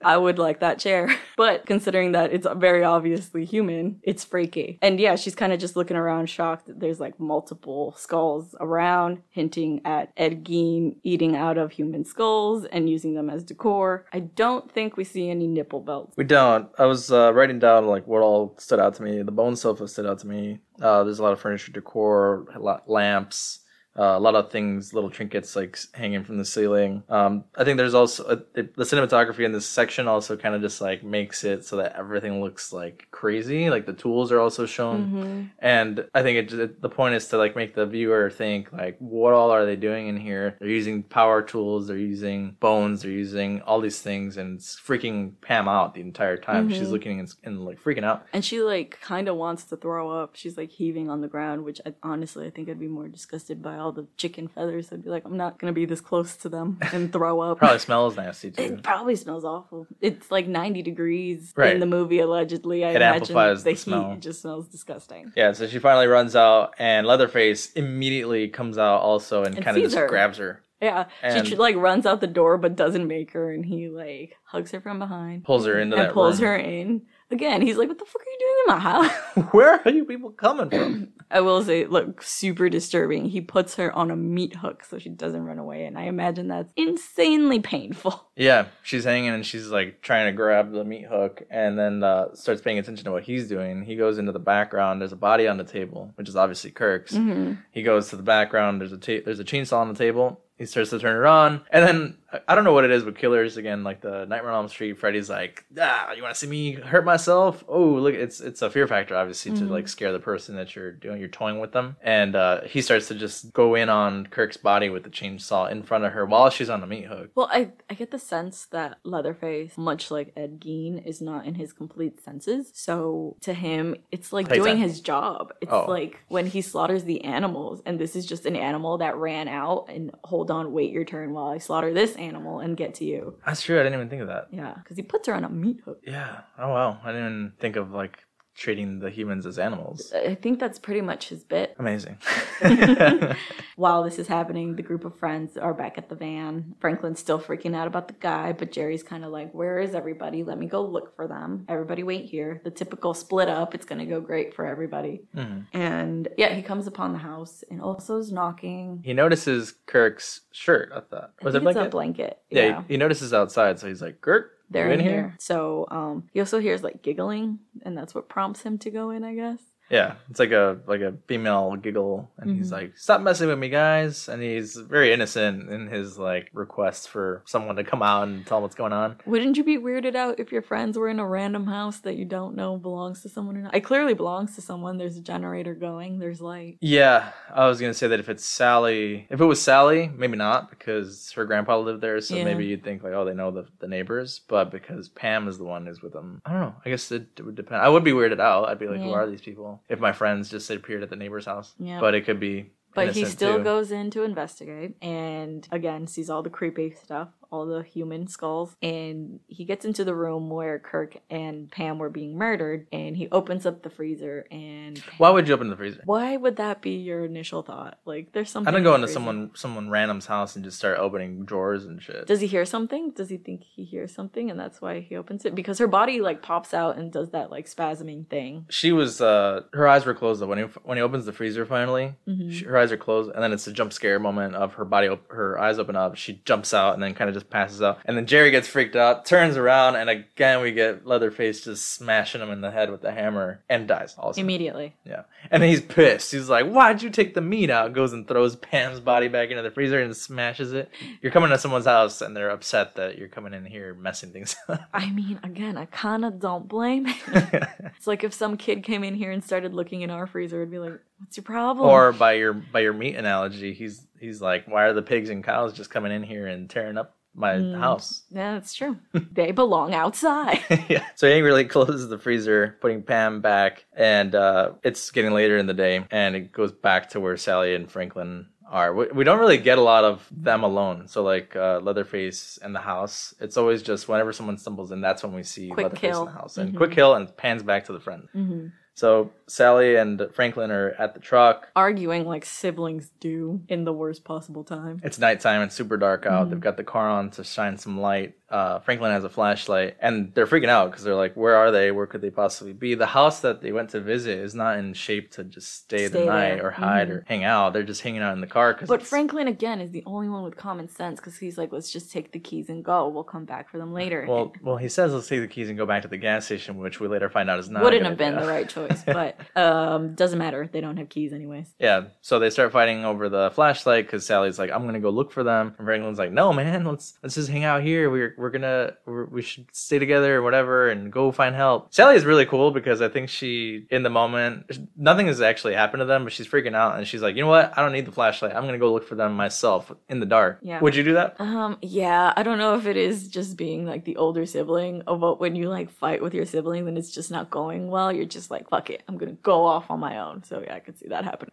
I 0.04 0.16
would 0.16 0.38
like 0.38 0.60
that 0.60 0.78
chair. 0.78 1.08
But 1.34 1.64
considering 1.66 2.12
that 2.12 2.32
it's 2.32 2.46
very 2.56 2.84
obviously 2.84 3.44
human, 3.46 3.98
it's 4.02 4.22
freaky. 4.22 4.78
And 4.82 5.00
yeah, 5.00 5.16
she's 5.16 5.34
kind 5.34 5.52
of 5.52 5.58
just 5.58 5.76
looking 5.76 5.96
around 5.96 6.28
shocked 6.28 6.66
that 6.66 6.78
there's 6.78 7.00
like 7.00 7.18
multiple 7.18 7.94
skulls 7.96 8.54
around, 8.60 9.22
hinting 9.30 9.80
at 9.84 10.12
Ed 10.16 10.44
Gein 10.44 10.96
eating 11.02 11.34
out 11.34 11.56
of 11.58 11.72
human 11.72 12.04
skulls 12.04 12.66
and 12.66 12.88
using 12.88 13.14
them 13.14 13.30
as 13.30 13.42
decor. 13.44 14.06
I 14.12 14.20
don't 14.20 14.70
think 14.70 14.96
we 14.96 15.04
see 15.04 15.30
any 15.30 15.46
nipple 15.46 15.80
belts. 15.80 16.16
we 16.16 16.24
don't. 16.24 16.68
I 16.78 16.84
was 16.84 17.10
uh, 17.10 17.32
writing 17.32 17.58
down 17.58 17.86
like 17.86 18.06
what 18.06 18.22
all 18.22 18.54
stood 18.58 18.78
out 18.78 18.94
to 18.96 19.02
me. 19.02 19.22
The 19.22 19.32
bone 19.32 19.56
sofa 19.56 19.88
stood 19.88 20.06
out 20.06 20.18
to 20.20 20.26
me. 20.26 20.58
Uh, 20.80 21.02
there's 21.02 21.18
a 21.18 21.22
lot 21.22 21.32
of 21.32 21.40
furniture 21.40 21.72
decor, 21.72 22.46
a 22.54 22.58
lot 22.58 22.88
lamps. 22.88 23.60
Uh, 23.94 24.14
a 24.16 24.20
lot 24.20 24.34
of 24.34 24.50
things, 24.50 24.94
little 24.94 25.10
trinkets 25.10 25.54
like 25.54 25.78
hanging 25.92 26.24
from 26.24 26.38
the 26.38 26.44
ceiling. 26.44 27.02
Um, 27.10 27.44
I 27.54 27.62
think 27.64 27.76
there's 27.76 27.92
also 27.94 28.24
uh 28.24 28.36
it, 28.54 28.74
the 28.74 28.84
cinematography 28.84 29.44
in 29.44 29.52
this 29.52 29.66
section 29.66 30.08
also 30.08 30.34
kind 30.36 30.54
of 30.54 30.62
just 30.62 30.80
like 30.80 31.04
makes 31.04 31.44
it 31.44 31.64
so 31.64 31.76
that 31.76 31.94
everything 31.96 32.40
looks 32.40 32.72
like 32.72 33.06
crazy. 33.10 33.68
Like 33.68 33.84
the 33.84 33.92
tools 33.92 34.32
are 34.32 34.40
also 34.40 34.64
shown, 34.66 35.06
Mm-hmm. 35.06 35.42
and 35.58 36.06
I 36.14 36.22
think 36.22 36.52
it, 36.52 36.80
the 36.80 36.88
point 36.88 37.14
is 37.16 37.28
to 37.28 37.36
like 37.36 37.54
make 37.54 37.74
the 37.74 37.84
viewer 37.84 38.30
think 38.30 38.72
like 38.72 38.96
what 38.98 39.34
all 39.34 39.50
are 39.50 39.66
they 39.66 39.76
doing 39.76 40.08
in 40.08 40.16
here? 40.16 40.56
They're 40.58 40.68
using 40.68 41.02
power 41.02 41.42
tools, 41.42 41.86
they're 41.88 41.96
using 42.14 42.56
bones, 42.60 43.02
they're 43.02 43.10
using 43.10 43.60
all 43.62 43.80
these 43.82 44.00
things, 44.00 44.38
and 44.38 44.56
it's 44.58 44.80
freaking 44.80 45.32
Pam 45.42 45.68
out 45.68 45.92
the 45.94 46.00
entire 46.00 46.38
time. 46.38 46.70
She's 46.70 46.88
Mhm. 46.88 46.92
looking 46.92 47.20
and, 47.20 47.34
and 47.44 47.64
like 47.66 47.78
freaking 47.82 48.04
out. 48.04 48.24
And 48.32 48.42
she 48.44 48.60
like 48.62 48.98
kind 49.02 49.28
of 49.28 49.36
wants 49.36 49.64
to 49.64 49.76
throw 49.76 50.10
up. 50.10 50.30
She's 50.34 50.56
like 50.56 50.70
heaving 50.70 51.10
on 51.10 51.20
the 51.20 51.28
ground, 51.28 51.64
which 51.64 51.80
I, 51.84 51.92
honestly 52.02 52.46
I 52.46 52.50
think 52.50 52.68
I'd 52.70 52.80
be 52.80 52.88
more 52.88 53.08
disgusted 53.08 53.62
by 53.62 53.76
all 53.82 53.92
the 53.92 54.06
chicken 54.16 54.48
feathers. 54.48 54.92
I'd 54.92 55.04
be 55.04 55.10
like, 55.10 55.24
I'm 55.24 55.36
not 55.36 55.58
gonna 55.58 55.72
be 55.72 55.84
this 55.84 56.00
close 56.00 56.36
to 56.38 56.48
them 56.48 56.78
and 56.92 57.12
throw 57.12 57.40
up. 57.40 57.58
Probably 57.58 57.78
smells 57.78 58.16
nasty 58.16 58.50
too. 58.50 58.62
It 58.62 58.82
probably 58.82 59.16
smells 59.16 59.44
awful. 59.44 59.86
It's 60.00 60.30
like 60.30 60.46
90 60.48 60.82
degrees 60.82 61.52
Right. 61.56 61.74
in 61.74 61.80
the 61.80 61.86
movie, 61.86 62.20
allegedly. 62.20 62.84
I 62.84 62.90
It 62.90 62.96
imagine 62.96 63.22
amplifies 63.22 63.58
the, 63.64 63.64
the 63.64 63.70
heat 63.70 63.78
smell. 63.78 64.16
just 64.20 64.42
smells 64.42 64.68
disgusting. 64.68 65.32
Yeah, 65.36 65.52
so 65.52 65.66
she 65.66 65.78
finally 65.78 66.06
runs 66.06 66.34
out, 66.36 66.74
and 66.78 67.06
Leatherface 67.06 67.72
immediately 67.72 68.48
comes 68.48 68.78
out 68.78 69.00
also 69.00 69.44
and, 69.44 69.56
And 69.56 69.64
kind 69.64 69.76
of 69.76 69.82
just 69.82 69.96
her. 69.96 70.06
grabs 70.08 70.38
her, 70.38 70.62
Yeah, 70.80 71.06
And- 71.22 71.46
she 71.46 71.56
like 71.56 71.76
runs 71.76 72.06
out 72.06 72.20
the 72.20 72.26
door 72.26 72.56
but 72.58 72.76
doesn't 72.76 73.06
make 73.06 73.32
her, 73.32 73.50
and 73.52 73.64
he 73.66 73.88
like 73.88 74.36
hugs 74.44 74.70
her 74.72 74.80
from 74.80 74.98
behind, 74.98 75.44
pulls 75.44 75.66
her 75.66 75.78
into 75.78 75.96
and 75.96 76.06
that 76.06 76.12
pulls 76.14 76.40
room. 76.40 76.48
her 76.50 76.56
in. 76.56 77.02
Again, 77.32 77.62
he's 77.62 77.76
like, 77.76 77.88
"What 77.88 77.98
the 77.98 78.04
fuck 78.04 78.22
are 78.22 78.30
you 78.30 78.38
doing 78.38 78.56
in 78.66 78.74
my 78.74 78.78
house?" 78.78 79.46
Where 79.52 79.80
are 79.84 79.90
you 79.90 80.04
people 80.04 80.30
coming 80.30 80.70
from? 80.70 81.08
I 81.30 81.40
will 81.40 81.62
say, 81.64 81.86
look, 81.86 82.22
super 82.22 82.68
disturbing. 82.68 83.24
He 83.24 83.40
puts 83.40 83.76
her 83.76 83.90
on 83.96 84.10
a 84.10 84.16
meat 84.16 84.54
hook 84.56 84.84
so 84.84 84.98
she 84.98 85.08
doesn't 85.08 85.42
run 85.44 85.58
away, 85.58 85.86
and 85.86 85.96
I 85.98 86.02
imagine 86.02 86.48
that's 86.48 86.70
insanely 86.76 87.58
painful. 87.60 88.28
yeah, 88.36 88.66
she's 88.82 89.04
hanging 89.04 89.30
and 89.30 89.46
she's 89.46 89.68
like 89.68 90.02
trying 90.02 90.26
to 90.26 90.32
grab 90.36 90.72
the 90.72 90.84
meat 90.84 91.06
hook, 91.06 91.42
and 91.50 91.78
then 91.78 92.02
uh, 92.02 92.34
starts 92.34 92.60
paying 92.60 92.78
attention 92.78 93.04
to 93.06 93.12
what 93.12 93.22
he's 93.22 93.48
doing. 93.48 93.82
He 93.82 93.96
goes 93.96 94.18
into 94.18 94.32
the 94.32 94.38
background. 94.38 95.00
There's 95.00 95.12
a 95.12 95.16
body 95.16 95.48
on 95.48 95.56
the 95.56 95.64
table, 95.64 96.12
which 96.16 96.28
is 96.28 96.36
obviously 96.36 96.70
Kirk's. 96.70 97.14
hmm 97.16 97.54
He 97.70 97.82
goes 97.82 98.10
to 98.10 98.16
the 98.16 98.22
background. 98.22 98.80
There's 98.80 98.92
a 98.92 98.98
ta- 98.98 99.22
there's 99.24 99.40
a 99.40 99.44
chainsaw 99.44 99.78
on 99.78 99.88
the 99.88 99.94
table. 99.98 100.40
He 100.58 100.66
starts 100.66 100.90
to 100.90 100.98
turn 100.98 101.16
it 101.20 101.26
on, 101.26 101.62
and 101.70 101.86
then 101.88 102.18
I- 102.48 102.54
don't 102.54 102.64
know 102.64 102.72
what 102.72 102.84
it 102.84 102.90
is 102.90 103.04
with 103.04 103.16
killers 103.16 103.56
again, 103.56 103.84
like 103.84 104.00
the 104.00 104.24
Nightmare 104.26 104.50
on 104.52 104.56
Elm 104.62 104.68
Street. 104.68 104.94
Freddy's 104.98 105.28
like, 105.28 105.64
ah, 105.80 106.12
you 106.12 106.22
want 106.22 106.34
to 106.34 106.38
see 106.40 106.46
me 106.46 106.72
hurt 106.72 107.04
myself? 107.04 107.64
Oh, 107.68 107.84
look, 107.84 108.14
it's 108.14 108.40
it's 108.40 108.62
a 108.62 108.70
fear 108.70 108.86
factor, 108.86 109.14
obviously, 109.16 109.52
to 109.52 109.62
Mhm. 109.64 109.70
like 109.70 109.88
scare 109.88 110.12
the 110.12 110.18
person 110.20 110.56
that 110.56 110.74
you're 110.74 110.92
doing, 110.92 111.18
you're 111.20 111.28
toying 111.28 111.60
with 111.60 111.72
them. 111.72 111.96
And 112.02 112.34
uh, 112.36 112.62
he 112.62 112.80
starts 112.82 113.08
to 113.08 113.14
just 113.14 113.52
go 113.52 113.74
in 113.74 113.88
on 113.88 114.26
Kirk's 114.26 114.56
body 114.56 114.88
with 114.88 115.02
the 115.04 115.10
chainsaw 115.10 115.70
in 115.70 115.82
front 115.82 116.04
of 116.04 116.12
her 116.12 116.24
while 116.26 116.50
she's 116.50 116.70
on 116.70 116.80
the 116.80 116.86
meat 116.86 117.04
hook. 117.06 117.30
Well, 117.34 117.48
I 117.52 117.70
I 117.90 117.94
get 117.94 118.10
the 118.10 118.18
sense 118.18 118.66
that 118.66 118.98
Leatherface, 119.04 119.76
much 119.76 120.10
like 120.10 120.32
Ed 120.36 120.60
Gein, 120.60 121.04
is 121.06 121.20
not 121.20 121.46
in 121.46 121.54
his 121.56 121.72
complete 121.72 122.22
senses. 122.24 122.70
So 122.74 123.36
to 123.42 123.52
him, 123.54 123.96
it's 124.10 124.32
like 124.32 124.46
Playtime. 124.48 124.64
doing 124.64 124.76
his 124.78 125.00
job. 125.00 125.52
It's 125.60 125.72
Oh. 125.72 125.84
like 125.88 126.20
when 126.28 126.46
he 126.46 126.62
slaughters 126.62 127.04
the 127.04 127.24
animals, 127.24 127.82
and 127.84 127.98
this 127.98 128.16
is 128.16 128.26
just 128.26 128.46
an 128.46 128.56
animal 128.56 128.98
that 128.98 129.16
ran 129.16 129.48
out 129.48 129.86
and 129.88 130.10
hold 130.24 130.50
on, 130.50 130.72
wait 130.72 130.90
your 130.92 131.04
turn 131.04 131.32
while 131.32 131.46
I 131.48 131.58
slaughter 131.58 131.92
this 131.92 132.16
animal 132.22 132.60
and 132.60 132.76
get 132.76 132.94
to 132.94 133.04
you. 133.04 133.36
That's 133.44 133.62
true. 133.62 133.78
I 133.78 133.82
didn't 133.82 133.94
even 133.94 134.08
think 134.08 134.22
of 134.22 134.28
that. 134.28 134.48
Yeah, 134.50 134.74
because 134.74 134.96
he 134.96 135.02
puts 135.02 135.26
her 135.28 135.34
on 135.34 135.44
a 135.44 135.48
meat 135.48 135.80
hook. 135.84 136.00
Yeah. 136.06 136.40
Oh 136.58 136.68
wow. 136.68 136.98
I 137.04 137.12
didn't 137.12 137.26
even 137.26 137.52
think 137.60 137.76
of 137.76 137.90
like 137.90 138.18
treating 138.54 138.98
the 138.98 139.10
humans 139.10 139.46
as 139.46 139.58
animals. 139.58 140.12
I 140.14 140.34
think 140.34 140.60
that's 140.60 140.78
pretty 140.78 141.00
much 141.00 141.28
his 141.30 141.42
bit. 141.44 141.74
Amazing. 141.78 142.18
While 143.76 144.02
this 144.04 144.18
is 144.18 144.28
happening, 144.28 144.76
the 144.76 144.82
group 144.82 145.04
of 145.04 145.18
friends 145.18 145.56
are 145.56 145.74
back 145.74 145.96
at 145.98 146.08
the 146.08 146.14
van. 146.14 146.74
Franklin's 146.80 147.18
still 147.18 147.40
freaking 147.40 147.74
out 147.74 147.86
about 147.86 148.08
the 148.08 148.14
guy, 148.14 148.52
but 148.52 148.70
Jerry's 148.72 149.02
kind 149.02 149.24
of 149.24 149.30
like, 149.32 149.52
Where 149.52 149.78
is 149.78 149.94
everybody? 149.94 150.44
Let 150.44 150.58
me 150.58 150.66
go 150.66 150.84
look 150.84 151.16
for 151.16 151.26
them. 151.26 151.64
Everybody 151.68 152.02
wait 152.02 152.26
here. 152.26 152.60
The 152.64 152.70
typical 152.70 153.14
split 153.14 153.48
up. 153.48 153.74
It's 153.74 153.86
going 153.86 153.98
to 154.00 154.06
go 154.06 154.20
great 154.20 154.54
for 154.54 154.66
everybody. 154.66 155.22
Mhm. 155.34 155.66
And 155.72 156.28
yeah, 156.36 156.54
he 156.54 156.62
comes 156.62 156.86
upon 156.86 157.12
the 157.12 157.18
house 157.18 157.64
and 157.70 157.80
also 157.80 158.18
is 158.18 158.30
knocking. 158.32 159.00
He 159.04 159.14
notices 159.14 159.74
Kirk's 159.86 160.42
shirt. 160.52 160.92
I 160.94 161.00
thought 161.00 161.32
I 161.40 161.44
was 161.44 161.54
it 161.54 161.58
think 161.62 161.72
blanket? 161.72 161.86
a 161.86 161.90
blanket. 161.90 162.38
Yeah, 162.50 162.62
Yeah. 162.62 162.82
he, 162.86 162.94
he 162.94 162.96
notices 162.98 163.32
outside, 163.32 163.78
so 163.78 163.88
he's 163.88 164.02
like, 164.02 164.20
"Kirk, 164.20 164.52
They're 164.72 164.88
you 164.88 164.94
in 164.94 165.00
here. 165.00 165.36
So 165.38 165.86
um, 165.90 166.28
he 166.32 166.40
also 166.40 166.58
hears 166.58 166.82
like 166.82 167.02
giggling, 167.02 167.60
and 167.82 167.96
that's 167.96 168.14
what 168.14 168.28
prompts 168.28 168.62
him 168.62 168.78
to 168.78 168.90
go 168.90 169.10
in, 169.10 169.24
I 169.24 169.34
guess. 169.34 169.60
Yeah, 169.90 170.14
it's 170.30 170.40
like 170.40 170.52
a 170.52 170.78
like 170.86 171.02
a 171.02 171.14
female 171.26 171.76
giggle, 171.76 172.30
and 172.38 172.56
he's 172.56 172.70
Mhm. 172.70 172.72
like, 172.72 172.96
"Stop 172.96 173.20
messing 173.20 173.48
with 173.48 173.58
me, 173.58 173.68
guys!" 173.68 174.26
And 174.26 174.40
he's 174.42 174.74
very 174.74 175.12
innocent 175.12 175.68
in 175.68 175.88
his 175.88 176.18
like 176.18 176.48
request 176.54 177.10
for 177.10 177.42
someone 177.44 177.76
to 177.76 177.84
come 177.84 178.02
out 178.02 178.26
and 178.26 178.46
tell 178.46 178.56
him 178.58 178.62
what's 178.62 178.74
going 178.74 178.94
on. 178.94 179.16
Wouldn't 179.26 179.58
you 179.58 179.64
be 179.64 179.76
weirded 179.76 180.14
out 180.14 180.40
if 180.40 180.50
your 180.50 180.62
friends 180.62 180.96
were 180.96 181.08
in 181.08 181.18
a 181.18 181.26
random 181.26 181.66
house 181.66 181.98
that 182.00 182.16
you 182.16 182.24
don't 182.24 182.56
know 182.56 182.78
belongs 182.78 183.20
to 183.22 183.28
someone 183.28 183.54
or 183.56 183.60
not? 183.60 183.74
It 183.74 183.80
clearly 183.80 184.14
belongs 184.14 184.54
to 184.54 184.62
someone. 184.62 184.96
There's 184.96 185.18
a 185.18 185.22
generator 185.22 185.74
going. 185.74 186.18
There's 186.18 186.40
light. 186.40 186.78
Yeah, 186.80 187.32
I 187.52 187.66
was 187.66 187.78
gonna 187.78 187.92
say 187.92 188.08
that 188.08 188.20
if 188.20 188.30
it's 188.30 188.46
Sally, 188.46 189.26
if 189.28 189.42
it 189.42 189.44
was 189.44 189.60
Sally, 189.60 190.10
maybe 190.16 190.38
not 190.38 190.70
because 190.70 191.32
her 191.32 191.44
grandpa 191.44 191.76
lived 191.78 192.00
there, 192.00 192.18
so 192.22 192.36
Yeah. 192.36 192.44
maybe 192.44 192.64
you'd 192.64 192.82
think 192.82 193.02
like, 193.02 193.12
oh, 193.12 193.26
they 193.26 193.34
know 193.34 193.50
the 193.50 193.66
the 193.80 193.88
neighbors. 193.88 194.40
But 194.48 194.70
because 194.70 195.10
Pam 195.10 195.48
is 195.48 195.58
the 195.58 195.64
one 195.64 195.84
who's 195.84 196.00
with 196.00 196.14
them, 196.14 196.40
I 196.46 196.52
don't 196.52 196.60
know. 196.62 196.74
I 196.86 196.88
guess 196.88 197.12
it, 197.12 197.26
would 197.44 197.56
depend. 197.56 197.82
I 197.82 197.90
would 197.90 198.04
be 198.04 198.12
weirded 198.12 198.40
out. 198.40 198.70
I'd 198.70 198.78
be 198.78 198.86
like, 198.88 199.00
who 199.00 199.12
are 199.12 199.26
these 199.26 199.42
people? 199.42 199.71
If 199.88 200.00
my 200.00 200.12
friends 200.12 200.48
just 200.50 200.70
appeared 200.70 201.02
at 201.02 201.10
the 201.10 201.16
neighbor's 201.16 201.46
house, 201.46 201.74
Yeah. 201.78 202.00
but 202.00 202.14
it 202.14 202.22
could 202.24 202.40
be. 202.40 202.70
But 202.94 203.12
he 203.14 203.24
still 203.24 203.56
too. 203.58 203.64
goes 203.64 203.90
in 203.90 204.10
to 204.10 204.22
investigate 204.22 204.96
and 205.02 205.66
again 205.72 206.06
sees 206.06 206.28
all 206.28 206.42
the 206.42 206.50
creepy 206.50 206.90
stuff, 206.94 207.28
all 207.52 207.66
the 207.66 207.82
human 207.82 208.26
skulls. 208.26 208.74
And 208.82 209.40
he 209.46 209.64
gets 209.64 209.84
into 209.84 210.04
the 210.04 210.14
room 210.14 210.48
where 210.50 210.78
Kirk 210.78 211.16
and 211.30 211.70
Pam 211.70 211.98
were 211.98 212.10
being 212.10 212.36
murdered 212.36 212.86
and 212.92 213.16
he 213.16 213.28
opens 213.30 213.66
up 213.66 213.82
the 213.82 213.90
freezer 213.90 214.46
and 214.50 214.98
Why 215.18 215.30
would 215.30 215.46
you 215.46 215.54
open 215.54 215.68
the 215.70 215.76
freezer? 215.76 216.02
why 216.06 216.36
would 216.36 216.56
that 216.56 216.80
be 216.82 216.92
your 216.96 217.24
initial 217.24 217.62
thought? 217.62 217.98
Like 218.04 218.32
there's 218.32 218.50
something 218.50 218.72
I 218.72 218.76
don't 218.76 218.82
go 218.82 218.94
into 218.94 219.06
freezer. 219.06 219.14
someone 219.14 219.50
someone 219.54 219.90
random's 219.90 220.26
house 220.26 220.56
and 220.56 220.64
just 220.64 220.78
start 220.78 220.98
opening 220.98 221.44
drawers 221.44 221.84
and 221.84 222.02
shit. 222.02 222.26
Does 222.26 222.40
he 222.40 222.46
hear 222.46 222.64
something? 222.64 223.10
Does 223.10 223.28
he 223.28 223.36
think 223.36 223.62
he 223.62 223.84
hears 223.84 224.14
something 224.14 224.50
and 224.50 224.58
that's 224.58 224.80
why 224.80 225.00
he 225.00 225.16
opens 225.16 225.44
it? 225.44 225.54
Because 225.54 225.78
her 225.78 225.86
body 225.86 226.20
like 226.20 226.40
pops 226.42 226.72
out 226.72 226.96
and 226.96 227.12
does 227.12 227.30
that 227.30 227.50
like 227.50 227.66
spasming 227.66 228.26
thing. 228.28 228.64
she 228.70 228.92
was 228.92 229.20
uh 229.20 229.60
her 229.74 229.86
eyes 229.86 230.06
were 230.06 230.14
closed 230.14 230.40
though 230.40 230.46
when 230.46 230.58
he 230.58 230.64
when 230.84 230.96
he 230.96 231.02
opens 231.02 231.26
the 231.26 231.32
freezer 231.32 231.66
finally 231.66 232.14
Mhm. 232.26 232.50
she, 232.52 232.64
her 232.64 232.78
eyes 232.78 232.90
are 232.92 232.96
closed 232.96 233.30
and 233.34 233.42
then 233.42 233.52
it's 233.52 233.66
a 233.66 233.72
jump 233.72 233.92
scare 233.92 234.18
moment 234.18 234.54
of 234.54 234.74
her 234.74 234.84
body 234.84 235.08
op- 235.08 235.30
her 235.30 235.58
eyes 235.58 235.78
open 235.78 235.96
up 235.96 236.16
she 236.16 236.40
jumps 236.44 236.72
out 236.72 236.94
and 236.94 237.02
then 237.02 237.12
kind 237.14 237.28
of 237.28 237.34
just 237.34 237.41
passes 237.50 237.82
out. 237.82 237.98
And 238.04 238.16
then 238.16 238.26
jerry 238.26 238.50
gets 238.50 238.68
freaked 238.68 238.96
out 238.96 239.24
turns 239.26 239.56
around 239.56 239.96
and 239.96 240.08
again 240.10 240.60
we 240.60 240.72
get 240.72 241.06
leatherface 241.06 241.62
just 241.64 241.90
smashing 241.94 242.40
him 242.40 242.50
in 242.50 242.60
the 242.60 242.70
head 242.70 242.90
with 242.90 243.02
the 243.02 243.12
hammer 243.12 243.62
and 243.68 243.86
dies. 243.88 244.14
Also 244.18 244.40
Immediately. 244.40 244.94
yeah. 245.04 245.22
And 245.50 245.62
then 245.62 245.70
he's 245.70 245.80
pissed. 245.82 246.32
He's 246.32 246.48
like 246.48 246.66
why'd 246.66 247.02
you 247.02 247.10
take 247.10 247.34
the 247.34 247.40
meat 247.40 247.70
out? 247.70 247.92
Goes 247.92 248.12
and 248.12 248.26
throws 248.26 248.56
pam's 248.56 249.00
body 249.00 249.28
back 249.28 249.50
into 249.50 249.62
the 249.62 249.70
freezer 249.70 250.00
and 250.00 250.16
smashes 250.16 250.72
it. 250.72 250.90
You're 251.20 251.32
coming 251.32 251.50
to 251.50 251.58
someone's 251.58 251.86
house 251.86 252.20
and 252.22 252.36
they're 252.36 252.50
upset 252.50 252.96
that 252.96 253.18
you're 253.18 253.28
coming 253.28 253.54
in 253.54 253.64
here 253.64 253.94
messing 253.94 254.30
things 254.32 254.56
up. 254.68 254.80
I 254.94 255.10
mean, 255.10 255.38
again, 255.42 255.76
I 255.76 255.86
kind 255.86 256.24
of 256.24 256.40
don't 256.40 256.68
blame 256.68 257.06
him. 257.06 257.62
It's 257.96 258.06
like 258.08 258.24
if 258.24 258.34
some 258.34 258.56
kid 258.56 258.82
came 258.82 259.04
in 259.04 259.14
here 259.14 259.30
and 259.30 259.44
started 259.44 259.74
looking 259.74 260.00
in 260.02 260.10
our 260.10 260.26
freezer, 260.26 260.56
it'd 260.56 260.70
be 260.72 260.78
like, 260.80 260.98
"What's 261.22 261.36
your 261.36 261.44
problem?" 261.44 261.88
Or 261.88 262.12
by 262.12 262.32
your 262.34 262.52
by 262.52 262.80
your 262.80 262.92
meat 262.92 263.16
analogy, 263.16 263.72
he's 263.72 264.06
he's 264.20 264.40
like, 264.42 264.66
why 264.66 264.84
are 264.84 264.92
the 264.92 265.02
pigs 265.02 265.30
and 265.30 265.42
cows 265.42 265.72
just 265.72 265.90
coming 265.90 266.12
in 266.12 266.22
here 266.22 266.46
and 266.46 266.68
tearing 266.70 266.96
up 266.98 267.16
my 267.34 267.54
Mm. 267.54 267.78
house? 267.78 268.22
yeah, 268.30 268.52
that's 268.54 268.74
true. 268.74 268.96
they 269.32 269.50
belong 269.52 269.94
outside. 269.94 270.60
yeah. 270.88 271.04
So 271.16 271.28
he 271.32 271.40
really 271.40 271.64
closes 271.76 272.08
the 272.08 272.18
freezer, 272.18 272.76
putting 272.80 273.02
Pam 273.02 273.40
back, 273.40 273.84
and 273.94 274.34
uh, 274.34 274.72
it's 274.82 275.10
getting 275.10 275.32
later 275.32 275.56
in 275.56 275.66
the 275.66 275.74
day, 275.74 276.04
and 276.10 276.36
it 276.36 276.52
goes 276.52 276.72
back 276.72 277.08
to 277.10 277.20
where 277.20 277.36
Sally 277.36 277.74
and 277.74 277.90
Franklin 277.90 278.46
are. 278.68 278.94
We, 278.94 279.06
we 279.06 279.24
don't 279.24 279.38
really 279.38 279.58
get 279.58 279.76
a 279.78 279.82
lot 279.82 280.04
of 280.04 280.26
them 280.30 280.62
alone. 280.62 281.08
So 281.08 281.22
like 281.22 281.54
uh, 281.56 281.80
Leatherface 281.82 282.58
and 282.62 282.74
the 282.74 282.80
house, 282.80 283.34
it's 283.40 283.56
always 283.56 283.82
just 283.82 284.08
whenever 284.08 284.32
someone 284.32 284.56
stumbles 284.58 284.92
in, 284.92 285.00
that's 285.00 285.22
when 285.22 285.32
we 285.34 285.42
see 285.42 285.68
Quick 285.70 285.84
Leatherface 285.84 286.00
kill. 286.00 286.20
in 286.20 286.26
the 286.26 286.38
house, 286.38 286.58
and 286.58 286.72
Mhm. 286.72 286.76
quick 286.76 286.92
kill 286.92 287.14
and 287.14 287.34
pans 287.36 287.62
back 287.62 287.84
to 287.86 287.92
the 287.92 288.00
friend. 288.00 288.28
hmm 288.32 288.66
So 288.94 289.32
Sally 289.56 289.96
and 289.96 290.28
Franklin 290.32 290.70
are 290.70 290.94
at 290.98 291.12
the 291.12 291.20
truck. 291.20 291.68
Arguing 291.76 292.24
like 292.26 292.46
siblings 292.46 293.10
do 293.20 293.60
in 293.68 293.84
the 293.84 293.92
worst 293.92 294.24
possible 294.24 294.64
time. 294.64 294.98
It's 295.04 295.18
nighttime. 295.18 295.60
It's 295.60 295.74
super 295.74 295.98
dark 295.98 296.24
out. 296.24 296.46
Mhm. 296.46 296.50
They've 296.50 296.60
got 296.60 296.78
the 296.78 296.84
car 296.84 297.06
on 297.10 297.28
to 297.32 297.44
shine 297.44 297.76
some 297.76 298.00
light. 298.00 298.34
Uh, 298.48 298.78
Franklin 298.80 299.12
has 299.12 299.24
a 299.24 299.30
flashlight, 299.30 299.96
and 300.00 300.30
they're 300.34 300.46
freaking 300.46 300.68
out 300.68 300.90
because 300.90 301.04
they're 301.04 301.14
like, 301.14 301.34
"Where 301.34 301.54
are 301.56 301.70
they? 301.70 301.90
Where 301.90 302.06
could 302.06 302.20
they 302.20 302.28
possibly 302.30 302.74
be?" 302.74 302.94
The 302.94 303.06
house 303.06 303.40
that 303.40 303.62
they 303.62 303.72
went 303.72 303.90
to 303.90 304.00
visit 304.00 304.38
is 304.38 304.54
not 304.54 304.76
in 304.78 304.92
shape 304.92 305.30
to 305.32 305.44
just 305.44 305.72
stay, 305.84 306.06
the 306.08 306.24
night 306.26 306.56
there. 306.56 306.66
or 306.66 306.70
hide 306.70 307.08
Mhm. 307.08 307.12
or 307.12 307.24
hang 307.26 307.44
out. 307.44 307.72
They're 307.72 307.82
just 307.82 308.02
hanging 308.02 308.20
out 308.20 308.34
in 308.34 308.42
the 308.42 308.46
car. 308.46 308.74
Cause 308.74 308.88
But 308.88 308.94
it's- 308.96 309.08
Franklin 309.08 309.48
again 309.48 309.80
is 309.80 309.90
the 309.90 310.02
only 310.06 310.28
one 310.28 310.42
with 310.44 310.56
common 310.56 310.88
sense 310.88 311.18
because 311.18 311.38
he's 311.38 311.56
like, 311.56 311.72
"Let's 311.72 311.90
just 311.90 312.10
take 312.12 312.32
the 312.32 312.38
keys 312.40 312.68
and 312.68 312.84
go. 312.84 313.08
We'll 313.08 313.24
come 313.24 313.44
back 313.46 313.70
for 313.70 313.78
them 313.78 313.92
later." 313.94 314.26
well, 314.28 314.52
well, 314.62 314.76
he 314.76 314.88
says, 314.88 315.14
"Let's 315.14 315.28
take 315.28 315.40
the 315.40 315.48
keys 315.48 315.70
and 315.70 315.78
go 315.78 315.86
back 315.86 316.02
to 316.02 316.08
the 316.08 316.18
gas 316.18 316.44
station," 316.46 316.76
which 316.78 317.00
we 317.00 317.08
later 317.08 317.28
find 317.30 317.48
out 317.50 317.58
is 317.58 317.68
not. 317.70 317.82
wouldn't 317.82 318.04
have 318.04 318.18
been 318.18 318.36
the 318.38 318.46
right 318.46 318.68
choice, 318.76 319.02
but 319.06 319.36
um, 319.56 320.14
doesn't 320.14 320.38
matter. 320.38 320.68
They 320.70 320.80
don't 320.80 320.96
have 320.96 321.08
keys 321.08 321.32
anyways. 321.32 321.72
Yeah, 321.78 322.04
so 322.20 322.38
they 322.38 322.50
start 322.50 322.72
fighting 322.72 323.04
over 323.04 323.28
the 323.28 323.50
flashlight 323.54 324.06
because 324.06 324.26
Sally's 324.26 324.58
like, 324.58 324.70
"I'm 324.70 324.86
gonna 324.86 325.00
go 325.00 325.10
look 325.10 325.32
for 325.32 325.42
them," 325.42 325.74
and 325.78 325.86
Franklin's 325.86 326.18
like, 326.18 326.32
"No, 326.32 326.52
man, 326.52 326.84
let's 326.84 327.14
let's 327.22 327.34
just 327.34 327.48
hang 327.48 327.64
out 327.64 327.82
here. 327.82 328.10
We're 328.10 328.34
we're 328.38 328.50
gonna 328.50 328.94
we're, 329.06 329.24
we 329.26 329.42
should 329.42 329.66
stay 329.72 329.98
together 329.98 330.36
or 330.36 330.42
whatever, 330.42 330.88
and 330.88 331.12
go 331.12 331.32
find 331.32 331.54
help." 331.54 331.92
Sally 331.94 332.16
is 332.16 332.24
really 332.24 332.46
cool 332.46 332.70
because 332.70 333.00
I 333.02 333.08
think 333.08 333.28
she, 333.28 333.86
in 333.90 334.02
the 334.02 334.10
moment, 334.10 334.70
nothing 334.96 335.26
has 335.26 335.40
actually 335.40 335.74
happened 335.74 336.00
to 336.00 336.04
them, 336.06 336.24
but 336.24 336.32
she's 336.32 336.46
freaking 336.48 336.74
out 336.74 336.96
and 336.96 337.06
she's 337.06 337.22
like, 337.22 337.36
"You 337.36 337.42
know 337.42 337.48
what? 337.48 337.72
I 337.76 337.82
don't 337.82 337.92
need 337.92 338.06
the 338.06 338.12
flashlight. 338.12 338.54
I'm 338.54 338.64
gonna 338.64 338.78
go 338.78 338.92
look 338.92 339.06
for 339.06 339.14
them 339.14 339.34
myself 339.34 339.92
in 340.08 340.20
the 340.20 340.26
dark." 340.26 340.58
Yeah. 340.62 340.80
Would 340.80 340.96
you 340.96 341.04
do 341.04 341.14
that? 341.14 341.36
Um, 341.40 341.78
yeah, 341.82 342.32
I 342.36 342.42
don't 342.42 342.58
know 342.58 342.74
if 342.76 342.86
it 342.86 342.96
is 342.96 343.28
just 343.28 343.56
being 343.56 343.86
like 343.86 344.04
the 344.04 344.16
older 344.16 344.46
sibling, 344.46 345.02
or 345.06 345.16
what 345.16 345.40
when 345.40 345.56
you 345.56 345.68
like 345.68 345.90
fight 345.90 346.22
with 346.22 346.34
your 346.34 346.46
sibling, 346.46 346.84
then 346.84 346.96
it's 346.96 347.10
just 347.10 347.30
not 347.30 347.50
going 347.50 347.88
well. 347.88 348.12
You're 348.12 348.24
just 348.24 348.50
like, 348.50 348.68
fuck 348.68 348.90
it, 348.90 349.02
I'm 349.08 349.18
gonna 349.18 349.31
go 349.42 349.64
off 349.64 349.90
on 349.90 350.00
my 350.00 350.18
own. 350.18 350.42
So 350.44 350.62
yeah, 350.64 350.74
I 350.74 350.80
could 350.80 350.98
see 350.98 351.08
that 351.08 351.24
happening. 351.24 351.52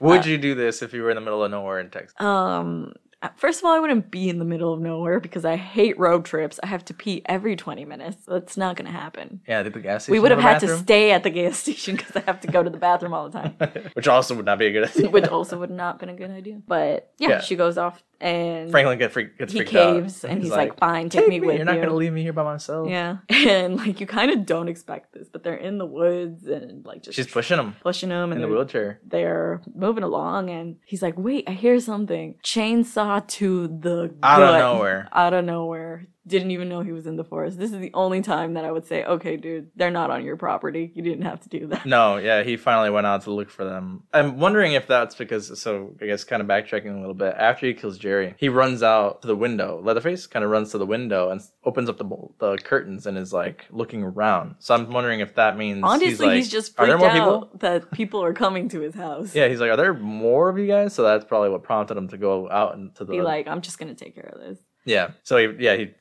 Would 0.00 0.26
you 0.26 0.38
do 0.38 0.54
this 0.54 0.82
if 0.82 0.92
you 0.92 1.02
were 1.02 1.10
in 1.10 1.16
the 1.16 1.20
middle 1.20 1.44
of 1.44 1.50
nowhere 1.50 1.78
in 1.80 1.90
Texas? 1.90 2.20
Um, 2.20 2.92
first 3.36 3.60
of 3.60 3.64
all, 3.66 3.72
I 3.72 3.78
wouldn't 3.78 4.10
be 4.10 4.28
in 4.28 4.38
the 4.38 4.44
middle 4.44 4.72
of 4.72 4.80
nowhere 4.80 5.20
because 5.20 5.44
I 5.44 5.56
hate 5.56 5.98
road 5.98 6.24
trips. 6.24 6.58
I 6.62 6.66
have 6.66 6.84
to 6.86 6.94
pee 6.94 7.22
every 7.26 7.54
20 7.56 7.84
minutes. 7.84 8.24
That's 8.26 8.56
not 8.56 8.76
gonna 8.76 8.90
happen. 8.90 9.40
Yeah, 9.46 9.62
the 9.62 9.70
gas 9.70 10.04
station. 10.04 10.12
We 10.12 10.20
would 10.20 10.30
have 10.30 10.40
had 10.40 10.62
a 10.62 10.66
to 10.66 10.78
stay 10.78 11.12
at 11.12 11.22
the 11.22 11.30
gas 11.30 11.58
station 11.64 11.96
because 11.96 12.16
I 12.16 12.20
have 12.26 12.40
to 12.40 12.48
go 12.48 12.62
to 12.62 12.70
the 12.70 12.78
bathroom 12.78 13.14
all 13.14 13.28
the 13.28 13.38
time. 13.38 13.56
which 13.94 14.08
also 14.08 14.34
would 14.34 14.46
not 14.46 14.58
be 14.58 14.66
a 14.66 14.72
good 14.72 14.84
idea. 14.88 15.10
Which 15.10 15.28
also 15.28 15.58
would 15.58 15.70
not 15.70 15.98
been 15.98 16.08
a 16.08 16.14
good 16.14 16.30
idea. 16.30 16.60
But 16.66 17.12
yeah, 17.18 17.28
Yeah. 17.28 17.40
she 17.40 17.56
goes 17.56 17.78
off 17.78 18.02
and 18.22 18.70
Franklin 18.70 18.98
get 18.98 19.12
freak, 19.12 19.36
gets 19.38 19.52
he 19.52 19.58
freaked 19.58 19.72
caves 19.72 20.24
out. 20.24 20.30
and 20.30 20.42
he's, 20.42 20.50
like, 20.50 20.78
"Fine, 20.78 21.08
take, 21.08 21.22
"Take 21.22 21.28
me 21.28 21.40
with 21.40 21.50
you. 21.50 21.56
You're 21.56 21.64
not 21.66 21.74
you." 21.76 21.82
gonna 21.82 21.94
leave 21.94 22.12
me 22.12 22.22
here 22.22 22.32
by 22.32 22.44
myself." 22.44 22.88
Yeah, 22.88 23.16
and 23.28 23.76
like 23.76 24.00
you 24.00 24.06
kind 24.06 24.30
of 24.30 24.46
don't 24.46 24.68
expect 24.68 25.12
this, 25.12 25.28
but 25.28 25.42
they're 25.42 25.54
in 25.56 25.78
the 25.78 25.86
woods 25.86 26.46
and 26.46 26.84
like 26.86 27.02
just 27.02 27.16
She's 27.16 27.26
pushing 27.26 27.58
him 27.58 27.74
pushing 27.82 28.10
him 28.10 28.32
in 28.32 28.40
the 28.40 28.48
wheelchair. 28.48 29.00
they're 29.04 29.60
moving 29.74 30.04
along, 30.04 30.50
and 30.50 30.76
he's 30.86 31.02
like, 31.02 31.18
"Wait, 31.18 31.44
I 31.48 31.52
hear 31.52 31.78
something!" 31.80 32.36
Chainsaw 32.44 33.26
to 33.26 33.66
the 33.68 34.14
Out 34.22 34.42
of 34.42 34.58
nowhere. 34.58 35.08
out 35.12 35.34
of 35.34 35.44
nowhere. 35.44 36.06
Didn't 36.24 36.52
even 36.52 36.68
know 36.68 36.82
he 36.82 36.92
was 36.92 37.08
in 37.08 37.16
the 37.16 37.24
forest. 37.24 37.58
This 37.58 37.72
is 37.72 37.80
the 37.80 37.90
only 37.94 38.22
time 38.22 38.54
that 38.54 38.64
I 38.64 38.70
would 38.70 38.86
say, 38.86 39.02
"Okay, 39.04 39.36
dude, 39.36 39.70
they're 39.74 39.90
not 39.90 40.10
on 40.10 40.24
your 40.24 40.36
property. 40.36 40.92
You 40.94 41.02
didn't 41.02 41.24
have 41.24 41.40
to 41.40 41.48
do 41.48 41.66
that." 41.66 41.84
No, 41.84 42.16
yeah, 42.16 42.44
he 42.44 42.56
finally 42.56 42.90
went 42.90 43.08
out 43.08 43.22
to 43.22 43.32
look 43.32 43.50
for 43.50 43.64
them. 43.64 44.04
I'm 44.12 44.38
wondering 44.38 44.74
if 44.74 44.86
that's 44.86 45.16
because, 45.16 45.60
so 45.60 45.96
I 46.00 46.06
guess 46.06 46.22
kind 46.22 46.40
of 46.40 46.46
backtracking 46.46 46.96
a 46.96 47.00
little 47.00 47.14
bit, 47.14 47.34
after 47.36 47.66
he 47.66 47.74
kills 47.74 47.98
Jerry, 47.98 48.34
he 48.38 48.48
runs 48.48 48.84
out 48.84 49.22
to 49.22 49.26
the 49.28 49.34
window. 49.34 49.80
Leatherface 49.82 50.28
kind 50.28 50.44
of 50.44 50.50
runs 50.52 50.70
to 50.70 50.78
the 50.78 50.86
window 50.86 51.30
and 51.30 51.40
opens 51.64 51.88
up 51.88 51.98
the, 51.98 52.08
the 52.38 52.56
curtains 52.58 53.06
and 53.06 53.18
is 53.18 53.32
like 53.32 53.66
looking 53.70 54.04
around. 54.04 54.54
So 54.60 54.74
I'm 54.74 54.90
wondering 54.92 55.20
if 55.20 55.34
that 55.34 55.56
means 55.58 55.80
Honestly, 55.82 56.08
he's, 56.08 56.20
like, 56.20 56.36
he's 56.36 56.50
just 56.50 56.78
Are 56.78 56.86
there 56.86 56.98
freaked 56.98 57.14
more 57.14 57.22
out 57.22 57.42
people? 57.42 57.58
that 57.58 57.90
people 57.90 58.22
are 58.22 58.32
coming 58.32 58.68
to 58.68 58.80
his 58.80 58.94
house. 58.94 59.34
Yeah, 59.34 59.48
he's 59.48 59.60
like, 59.60 59.70
Are 59.70 59.76
there 59.76 59.94
more 59.94 60.48
of 60.48 60.56
you 60.56 60.68
guys? 60.68 60.94
So 60.94 61.02
that's 61.02 61.24
probably 61.24 61.50
what 61.50 61.64
prompted 61.64 61.96
him 61.96 62.06
to 62.08 62.16
go 62.16 62.48
out 62.48 62.76
into 62.76 63.04
the. 63.04 63.12
Be 63.12 63.22
like, 63.22 63.48
I'm 63.48 63.60
just 63.60 63.78
gonna 63.78 63.94
take 63.94 64.14
care 64.14 64.32
of 64.32 64.40
this. 64.40 64.58
Yeah. 64.84 65.10
So 65.22 65.36
he, 65.36 65.64
yeah, 65.64 65.76
he 65.76 65.94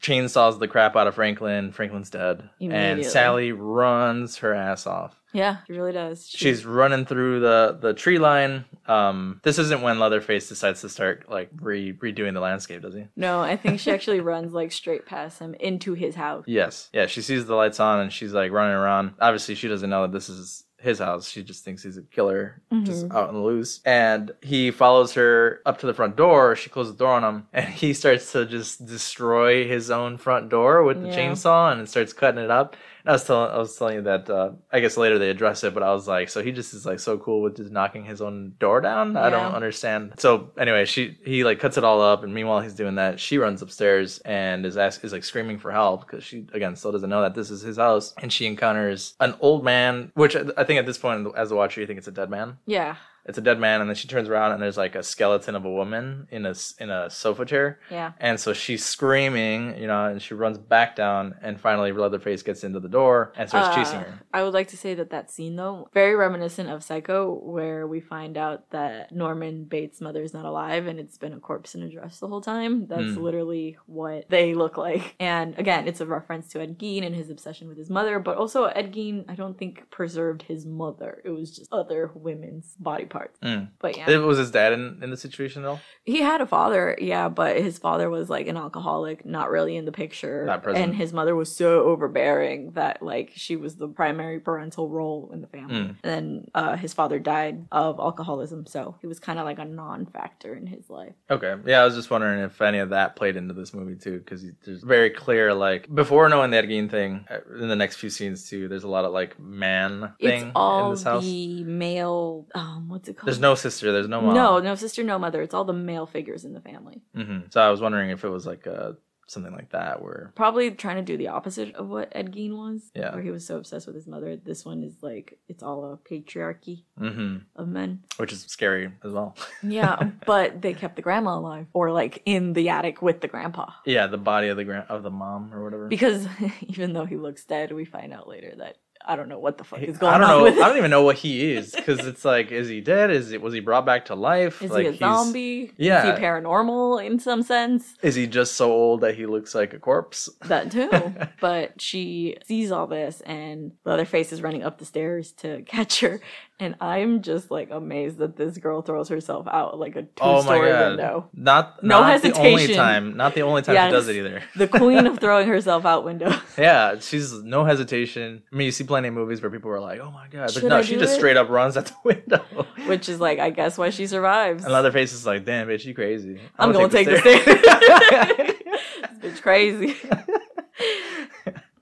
chainsaws 0.00 0.58
the 0.58 0.68
crap 0.68 0.96
out 0.96 1.06
of 1.06 1.14
Franklin. 1.14 1.72
Franklin's 1.72 2.10
dead. 2.10 2.48
And 2.60 3.04
Sally 3.04 3.52
runs 3.52 4.38
her 4.38 4.54
ass 4.54 4.86
off. 4.86 5.16
Yeah, 5.34 5.58
he 5.66 5.72
really 5.72 5.92
does. 5.92 6.28
She- 6.28 6.36
She's 6.38 6.66
running 6.66 7.06
through 7.06 7.40
the 7.40 7.78
the 7.80 7.94
tree 7.94 8.18
line. 8.18 8.66
Um, 8.86 9.40
this 9.42 9.58
isn't 9.58 9.80
when 9.80 9.98
Leatherface 9.98 10.46
decides 10.46 10.82
to 10.82 10.90
start 10.90 11.24
like 11.30 11.48
re- 11.58 11.94
redoing 11.94 12.34
the 12.34 12.40
landscape, 12.40 12.82
does 12.82 12.94
he? 12.94 13.06
No, 13.16 13.40
I 13.40 13.56
think 13.56 13.80
she 13.80 13.90
actually 13.90 14.20
runs 14.32 14.52
like 14.52 14.72
straight 14.72 15.06
past 15.06 15.38
him 15.38 15.54
into 15.54 15.94
his 15.94 16.14
house. 16.14 16.44
Yes. 16.46 16.90
Yeah. 16.92 17.06
She 17.06 17.22
sees 17.22 17.46
the 17.46 17.54
lights 17.54 17.80
on 17.80 18.00
and 18.00 18.12
she's 18.12 18.34
like 18.34 18.52
running 18.52 18.74
around. 18.76 19.14
Obviously, 19.20 19.54
she 19.54 19.68
doesn't 19.68 19.88
know 19.88 20.02
that 20.02 20.12
this 20.12 20.28
is 20.28 20.64
his 20.82 20.98
house. 20.98 21.28
She 21.28 21.42
just 21.42 21.64
thinks 21.64 21.82
he's 21.82 21.96
a 21.96 22.02
killer, 22.02 22.60
just 22.82 23.08
Mhm. 23.08 23.14
out 23.14 23.28
on 23.28 23.34
the 23.34 23.40
loose. 23.40 23.80
And 23.84 24.32
he 24.42 24.70
follows 24.70 25.14
her 25.14 25.60
up 25.64 25.78
to 25.78 25.86
the 25.86 25.94
front 25.94 26.16
door. 26.16 26.56
She 26.56 26.68
closes 26.70 26.92
the 26.94 26.98
door 27.04 27.12
on 27.14 27.22
him, 27.24 27.46
and 27.52 27.68
he 27.68 27.92
starts 27.94 28.32
to 28.32 28.44
just 28.44 28.84
destroy 28.84 29.66
his 29.66 29.90
own 29.90 30.18
front 30.18 30.48
door 30.48 30.82
with 30.82 31.00
the 31.02 31.08
Yeah. 31.08 31.16
chainsaw 31.16 31.72
and 31.72 31.88
starts 31.88 32.12
cutting 32.12 32.42
it 32.42 32.50
up. 32.50 32.76
And 33.04 33.10
I 33.10 33.12
was 33.12 33.24
telling, 33.24 33.50
I 33.50 33.58
was 33.58 33.76
telling 33.76 33.96
you 33.96 34.02
that. 34.02 34.30
Uh, 34.30 34.52
I 34.72 34.80
guess 34.80 34.96
later 34.96 35.18
they 35.18 35.30
address 35.30 35.64
it, 35.64 35.74
but 35.74 35.82
I 35.82 35.92
was 35.92 36.06
like, 36.06 36.28
so 36.28 36.42
he 36.42 36.52
just 36.52 36.74
is 36.74 36.86
like 36.86 37.00
so 37.00 37.18
cool 37.18 37.42
with 37.42 37.56
just 37.56 37.70
knocking 37.70 38.04
his 38.04 38.20
own 38.20 38.54
door 38.58 38.80
down. 38.80 39.16
I 39.16 39.30
don't 39.30 39.54
understand. 39.54 40.14
So 40.18 40.50
anyway, 40.58 40.84
she 40.84 41.18
he 41.24 41.44
like 41.44 41.58
cuts 41.58 41.76
it 41.76 41.84
all 41.84 42.00
up, 42.00 42.22
and 42.22 42.32
meanwhile 42.32 42.60
he's 42.60 42.74
doing 42.74 42.96
that, 42.96 43.18
she 43.18 43.38
runs 43.38 43.62
upstairs 43.62 44.18
and 44.20 44.64
is 44.64 44.76
ask, 44.76 45.04
is 45.04 45.12
like 45.12 45.24
screaming 45.24 45.58
for 45.58 45.70
help 45.72 46.06
because 46.06 46.24
she 46.24 46.46
again 46.52 46.76
still 46.76 46.92
doesn't 46.92 47.10
know 47.10 47.22
that 47.22 47.34
this 47.34 47.50
is 47.50 47.62
his 47.62 47.76
house, 47.76 48.14
and 48.22 48.32
she 48.32 48.46
encounters 48.46 49.14
an 49.20 49.34
old 49.40 49.64
man, 49.64 50.12
which 50.14 50.36
I 50.36 50.64
think 50.64 50.78
at 50.78 50.86
this 50.86 50.98
point 50.98 51.26
as 51.36 51.50
a 51.50 51.56
watcher 51.56 51.80
you 51.80 51.86
think 51.86 51.98
it's 51.98 52.08
a 52.08 52.12
dead 52.12 52.30
man. 52.30 52.58
Yeah, 52.66 52.96
It's 53.24 53.38
a 53.38 53.40
dead 53.40 53.58
man, 53.60 53.80
and 53.80 53.88
then 53.88 53.94
she 53.94 54.08
turns 54.08 54.28
around 54.28 54.52
and 54.52 54.62
there's 54.62 54.76
like 54.76 54.94
a 54.96 55.02
skeleton 55.02 55.54
of 55.54 55.64
a 55.64 55.70
woman 55.70 56.26
in 56.30 56.44
a 56.46 56.54
in 56.80 56.90
a 56.90 57.08
sofa 57.10 57.44
chair, 57.44 57.78
yeah. 57.90 58.12
and 58.18 58.38
so 58.40 58.52
she's 58.52 58.84
screaming, 58.84 59.76
you 59.78 59.86
know, 59.86 60.06
and 60.06 60.20
she 60.22 60.34
runs 60.34 60.58
back 60.58 60.96
down, 60.96 61.34
and 61.42 61.60
finally 61.60 61.92
Leatherface 61.92 62.42
gets 62.42 62.64
into 62.64 62.80
the 62.80 62.88
door 62.88 63.32
and 63.36 63.48
starts 63.48 63.68
Uh, 63.68 63.74
chasing 63.74 64.00
her. 64.00 64.18
I 64.32 64.42
would 64.42 64.54
like 64.54 64.68
to 64.68 64.76
say 64.76 64.94
that 64.94 65.10
that 65.10 65.30
scene, 65.30 65.56
though, 65.56 65.88
very 65.92 66.14
reminiscent 66.16 66.68
of 66.70 66.82
Psycho, 66.82 67.32
where 67.32 67.86
we 67.86 68.00
find 68.00 68.36
out 68.36 68.70
that 68.70 69.12
Norman 69.12 69.64
Bates' 69.64 70.00
mother 70.00 70.22
is 70.22 70.32
not 70.34 70.44
alive 70.44 70.86
and 70.86 70.98
it's 70.98 71.18
been 71.18 71.32
a 71.32 71.38
corpse 71.40 71.74
in 71.74 71.82
a 71.82 71.88
dress 71.88 72.18
the 72.20 72.28
whole 72.28 72.40
time. 72.40 72.86
That's 72.86 73.14
Hmm. 73.14 73.22
literally 73.22 73.76
what 73.86 74.28
they 74.30 74.54
look 74.54 74.76
like. 74.76 75.14
And 75.20 75.58
again, 75.58 75.86
it's 75.86 76.00
a 76.00 76.06
reference 76.06 76.48
to 76.52 76.60
Ed 76.60 76.78
Gein 76.78 77.04
and 77.04 77.14
his 77.14 77.30
obsession 77.30 77.68
with 77.68 77.78
his 77.78 77.90
mother, 77.90 78.18
but 78.18 78.36
also 78.36 78.64
Ed 78.64 78.92
Gein, 78.92 79.24
I 79.28 79.34
don't 79.34 79.58
think, 79.58 79.90
preserved 79.90 80.42
his 80.42 80.64
mother. 80.66 81.20
It 81.24 81.30
was 81.30 81.54
just 81.54 81.72
other 81.72 82.10
women's 82.14 82.74
body 82.80 83.04
parts. 83.12 83.38
Mm. 83.40 83.68
But 83.78 83.96
yeah. 83.96 84.10
It 84.10 84.18
was 84.18 84.38
his 84.38 84.50
dad 84.50 84.72
in, 84.72 84.98
in 85.02 85.10
the 85.10 85.16
situation 85.16 85.62
though. 85.62 85.80
He 86.04 86.20
had 86.20 86.40
a 86.40 86.46
father, 86.46 86.96
yeah, 87.00 87.28
but 87.28 87.56
his 87.58 87.78
father 87.78 88.10
was 88.10 88.28
like 88.28 88.48
an 88.48 88.56
alcoholic, 88.56 89.24
not 89.24 89.50
really 89.50 89.76
in 89.76 89.84
the 89.84 89.92
picture. 89.92 90.44
Not 90.44 90.62
present. 90.62 90.84
And 90.84 90.94
his 90.96 91.12
mother 91.12 91.36
was 91.36 91.54
so 91.54 91.84
overbearing 91.84 92.72
that 92.72 93.02
like 93.02 93.32
she 93.34 93.54
was 93.54 93.76
the 93.76 93.88
primary 93.88 94.40
parental 94.40 94.88
role 94.88 95.30
in 95.32 95.40
the 95.40 95.46
family. 95.46 95.74
Mm. 95.74 95.96
And 96.02 96.12
then 96.12 96.50
uh, 96.54 96.76
his 96.76 96.92
father 96.92 97.18
died 97.20 97.66
of 97.70 98.00
alcoholism, 98.00 98.66
so 98.66 98.96
he 99.00 99.06
was 99.06 99.20
kind 99.20 99.38
of 99.38 99.44
like 99.44 99.58
a 99.58 99.64
non-factor 99.64 100.54
in 100.54 100.66
his 100.66 100.90
life. 100.90 101.14
Okay. 101.30 101.54
Yeah, 101.66 101.82
I 101.82 101.84
was 101.84 101.94
just 101.94 102.10
wondering 102.10 102.40
if 102.40 102.60
any 102.60 102.78
of 102.78 102.90
that 102.90 103.14
played 103.14 103.36
into 103.36 103.54
this 103.54 103.72
movie 103.72 103.96
too, 103.96 104.18
because 104.18 104.44
there's 104.64 104.82
very 104.82 105.10
clear 105.10 105.54
like 105.54 105.92
before 105.94 106.28
knowing 106.28 106.50
the 106.50 106.56
Ed 106.56 106.90
thing, 106.90 107.24
uh, 107.30 107.38
in 107.60 107.68
the 107.68 107.76
next 107.76 107.96
few 107.96 108.10
scenes 108.10 108.48
too, 108.48 108.68
there's 108.68 108.84
a 108.84 108.88
lot 108.88 109.04
of 109.04 109.12
like 109.12 109.38
man 109.38 110.14
thing 110.20 110.48
it's 110.48 110.52
all 110.54 110.86
in 110.86 110.94
this 110.94 111.02
house. 111.02 111.24
the 111.24 111.64
male. 111.64 112.46
Um, 112.54 112.88
what's 113.02 113.08
it 113.08 113.16
called? 113.16 113.26
There's 113.28 113.40
no 113.40 113.54
sister. 113.54 113.92
There's 113.92 114.08
no 114.08 114.20
mom. 114.22 114.34
no, 114.34 114.58
no 114.60 114.74
sister, 114.74 115.02
no 115.02 115.18
mother. 115.18 115.42
It's 115.42 115.54
all 115.54 115.64
the 115.64 115.72
male 115.72 116.06
figures 116.06 116.44
in 116.44 116.52
the 116.54 116.60
family. 116.60 117.02
hmm 117.14 117.40
So 117.50 117.60
I 117.60 117.70
was 117.70 117.80
wondering 117.80 118.10
if 118.10 118.24
it 118.24 118.28
was 118.28 118.46
like 118.46 118.66
uh 118.66 118.92
something 119.28 119.52
like 119.52 119.70
that 119.70 120.02
where 120.02 120.30
Probably 120.34 120.70
trying 120.72 120.96
to 120.96 121.02
do 121.02 121.16
the 121.16 121.28
opposite 121.28 121.74
of 121.76 121.88
what 121.88 122.12
Ed 122.12 122.32
Gein 122.34 122.50
was. 122.54 122.90
Yeah. 122.94 123.14
Where 123.14 123.22
he 123.22 123.30
was 123.30 123.46
so 123.46 123.56
obsessed 123.56 123.86
with 123.86 123.96
his 123.96 124.06
mother. 124.06 124.36
This 124.36 124.64
one 124.64 124.82
is 124.82 124.94
like 125.00 125.38
it's 125.48 125.62
all 125.62 125.90
a 125.92 125.96
patriarchy 125.96 126.84
hmm 126.98 127.38
of 127.56 127.66
men. 127.68 128.00
which 128.18 128.32
is 128.32 128.42
scary 128.42 128.92
as 129.04 129.12
well. 129.12 129.36
Yeah, 129.62 130.10
but 130.26 130.60
they 130.60 130.74
kept 130.74 130.96
the 130.96 131.02
grandma 131.02 131.38
alive, 131.38 131.66
or 131.72 131.92
like 131.92 132.20
in 132.26 132.52
the 132.52 132.68
attic 132.70 133.00
with 133.00 133.20
the 133.20 133.28
grandpa. 133.28 133.70
yeah, 133.86 134.06
the 134.08 134.18
body 134.18 134.48
of 134.48 134.56
the 134.56 134.64
grand 134.64 134.86
of 134.90 135.02
the 135.02 135.10
mom 135.10 135.54
or 135.54 135.62
whatever. 135.64 135.86
Because 135.88 136.26
even 136.62 136.92
though 136.92 137.06
he 137.06 137.16
looks 137.16 137.44
dead, 137.44 137.72
we 137.72 137.84
find 137.84 138.12
out 138.12 138.28
later 138.28 138.52
that 138.58 138.76
I 139.06 139.16
don't 139.16 139.28
know 139.28 139.38
what 139.38 139.58
the 139.58 139.64
fuck 139.64 139.80
is 139.82 139.98
going 139.98 140.14
I 140.14 140.18
don't 140.18 140.30
on 140.30 140.38
know. 140.38 140.42
with. 140.44 140.58
I 140.58 140.68
don't 140.68 140.76
even 140.78 140.90
know 140.90 141.02
what 141.02 141.16
he 141.16 141.52
is 141.52 141.72
because 141.74 142.06
it's 142.06 142.24
like, 142.24 142.50
is 142.52 142.68
he 142.68 142.80
dead? 142.80 143.10
Is 143.10 143.32
it 143.32 143.42
was 143.42 143.52
he 143.54 143.60
brought 143.60 143.84
back 143.86 144.06
to 144.06 144.14
life? 144.14 144.62
Is 144.62 144.70
like 144.70 144.86
he 144.86 144.94
a 144.94 144.96
zombie? 144.96 145.72
Yeah. 145.76 146.06
Is 146.12 146.18
he 146.18 146.24
paranormal 146.24 147.04
in 147.04 147.18
some 147.18 147.42
sense? 147.42 147.94
Is 148.02 148.14
he 148.14 148.26
just 148.26 148.54
so 148.54 148.70
old 148.70 149.00
that 149.02 149.14
he 149.16 149.26
looks 149.26 149.54
like 149.54 149.74
a 149.74 149.78
corpse? 149.78 150.28
That 150.46 150.70
too. 150.70 150.90
but 151.40 151.80
she 151.80 152.36
sees 152.44 152.70
all 152.72 152.86
this, 152.86 153.20
and 153.22 153.72
Leatherface 153.84 154.32
is 154.32 154.42
running 154.42 154.62
up 154.62 154.78
the 154.78 154.84
stairs 154.84 155.32
to 155.38 155.62
catch 155.66 156.00
her. 156.00 156.20
And 156.60 156.76
I'm 156.80 157.22
just 157.22 157.50
like 157.50 157.70
amazed 157.72 158.18
that 158.18 158.36
this 158.36 158.56
girl 158.58 158.82
throws 158.82 159.08
herself 159.08 159.48
out 159.50 159.80
like 159.80 159.96
a 159.96 160.02
two-story 160.02 160.70
oh 160.70 160.72
god! 160.72 160.88
window. 160.90 161.28
Not 161.34 161.82
No 161.82 162.00
not 162.02 162.22
the 162.22 162.32
only 162.34 162.50
hesitation. 162.52 162.76
time. 162.76 163.16
Not 163.16 163.34
the 163.34 163.42
only 163.42 163.62
time 163.62 163.74
Yes. 163.74 163.88
she 163.88 163.92
does 163.92 164.08
it 164.08 164.16
either. 164.16 164.42
The 164.54 164.68
queen 164.68 165.06
of 165.08 165.18
throwing 165.18 165.48
herself 165.48 165.84
out 165.84 166.04
windows. 166.04 166.34
Yeah, 166.56 167.00
she's 167.00 167.32
no 167.42 167.64
hesitation. 167.64 168.42
I 168.52 168.56
mean, 168.56 168.66
you 168.66 168.70
see 168.72 168.84
plenty 168.92 169.08
of 169.08 169.14
movies 169.14 169.40
where 169.40 169.50
people 169.50 169.70
are 169.70 169.80
like, 169.80 170.00
"Oh 170.00 170.10
my 170.10 170.28
god," 170.28 170.48
but 170.48 170.52
Should 170.52 170.64
no, 170.64 170.76
I 170.76 170.82
she 170.82 170.96
just 170.96 171.14
it? 171.14 171.16
straight 171.16 171.38
up 171.38 171.48
runs 171.48 171.78
at 171.78 171.86
the 171.86 171.94
window. 172.04 172.44
Which 172.84 173.08
is 173.08 173.20
like, 173.20 173.38
I 173.38 173.48
guess 173.48 173.78
why 173.78 173.88
she 173.88 174.06
survives. 174.06 174.64
And 174.64 174.72
Leatherface 174.74 175.14
is 175.14 175.24
like, 175.24 175.46
"Damn, 175.46 175.66
bitch, 175.68 175.86
you 175.86 175.94
crazy." 175.94 176.38
I'm 176.58 176.72
gonna 176.72 176.88
gonna 176.88 176.92
take 176.92 177.08
the 177.08 177.16
stairs. 177.16 177.44
this 179.22 179.38
bitch 179.38 179.40
crazy. 179.40 179.96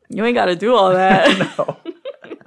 you 0.09 0.25
ain't 0.25 0.37
gotta 0.37 0.55
do 0.55 0.73
all 0.77 0.93
that. 0.93 1.37
no. 1.59 1.77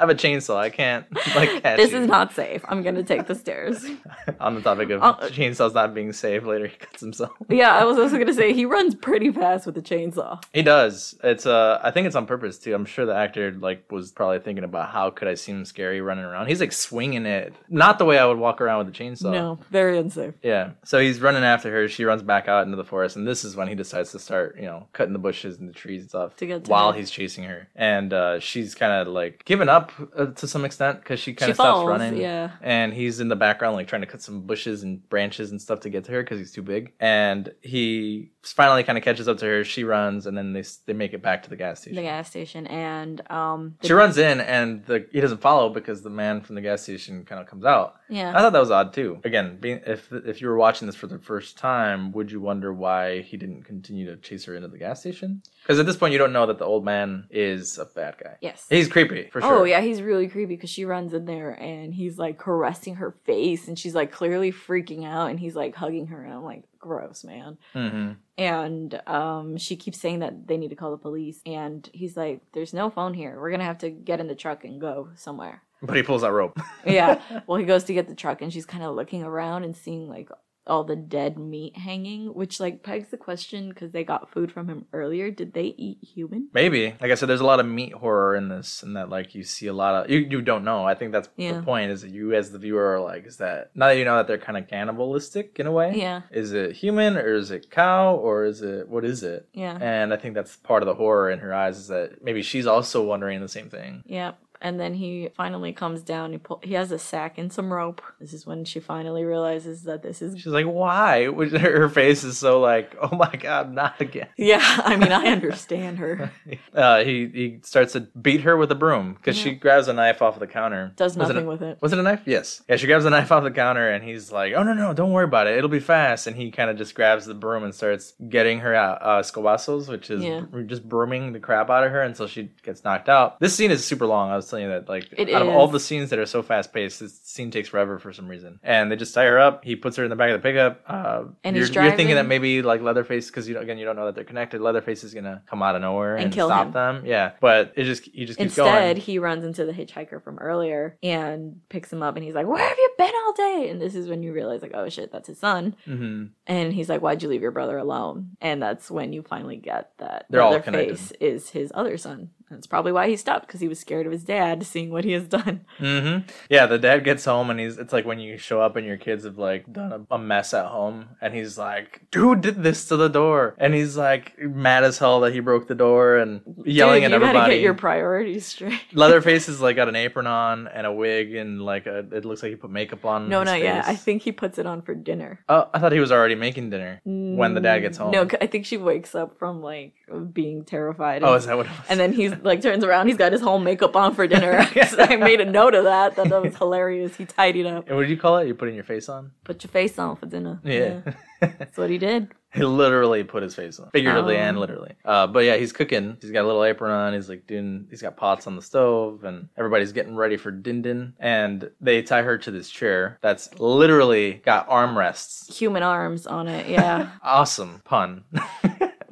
Have 0.03 0.09
a 0.09 0.15
chainsaw. 0.15 0.57
I 0.57 0.69
can't 0.69 1.05
like 1.35 1.61
catch 1.63 1.77
this 1.77 1.91
you. 1.91 1.99
is 1.99 2.07
not 2.07 2.33
safe. 2.33 2.63
I'm 2.67 2.81
gonna 2.83 3.03
take 3.03 3.27
the 3.27 3.35
stairs. 3.35 3.85
On 4.39 4.55
the 4.55 4.61
topic 4.61 4.89
of 4.89 5.01
Uh, 5.01 5.15
chainsaws 5.29 5.73
not 5.73 5.93
being 5.93 6.11
safe, 6.13 6.43
later 6.45 6.67
he 6.67 6.75
cuts 6.77 7.01
himself. 7.01 7.31
yeah, 7.49 7.73
I 7.73 7.83
was 7.85 7.97
also 7.97 8.17
gonna 8.17 8.33
say 8.33 8.53
he 8.53 8.65
runs 8.65 8.95
pretty 8.95 9.31
fast 9.31 9.65
with 9.65 9.75
the 9.75 9.81
chainsaw. 9.81 10.43
He 10.53 10.61
does. 10.61 11.15
It's 11.23 11.45
uh, 11.45 11.79
I 11.83 11.91
think 11.91 12.07
it's 12.07 12.15
on 12.15 12.25
purpose 12.25 12.57
too. 12.59 12.73
I'm 12.73 12.85
sure 12.85 13.05
the 13.05 13.15
actor 13.15 13.51
like 13.51 13.91
was 13.91 14.11
probably 14.11 14.39
thinking 14.39 14.63
about 14.63 14.89
how 14.89 15.09
could 15.09 15.27
I 15.27 15.35
seem 15.35 15.65
scary 15.65 16.01
running 16.01 16.25
around. 16.25 16.47
He's 16.47 16.59
like 16.59 16.71
swinging 16.73 17.25
it, 17.25 17.53
not 17.69 17.97
the 17.97 18.05
way 18.05 18.17
I 18.19 18.25
would 18.25 18.37
walk 18.37 18.61
around 18.61 18.85
with 18.85 18.95
a 18.95 18.97
chainsaw. 19.03 19.31
No, 19.31 19.59
very 19.71 19.97
unsafe. 19.97 20.33
Yeah. 20.43 20.71
So 20.83 20.99
he's 20.99 21.21
running 21.21 21.43
after 21.43 21.71
her. 21.71 21.87
She 21.87 22.03
runs 22.05 22.21
back 22.21 22.47
out 22.47 22.65
into 22.65 22.75
the 22.77 22.83
forest, 22.83 23.15
and 23.15 23.27
this 23.27 23.43
is 23.45 23.55
when 23.55 23.67
he 23.67 23.75
decides 23.75 24.11
to 24.11 24.19
start, 24.19 24.57
you 24.57 24.65
know, 24.65 24.87
cutting 24.93 25.13
the 25.13 25.19
bushes 25.19 25.57
and 25.59 25.69
the 25.69 25.73
trees 25.73 26.01
and 26.01 26.09
stuff 26.09 26.35
To 26.37 26.45
get 26.45 26.65
to 26.65 26.71
while 26.71 26.91
her. 26.91 26.97
he's 26.99 27.09
chasing 27.11 27.43
her. 27.45 27.67
And 27.75 28.11
uh, 28.13 28.39
she's 28.39 28.75
kind 28.75 28.91
of 28.91 29.07
like 29.13 29.43
giving 29.45 29.69
up 29.69 29.91
uh, 30.17 30.27
to 30.27 30.47
some 30.47 30.65
extent 30.65 30.99
because 30.99 31.19
she 31.19 31.33
kind 31.33 31.51
of 31.51 31.55
stops 31.55 31.77
falls, 31.77 31.87
running. 31.87 32.17
yeah. 32.17 32.51
And 32.61 32.93
he's 32.93 33.19
in 33.19 33.27
the 33.27 33.35
background, 33.35 33.75
like 33.75 33.87
trying 33.87 34.01
to 34.01 34.07
cut 34.07 34.21
some 34.21 34.41
bushes 34.41 34.83
and 34.83 35.07
branches 35.09 35.51
and 35.51 35.61
stuff 35.61 35.81
to 35.81 35.89
get 35.89 36.05
to 36.05 36.11
her 36.11 36.23
because 36.23 36.39
he's 36.39 36.51
too 36.51 36.61
big. 36.61 36.93
And 36.99 37.51
he 37.61 38.31
finally 38.43 38.83
kind 38.83 38.97
of 38.97 39.03
catches 39.03 39.27
up 39.27 39.37
to 39.39 39.45
her. 39.45 39.63
She 39.63 39.83
runs, 39.83 40.25
and 40.25 40.37
then 40.37 40.53
they 40.53 40.63
they 40.85 40.93
make 40.93 41.13
it 41.13 41.21
back 41.21 41.43
to 41.43 41.49
the 41.49 41.55
gas 41.55 41.81
station. 41.81 41.95
The 41.95 42.03
gas 42.03 42.29
station 42.29 42.67
and 42.67 43.21
um. 43.31 43.75
She 43.83 43.93
runs 43.93 44.17
in, 44.17 44.41
and 44.41 44.85
the 44.85 45.07
he 45.11 45.21
doesn't 45.21 45.41
follow 45.41 45.69
because 45.69 46.01
the 46.01 46.09
man 46.09 46.41
from 46.41 46.55
the 46.55 46.61
gas 46.61 46.83
station 46.83 47.25
kind 47.25 47.41
of 47.41 47.47
comes 47.47 47.65
out. 47.65 47.95
Yeah. 48.09 48.31
I 48.31 48.39
thought 48.39 48.53
that 48.53 48.59
was 48.59 48.71
odd 48.71 48.93
too. 48.93 49.19
Again, 49.23 49.57
being 49.59 49.81
if 49.85 50.11
if 50.11 50.41
you 50.41 50.47
were 50.47 50.57
watching 50.57 50.85
this 50.85 50.95
for 50.95 51.07
the 51.07 51.19
first 51.19 51.57
time, 51.57 52.11
would 52.11 52.31
you 52.31 52.41
wonder 52.41 52.73
why 52.73 53.21
he 53.21 53.37
didn't 53.37 53.63
continue 53.63 54.05
to 54.07 54.17
chase 54.17 54.45
her 54.45 54.55
into 54.55 54.67
the 54.67 54.77
gas 54.77 54.99
station? 54.99 55.41
Because 55.64 55.80
at 55.80 55.86
this 55.86 55.95
point, 55.95 56.11
you 56.11 56.18
don't 56.20 56.34
know 56.34 56.45
that 56.45 56.59
the 56.59 56.66
old 56.66 56.84
man 56.84 57.26
is 57.32 57.78
a 57.78 57.86
bad 57.86 58.16
guy. 58.22 58.36
Yes. 58.41 58.66
He's 58.70 58.88
creepy 58.89 59.30
for 59.32 59.41
sure. 59.41 59.59
Oh 59.59 59.64
yeah, 59.64 59.80
he's 59.82 60.01
really 60.01 60.28
creepy 60.28 60.55
because 60.55 60.70
she 60.70 60.84
runs 60.86 61.14
in 61.14 61.26
there 61.26 61.51
and 61.51 61.93
he's 61.93 62.18
like 62.18 62.38
caressing 62.38 62.95
her 62.95 63.11
face 63.24 63.68
and 63.70 63.80
she's 63.80 63.95
like 63.95 64.11
clearly 64.11 64.51
freaking 64.51 65.05
out 65.05 65.30
and 65.30 65.39
he's 65.39 65.55
like 65.55 65.74
hugging 65.76 66.07
her 66.07 66.24
and 66.24 66.34
I'm 66.34 66.43
like, 66.43 66.64
gross, 66.80 67.24
man. 67.24 67.57
hmm 67.72 68.11
And 68.38 69.01
um, 69.07 69.55
she 69.57 69.76
keeps 69.78 69.99
saying 69.99 70.20
that 70.20 70.47
they 70.47 70.57
need 70.57 70.70
to 70.70 70.76
call 70.76 70.91
the 70.91 70.97
police 70.97 71.39
and 71.45 71.89
he's 71.93 72.18
like, 72.18 72.41
"There's 72.51 72.74
no 72.74 72.89
phone 72.89 73.14
here. 73.14 73.39
We're 73.39 73.51
gonna 73.51 73.64
have 73.64 73.78
to 73.80 73.89
get 73.89 74.20
in 74.20 74.28
the 74.28 74.36
truck 74.36 74.66
and 74.66 74.82
go 74.82 75.09
somewhere." 75.16 75.61
But 75.82 75.95
he 75.97 76.03
pulls 76.03 76.22
that 76.24 76.32
rope. 76.32 76.57
yeah. 76.86 77.22
Well, 77.47 77.57
he 77.57 77.66
goes 77.66 77.84
to 77.86 77.93
get 77.93 78.07
the 78.07 78.16
truck 78.16 78.41
and 78.41 78.51
she's 78.51 78.66
kind 78.66 78.84
of 78.84 78.95
looking 78.95 79.24
around 79.24 79.64
and 79.66 79.76
seeing 79.76 80.07
like 80.09 80.30
all 80.66 80.84
the 80.84 80.95
dead 80.95 81.38
meat 81.38 81.76
hanging, 81.78 82.34
which 82.34 82.59
like 82.59 82.84
pegs 82.84 83.09
the 83.09 83.18
question 83.18 83.70
because 83.70 83.91
they 83.91 84.03
got 84.03 84.32
food 84.32 84.51
from 84.51 84.68
him 84.70 84.86
earlier. 84.93 85.30
Did 85.30 85.53
they 85.53 85.76
eat 85.78 85.97
human? 86.01 86.47
Maybe. 86.53 86.95
Like 87.01 87.11
I 87.11 87.16
said, 87.16 87.28
there's 87.30 87.41
a 87.41 87.45
lot 87.45 87.59
of 87.59 87.66
meat 87.66 87.93
horror 87.93 88.36
in 88.36 88.47
this, 88.49 88.82
and 88.84 88.95
that 88.95 89.09
like 89.09 89.36
you 89.36 89.43
see 89.43 89.68
a 89.68 89.74
lot 89.74 90.05
of 90.05 90.09
you. 90.09 90.20
You 90.20 90.41
don't 90.41 90.64
know. 90.64 90.86
I 90.86 90.95
think 90.95 91.11
that's 91.11 91.30
Yeah. 91.36 91.53
the 91.57 91.64
point. 91.64 91.91
Is 91.91 92.01
that 92.01 92.11
you 92.11 92.34
as 92.34 92.51
the 92.51 92.59
viewer 92.59 92.93
are 92.95 93.01
like, 93.01 93.26
is 93.26 93.38
that 93.38 93.72
now 93.76 93.88
that 93.88 93.97
you 93.97 94.05
know 94.05 94.16
that 94.18 94.28
they're 94.28 94.38
kind 94.38 94.57
of 94.57 94.68
cannibalistic 94.68 95.59
in 95.59 95.68
a 95.68 95.72
way? 95.72 95.93
Yeah. 95.95 96.22
Is 96.32 96.53
it 96.53 96.74
human 96.76 97.18
or 97.18 97.34
is 97.36 97.51
it 97.51 97.70
cow 97.70 98.16
or 98.16 98.45
is 98.45 98.61
it 98.61 98.88
what 98.88 99.03
is 99.05 99.24
it? 99.24 99.47
Yeah. 99.53 99.78
And 99.82 100.14
I 100.14 100.18
think 100.18 100.34
that's 100.36 100.55
part 100.57 100.82
of 100.84 100.88
the 100.88 100.95
horror 100.95 101.30
in 101.30 101.39
her 101.39 101.53
eyes 101.53 101.78
is 101.78 101.88
that 101.88 102.24
maybe 102.24 102.41
she's 102.41 102.68
also 102.68 103.03
wondering 103.03 103.41
the 103.41 103.47
same 103.49 103.70
thing. 103.70 104.03
Yep. 104.05 104.39
And 104.64 104.80
then 104.80 104.93
he 104.93 105.30
finally 105.36 105.74
comes 105.74 106.01
down. 106.03 106.32
He 106.32 106.38
pull, 106.38 106.61
he 106.64 106.74
has 106.76 106.91
a 106.93 106.97
sack 106.97 107.38
and 107.38 107.51
some 107.51 107.72
rope. 107.72 108.01
This 108.22 108.32
is 108.32 108.45
when 108.47 108.64
she 108.64 108.80
finally 108.80 109.26
realizes 109.26 109.84
that 109.84 110.01
this 110.01 110.22
is. 110.22 110.39
She's 110.39 110.47
like, 110.53 110.66
why? 110.66 111.26
Her 111.26 111.89
face 111.89 112.24
is 112.24 112.38
so 112.38 112.61
like, 112.61 112.95
oh 113.01 113.14
my 113.16 113.30
god, 113.36 113.74
not 113.74 113.99
again. 113.99 114.30
Yeah, 114.38 114.61
I 114.86 114.95
mean, 114.95 115.11
I 115.11 115.26
understand 115.28 115.97
her. 115.99 116.32
Uh, 116.74 117.03
he 117.03 117.28
he 117.28 117.59
starts 117.64 117.91
to 117.93 117.99
beat 117.99 118.41
her 118.41 118.55
with 118.55 118.72
a 118.72 118.76
broom 118.76 119.16
because 119.16 119.36
she 119.38 119.51
grabs 119.51 119.89
a 119.89 119.93
knife 119.93 120.22
off 120.22 120.39
the 120.39 120.47
counter. 120.47 120.93
Does 120.95 121.18
Was 121.18 121.30
it 121.30 121.34
nothing 121.34 121.45
a- 121.45 121.49
with 121.51 121.61
it. 121.61 121.78
Was 121.82 121.91
it 121.91 121.99
a 121.99 122.03
knife? 122.03 122.22
Yes. 122.26 122.61
Yeah, 122.70 122.78
she 122.78 122.88
grabs 122.88 123.03
a 123.03 123.09
knife 123.09 123.32
off 123.34 123.43
the 123.43 123.51
counter 123.51 123.89
and 123.89 124.01
he's 124.03 124.32
like, 124.32 124.53
oh 124.53 124.64
no, 124.64 124.74
no, 124.74 124.93
don't 124.93 125.11
worry 125.11 125.26
about 125.26 125.47
it. 125.47 125.57
It'll 125.57 125.70
be 125.70 125.82
fast. 125.82 126.26
And 126.26 126.38
he 126.38 126.51
kind 126.51 126.70
of 126.70 126.78
just 126.78 126.95
grabs 126.95 127.26
the 127.26 127.34
broom 127.34 127.66
and 127.66 127.76
starts 127.76 128.14
getting 128.30 128.59
her 128.59 128.74
out, 128.74 128.99
uh, 129.01 129.20
escobazos, 129.22 129.89
which 129.89 130.09
is 130.09 130.24
Yeah. 130.24 130.39
br- 130.39 130.61
just 130.61 130.88
brooming 130.88 131.34
the 131.34 131.39
crap 131.41 131.70
out 131.70 131.84
of 131.84 131.91
her 131.91 132.01
until 132.01 132.28
she 132.28 132.51
gets 132.64 132.86
knocked 132.86 133.09
out. 133.09 133.41
This 133.41 133.53
scene 133.53 133.72
is 133.72 133.84
super 133.84 134.05
long. 134.05 134.32
I 134.32 134.38
was 134.38 134.52
you 134.59 134.69
that, 134.69 134.87
like, 134.89 135.07
It 135.17 135.29
out 135.33 135.41
of 135.41 135.49
all 135.49 135.67
the 135.67 135.79
scenes 135.79 136.09
that 136.11 136.19
are 136.19 136.25
so 136.25 136.41
fast 136.41 136.73
paced, 136.73 136.99
this 136.99 137.19
scene 137.21 137.51
takes 137.51 137.69
forever 137.69 137.99
for 137.99 138.11
some 138.13 138.27
reason. 138.27 138.59
And 138.63 138.91
they 138.91 138.95
just 138.95 139.13
tie 139.13 139.25
her 139.25 139.39
up. 139.39 139.63
He 139.63 139.75
puts 139.75 139.95
her 139.97 140.03
in 140.03 140.09
the 140.09 140.15
back 140.15 140.31
of 140.31 140.41
the 140.41 140.47
pickup. 140.47 140.81
Uh, 140.87 141.23
And 141.43 141.55
you're, 141.55 141.65
you're 141.67 141.95
thinking 141.95 142.15
that 142.15 142.25
maybe 142.25 142.61
like 142.61 142.81
Leatherface, 142.81 143.27
because 143.27 143.47
you 143.47 143.55
know, 143.55 143.61
again, 143.61 143.77
you 143.77 143.85
don't 143.85 143.95
know 143.95 144.05
that 144.05 144.15
they're 144.15 144.23
connected. 144.23 144.61
Leatherface 144.61 145.03
is 145.03 145.13
gonna 145.13 145.41
come 145.47 145.61
out 145.63 145.75
of 145.75 145.81
nowhere 145.81 146.15
And 146.15 146.25
and, 146.25 146.33
kill 146.33 146.47
stop 146.47 146.67
him. 146.67 146.73
them. 146.73 147.05
Yeah, 147.05 147.31
but 147.39 147.73
it 147.75 147.83
just 147.85 148.03
he 148.05 148.25
just 148.25 148.37
keeps 148.39 148.57
Instead, 148.57 148.95
going. 148.95 148.97
he 148.97 149.19
runs 149.19 149.43
into 149.43 149.65
the 149.65 149.71
hitchhiker 149.73 150.21
from 150.23 150.37
earlier 150.39 150.97
and 151.03 151.59
picks 151.69 151.91
him 151.91 152.03
up. 152.03 152.15
And 152.15 152.23
he's 152.23 152.35
like, 152.35 152.47
"Where 152.47 152.59
have 152.67 152.77
you 152.77 152.89
been 152.97 153.11
all 153.25 153.33
day?" 153.33 153.67
And 153.69 153.81
this 153.81 153.95
is 153.95 154.07
when 154.07 154.23
you 154.23 154.33
realize, 154.33 154.61
like, 154.61 154.71
oh 154.73 154.89
shit, 154.89 155.11
that's 155.11 155.27
his 155.27 155.39
son. 155.39 155.75
hmm 155.85 156.25
And 156.47 156.73
he's 156.73 156.89
like, 156.89 157.01
"Why'd 157.01 157.23
you 157.23 157.29
leave 157.29 157.41
your 157.41 157.51
brother 157.51 157.77
alone?" 157.77 158.31
And 158.41 158.61
that's 158.61 158.89
when 158.91 159.13
you 159.13 159.21
finally 159.23 159.57
get 159.57 159.91
that 159.97 160.25
They're 160.29 160.41
all 160.41 160.51
Leatherface 160.51 161.11
is 161.19 161.49
his 161.49 161.71
other 161.75 161.97
son. 161.97 162.29
And 162.53 162.59
it's 162.59 162.67
probably 162.67 162.91
why 162.91 163.09
he 163.09 163.17
stopped 163.17 163.47
because 163.47 163.61
he 163.61 163.67
was 163.67 163.79
scared 163.79 164.05
of 164.05 164.11
his 164.11 164.23
dad 164.23 164.63
seeing 164.63 164.91
what 164.91 165.03
he 165.03 165.13
has 165.13 165.27
done. 165.27 165.65
Mm-hmm. 165.79 166.29
Yeah, 166.51 166.67
the 166.67 166.77
dad 166.77 167.03
gets 167.03 167.25
home 167.25 167.49
and 167.49 167.59
he's. 167.59 167.79
It's 167.79 167.91
like 167.91 168.05
when 168.05 168.19
you 168.19 168.37
show 168.37 168.61
up 168.61 168.75
and 168.75 168.85
your 168.85 168.97
kids 168.97 169.25
have 169.25 169.39
like 169.39 169.71
done 169.73 170.05
a, 170.11 170.15
a 170.15 170.19
mess 170.19 170.53
at 170.53 170.67
home, 170.67 171.09
and 171.19 171.33
he's 171.33 171.57
like, 171.57 172.01
"Who 172.13 172.35
did 172.35 172.61
this 172.61 172.87
to 172.89 172.95
the 172.95 173.07
door?" 173.07 173.55
And 173.57 173.73
he's 173.73 173.97
like 173.97 174.37
mad 174.37 174.83
as 174.83 174.99
hell 174.99 175.21
that 175.21 175.33
he 175.33 175.39
broke 175.39 175.67
the 175.67 175.73
door 175.73 176.17
and 176.17 176.41
yelling 176.63 177.01
Dude, 177.01 177.05
at 177.05 177.09
you 177.09 177.15
everybody. 177.15 177.33
gotta 177.33 177.53
get 177.53 177.61
your 177.61 177.73
priorities 177.73 178.45
straight. 178.45 178.79
Leatherface 178.93 179.47
has 179.47 179.59
like 179.59 179.75
got 179.75 179.89
an 179.89 179.95
apron 179.95 180.27
on 180.27 180.67
and 180.67 180.85
a 180.85 180.93
wig 180.93 181.33
and 181.33 181.59
like 181.59 181.87
a. 181.87 181.99
It 182.11 182.23
looks 182.23 182.43
like 182.43 182.51
he 182.51 182.55
put 182.55 182.69
makeup 182.69 183.03
on. 183.03 183.29
No, 183.29 183.41
not 183.41 183.61
yet. 183.61 183.85
I 183.87 183.95
think 183.95 184.21
he 184.21 184.31
puts 184.31 184.59
it 184.59 184.67
on 184.67 184.83
for 184.83 184.93
dinner. 184.93 185.43
Oh, 185.49 185.69
I 185.73 185.79
thought 185.79 185.91
he 185.91 185.99
was 185.99 186.11
already 186.11 186.35
making 186.35 186.69
dinner 186.69 187.01
when 187.03 187.55
the 187.55 187.61
dad 187.61 187.79
gets 187.79 187.97
home. 187.97 188.11
No, 188.11 188.27
I 188.39 188.45
think 188.45 188.67
she 188.67 188.77
wakes 188.77 189.15
up 189.15 189.39
from 189.39 189.63
like 189.63 189.95
being 190.31 190.65
terrified. 190.65 191.23
Oh, 191.23 191.33
is 191.33 191.47
that 191.47 191.57
what 191.57 191.65
it 191.65 191.71
was? 191.71 191.87
And 191.89 191.99
then 191.99 192.13
he's 192.13 192.31
like 192.43 192.61
turns 192.61 192.83
around. 192.83 193.07
He's 193.07 193.17
got 193.17 193.31
his 193.31 193.41
whole 193.41 193.59
makeup 193.59 193.95
on 193.95 194.13
for 194.13 194.27
dinner. 194.27 194.59
I 194.75 195.15
made 195.15 195.41
a 195.41 195.45
note 195.45 195.73
of 195.75 195.83
that. 195.85 196.15
That, 196.15 196.29
that 196.29 196.41
was 196.41 196.55
hilarious. 196.55 197.15
He 197.15 197.25
tidied 197.25 197.65
up. 197.65 197.87
And 197.87 197.95
what 197.95 198.03
did 198.03 198.11
you 198.11 198.17
call 198.17 198.37
it? 198.37 198.45
You're 198.47 198.55
putting 198.55 198.75
your 198.75 198.83
face 198.83 199.09
on? 199.09 199.31
Put 199.43 199.63
your 199.63 199.69
face 199.69 199.97
on 199.97 200.15
for 200.15 200.25
dinner. 200.25 200.59
Yeah. 200.63 201.01
that's 201.41 201.77
what 201.77 201.89
he 201.89 201.97
did. 201.97 202.31
he 202.53 202.63
literally 202.63 203.23
put 203.23 203.41
his 203.41 203.55
face 203.55 203.79
on, 203.79 203.89
figuratively 203.91 204.35
Oh. 204.35 204.39
and 204.39 204.59
literally. 204.59 204.93
Uh, 205.03 205.25
but 205.27 205.39
yeah, 205.43 205.57
he's 205.57 205.73
cooking. 205.73 206.17
He's 206.21 206.31
got 206.31 206.43
a 206.43 206.47
little 206.47 206.63
apron 206.63 206.91
on. 206.91 207.13
He's 207.13 207.27
like 207.27 207.47
doing. 207.47 207.87
He's 207.89 208.01
got 208.01 208.15
pots 208.15 208.45
on 208.47 208.55
the 208.55 208.61
stove, 208.61 209.23
and 209.23 209.49
everybody's 209.57 209.91
getting 209.91 210.15
ready 210.15 210.37
for 210.37 210.51
din 210.51 210.81
din. 210.83 211.13
And 211.19 211.69
they 211.81 212.01
tie 212.03 212.21
her 212.21 212.37
to 212.37 212.51
this 212.51 212.69
chair 212.69 213.17
that's 213.21 213.59
literally 213.59 214.33
got 214.45 214.69
armrests. 214.69 215.51
Human 215.57 215.81
arms 215.83 216.27
on 216.27 216.47
it. 216.47 216.67
Yeah. 216.67 217.09
Awesome 217.23 217.81
pun. 217.83 218.23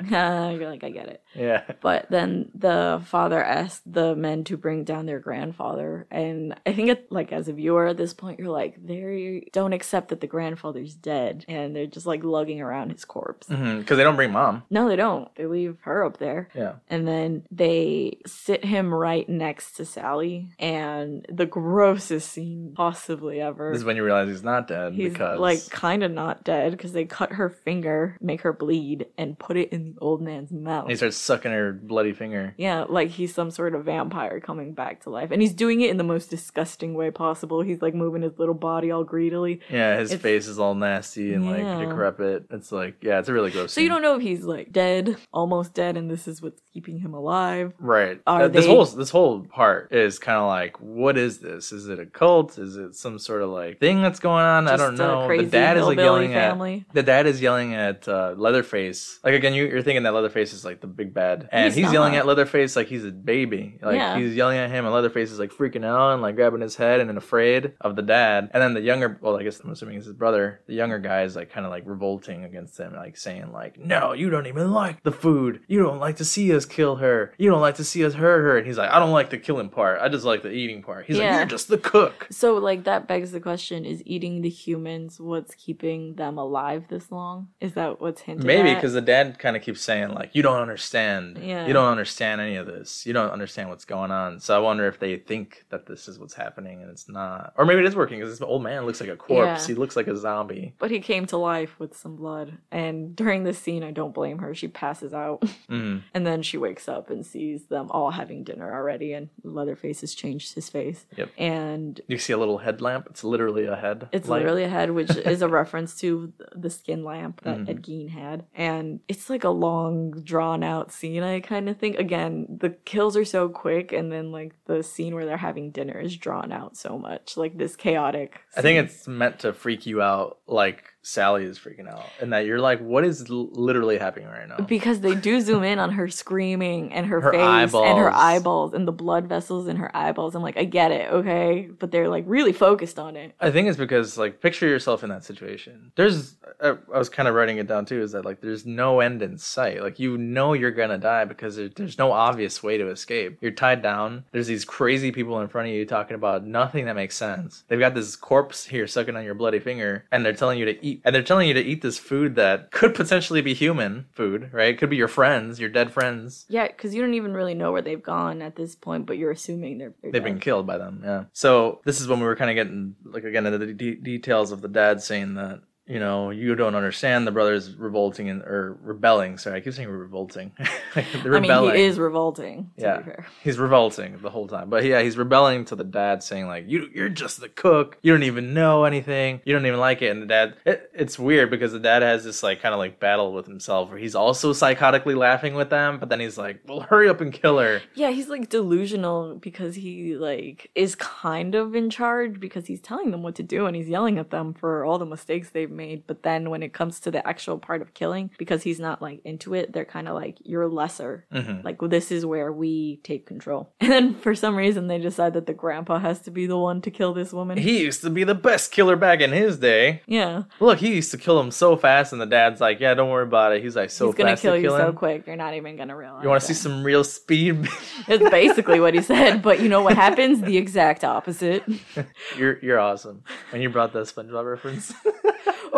You're 0.09 0.69
like, 0.69 0.83
I 0.83 0.89
get 0.89 1.07
it. 1.07 1.23
Yeah. 1.33 1.63
But 1.81 2.07
then 2.09 2.49
the 2.55 3.01
father 3.05 3.41
asked 3.43 3.81
the 3.91 4.15
men 4.15 4.43
to 4.45 4.57
bring 4.57 4.83
down 4.83 5.05
their 5.05 5.19
grandfather, 5.19 6.07
and 6.11 6.55
I 6.65 6.73
think, 6.73 6.89
it, 6.89 7.11
like 7.11 7.31
as 7.31 7.47
a 7.47 7.53
viewer 7.53 7.87
at 7.87 7.97
this 7.97 8.13
point, 8.13 8.39
you're 8.39 8.49
like, 8.49 8.75
they 8.85 9.47
don't 9.53 9.73
accept 9.73 10.09
that 10.09 10.21
the 10.21 10.27
grandfather's 10.27 10.93
dead, 10.93 11.45
and 11.47 11.75
they're 11.75 11.85
just 11.87 12.05
like 12.05 12.23
lugging 12.23 12.61
around 12.61 12.91
his 12.91 13.05
corpse. 13.05 13.47
Because 13.47 13.61
Mm-hmm. 13.61 13.95
they 13.95 14.03
don't 14.03 14.15
bring 14.15 14.31
mom. 14.31 14.63
No, 14.69 14.87
they 14.89 14.95
don't. 14.95 15.33
They 15.35 15.45
leave 15.45 15.77
her 15.81 16.03
up 16.03 16.17
there. 16.17 16.49
Yeah. 16.55 16.73
And 16.89 17.07
then 17.07 17.43
they 17.51 18.19
sit 18.25 18.63
him 18.65 18.93
right 18.93 19.27
next 19.27 19.73
to 19.77 19.85
Sally, 19.85 20.49
and 20.59 21.25
the 21.29 21.45
grossest 21.45 22.31
scene 22.31 22.73
possibly 22.75 23.39
ever. 23.41 23.71
This 23.71 23.79
is 23.79 23.85
when 23.85 23.95
you 23.95 24.03
realize 24.03 24.27
he's 24.27 24.43
not 24.43 24.67
dead 24.67 24.93
He's 24.93 25.11
because 25.13 25.39
like 25.39 25.69
kind 25.69 26.03
of 26.03 26.11
not 26.11 26.43
dead 26.43 26.71
because 26.71 26.91
they 26.93 27.05
cut 27.05 27.33
her 27.33 27.49
finger, 27.49 28.17
make 28.21 28.41
her 28.41 28.53
bleed, 28.53 29.07
and 29.17 29.37
put 29.37 29.57
it 29.57 29.69
in 29.69 29.83
the 29.85 29.93
old 30.01 30.21
man's 30.21 30.51
mouth. 30.51 30.89
he 30.89 30.95
starts 30.95 31.17
sucking 31.21 31.51
her 31.51 31.71
bloody 31.73 32.13
finger. 32.13 32.53
Yeah, 32.57 32.85
like 32.89 33.09
he's 33.09 33.33
some 33.33 33.51
sort 33.51 33.75
of 33.75 33.85
vampire 33.85 34.39
coming 34.39 34.73
back 34.73 35.01
to 35.03 35.09
life. 35.09 35.31
And 35.31 35.41
he's 35.41 35.53
doing 35.53 35.81
it 35.81 35.89
in 35.89 35.97
the 35.97 36.03
most 36.03 36.29
disgusting 36.29 36.93
way 36.93 37.11
possible. 37.11 37.61
He's 37.61 37.81
like 37.81 37.93
moving 37.95 38.21
his 38.21 38.37
little 38.37 38.53
body 38.55 38.91
all 38.91 39.03
greedily. 39.03 39.61
Yeah, 39.69 39.97
his 39.97 40.11
It's- 40.11 40.21
face 40.21 40.47
is 40.47 40.59
all 40.59 40.75
nasty 40.75 41.33
and 41.33 41.45
Yeah. 41.45 41.77
like 41.77 41.87
decrepit. 41.89 42.45
It's 42.49 42.71
like 42.71 42.95
yeah, 43.01 43.19
it's 43.19 43.29
a 43.29 43.33
really 43.33 43.51
gross. 43.51 43.73
So 43.73 43.81
you 43.81 43.89
don't 43.89 44.01
know 44.01 44.15
if 44.15 44.21
he's 44.21 44.43
like 44.43 44.71
dead, 44.71 45.17
almost 45.33 45.73
dead, 45.73 45.97
and 45.97 46.09
this 46.09 46.27
is 46.27 46.41
what's 46.41 46.61
keeping 46.73 46.99
him 46.99 47.13
alive. 47.13 47.73
Right. 47.79 48.19
Are 48.27 48.43
Uh, 48.43 48.47
this 48.47 48.65
they- 48.65 48.71
whole 48.71 48.85
this 48.85 49.09
whole 49.09 49.41
part 49.41 49.91
is 49.91 50.19
kind 50.19 50.37
of 50.37 50.47
like, 50.47 50.77
what 50.79 51.17
is 51.17 51.39
this? 51.39 51.71
Is 51.71 51.87
it 51.87 51.99
a 51.99 52.05
cult? 52.05 52.57
Is 52.57 52.75
it 52.77 52.95
some 52.95 53.19
sort 53.19 53.41
of 53.41 53.49
like 53.49 53.79
thing 53.79 54.01
that's 54.01 54.19
going 54.19 54.43
on? 54.45 54.67
I 54.67 54.77
don't 54.77 54.95
know. 54.97 55.27
the 55.27 55.43
dad 55.43 55.77
is 55.77 55.85
like 55.85 55.97
yelling 55.97 56.31
family. 56.31 56.85
at 56.89 56.93
the 56.95 57.03
dad 57.03 57.25
is 57.27 57.41
yelling 57.41 57.73
at 57.73 58.07
uh, 58.07 58.33
Leatherface. 58.37 59.19
Like 59.23 59.33
again, 59.33 59.53
you, 59.53 59.65
you're 59.67 59.81
thinking 59.81 60.03
that 60.03 60.13
Leatherface 60.13 60.53
is 60.53 60.65
like 60.65 60.81
the 60.81 60.87
big 60.87 61.10
big 61.11 61.21
bad, 61.21 61.49
and 61.51 61.65
he's, 61.65 61.75
He's 61.75 61.93
yelling 61.93 62.15
at 62.15 62.25
Leatherface 62.25 62.75
like 62.75 62.87
he's 62.87 63.05
a 63.05 63.11
baby. 63.11 63.77
Like 63.81 63.95
Yeah. 63.95 64.17
he's 64.17 64.35
yelling 64.35 64.57
at 64.57 64.69
him, 64.69 64.85
and 64.85 64.93
Leatherface 64.93 65.31
is 65.31 65.39
like 65.39 65.51
freaking 65.51 65.85
out 65.85 66.13
and 66.13 66.21
like 66.21 66.35
grabbing 66.35 66.61
his 66.61 66.75
head 66.75 66.99
and 66.99 67.09
then 67.09 67.17
afraid 67.17 67.73
of 67.81 67.95
the 67.95 68.01
dad. 68.01 68.49
And 68.53 68.61
then 68.61 68.73
the 68.73 68.81
younger, 68.81 69.17
well, 69.21 69.37
I 69.37 69.43
guess 69.43 69.59
I'm 69.59 69.71
assuming 69.71 69.97
it's 69.97 70.05
his 70.05 70.15
brother. 70.15 70.61
The 70.67 70.73
younger 70.75 70.99
guy 70.99 71.23
is 71.23 71.35
like 71.35 71.51
kind 71.51 71.65
of 71.65 71.71
like 71.71 71.83
revolting 71.85 72.43
against 72.43 72.77
him, 72.79 72.93
like 72.95 73.17
saying 73.17 73.51
like, 73.51 73.77
"No, 73.79 74.13
you 74.13 74.29
don't 74.29 74.47
even 74.47 74.71
like 74.71 75.03
the 75.03 75.11
food. 75.11 75.61
You 75.67 75.81
don't 75.83 75.99
like 75.99 76.17
to 76.17 76.25
see 76.25 76.53
us 76.55 76.65
kill 76.65 76.97
her. 76.97 77.33
You 77.37 77.49
don't 77.49 77.61
like 77.61 77.75
to 77.75 77.83
see 77.83 78.05
us 78.05 78.13
hurt 78.13 78.41
her." 78.41 78.57
And 78.57 78.67
he's 78.67 78.77
like, 78.77 78.91
"I 78.91 78.99
don't 78.99 79.11
like 79.11 79.29
the 79.29 79.37
killing 79.37 79.69
part. 79.69 79.99
I 80.01 80.09
just 80.09 80.25
like 80.25 80.43
the 80.43 80.51
eating 80.51 80.81
part." 80.83 81.05
He's 81.05 81.17
like, 81.17 81.31
"You're 81.31 81.45
just 81.45 81.67
the 81.67 81.77
cook." 81.77 82.27
So, 82.31 82.55
like, 82.55 82.83
that 82.85 83.07
begs 83.07 83.31
the 83.31 83.39
question 83.39 83.85
is 83.85 84.01
eating 84.05 84.41
the 84.41 84.49
humans 84.49 85.19
what's 85.19 85.55
keeping 85.55 86.15
them 86.15 86.37
alive 86.37 86.85
this 86.89 87.11
long? 87.11 87.47
Is 87.59 87.73
that 87.73 87.99
what's 88.01 88.21
hinted 88.21 88.45
Maybe 88.45 88.73
because 88.73 88.93
the 88.93 89.01
dad 89.01 89.39
kind 89.39 89.55
of 89.55 89.61
keeps 89.61 89.81
saying 89.81 90.13
like, 90.13 90.31
"You 90.33 90.41
don't 90.43 90.59
understand. 90.59 91.00
Yeah. 91.41 91.65
You 91.67 91.73
don't 91.73 91.89
understand 91.89 92.41
any 92.41 92.55
of 92.55 92.65
this. 92.67 93.05
You 93.05 93.13
don't 93.13 93.31
understand 93.31 93.69
what's 93.69 93.85
going 93.85 94.11
on." 94.11 94.39
So 94.39 94.55
I 94.55 94.59
wonder 94.59 94.87
if 94.87 94.99
they 94.99 95.17
think 95.17 95.65
that 95.69 95.85
this 95.85 96.07
is 96.07 96.19
what's 96.19 96.33
happening 96.33 96.81
and 96.81 96.89
it's 96.91 97.07
not, 97.09 97.53
or 97.57 97.65
maybe 97.65 97.79
it 97.81 97.85
is 97.85 97.95
working 97.95 98.19
because 98.19 98.37
this 98.37 98.41
old 98.45 98.63
man 98.63 98.85
looks 98.85 98.99
like 99.01 99.09
a 99.09 99.15
corpse. 99.15 99.63
Yeah. 99.67 99.73
He 99.75 99.79
looks 99.79 99.95
like 99.95 100.07
a 100.07 100.15
zombie. 100.15 100.73
But 100.79 100.91
he 100.91 100.99
came 100.99 101.25
to 101.27 101.37
life 101.37 101.79
with 101.79 101.95
some 101.97 102.15
blood. 102.15 102.57
And 102.71 103.15
during 103.15 103.43
this 103.43 103.57
scene, 103.59 103.83
I 103.83 103.91
don't 103.91 104.13
blame 104.13 104.39
her. 104.39 104.53
She 104.55 104.67
passes 104.67 105.13
out. 105.13 105.41
Mm. 105.69 106.01
and 106.13 106.25
then 106.27 106.41
she 106.41 106.57
wakes 106.57 106.87
up 106.89 107.09
and 107.09 107.25
sees 107.25 107.65
them 107.65 107.89
all 107.91 108.11
having 108.11 108.43
dinner 108.43 108.73
already. 108.73 109.13
And 109.13 109.29
Leatherface 109.43 110.01
has 110.01 110.13
changed 110.13 110.55
his 110.55 110.69
face. 110.69 111.05
Yep. 111.17 111.29
And 111.37 112.01
You 112.07 112.17
see 112.17 112.33
a 112.33 112.37
little 112.37 112.59
headlamp. 112.59 113.07
It's 113.09 113.23
literally 113.23 113.65
a 113.65 113.75
head. 113.75 114.09
it's 114.11 114.27
light. 114.27 114.39
literally 114.39 114.63
a 114.63 114.69
head, 114.69 114.91
which 114.91 115.09
is 115.15 115.41
a 115.41 115.47
reference 115.47 115.95
to 115.99 116.33
the 116.55 116.69
skin 116.69 117.03
lamp 117.03 117.41
that 117.41 117.57
Mhm. 117.59 117.69
Ed 117.69 117.81
Gein 117.83 118.09
had. 118.09 118.45
And 118.55 118.99
it's 119.07 119.29
like 119.29 119.43
a 119.43 119.49
long, 119.49 120.11
drawn 120.23 120.63
out 120.63 120.90
scene, 120.91 121.23
I 121.23 121.39
kind 121.39 121.69
of 121.69 121.77
think. 121.77 121.97
Again, 121.97 122.45
the 122.59 122.69
kills 122.69 123.17
are 123.17 123.25
so 123.25 123.49
quick, 123.49 123.91
and 123.91 124.11
then 124.11 124.31
like 124.31 124.53
the 124.65 124.83
scene 124.83 125.15
where 125.15 125.25
they're 125.25 125.37
having 125.37 125.71
dinner 125.71 125.99
is 125.99 126.15
drawn 126.17 126.51
out 126.51 126.77
so 126.77 126.97
much. 126.97 127.37
Like 127.37 127.57
this 127.57 127.75
chaotic. 127.75 128.41
I 128.55 128.61
think 128.61 128.85
it's 128.85 129.07
meant 129.07 129.39
to 129.39 129.53
freak 129.53 129.85
you 129.85 130.01
out, 130.01 130.39
like 130.47 130.83
Sally 131.03 131.45
is 131.45 131.57
freaking 131.57 131.89
out, 131.89 132.05
and 132.19 132.31
that 132.33 132.45
you're 132.45 132.59
like, 132.59 132.79
"What 132.79 133.03
is 133.03 133.29
l- 133.29 133.49
literally 133.51 133.97
happening 133.97 134.27
right 134.27 134.47
now?" 134.47 134.57
because 134.65 134.99
they 135.01 135.15
do 135.15 135.41
zoom 135.41 135.63
in 135.63 135.79
on 135.79 135.91
her 135.93 136.07
screaming 136.07 136.93
and 136.93 137.07
her, 137.07 137.19
Her 137.21 137.31
face 137.31 137.41
and 137.73 137.97
her 137.97 138.09
eyeballs. 138.11 138.13
eyeballs 138.13 138.73
and 138.73 138.87
the 138.87 138.91
blood 138.91 139.27
vessels 139.27 139.67
in 139.67 139.77
her 139.77 139.95
eyeballs. 139.95 140.35
I'm 140.35 140.43
like, 140.43 140.57
I 140.57 140.63
get 140.65 140.91
it, 140.91 141.11
okay, 141.11 141.69
but 141.79 141.91
they're 141.91 142.07
like 142.07 142.23
really 142.27 142.53
focused 142.53 142.99
on 142.99 143.15
it. 143.15 143.33
I 143.39 143.49
think 143.51 143.67
it's 143.67 143.77
because 143.77 144.17
like 144.17 144.41
picture 144.41 144.67
yourself 144.67 145.03
in 145.03 145.09
that 145.09 145.23
situation. 145.23 145.91
There's 145.95 146.35
I, 146.61 146.75
I 146.93 146.97
was 146.99 147.09
kind 147.09 147.27
of 147.27 147.33
writing 147.35 147.57
it 147.57 147.67
down 147.67 147.85
too. 147.85 148.01
Is 148.01 148.11
that 148.11 148.23
like 148.23 148.41
there's 148.41 148.65
no 148.65 148.99
end 148.99 149.21
in 149.23 149.37
sight. 149.39 149.81
Like 149.81 149.99
you 149.99 150.17
know 150.17 150.53
you're 150.53 150.69
gonna 150.71 150.97
die 150.99 151.25
because 151.25 151.55
there, 151.55 151.69
there's 151.69 151.97
no 151.97 152.11
obvious 152.11 152.61
way 152.61 152.77
to 152.77 152.89
escape. 152.89 153.39
You're 153.41 153.51
tied 153.51 153.81
down. 153.81 154.25
There's 154.31 154.47
these 154.47 154.65
crazy 154.65 155.11
people 155.11 155.41
in 155.41 155.47
front 155.47 155.67
of 155.67 155.73
you 155.73 155.85
talking 155.85 156.15
about 156.15 156.45
nothing 156.45 156.85
that 156.85 156.95
makes 156.95 157.15
sense. 157.17 157.63
They've 157.67 157.79
got 157.79 157.95
this 157.95 158.15
corpse 158.15 158.65
here 158.65 158.85
sucking 158.85 159.15
on 159.15 159.23
your 159.23 159.33
bloody 159.33 159.59
finger, 159.59 160.05
and 160.11 160.23
they're 160.23 160.33
telling 160.33 160.59
you 160.59 160.65
to 160.65 160.85
eat. 160.85 160.90
And 161.05 161.15
they're 161.15 161.21
telling 161.23 161.47
you 161.47 161.53
to 161.53 161.61
eat 161.61 161.81
this 161.81 161.97
food 161.97 162.35
that 162.35 162.71
could 162.71 162.93
potentially 162.95 163.41
be 163.41 163.53
human 163.53 164.07
food, 164.11 164.49
right? 164.51 164.69
It 164.69 164.77
could 164.77 164.89
be 164.89 164.97
your 164.97 165.07
friends, 165.07 165.59
your 165.59 165.69
dead 165.69 165.91
friends. 165.93 166.45
Yeah, 166.49 166.67
because 166.67 166.93
you 166.95 167.01
don't 167.01 167.13
even 167.13 167.33
really 167.33 167.53
know 167.53 167.71
where 167.71 167.81
they've 167.81 168.01
gone 168.01 168.41
at 168.41 168.55
this 168.55 168.75
point, 168.75 169.05
but 169.05 169.17
you're 169.17 169.31
assuming 169.31 169.77
they're, 169.77 169.93
They've 170.01 170.11
dead. 170.13 170.23
been 170.23 170.39
killed 170.39 170.67
by 170.67 170.77
them, 170.77 171.01
yeah. 171.03 171.23
So 171.33 171.81
this 171.85 172.01
is 172.01 172.07
when 172.07 172.19
we 172.19 172.25
were 172.25 172.35
kind 172.35 172.49
of 172.49 172.55
getting 172.55 172.95
like 173.05 173.23
again 173.23 173.45
into 173.45 173.57
the 173.57 173.73
de- 173.73 173.95
details 173.95 174.51
of 174.51 174.61
the 174.61 174.67
dad 174.67 175.01
saying 175.01 175.35
that 175.35 175.61
you 175.91 175.99
know 175.99 176.29
you 176.29 176.55
don't 176.55 176.75
understand 176.75 177.27
the 177.27 177.31
brothers 177.31 177.75
revolting 177.75 178.29
and 178.29 178.41
or 178.43 178.77
rebelling. 178.81 179.37
Sorry, 179.37 179.57
I 179.57 179.59
keep 179.59 179.73
saying 179.73 179.89
revolting. 179.89 180.53
They're 180.95 181.35
I 181.35 181.39
mean, 181.41 181.75
he 181.75 181.81
is 181.81 181.99
revolting. 181.99 182.71
To 182.77 182.81
Yeah. 182.81 183.25
He's 183.43 183.59
revolting 183.59 184.19
the 184.21 184.29
whole 184.29 184.47
time, 184.47 184.69
but 184.69 184.85
yeah, 184.85 185.01
he's 185.01 185.17
rebelling 185.17 185.65
to 185.65 185.75
the 185.75 185.83
dad, 185.83 186.23
saying 186.23 186.47
like, 186.47 186.63
"You, 186.67 186.89
you're 186.93 187.09
just 187.09 187.41
the 187.41 187.49
cook. 187.49 187.97
You 188.01 188.13
don't 188.13 188.23
even 188.23 188.53
know 188.53 188.85
anything. 188.85 189.41
You 189.43 189.53
don't 189.53 189.65
even 189.65 189.81
like 189.81 190.01
it." 190.01 190.11
And 190.11 190.21
the 190.21 190.27
dad, 190.27 190.55
it, 190.65 190.89
it's 190.93 191.19
weird 191.19 191.49
because 191.49 191.73
the 191.73 191.79
dad 191.79 192.03
has 192.03 192.23
this 192.23 192.41
like 192.41 192.61
kind 192.61 192.73
of 192.73 192.79
like 192.79 193.01
battle 193.01 193.33
with 193.33 193.45
himself, 193.45 193.89
where 193.89 193.99
he's 193.99 194.15
also 194.15 194.53
psychotically 194.53 195.17
laughing 195.17 195.55
with 195.55 195.69
them, 195.69 195.99
but 195.99 196.07
then 196.07 196.21
he's 196.21 196.37
like, 196.37 196.61
"Well, 196.65 196.79
hurry 196.79 197.09
up 197.09 197.19
and 197.19 197.33
kill 197.33 197.59
her." 197.59 197.81
Yeah, 197.95 198.11
he's 198.11 198.29
like 198.29 198.47
delusional 198.47 199.35
because 199.35 199.75
he 199.75 200.15
like 200.15 200.71
is 200.73 200.95
kind 200.95 201.53
of 201.53 201.75
in 201.75 201.89
charge 201.89 202.39
because 202.39 202.67
he's 202.67 202.79
telling 202.79 203.11
them 203.11 203.23
what 203.23 203.35
to 203.35 203.43
do 203.43 203.65
and 203.65 203.75
he's 203.75 203.89
yelling 203.89 204.17
at 204.17 204.29
them 204.29 204.53
for 204.53 204.85
all 204.85 204.97
the 204.97 205.05
mistakes 205.05 205.49
they've 205.49 205.69
made. 205.69 205.80
But 206.07 206.23
then 206.23 206.49
when 206.49 206.63
it 206.63 206.73
comes 206.73 206.99
to 207.01 207.11
the 207.11 207.25
actual 207.27 207.57
part 207.57 207.81
of 207.81 207.93
killing, 207.93 208.31
because 208.37 208.63
he's 208.63 208.79
not 208.79 209.01
like 209.01 209.21
into 209.25 209.53
it, 209.53 209.73
they're 209.73 209.85
kind 209.85 210.07
of 210.07 210.15
like 210.15 210.37
you're 210.43 210.67
lesser. 210.67 211.25
Mhm. 211.33 211.63
Like 211.63 211.81
well, 211.81 211.89
this 211.89 212.11
is 212.11 212.25
where 212.25 212.51
we 212.51 212.99
take 213.03 213.25
control. 213.25 213.73
And 213.81 213.91
then 213.91 214.15
for 214.15 214.33
some 214.35 214.55
reason 214.55 214.87
they 214.87 214.99
decide 214.99 215.33
that 215.33 215.45
the 215.47 215.53
grandpa 215.53 215.99
has 215.99 216.21
to 216.21 216.31
be 216.31 216.45
the 216.47 216.57
one 216.57 216.81
to 216.83 216.91
kill 216.91 217.13
this 217.13 217.33
woman. 217.33 217.57
He 217.57 217.81
used 217.81 218.01
to 218.03 218.09
be 218.09 218.23
the 218.23 218.35
best 218.35 218.71
killer 218.71 218.95
back 218.95 219.19
in 219.19 219.31
his 219.31 219.57
day. 219.57 220.01
yeah, 220.07 220.43
Look, 220.59 220.79
he 220.79 220.95
used 220.95 221.11
to 221.11 221.17
kill 221.17 221.39
him 221.39 221.51
so 221.51 221.75
fast, 221.75 222.13
and 222.13 222.21
the 222.21 222.25
dad's 222.25 222.61
like, 222.61 222.79
"Yeah, 222.79 222.93
don't 222.93 223.09
worry 223.09 223.23
about 223.23 223.53
it." 223.53 223.61
He's 223.63 223.75
like, 223.75 223.89
"So 223.89 224.05
he's 224.07 224.15
gonna 224.15 224.37
kill 224.37 224.55
you 224.55 224.69
kill 224.69 224.77
so 224.77 224.93
quick. 224.93 225.27
You're 225.27 225.35
not 225.35 225.53
even 225.55 225.75
gonna 225.75 225.95
realize. 225.97 226.23
You 226.23 226.29
want 226.29 226.41
to 226.41 226.47
see 226.47 226.53
some 226.53 226.83
real 226.83 227.03
speed? 227.03 227.67
It's 228.07 228.29
basically 228.29 228.79
what 228.79 228.93
he 228.93 229.01
said, 229.01 229.41
but 229.41 229.59
you 229.61 229.69
know 229.69 229.81
what 229.83 229.95
happens? 229.95 230.41
The 230.41 230.57
exact 230.57 231.03
opposite. 231.03 231.63
you're 232.37 232.57
you're 232.63 232.79
awesome. 232.79 233.23
When 233.51 233.61
you 233.61 233.69
brought 233.69 233.93
that 233.93 234.05
SpongeBob 234.07 234.45
reference, 234.49 234.93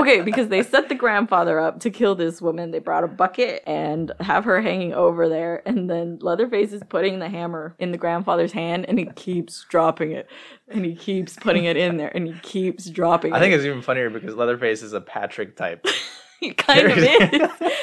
Okay, 0.03 0.21
because 0.21 0.49
they 0.49 0.63
set 0.63 0.89
the 0.89 0.95
grandfather 0.95 1.59
up 1.59 1.79
to 1.79 1.89
kill 1.89 2.13
this 2.13 2.41
woman. 2.41 2.71
They 2.71 2.79
brought 2.79 3.05
a 3.05 3.07
bucket 3.07 3.63
and 3.65 4.11
have 4.19 4.43
her 4.43 4.61
hanging 4.61 4.93
over 4.93 5.29
there, 5.29 5.61
and 5.65 5.89
then 5.89 6.19
Leatherface 6.19 6.73
is 6.73 6.83
putting 6.89 7.19
the 7.19 7.29
hammer 7.29 7.73
in 7.79 7.93
the 7.93 7.97
grandfather's 7.97 8.51
hand, 8.51 8.85
and 8.89 8.99
he 8.99 9.05
keeps 9.15 9.65
dropping 9.69 10.11
it, 10.11 10.27
and 10.67 10.83
he 10.83 10.93
keeps 10.93 11.37
putting 11.37 11.63
it 11.63 11.77
in 11.77 11.95
there, 11.95 12.11
and 12.13 12.27
he 12.27 12.33
keeps 12.41 12.89
dropping 12.89 13.31
it. 13.31 13.35
I 13.35 13.37
it. 13.37 13.39
think 13.39 13.53
it's 13.53 13.63
even 13.63 13.81
funnier 13.81 14.09
because 14.09 14.35
Leatherface 14.35 14.83
is 14.83 14.91
a 14.91 14.99
Patrick 14.99 15.55
type. 15.55 15.87
he 16.41 16.53
kind 16.53 16.91
of 16.91 16.97
is. 16.97 17.51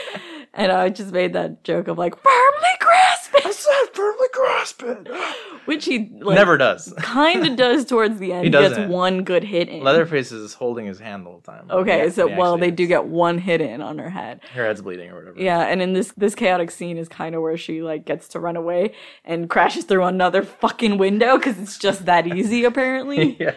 And 0.52 0.72
I 0.72 0.88
just 0.88 1.12
made 1.12 1.32
that 1.34 1.62
joke 1.62 1.88
of 1.88 1.96
like 1.96 2.20
firmly 2.20 2.68
grasp 2.80 3.34
it, 3.34 3.46
I 3.46 3.50
said 3.52 3.94
firmly 3.94 4.26
grasp 4.32 4.82
it. 4.82 5.08
which 5.66 5.84
he 5.84 6.10
like, 6.20 6.36
Never 6.36 6.56
does. 6.58 6.92
kind 6.98 7.46
of 7.46 7.56
does 7.56 7.84
towards 7.84 8.18
the 8.18 8.32
end. 8.32 8.44
He 8.44 8.50
He, 8.50 8.50
gets 8.50 8.78
one 8.90 9.22
good 9.24 9.44
hit 9.44 9.68
in. 9.68 9.82
Leatherface 9.82 10.32
is 10.32 10.54
holding 10.54 10.86
his 10.86 10.98
hand 10.98 11.24
the 11.26 11.30
whole 11.30 11.40
time. 11.40 11.66
Okay, 11.70 12.04
Yeah, 12.04 12.10
so 12.10 12.36
well, 12.36 12.56
they 12.58 12.70
do 12.70 12.86
get 12.86 13.04
one 13.06 13.38
hit 13.38 13.60
in 13.60 13.80
on 13.80 13.98
her 13.98 14.10
head. 14.10 14.40
her 14.54 14.64
head's 14.66 14.82
bleeding 14.82 15.10
or 15.10 15.16
whatever. 15.16 15.40
Yeah, 15.40 15.60
and 15.60 15.80
in 15.82 15.92
this 15.92 16.12
this 16.16 16.34
chaotic 16.34 16.70
scene 16.70 16.96
is 16.96 17.08
kind 17.08 17.34
of 17.34 17.42
where 17.42 17.56
she 17.56 17.82
like 17.82 18.04
gets 18.04 18.28
to 18.28 18.40
run 18.40 18.56
away 18.56 18.92
and 19.24 19.48
crashes 19.50 19.84
through 19.84 20.04
another 20.04 20.42
fucking 20.42 20.98
window 20.98 21.36
because 21.36 21.58
it's 21.58 21.78
just 21.78 22.06
that 22.06 22.26
easy 22.26 22.64
apparently. 22.70 23.36
yeah. 23.40 23.54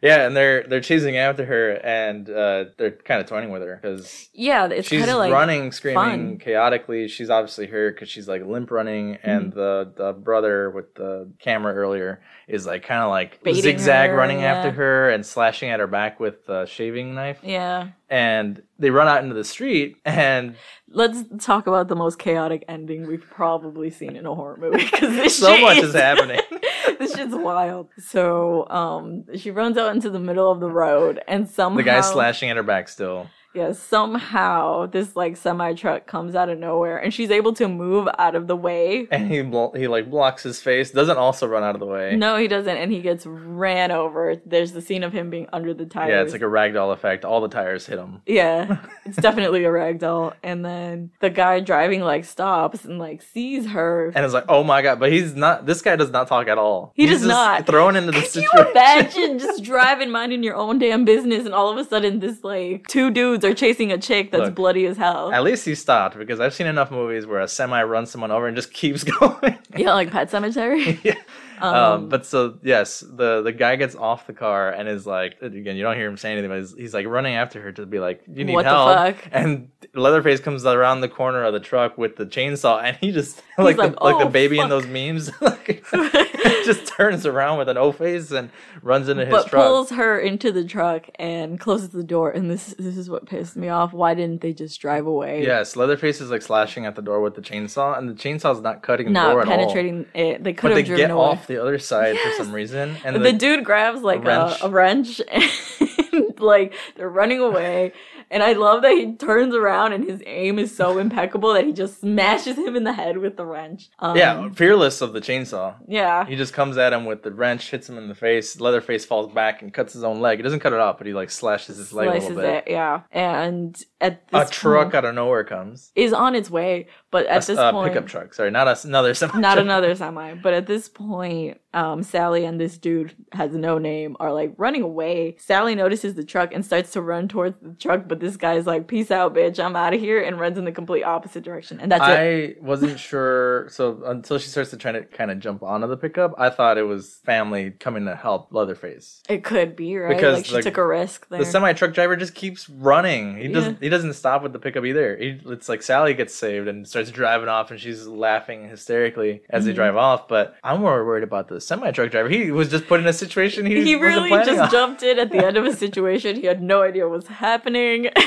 Yeah, 0.00 0.26
and 0.26 0.36
they're 0.36 0.62
they're 0.62 0.80
chasing 0.80 1.16
after 1.16 1.44
her, 1.44 1.72
and 1.72 2.28
uh, 2.30 2.66
they're 2.76 2.92
kind 2.92 3.20
of 3.20 3.26
toying 3.26 3.50
with 3.50 3.62
her 3.62 3.78
because 3.82 4.28
yeah, 4.32 4.66
it's 4.66 4.88
she's 4.88 5.06
like 5.06 5.32
running, 5.32 5.72
screaming 5.72 5.96
fun. 5.96 6.38
chaotically. 6.38 7.08
She's 7.08 7.30
obviously 7.30 7.66
hurt 7.66 7.96
because 7.96 8.08
she's 8.08 8.28
like 8.28 8.44
limp 8.44 8.70
running, 8.70 9.14
Mm-hmm. 9.14 9.28
and 9.30 9.52
the 9.52 9.92
the 9.96 10.12
brother 10.12 10.70
with 10.70 10.94
the 10.94 11.30
camera 11.40 11.74
earlier 11.74 12.20
is 12.46 12.64
like 12.66 12.84
kind 12.84 13.02
of 13.02 13.10
like 13.10 13.42
Baiting 13.42 13.62
zigzag 13.62 14.10
her, 14.10 14.16
running 14.16 14.40
yeah. 14.40 14.54
after 14.54 14.70
her 14.70 15.10
and 15.10 15.26
slashing 15.26 15.70
at 15.70 15.80
her 15.80 15.86
back 15.88 16.20
with 16.20 16.46
the 16.46 16.66
shaving 16.66 17.14
knife. 17.14 17.40
Yeah. 17.42 17.88
And 18.10 18.62
they 18.78 18.90
run 18.90 19.06
out 19.06 19.22
into 19.22 19.34
the 19.34 19.44
street, 19.44 19.98
and 20.04 20.56
Let's 20.90 21.24
talk 21.44 21.66
about 21.66 21.88
the 21.88 21.96
most 21.96 22.18
chaotic 22.18 22.64
ending 22.66 23.06
we've 23.06 23.28
probably 23.28 23.90
seen 23.90 24.16
in 24.16 24.24
a 24.24 24.34
horror 24.34 24.56
movie 24.56 24.84
because 24.90 25.14
this 25.14 25.38
so 25.38 25.60
much 25.60 25.76
is 25.78 25.92
happening. 25.92 26.40
this 26.98 27.14
shit's 27.14 27.34
wild. 27.34 27.88
So, 27.98 28.66
um, 28.70 29.24
she 29.36 29.50
runs 29.50 29.76
out 29.76 29.94
into 29.94 30.08
the 30.08 30.18
middle 30.18 30.50
of 30.50 30.60
the 30.60 30.70
road, 30.70 31.20
and 31.28 31.46
somehow 31.46 31.76
the 31.76 31.82
guy's 31.82 32.10
slashing 32.10 32.48
at 32.48 32.56
her 32.56 32.62
back 32.62 32.88
still. 32.88 33.28
Yeah, 33.58 33.72
somehow 33.72 34.86
this 34.86 35.16
like 35.16 35.36
semi 35.36 35.72
truck 35.74 36.06
comes 36.06 36.34
out 36.34 36.48
of 36.48 36.58
nowhere, 36.58 36.96
and 36.98 37.12
she's 37.12 37.30
able 37.30 37.52
to 37.54 37.68
move 37.68 38.08
out 38.18 38.34
of 38.34 38.46
the 38.46 38.56
way. 38.56 39.06
and 39.10 39.30
he 39.30 39.42
blo- 39.42 39.72
he 39.76 39.88
like 39.88 40.10
blocks 40.10 40.42
his 40.42 40.60
face. 40.60 40.90
Doesn't 40.90 41.16
also 41.18 41.46
run 41.46 41.62
out 41.62 41.74
of 41.74 41.80
the 41.80 41.86
way. 41.86 42.16
No, 42.16 42.36
he 42.36 42.48
doesn't, 42.48 42.76
and 42.76 42.92
he 42.92 43.00
gets 43.00 43.26
ran 43.26 43.90
over. 43.90 44.36
There's 44.46 44.72
the 44.72 44.80
scene 44.80 45.02
of 45.02 45.12
him 45.12 45.30
being 45.30 45.46
under 45.52 45.74
the 45.74 45.86
tires. 45.86 46.10
Yeah, 46.10 46.22
it's 46.22 46.32
like 46.32 46.42
a 46.42 46.44
ragdoll 46.44 46.92
effect. 46.92 47.24
All 47.24 47.40
the 47.40 47.48
tires 47.48 47.86
hit 47.86 47.98
him. 47.98 48.22
Yeah, 48.26 48.78
it's 49.04 49.16
definitely 49.16 49.64
a 49.64 49.72
rag 49.72 49.98
doll. 49.98 50.34
And 50.42 50.64
then 50.64 51.10
the 51.20 51.30
guy 51.30 51.60
driving 51.60 52.00
like 52.00 52.24
stops 52.24 52.84
and 52.84 52.98
like 52.98 53.22
sees 53.22 53.66
her. 53.66 54.12
And 54.14 54.24
it's 54.24 54.34
like, 54.34 54.44
oh 54.48 54.62
my 54.64 54.82
god! 54.82 55.00
But 55.00 55.12
he's 55.12 55.34
not. 55.34 55.66
This 55.66 55.82
guy 55.82 55.96
does 55.96 56.10
not 56.10 56.28
talk 56.28 56.48
at 56.48 56.58
all. 56.58 56.92
He 56.94 57.06
He's 57.06 57.18
does 57.20 57.28
not. 57.28 57.66
Thrown 57.66 57.96
into 57.96 58.12
the 58.12 58.20
Could 58.20 58.34
you 58.36 58.42
situation. 58.42 58.70
imagine 58.72 59.38
just 59.38 59.62
driving, 59.64 60.10
minding 60.10 60.42
your 60.42 60.54
own 60.54 60.78
damn 60.78 61.04
business, 61.04 61.44
and 61.44 61.54
all 61.54 61.70
of 61.70 61.76
a 61.78 61.84
sudden 61.84 62.20
this 62.20 62.44
like 62.44 62.86
two 62.86 63.10
dudes 63.10 63.44
are 63.48 63.54
chasing 63.54 63.92
a 63.92 63.98
chick 63.98 64.30
that's 64.30 64.44
Look, 64.44 64.54
bloody 64.54 64.86
as 64.86 64.96
hell? 64.96 65.32
At 65.32 65.42
least 65.42 65.64
he 65.64 65.74
stopped 65.74 66.16
because 66.16 66.40
I've 66.40 66.54
seen 66.54 66.66
enough 66.66 66.90
movies 66.90 67.26
where 67.26 67.40
a 67.40 67.48
semi 67.48 67.82
runs 67.82 68.10
someone 68.10 68.30
over 68.30 68.46
and 68.46 68.56
just 68.56 68.72
keeps 68.72 69.04
going. 69.20 69.58
yeah, 69.76 69.92
like 69.94 70.10
Pet 70.10 70.30
Sematary. 70.30 70.98
yeah. 71.04 71.14
Um, 71.60 71.74
Um, 71.74 72.08
but 72.08 72.26
so 72.26 72.58
yes, 72.62 73.00
the 73.00 73.42
the 73.42 73.52
guy 73.52 73.76
gets 73.76 73.94
off 73.94 74.26
the 74.26 74.32
car 74.32 74.70
and 74.70 74.88
is 74.88 75.06
like, 75.06 75.36
again, 75.42 75.76
you 75.76 75.82
don't 75.82 75.96
hear 75.96 76.08
him 76.08 76.16
say 76.16 76.32
anything, 76.32 76.50
but 76.50 76.58
he's, 76.58 76.74
he's 76.74 76.94
like 76.94 77.06
running 77.06 77.34
after 77.34 77.60
her 77.62 77.72
to 77.72 77.86
be 77.86 77.98
like, 77.98 78.22
"You 78.32 78.44
need 78.44 78.56
the 78.58 78.62
help." 78.64 78.96
fuck? 78.96 79.28
And 79.32 79.70
Leatherface 79.94 80.40
comes 80.40 80.64
around 80.64 81.00
the 81.00 81.08
corner 81.08 81.42
of 81.44 81.52
the 81.52 81.60
truck 81.60 81.96
with 81.98 82.16
the 82.16 82.26
chainsaw, 82.26 82.82
and 82.82 82.96
he 82.98 83.12
just 83.12 83.42
like 83.58 83.76
the, 83.76 83.82
like, 83.82 84.00
like 84.00 84.18
the 84.18 84.24
"Oh, 84.26 84.28
baby 84.28 84.58
in 84.58 84.68
those 84.68 84.86
memes, 84.86 85.30
like, 85.40 85.84
just 86.64 86.86
turns 86.86 87.26
around 87.26 87.58
with 87.58 87.68
an 87.68 87.76
O 87.76 87.92
face 87.92 88.30
and 88.30 88.50
runs 88.82 89.08
into 89.08 89.24
his 89.24 89.32
but 89.32 89.46
truck. 89.48 89.64
pulls 89.66 89.90
her 89.90 90.18
into 90.18 90.52
the 90.52 90.64
truck 90.64 91.08
and 91.18 91.58
closes 91.58 91.88
the 91.90 92.04
door. 92.04 92.30
And 92.30 92.50
this 92.50 92.74
this 92.78 92.96
is 92.96 93.08
what 93.10 93.26
pissed 93.26 93.56
me 93.56 93.68
off. 93.68 93.92
Why 93.92 94.14
didn't 94.14 94.40
they 94.42 94.52
just 94.52 94.80
drive 94.80 95.06
away? 95.06 95.42
Yes, 95.42 95.76
Leatherface 95.76 96.20
is 96.20 96.30
like 96.30 96.42
slashing 96.42 96.86
at 96.86 96.94
the 96.94 97.02
door 97.02 97.20
with 97.20 97.34
the 97.34 97.40
chainsaw, 97.42 97.96
and 97.98 98.08
the 98.08 98.14
chainsaw's 98.14 98.60
not 98.60 98.82
cutting 98.82 99.06
the 99.06 99.12
not 99.12 99.32
door 99.32 99.42
at 99.42 99.48
all. 99.48 99.56
penetrating 99.56 100.06
it. 100.14 100.44
They 100.44 100.52
could 100.52 100.70
But 100.70 100.76
have 100.78 100.86
driven 100.86 101.10
away. 101.10 101.24
off 101.24 101.46
the 101.48 101.60
other 101.60 101.78
side 101.78 102.14
Yes. 102.14 102.36
for 102.38 102.44
some 102.44 102.52
reason, 102.54 102.96
and 103.04 103.16
the, 103.16 103.20
the, 103.20 103.32
dude 103.32 103.64
grabs 103.64 104.02
like 104.02 104.22
wrench. 104.24 104.60
a, 104.62 104.66
a 104.66 104.68
wrench 104.70 105.20
and 105.30 106.38
like 106.40 106.74
they're 106.96 107.08
running 107.08 107.40
away 107.40 107.92
and 108.30 108.42
i 108.44 108.52
love 108.52 108.82
that 108.82 108.92
he 108.92 109.12
turns 109.14 109.54
around 109.54 109.92
and 109.92 110.04
his 110.04 110.22
aim 110.26 110.58
is 110.58 110.74
so 110.74 110.98
impeccable 110.98 111.52
that 111.54 111.64
he 111.64 111.72
just 111.72 112.00
smashes 112.00 112.56
him 112.56 112.76
in 112.76 112.84
the 112.84 112.92
head 112.92 113.18
with 113.18 113.36
the 113.36 113.44
wrench 113.44 113.88
um, 113.98 114.16
yeah, 114.16 114.48
fearless 114.50 115.00
of 115.00 115.12
the 115.12 115.20
chainsaw. 115.20 115.74
yeah 115.88 116.24
He 116.26 116.36
just 116.36 116.52
comes 116.54 116.76
at 116.76 116.92
him 116.92 117.04
with 117.06 117.22
the 117.24 117.32
wrench, 117.32 117.70
hits 117.70 117.88
him 117.88 117.98
in 117.98 118.08
the 118.08 118.14
face. 118.14 118.60
Leatherface 118.60 119.04
falls 119.04 119.32
back 119.32 119.62
and 119.62 119.72
cuts 119.74 119.92
his 119.92 120.04
own 120.04 120.20
leg. 120.20 120.38
He 120.38 120.42
doesn't 120.42 120.60
cut 120.60 120.72
it 120.72 120.78
off, 120.78 120.98
but 120.98 121.06
he 121.06 121.12
like 121.12 121.30
slashes 121.30 121.76
his 121.78 121.92
leg 121.92 122.08
a 122.08 122.12
little 122.12 122.36
bit. 122.36 122.44
it 122.44 122.64
yeah 122.70 123.00
and 123.10 123.82
at 124.00 124.22
A 124.32 124.46
truck 124.46 124.94
out 124.94 125.04
of 125.04 125.14
nowhere 125.14 125.42
comes. 125.44 125.90
is 125.96 126.12
on 126.12 126.34
its 126.34 126.50
way 126.50 126.86
but 127.10 127.26
at 127.26 127.38
s- 127.38 127.46
this 127.48 127.58
uh, 127.58 127.72
point 127.72 127.92
pickup 127.92 128.06
truck. 128.06 128.34
Sorry, 128.34 128.50
not 128.50 128.68
a, 128.68 128.78
another 128.86 129.14
semi. 129.14 129.38
not 129.40 129.58
another 129.66 129.94
semi 129.94 130.34
but 130.34 130.54
at 130.54 130.66
this 130.66 130.88
point 130.88 131.60
um 131.74 132.02
sally 132.02 132.44
and 132.46 132.58
this 132.60 132.78
dude 132.78 133.14
has 133.32 133.52
no 133.52 133.76
name 133.78 134.16
are 134.20 134.32
like 134.32 134.52
running 134.56 134.82
away 134.82 135.36
sally 135.38 135.74
notices 135.74 136.14
the 136.14 136.24
truck 136.24 136.52
and 136.54 136.64
starts 136.64 136.92
to 136.92 137.02
run 137.02 137.28
towards 137.28 137.56
the 137.60 137.74
truck 137.74 138.04
but 138.08 138.20
this 138.20 138.36
guy's 138.38 138.66
like 138.66 138.86
peace 138.86 139.10
out 139.10 139.34
bitch 139.34 139.62
i'm 139.62 139.76
out 139.76 139.92
of 139.92 140.00
here 140.00 140.22
and 140.22 140.40
runs 140.40 140.56
in 140.56 140.64
the 140.64 140.72
complete 140.72 141.02
opposite 141.02 141.42
direction 141.44 141.78
and 141.80 141.92
that's 141.92 142.02
it 142.08 142.58
I 142.60 142.64
wasn't 142.64 142.98
sure. 143.08 143.68
So 143.70 144.02
until 144.06 144.38
she 144.38 144.48
starts 144.48 144.70
to 144.70 144.76
try 144.76 144.92
to 144.92 145.02
kind 145.04 145.30
of 145.30 145.38
jump 145.40 145.62
onto 145.62 145.86
the 145.86 145.96
pickup, 145.96 146.34
I 146.38 146.50
thought 146.50 146.78
it 146.78 146.82
was 146.82 147.20
family 147.24 147.70
coming 147.70 148.04
to 148.06 148.16
help 148.16 148.48
Leatherface. 148.52 149.22
it 149.28 149.44
could 149.44 149.76
be 149.76 149.96
right 149.96 150.14
Because, 150.16 150.36
like 150.36 150.46
she 150.46 150.54
like, 150.54 150.64
took 150.64 150.76
a 150.78 150.86
risk 150.86 151.28
there 151.28 151.38
The 151.40 151.44
semi 151.44 151.72
truck 151.74 151.92
driver 151.94 152.16
just 152.16 152.34
keeps 152.34 152.68
running. 152.68 153.36
He 153.36 153.46
Yeah. 153.48 153.52
doesn't. 153.54 153.82
He 153.88 153.90
doesn't 153.90 154.12
stop 154.12 154.42
with 154.42 154.52
the 154.52 154.58
pickup 154.58 154.84
either. 154.84 155.16
He, 155.16 155.40
it's 155.46 155.66
like 155.66 155.82
Sally 155.82 156.12
gets 156.12 156.34
saved 156.34 156.68
and 156.68 156.86
starts 156.86 157.10
driving 157.10 157.48
off, 157.48 157.70
and 157.70 157.80
she's 157.80 158.06
laughing 158.06 158.68
hysterically 158.68 159.40
as 159.48 159.64
they 159.64 159.72
Mhm. 159.72 159.76
drive 159.76 159.96
off. 159.96 160.28
But 160.28 160.54
I'm 160.62 160.80
more 160.82 161.06
worried 161.06 161.22
about 161.24 161.48
the 161.48 161.58
semi 161.58 161.90
truck 161.90 162.10
driver. 162.10 162.28
He 162.28 162.50
was 162.50 162.68
just 162.70 162.86
put 162.86 163.00
in 163.00 163.06
a 163.06 163.14
situation 163.14 163.64
he, 163.64 163.82
he 163.82 163.94
really 163.94 164.28
just 164.28 164.60
on. 164.60 164.70
jumped 164.70 165.02
in 165.02 165.18
at 165.18 165.30
the 165.32 165.42
end 165.42 165.56
of 165.56 165.64
a 165.64 165.72
situation. 165.84 166.36
He 166.36 166.44
had 166.46 166.62
no 166.62 166.82
idea 166.82 167.08
what's 167.08 167.28
happening. 167.28 168.10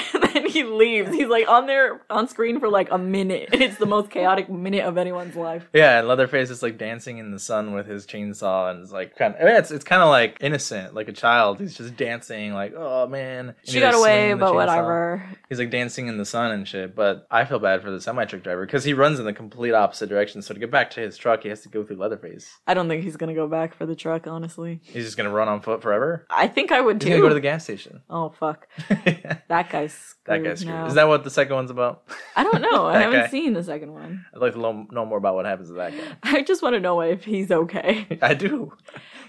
He 0.52 0.64
leaves. 0.64 1.12
He's 1.14 1.28
like 1.28 1.48
on 1.48 1.66
there 1.68 2.02
on 2.10 2.28
screen 2.28 2.60
for 2.60 2.70
like 2.70 2.90
a 2.92 2.98
minute. 2.98 3.50
It's 3.62 3.78
the 3.78 3.86
most 3.86 4.10
chaotic 4.10 4.50
minute 4.50 4.84
of 4.84 4.98
anyone's 4.98 5.36
life. 5.36 5.70
Yeah, 5.74 6.00
and 6.00 6.08
Leatherface 6.08 6.50
is 6.50 6.62
like 6.64 6.78
dancing 6.78 7.20
in 7.20 7.32
the 7.32 7.40
sun 7.40 7.74
with 7.74 7.86
his 7.88 8.06
chainsaw, 8.08 8.72
and 8.72 8.82
it's 8.82 8.92
like 8.92 9.16
kind 9.16 9.36
of, 9.36 9.42
I 9.42 9.46
mean, 9.46 9.56
it's 9.56 9.72
it's 9.72 9.84
kind 9.86 10.02
of 10.02 10.10
like 10.10 10.38
innocent, 10.42 10.94
like 10.94 11.08
a 11.08 11.14
child. 11.14 11.60
He's 11.60 11.78
just 11.78 11.96
dancing, 11.96 12.54
like 12.54 12.74
oh 12.76 13.08
man. 13.08 13.50
And 13.50 13.56
She 13.64 13.80
got 13.80 13.94
like, 13.94 14.00
away, 14.02 14.34
but 14.34 14.54
whatever. 14.56 15.24
He's 15.48 15.60
like 15.60 15.70
dancing 15.70 16.08
in 16.08 16.18
the 16.18 16.26
sun 16.26 16.52
and 16.52 16.68
shit. 16.68 16.96
But 16.96 17.28
I 17.30 17.46
feel 17.46 17.60
bad 17.60 17.82
for 17.82 17.92
the 17.92 18.02
semi 18.02 18.26
truck 18.26 18.44
driver 18.44 18.66
because 18.66 18.84
he 18.84 18.94
runs 18.94 19.20
in 19.20 19.26
the 19.26 19.34
complete 19.34 19.74
opposite 19.74 20.10
direction. 20.10 20.42
So 20.42 20.54
to 20.54 20.60
get 20.60 20.72
back 20.72 20.90
to 20.92 21.02
his 21.02 21.18
truck, 21.18 21.44
he 21.44 21.50
has 21.50 21.62
to 21.62 21.70
go 21.70 21.84
through 21.84 21.98
Leatherface. 21.98 22.50
I 22.68 22.74
don't 22.74 22.90
think 22.90 23.04
he's 23.04 23.16
gonna 23.18 23.36
go 23.36 23.48
back 23.48 23.76
for 23.76 23.86
the 23.86 23.96
truck, 23.96 24.28
honestly. 24.28 24.80
He's 24.84 25.06
just 25.06 25.18
gonna 25.18 25.30
run 25.30 25.48
on 25.48 25.62
foot 25.62 25.82
forever. 25.82 26.26
I 26.30 26.48
think 26.48 26.72
I 26.72 26.82
would 26.82 27.02
He's 27.02 27.08
too. 27.08 27.10
gonna 27.12 27.22
go 27.22 27.30
to 27.30 27.36
the 27.36 27.42
gas 27.42 27.64
station. 27.64 28.02
oh 28.10 28.30
fuck. 28.30 28.68
that 29.48 29.70
That 30.26 30.41
guy's 30.44 30.60
screwed 30.60 30.60
guy's 30.60 30.60
screwed. 30.62 30.76
now. 30.76 30.86
Is 30.88 30.94
that 30.96 31.08
what 31.08 31.24
the 31.24 31.30
second 31.30 31.56
one's 31.56 31.72
about? 31.72 32.04
I 32.36 32.44
don't 32.44 32.62
know. 32.62 32.86
I 32.86 33.00
haven't 33.02 33.20
guy. 33.22 33.28
seen 33.30 33.54
the 33.54 33.64
second 33.64 33.94
one. 33.94 34.26
I'd 34.34 34.40
like 34.42 34.54
to 34.54 34.60
know, 34.60 34.88
know 34.92 35.06
more 35.06 35.18
about 35.18 35.36
what 35.36 35.46
happens 35.46 35.70
to 35.70 35.74
that 35.76 35.92
guy. 35.92 36.04
I 36.24 36.42
just 36.44 36.62
want 36.62 36.74
to 36.76 36.80
know 36.80 37.02
if 37.02 37.24
he's 37.24 37.52
okay. 37.52 38.20
I 38.22 38.34
do. 38.34 38.74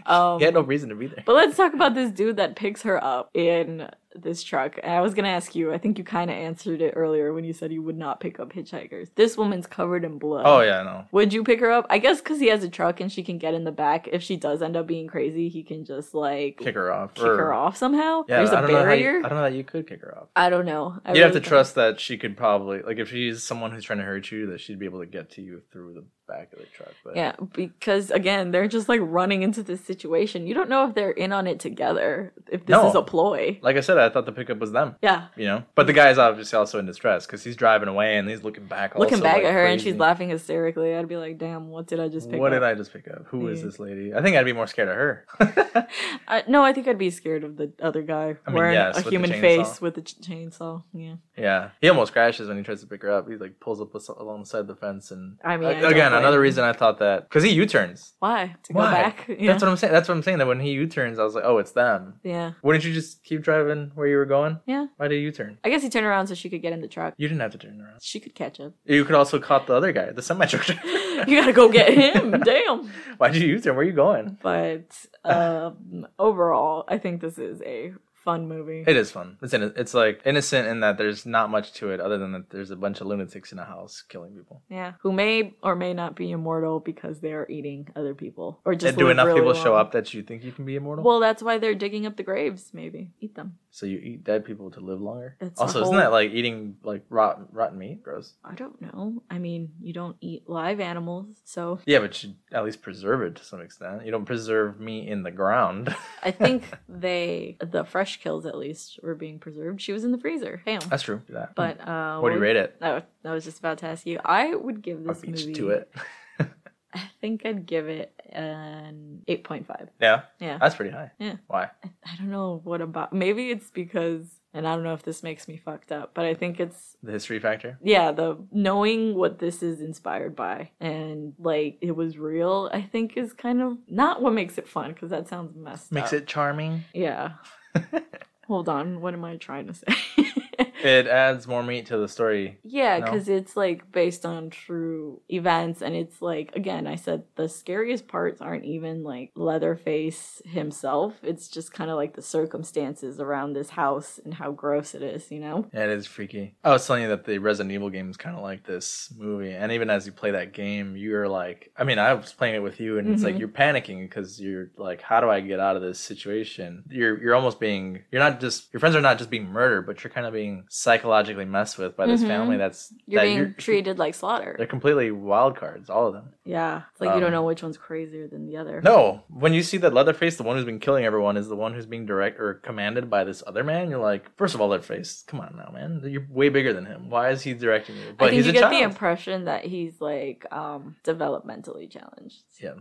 Um, 0.06 0.38
He 0.38 0.44
had 0.44 0.54
no 0.54 0.60
reason 0.62 0.88
to 0.88 0.94
be 0.94 1.06
there. 1.06 1.22
But 1.24 1.34
let's 1.34 1.56
talk 1.56 1.74
about 1.74 1.94
this 1.94 2.10
dude 2.10 2.36
that 2.36 2.56
picks 2.56 2.82
her 2.82 3.02
up 3.02 3.30
in 3.34 3.88
this 4.14 4.42
truck. 4.42 4.78
I 4.84 5.00
was 5.00 5.14
gonna 5.14 5.28
ask 5.28 5.54
you. 5.54 5.72
I 5.72 5.78
think 5.78 5.98
you 5.98 6.04
kind 6.04 6.30
of 6.30 6.36
answered 6.36 6.80
it 6.82 6.92
earlier 6.96 7.32
when 7.32 7.44
you 7.44 7.52
said 7.52 7.72
you 7.72 7.82
would 7.82 7.96
not 7.96 8.20
pick 8.20 8.38
up 8.40 8.52
hitchhikers. 8.52 9.08
This 9.14 9.36
woman's 9.36 9.66
covered 9.66 10.04
in 10.04 10.18
blood. 10.18 10.44
Oh 10.46 10.60
yeah, 10.60 10.82
no. 10.82 11.04
Would 11.12 11.32
you 11.32 11.44
pick 11.44 11.60
her 11.60 11.70
up? 11.70 11.86
I 11.90 11.98
guess 11.98 12.20
because 12.20 12.38
he 12.40 12.48
has 12.48 12.62
a 12.64 12.68
truck 12.68 13.00
and 13.00 13.10
she 13.10 13.22
can 13.22 13.38
get 13.38 13.54
in 13.54 13.64
the 13.64 13.72
back. 13.72 14.08
If 14.08 14.22
she 14.22 14.36
does 14.36 14.62
end 14.62 14.76
up 14.76 14.86
being 14.86 15.06
crazy, 15.06 15.48
he 15.48 15.62
can 15.62 15.84
just 15.84 16.14
like 16.14 16.58
Kick 16.58 16.74
her 16.74 16.92
off. 16.92 17.14
kick 17.14 17.24
or- 17.24 17.36
her 17.36 17.52
off 17.52 17.76
somehow. 17.76 18.24
Yeah, 18.28 18.38
There's 18.38 18.50
I 18.50 18.58
a 18.58 18.62
don't 18.62 18.72
know 18.72 18.78
barrier. 18.84 19.18
you, 19.18 19.24
I 19.24 19.28
don't 19.28 19.38
know 19.38 19.44
that 19.44 19.54
you 19.54 19.64
could 19.64 19.86
kick 19.88 20.00
her 20.02 20.16
off. 20.18 20.28
I 20.36 20.50
don't 20.50 20.66
know. 20.66 20.98
I 21.04 21.14
You'd 21.14 21.22
have 21.22 21.32
to 21.32 21.40
don't. 21.40 21.48
trust 21.48 21.74
that 21.76 22.00
she 22.00 22.18
could 22.18 22.36
probably 22.36 22.82
like 22.82 22.98
if 22.98 23.08
she's 23.10 23.42
someone 23.42 23.70
who's 23.72 23.84
trying 23.84 23.98
to 24.00 24.04
hurt 24.04 24.30
you, 24.30 24.46
that 24.48 24.60
she'd 24.60 24.78
be 24.78 24.86
able 24.86 25.00
to 25.00 25.06
get 25.06 25.30
to 25.32 25.42
you 25.42 25.62
through 25.72 25.94
the 25.94 26.04
back 26.26 26.52
of 26.52 26.58
the 26.60 26.66
truck. 26.66 26.92
But 27.04 27.16
Yeah, 27.16 27.32
because 27.52 28.10
again, 28.10 28.50
they're 28.50 28.68
just 28.68 28.88
like 28.88 29.00
running 29.02 29.42
into 29.42 29.62
this 29.62 29.84
situation. 29.84 30.46
You 30.46 30.54
don't 30.54 30.68
know 30.68 30.88
if 30.88 30.94
they're 30.94 31.10
in 31.10 31.32
on 31.32 31.46
it 31.46 31.60
together. 31.60 32.32
If 32.50 32.66
this 32.66 32.72
No. 32.74 32.88
is 32.88 32.94
a 32.94 33.02
ploy. 33.02 33.58
like 33.62 33.76
I 33.76 33.80
said, 33.80 33.98
I 33.98 34.08
thought 34.08 34.26
the 34.26 34.32
pickup 34.32 34.58
was 34.58 34.72
them. 34.72 34.96
Yeah. 35.02 35.26
You 35.36 35.46
know, 35.46 35.64
but 35.74 35.86
the 35.86 35.92
guy's 35.92 36.18
obviously 36.18 36.56
also 36.58 36.78
in 36.78 36.86
distress 36.86 37.26
because 37.26 37.42
he's 37.44 37.56
driving 37.56 37.88
away 37.88 38.16
and 38.16 38.28
he's 38.28 38.42
looking 38.44 38.66
back. 38.66 38.94
Looking 38.96 39.20
back 39.20 39.36
like, 39.36 39.44
at 39.44 39.52
her 39.52 39.66
and 39.66 39.80
she's 39.80 39.96
laughing 39.96 40.28
hysterically, 40.28 40.94
I'd 40.94 41.08
be 41.08 41.16
like, 41.16 41.38
"Damn, 41.38 41.68
what 41.68 41.86
did 41.86 42.00
I 42.00 42.08
just 42.08 42.28
pick 42.28 42.36
up? 42.36 42.40
What 42.40 42.52
up?" 42.52 42.60
did 42.60 42.66
I 42.66 42.74
just 42.74 42.92
pick 42.92 43.08
up? 43.08 43.26
Who 43.26 43.48
is 43.48 43.60
Yeah. 43.60 43.66
this 43.66 43.78
lady? 43.78 44.14
I 44.14 44.22
think 44.22 44.36
I'd 44.36 44.44
be 44.44 44.52
more 44.52 44.66
scared 44.66 44.88
of 44.88 44.94
her. 44.96 45.26
I, 46.28 46.44
no, 46.48 46.62
I 46.62 46.72
think 46.72 46.88
I'd 46.88 46.98
be 46.98 47.10
scared 47.10 47.44
of 47.44 47.56
the 47.56 47.72
other 47.80 48.02
guy 48.02 48.36
I 48.46 48.50
mean, 48.50 48.58
wearing 48.58 48.74
yes, 48.74 48.98
a 48.98 49.08
human 49.08 49.30
face 49.30 49.80
with 49.80 49.96
a 49.98 50.02
ch- 50.02 50.20
chainsaw. 50.20 50.82
Yeah, 50.92 51.14
yeah, 51.36 51.70
he 51.80 51.88
almost 51.88 52.12
crashes 52.12 52.48
when 52.48 52.56
he 52.56 52.62
tries 52.62 52.80
to 52.80 52.86
pick 52.86 53.02
her 53.02 53.10
up. 53.10 53.28
He 53.28 53.36
like 53.36 53.60
pulls 53.60 53.80
up 53.80 53.94
alongside 54.18 54.66
the 54.66 54.76
fence 54.76 55.10
and. 55.10 55.38
I 55.44 55.56
mean, 55.56 55.68
I 55.68 55.80
don't 55.80 55.94
again, 56.12 56.22
another 56.22 56.40
reason 56.40 56.64
I 56.64 56.72
thought 56.72 56.98
that 57.00 57.28
because 57.28 57.42
he 57.42 57.50
U-turns. 57.52 58.12
why 58.20 58.54
to 58.64 58.72
Why? 58.72 58.84
go 58.86 58.90
back? 58.92 59.26
Yeah, 59.28 59.52
That's 59.52 59.62
what 59.62 59.70
I'm 59.70 59.76
saying. 59.76 59.92
That's 59.92 60.08
what 60.08 60.14
I'm 60.16 60.22
saying. 60.22 60.38
That 60.38 60.46
when 60.46 60.60
he 60.60 60.70
U-turns, 60.72 61.18
I 61.18 61.24
was 61.24 61.34
like, 61.34 61.44
oh, 61.44 61.58
it's 61.58 61.72
them. 61.72 62.20
yeah, 62.22 62.52
Wouldn't 62.62 62.84
you 62.84 62.92
just 62.92 63.22
keep 63.24 63.42
driving 63.42 63.90
where 63.94 64.06
you 64.06 64.16
were 64.16 64.26
going? 64.26 64.60
yeah. 64.66 64.86
Why 64.96 65.08
did 65.08 65.16
you 65.16 65.22
U-turn? 65.22 65.58
I 65.64 65.70
guess 65.70 65.82
he 65.82 65.88
turned 65.88 66.06
around 66.06 66.26
so 66.28 66.34
she 66.34 66.48
could 66.50 66.62
get 66.62 66.72
in 66.72 66.80
the 66.80 66.88
truck. 66.88 67.14
You 67.16 67.28
didn't 67.28 67.40
have 67.40 67.52
to 67.52 67.58
turn 67.58 67.80
around. 67.80 68.00
She 68.02 68.20
could 68.20 68.34
catch 68.34 68.60
up. 68.60 68.72
You 68.84 69.04
could 69.04 69.14
also 69.16 69.38
caught 69.38 69.66
the 69.66 69.74
other 69.74 69.92
guy, 69.92 70.10
the 70.12 70.22
semi 70.22 70.46
truck 70.46 70.64
driver. 70.64 70.80
You 71.28 71.38
gotta 71.40 71.52
go 71.52 71.68
get 71.68 71.92
him. 72.16 72.32
Damn. 72.40 72.88
Why'd 73.18 73.36
you 73.36 73.46
U-turn? 73.46 73.76
Where 73.76 73.84
are 73.84 73.88
you 73.88 73.92
going? 73.92 74.38
But 74.42 74.86
um, 75.24 76.06
overall, 76.18 76.84
I 76.88 76.98
think 76.98 77.20
this 77.20 77.38
is 77.38 77.62
a 77.62 77.92
fun 78.24 78.48
movie. 78.48 78.84
It 78.86 78.96
is 78.96 79.10
fun. 79.10 79.38
It's 79.42 79.52
in, 79.52 79.72
it's 79.76 79.94
like 79.94 80.22
innocent 80.24 80.68
in 80.68 80.80
that 80.80 80.98
there's 80.98 81.26
not 81.26 81.50
much 81.50 81.72
to 81.74 81.90
it 81.90 82.00
other 82.00 82.18
than 82.18 82.32
that 82.32 82.50
there's 82.50 82.70
a 82.70 82.76
bunch 82.76 83.00
of 83.00 83.06
lunatics 83.06 83.52
in 83.52 83.58
a 83.58 83.64
house 83.64 84.02
killing 84.08 84.32
people. 84.32 84.62
Yeah, 84.68 84.92
who 85.00 85.12
may 85.12 85.54
or 85.62 85.74
may 85.74 85.92
not 85.92 86.16
be 86.16 86.30
immortal 86.30 86.80
because 86.80 87.20
they 87.20 87.32
are 87.32 87.46
eating 87.50 87.88
other 87.96 88.14
people, 88.14 88.60
or 88.64 88.74
just 88.74 88.90
and 88.90 88.98
do 88.98 89.10
enough 89.10 89.26
really 89.26 89.40
people 89.40 89.54
show 89.54 89.74
up 89.74 89.92
that 89.92 90.14
you 90.14 90.22
think 90.22 90.44
you 90.44 90.52
can 90.52 90.64
be 90.64 90.76
immortal? 90.76 91.04
Well, 91.04 91.20
that's 91.20 91.42
why 91.42 91.58
they're 91.58 91.74
digging 91.74 92.06
up 92.06 92.16
the 92.16 92.22
graves. 92.22 92.70
Maybe 92.72 93.10
eat 93.20 93.34
them. 93.34 93.58
So 93.74 93.86
you 93.86 93.96
eat 93.98 94.22
dead 94.22 94.44
people 94.44 94.70
to 94.70 94.80
live 94.80 95.00
longer. 95.00 95.34
It's 95.40 95.58
also, 95.58 95.82
isn't 95.82 95.96
that 95.96 96.12
like 96.12 96.30
eating 96.32 96.76
like 96.84 97.04
rotten 97.08 97.46
rotten 97.50 97.78
meat? 97.78 98.02
Gross. 98.02 98.34
I 98.44 98.54
don't 98.54 98.80
know. 98.82 99.22
I 99.30 99.38
mean, 99.38 99.70
you 99.80 99.94
don't 99.94 100.16
eat 100.20 100.46
live 100.46 100.78
animals, 100.78 101.26
so 101.44 101.80
Yeah, 101.86 102.00
but 102.00 102.22
you 102.22 102.34
at 102.52 102.64
least 102.66 102.82
preserve 102.82 103.22
it 103.22 103.36
to 103.36 103.44
some 103.44 103.62
extent. 103.62 104.04
You 104.04 104.10
don't 104.10 104.26
preserve 104.26 104.78
meat 104.78 105.08
in 105.08 105.22
the 105.22 105.30
ground. 105.30 105.96
I 106.22 106.30
think 106.30 106.64
they 106.88 107.56
the 107.60 107.84
fresh 107.84 108.20
kills 108.20 108.44
at 108.44 108.58
least 108.58 109.00
were 109.02 109.14
being 109.14 109.38
preserved. 109.38 109.80
She 109.80 109.92
was 109.92 110.04
in 110.04 110.12
the 110.12 110.18
freezer. 110.18 110.60
Damn. 110.66 110.86
That's 110.90 111.02
true. 111.02 111.22
That. 111.30 111.54
But 111.54 111.80
uh, 111.80 112.20
what 112.20 112.28
do 112.28 112.34
you 112.34 112.42
rate 112.42 112.56
it? 112.56 112.76
No, 112.78 113.00
I 113.24 113.32
was 113.32 113.44
just 113.44 113.58
about 113.58 113.78
to 113.78 113.86
ask 113.86 114.04
you. 114.04 114.20
I 114.22 114.54
would 114.54 114.82
give 114.82 115.02
this 115.02 115.24
movie 115.24 115.54
to 115.54 115.70
it. 115.70 115.90
I 116.94 117.10
think 117.22 117.46
I'd 117.46 117.64
give 117.64 117.88
it 117.88 118.12
an 118.32 119.22
eight 119.28 119.44
point 119.44 119.66
five. 119.66 119.88
yeah, 120.00 120.22
Yeah. 120.40 120.58
that's 120.58 120.74
pretty 120.74 120.90
high. 120.90 121.10
Yeah. 121.18 121.36
Why? 121.46 121.70
I, 121.84 121.90
I 122.06 122.16
don't 122.16 122.30
know 122.30 122.60
what 122.64 122.80
about. 122.80 123.12
Maybe 123.12 123.50
it's 123.50 123.70
because, 123.70 124.26
and 124.54 124.66
I 124.66 124.74
don't 124.74 124.84
know 124.84 124.94
if 124.94 125.02
this 125.02 125.22
makes 125.22 125.48
me 125.48 125.56
fucked 125.56 125.92
up, 125.92 126.12
but 126.14 126.24
I 126.24 126.34
think 126.34 126.60
it's 126.60 126.96
The 127.02 127.12
history 127.12 127.38
factor. 127.38 127.78
yeah 127.82 128.12
the 128.12 128.36
knowing 128.52 129.14
what 129.14 129.38
this 129.38 129.62
is 129.62 129.80
inspired 129.80 130.34
by 130.36 130.70
and 130.80 131.34
like 131.38 131.78
it 131.80 131.92
was 131.96 132.18
real. 132.18 132.70
I 132.72 132.82
think 132.82 133.16
is 133.16 133.32
kind 133.32 133.60
of 133.62 133.78
not 133.88 134.20
what 134.22 134.32
makes 134.32 134.58
it 134.58 134.68
fun 134.68 134.92
because 134.92 135.10
that 135.10 135.28
sounds 135.28 135.54
messed 135.56 135.92
Makes 135.92 136.12
up. 136.12 136.20
it 136.20 136.26
charming. 136.26 136.84
Yeah. 136.92 137.32
Hold 138.48 138.68
on. 138.68 139.00
What 139.00 139.14
am 139.14 139.24
I 139.24 139.36
trying 139.36 139.68
to 139.68 139.74
say? 139.74 139.86
it 140.84 141.06
adds 141.06 141.46
more 141.46 141.62
meat 141.62 141.86
to 141.86 141.96
the 141.98 142.08
story. 142.08 142.58
Yeah, 142.64 142.98
No? 142.98 143.04
because 143.06 143.28
it's 143.28 143.56
like 143.56 143.90
based 143.92 144.24
on 144.26 144.50
true 144.50 145.20
events, 145.28 145.82
and 145.82 145.94
it's 145.94 146.20
like 146.22 146.54
again, 146.54 146.86
I 146.86 146.96
said 146.96 147.24
the 147.36 147.48
scariest 147.48 148.08
parts 148.08 148.40
aren't 148.40 148.64
even 148.64 149.02
like 149.02 149.30
Leatherface 149.34 150.42
himself. 150.44 151.14
It's 151.22 151.48
just 151.48 151.72
kind 151.72 151.90
of 151.90 151.96
like 151.96 152.14
the 152.14 152.22
circumstances 152.22 153.20
around 153.20 153.52
this 153.52 153.70
house 153.70 154.20
and 154.24 154.34
how 154.34 154.50
gross 154.52 154.94
it 154.94 155.02
is, 155.02 155.30
you 155.30 155.40
know? 155.40 155.66
Yeah, 155.72 155.84
it 155.84 155.90
is 155.90 156.06
freaky. 156.06 156.54
I 156.64 156.70
was 156.70 156.86
telling 156.86 157.02
you 157.02 157.08
that 157.08 157.24
the 157.24 157.38
Resident 157.38 157.72
Evil 157.72 157.90
game 157.90 158.10
is 158.10 158.16
kind 158.16 158.36
of 158.36 158.42
like 158.42 158.64
this 158.66 159.12
movie, 159.16 159.52
and 159.52 159.72
even 159.72 159.90
as 159.90 160.06
you 160.06 160.12
play 160.12 160.32
that 160.32 160.52
game, 160.52 160.96
you're 160.96 161.28
like, 161.28 161.70
I 161.76 161.84
mean, 161.84 161.98
I 161.98 162.14
was 162.14 162.32
playing 162.32 162.54
it 162.54 162.62
with 162.62 162.80
you, 162.80 162.98
and 162.98 163.12
it's 163.12 163.22
like 163.22 163.36
Mhm. 163.36 163.38
you're 163.40 163.48
panicking 163.48 164.00
because 164.02 164.40
you're 164.40 164.70
like, 164.76 165.00
how 165.02 165.20
do 165.20 165.30
I 165.30 165.40
get 165.40 165.60
out 165.60 165.76
of 165.76 165.82
this 165.82 165.98
situation? 165.98 166.84
You're 166.88 167.20
you're 167.22 167.34
almost 167.34 167.60
being, 167.60 168.02
you're 168.10 168.20
not 168.22 168.40
just 168.40 168.72
your 168.72 168.80
friends 168.80 168.96
are 168.96 169.00
not 169.00 169.18
just 169.18 169.30
being 169.30 169.46
murdered, 169.46 169.86
but 169.86 170.02
you're 170.02 170.12
kind 170.12 170.26
of 170.26 170.32
being 170.32 170.64
psychologically 170.74 171.44
messed 171.44 171.76
with 171.76 171.94
by 171.98 172.06
this 172.06 172.22
Mhm. 172.22 172.28
family 172.28 172.56
that's 172.56 172.94
You're 173.06 173.20
that 173.20 173.26
being 173.26 173.54
treated 173.58 173.98
like 173.98 174.14
slaughter. 174.14 174.54
They're 174.56 174.66
completely 174.66 175.10
wild 175.10 175.54
cards, 175.54 175.90
all 175.90 176.06
of 176.06 176.14
them. 176.14 176.32
Yeah, 176.44 176.84
it's 176.90 176.98
like 177.00 177.08
you 177.14 177.20
don't 177.20 177.26
Um, 177.26 177.32
know 177.32 177.42
which 177.44 177.62
one's 177.62 177.76
crazier 177.76 178.26
than 178.26 178.46
the 178.46 178.56
other. 178.56 178.80
No, 178.80 179.22
when 179.28 179.52
you 179.52 179.62
see 179.62 179.76
that 179.76 179.92
Leatherface, 179.92 180.38
the 180.38 180.44
one 180.44 180.56
who's 180.56 180.64
been 180.64 180.80
killing 180.80 181.04
everyone, 181.04 181.36
is 181.36 181.48
the 181.50 181.56
one 181.56 181.74
who's 181.74 181.84
being 181.84 182.06
direct 182.06 182.40
or 182.40 182.54
commanded 182.54 183.10
by 183.10 183.22
this 183.22 183.42
other 183.46 183.62
man. 183.62 183.90
You're 183.90 183.98
like, 184.00 184.34
first 184.38 184.54
of 184.54 184.62
all, 184.62 184.68
Leatherface, 184.68 185.24
come 185.26 185.40
on 185.40 185.56
now, 185.58 185.70
man, 185.74 186.00
you're 186.06 186.26
way 186.30 186.48
bigger 186.48 186.72
than 186.72 186.86
him. 186.86 187.10
Why 187.10 187.28
is 187.28 187.42
he 187.42 187.52
directing 187.52 187.96
you? 187.96 188.04
I 188.18 188.30
think 188.30 188.32
he's 188.32 188.46
you 188.46 188.50
a 188.50 188.54
get 188.54 188.60
child. 188.62 188.72
the 188.72 188.80
impression 188.80 189.44
that 189.44 189.66
he's 189.66 190.00
like 190.00 190.46
um 190.50 190.96
developmentally 191.04 191.90
challenged. 191.90 192.44
Yeah. 192.58 192.76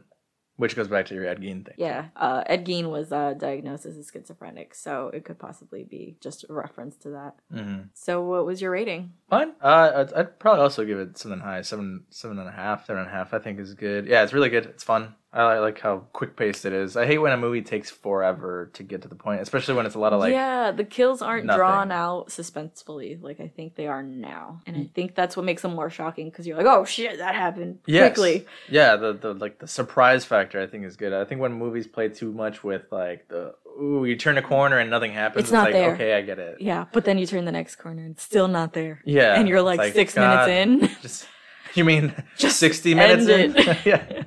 Which 0.58 0.76
goes 0.76 0.88
back 0.88 1.08
to 1.08 1.16
your 1.16 1.26
Ed 1.26 1.40
Gein 1.40 1.66
thing. 1.66 1.74
Yeah, 1.78 2.10
uh, 2.16 2.44
Ed 2.46 2.66
Gein 2.66 2.92
was 2.92 3.12
uh, 3.12 3.34
diagnosed 3.34 3.86
as 3.86 4.10
schizophrenic, 4.12 4.76
so 4.76 5.10
it 5.14 5.26
could 5.26 5.40
possibly 5.40 5.84
be 5.84 6.18
just 6.22 6.46
a 6.50 6.54
reference 6.54 6.98
to 6.98 7.10
that. 7.12 7.36
Mm-hmm. 7.52 7.82
So, 7.94 8.22
what 8.22 8.46
was 8.46 8.62
your 8.62 8.72
rating? 8.72 9.14
Fine. 9.32 9.54
Uh, 9.64 9.92
I'd, 9.96 10.14
I'd 10.14 10.40
probably 10.40 10.62
also 10.62 10.84
give 10.86 11.00
it 11.00 11.18
something 11.18 11.40
high, 11.40 11.62
seven, 11.62 12.04
seven 12.10 12.38
and 12.38 12.48
a 12.50 12.52
half, 12.52 12.86
seven 12.86 13.02
and 13.02 13.10
a 13.10 13.12
half. 13.14 13.34
I 13.34 13.40
think 13.40 13.60
is 13.60 13.74
good. 13.74 14.06
Yeah, 14.06 14.24
it's 14.24 14.34
really 14.34 14.50
good. 14.50 14.66
It's 14.66 14.84
fun. 14.84 15.16
I, 15.32 15.42
I 15.44 15.60
like 15.60 15.80
how 15.80 16.00
quick 16.12 16.36
paced 16.36 16.66
it 16.66 16.74
is. 16.74 16.98
I 16.98 17.06
hate 17.06 17.18
when 17.20 17.32
a 17.32 17.38
movie 17.38 17.62
takes 17.62 17.90
forever 17.90 18.70
to 18.74 18.84
get 18.84 19.04
to 19.04 19.08
the 19.08 19.16
point, 19.16 19.40
especially 19.40 19.76
when 19.76 19.86
it's 19.86 19.96
a 19.96 20.00
lot 20.00 20.12
of 20.12 20.20
like. 20.20 20.34
yeah, 20.34 20.72
the 20.72 20.84
kills 20.84 21.22
aren't 21.22 21.46
nothing. 21.46 21.58
drawn 21.60 21.92
out 21.94 22.28
suspensefully 22.28 23.22
like 23.24 23.40
I 23.40 23.48
think 23.48 23.76
they 23.76 23.88
are 23.88 24.04
now, 24.04 24.60
and 24.68 24.76
I 24.76 24.90
think 24.94 25.16
that's 25.16 25.38
what 25.38 25.46
makes 25.46 25.62
them 25.62 25.74
more 25.76 25.90
shocking 25.90 26.30
because 26.30 26.46
you're 26.46 26.58
like, 26.58 26.66
oh 26.66 26.84
shit, 26.84 27.20
that 27.20 27.34
happened 27.34 27.80
Yes. 27.86 28.10
quickly. 28.10 28.46
Yeah, 28.70 28.98
the, 28.98 29.14
the 29.14 29.34
like 29.34 29.60
the 29.60 29.68
surprise 29.68 30.26
factor 30.26 30.62
I 30.62 30.68
think 30.68 30.84
is 30.86 30.98
good. 30.98 31.14
I 31.14 31.24
think 31.24 31.40
when 31.40 31.54
movies 31.54 31.88
play 31.88 32.10
too 32.10 32.34
much 32.34 32.64
with 32.66 32.84
like 32.92 33.30
the 33.30 33.56
ooh, 33.80 34.06
you 34.06 34.16
turn 34.16 34.38
a 34.38 34.42
corner 34.42 34.78
and 34.80 34.90
nothing 34.90 35.12
happens. 35.14 35.44
It's 35.46 35.52
not 35.52 35.66
like 35.66 35.74
there. 35.74 35.94
okay, 35.94 36.14
I 36.16 36.22
get 36.22 36.40
it. 36.40 36.62
Yeah, 36.62 36.86
but 36.92 37.06
then 37.06 37.18
you 37.18 37.26
turn 37.26 37.46
the 37.46 37.52
next 37.52 37.76
corner 37.76 38.02
and 38.04 38.12
it's 38.12 38.24
still 38.24 38.48
not 38.48 38.74
there. 38.74 39.02
Yeah, 39.06 39.40
and 39.40 39.48
you're 39.48 39.60
it's 39.60 39.78
like, 39.78 39.94
six 39.94 40.14
God, 40.14 40.48
minutes 40.48 40.82
in. 40.84 40.96
Just 41.02 41.28
you 41.74 41.84
mean 41.86 42.14
Just 42.38 42.58
sixty 42.58 42.94
minutes 42.94 43.28
in? 43.28 43.54
yeah, 43.86 44.24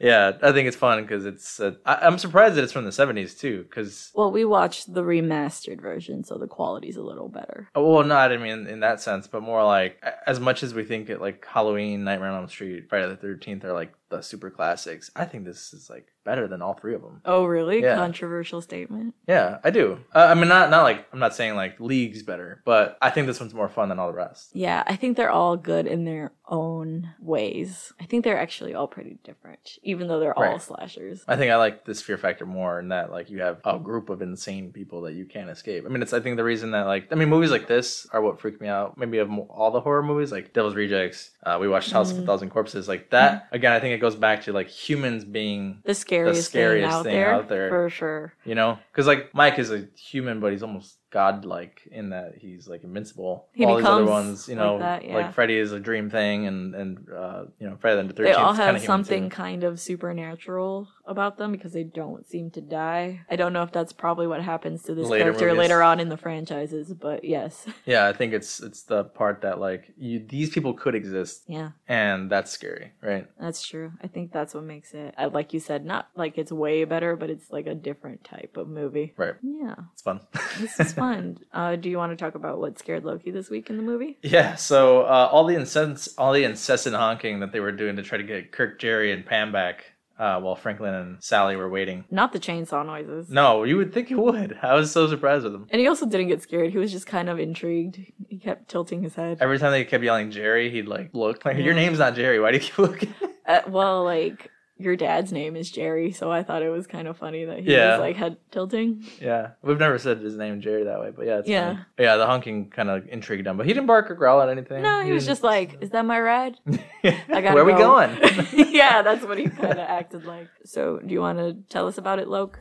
yeah. 0.00 0.32
I 0.42 0.52
think 0.52 0.68
it's 0.68 0.76
fun 0.76 1.02
because 1.02 1.26
it's. 1.26 1.58
Uh, 1.60 1.72
I, 1.84 1.96
I'm 1.96 2.18
surprised 2.18 2.54
that 2.54 2.64
it's 2.64 2.72
from 2.72 2.84
the 2.84 2.92
seventies 2.92 3.34
too. 3.34 3.64
Because 3.64 4.10
Well, 4.14 4.30
we 4.30 4.44
watched 4.44 4.92
the 4.92 5.02
remastered 5.02 5.80
version, 5.80 6.24
so 6.24 6.38
the 6.38 6.46
quality's 6.46 6.96
a 6.96 7.02
little 7.02 7.28
better. 7.28 7.68
well, 7.74 8.04
no, 8.04 8.16
I 8.16 8.36
mean 8.36 8.66
in 8.66 8.80
that 8.80 9.00
sense, 9.00 9.26
but 9.26 9.42
more 9.42 9.64
like 9.64 10.02
as 10.26 10.38
much 10.38 10.62
as 10.62 10.74
we 10.74 10.84
think 10.84 11.10
it 11.10 11.20
like 11.20 11.44
Halloween, 11.44 12.04
Nightmare 12.04 12.30
on 12.30 12.40
Elm 12.42 12.48
Street, 12.48 12.88
Friday 12.88 13.08
the 13.08 13.16
Thirteenth 13.16 13.64
are 13.64 13.72
like 13.72 13.92
the 14.10 14.22
super 14.22 14.50
classics. 14.50 15.10
I 15.16 15.24
think 15.24 15.44
this 15.44 15.72
is 15.72 15.88
like 15.90 16.06
better 16.24 16.46
than 16.46 16.60
all 16.62 16.74
three 16.74 16.94
of 16.94 17.00
them. 17.02 17.20
Oh, 17.24 17.44
really? 17.44 17.80
Yeah. 17.82 17.94
Controversial 17.96 18.60
statement. 18.60 19.14
Yeah, 19.26 19.58
I 19.64 19.70
do. 19.70 20.00
Uh, 20.14 20.26
I 20.30 20.34
mean, 20.34 20.48
not 20.48 20.70
not 20.70 20.82
like 20.82 21.06
I'm 21.12 21.18
not 21.18 21.34
saying 21.34 21.54
like 21.56 21.78
leagues 21.80 22.22
better, 22.22 22.62
but 22.64 22.98
I 23.00 23.10
think 23.10 23.26
this 23.26 23.40
one's 23.40 23.54
more 23.54 23.68
fun 23.68 23.88
than 23.88 23.98
all 23.98 24.08
the 24.08 24.14
rest. 24.16 24.50
Yeah, 24.54 24.82
I 24.86 24.96
think 24.96 25.16
they're 25.16 25.30
all 25.30 25.56
good 25.56 25.86
in 25.86 26.04
their 26.04 26.32
own 26.46 27.10
ways. 27.20 27.92
I 28.00 28.04
think 28.04 28.24
they're 28.24 28.38
actually 28.38 28.74
all 28.74 28.86
pretty 28.88 29.18
different, 29.24 29.78
even 29.82 30.08
though 30.08 30.18
they're 30.20 30.38
all 30.38 30.58
slashers. 30.58 31.22
I 31.28 31.36
think 31.36 31.50
I 31.52 31.56
like 31.56 31.84
this 31.84 32.00
fear 32.02 32.16
factor 32.18 32.46
more 32.46 32.78
in 32.80 32.88
that 32.88 33.10
like 33.10 33.30
you 33.30 33.40
have 33.42 33.60
a 33.64 33.78
group 33.78 34.08
of 34.10 34.22
insane 34.22 34.72
people 34.72 35.02
that 35.02 35.12
you 35.14 35.24
can't 35.26 35.50
escape. 35.50 35.84
I 35.86 35.88
mean, 35.88 36.02
it's 36.02 36.12
I 36.12 36.20
think 36.20 36.36
the 36.36 36.44
reason 36.44 36.70
that 36.72 36.86
like 36.86 37.08
I 37.12 37.14
mean 37.14 37.28
movies 37.28 37.50
like 37.50 37.66
this 37.68 38.06
are 38.12 38.20
what 38.22 38.40
freak 38.40 38.60
me 38.60 38.68
out. 38.68 38.96
Maybe 38.98 39.18
of 39.18 39.30
all 39.50 39.70
the 39.70 39.80
horror 39.80 40.02
movies 40.02 40.32
like 40.32 40.52
Devil's 40.52 40.74
Rejects. 40.74 41.30
Uh, 41.42 41.58
we 41.60 41.68
watched 41.68 41.90
House 41.92 42.10
of 42.10 42.18
a 42.18 42.22
Mhm. 42.22 42.26
Thousand 42.26 42.50
Corpses. 42.50 42.88
Like 42.88 43.10
that 43.10 43.48
again. 43.52 43.72
I 43.72 43.80
think 43.80 43.97
it 43.98 44.00
goes 44.00 44.16
back 44.16 44.42
to 44.44 44.52
like 44.52 44.68
humans 44.68 45.24
being 45.24 45.80
The 45.84 45.94
scariest, 45.94 46.50
scariest 46.50 46.88
thing, 46.88 46.98
out, 46.98 47.02
thing 47.04 47.14
there, 47.14 47.34
out 47.34 47.48
there. 47.48 47.68
for 47.68 47.90
sure. 47.90 48.32
you 48.44 48.54
know 48.54 48.78
because 48.92 49.06
like 49.06 49.34
Mike 49.34 49.58
is 49.58 49.70
a 49.70 49.88
human, 49.96 50.40
but 50.40 50.52
he's 50.52 50.62
almost 50.62 50.98
godlike 51.10 51.88
in 51.90 52.10
that 52.10 52.34
he's 52.36 52.68
like 52.68 52.84
invincible. 52.84 53.48
He 53.52 53.64
all 53.64 53.76
these 53.76 53.86
other 53.86 54.04
ones, 54.04 54.48
you 54.48 54.54
like 54.54 54.64
know, 54.64 54.78
that, 54.78 55.04
yeah. 55.04 55.14
like 55.14 55.34
Freddy 55.34 55.56
is 55.56 55.72
a 55.72 55.80
dream 55.80 56.10
thing, 56.10 56.46
and 56.46 56.74
and 56.74 57.08
uh, 57.10 57.44
you 57.58 57.68
know 57.68 57.76
Friday 57.80 58.06
the 58.06 58.12
Thirteenth. 58.14 58.36
They 58.36 58.42
all 58.42 58.52
have 58.52 58.80
something 58.82 59.30
kind 59.30 59.64
of 59.64 59.80
supernatural 59.80 60.88
about 61.08 61.38
them 61.38 61.52
because 61.52 61.72
they 61.72 61.84
don't 61.84 62.26
seem 62.28 62.50
to 62.52 62.60
die. 62.60 63.20
I 63.30 63.36
don't 63.36 63.52
know 63.52 63.62
if 63.62 63.72
that's 63.72 63.92
probably 63.92 64.26
what 64.26 64.42
happens 64.42 64.82
to 64.84 64.94
this 64.94 65.06
Later 65.08 65.24
character 65.24 65.46
movies. 65.46 65.58
later 65.58 65.82
on 65.82 66.00
in 66.00 66.08
the 66.08 66.16
franchises, 66.16 66.92
but 66.92 67.24
yes. 67.24 67.66
Yeah, 67.86 68.06
I 68.06 68.12
think 68.12 68.32
it's 68.34 68.60
it's 68.60 68.82
the 68.82 69.04
part 69.04 69.42
that 69.42 69.58
like 69.58 69.92
you 69.96 70.18
these 70.20 70.50
people 70.50 70.74
could 70.74 70.94
exist, 70.94 71.44
Yeah, 71.48 71.70
and 71.88 72.30
that's 72.30 72.50
scary, 72.50 72.92
right? 73.02 73.26
that's 73.40 73.66
true. 73.66 73.92
I 74.02 74.06
think 74.08 74.32
that's 74.32 74.54
what 74.54 74.64
makes 74.64 74.92
it, 74.94 75.14
I- 75.16 75.26
like 75.26 75.52
you 75.54 75.60
said, 75.60 75.84
not 75.84 76.08
like 76.16 76.36
it's 76.38 76.52
way 76.52 76.84
better, 76.84 77.16
but 77.16 77.30
it's 77.30 77.50
like 77.50 77.66
a 77.66 77.74
different 77.74 78.24
type 78.24 78.56
of 78.56 78.68
movie. 78.68 79.14
Right. 79.16 79.34
Yeah, 79.42 79.74
It's 79.94 80.02
fun. 80.02 80.20
this 80.58 80.78
is 80.78 80.92
fun. 80.92 81.38
uh, 81.52 81.76
do 81.76 81.88
you 81.88 81.96
want 81.96 82.12
to 82.12 82.22
talk 82.22 82.34
about 82.34 82.58
what 82.58 82.78
scared 82.78 83.04
Loki 83.04 83.30
this 83.30 83.48
week 83.50 83.70
in 83.70 83.76
the 83.76 83.82
movie? 83.82 84.18
yeah. 84.22 84.54
So 84.56 85.02
uh, 85.02 85.28
all 85.32 85.44
the 85.46 85.54
incessant 85.54 86.08
all 86.18 86.32
the 86.32 86.44
incessant 86.44 86.94
honking 86.96 87.40
that 87.40 87.52
they 87.52 87.60
were 87.60 87.72
doing 87.72 87.96
to 87.96 88.02
try 88.02 88.18
to 88.18 88.24
get 88.24 88.52
Kirk, 88.52 88.78
Jerry, 88.78 89.12
and 89.12 89.24
Pam 89.24 89.52
back 89.52 89.84
uh, 90.18 90.40
while 90.40 90.56
Franklin 90.56 90.94
and 90.94 91.22
Sally 91.22 91.56
were 91.56 91.68
waiting. 91.68 92.04
Not 92.10 92.32
the 92.32 92.40
chainsaw 92.40 92.84
noises. 92.84 93.30
No, 93.30 93.64
you 93.64 93.76
would 93.76 93.92
think 93.92 94.10
it 94.10 94.18
would. 94.18 94.58
I 94.62 94.74
was 94.74 94.90
so 94.90 95.06
surprised 95.08 95.44
with 95.44 95.54
him. 95.54 95.66
And 95.70 95.80
he 95.80 95.88
also 95.88 96.06
didn't 96.06 96.28
get 96.28 96.42
scared. 96.42 96.70
He 96.72 96.78
was 96.78 96.92
just 96.92 97.06
kind 97.06 97.28
of 97.28 97.38
intrigued. 97.38 97.98
He 98.28 98.38
kept 98.38 98.68
tilting 98.68 99.02
his 99.02 99.14
head. 99.14 99.38
Every 99.40 99.58
time 99.58 99.72
they 99.72 99.84
kept 99.84 100.02
yelling 100.04 100.30
Jerry, 100.30 100.70
he'd 100.70 100.88
like 100.88 101.10
look 101.12 101.44
like 101.44 101.56
your 101.58 101.74
name's 101.74 101.98
not 101.98 102.14
Jerry. 102.14 102.40
Why 102.40 102.50
do 102.50 102.58
you 102.58 102.62
keep 102.64 102.78
looking? 102.78 103.14
Uh, 103.46 103.60
well, 103.68 104.04
like 104.04 104.50
your 104.78 104.94
dad's 104.96 105.32
name 105.32 105.56
is 105.56 105.70
Jerry, 105.70 106.12
so 106.12 106.30
I 106.30 106.42
thought 106.44 106.62
it 106.62 106.68
was 106.70 106.86
kind 106.86 107.08
of 107.08 107.16
funny 107.16 107.44
that 107.44 107.60
he 107.60 107.72
Yeah. 107.72 107.92
was 107.92 108.00
like 108.00 108.16
head 108.16 108.36
tilting. 108.52 109.04
yeah, 109.20 109.50
we've 109.62 109.78
never 109.78 109.98
said 109.98 110.18
his 110.20 110.36
name 110.36 110.60
Jerry 110.60 110.84
that 110.84 111.00
way, 111.00 111.10
but 111.14 111.26
yeah, 111.26 111.38
it's 111.38 111.48
Yeah. 111.48 111.66
funny. 111.72 111.84
yeah. 111.98 112.16
The 112.16 112.26
honking 112.26 112.70
kind 112.70 112.88
of 112.88 113.06
intrigued 113.08 113.46
him, 113.46 113.56
but 113.56 113.66
he 113.66 113.72
didn't 113.72 113.86
bark 113.86 114.10
or 114.10 114.14
growl 114.14 114.40
at 114.40 114.48
anything. 114.48 114.82
No, 114.82 115.02
he 115.04 115.12
was 115.12 115.26
just 115.26 115.42
like, 115.42 115.76
"Is 115.82 115.90
that 115.90 116.04
my 116.04 116.20
ride?" 116.20 116.56
I 117.04 117.40
gotta 117.42 117.54
Where 117.54 117.64
we 117.64 117.72
go. 117.72 117.78
going? 117.78 118.18
yeah, 118.72 119.02
that's 119.02 119.24
what 119.24 119.36
he 119.38 119.48
kind 119.48 119.72
of 119.72 119.78
acted 119.78 120.24
like. 120.24 120.48
So, 120.64 120.98
do 121.04 121.12
you 121.12 121.20
want 121.20 121.38
to 121.38 121.54
tell 121.68 121.86
us 121.88 121.98
about 121.98 122.18
it, 122.20 122.28
Loke? 122.28 122.60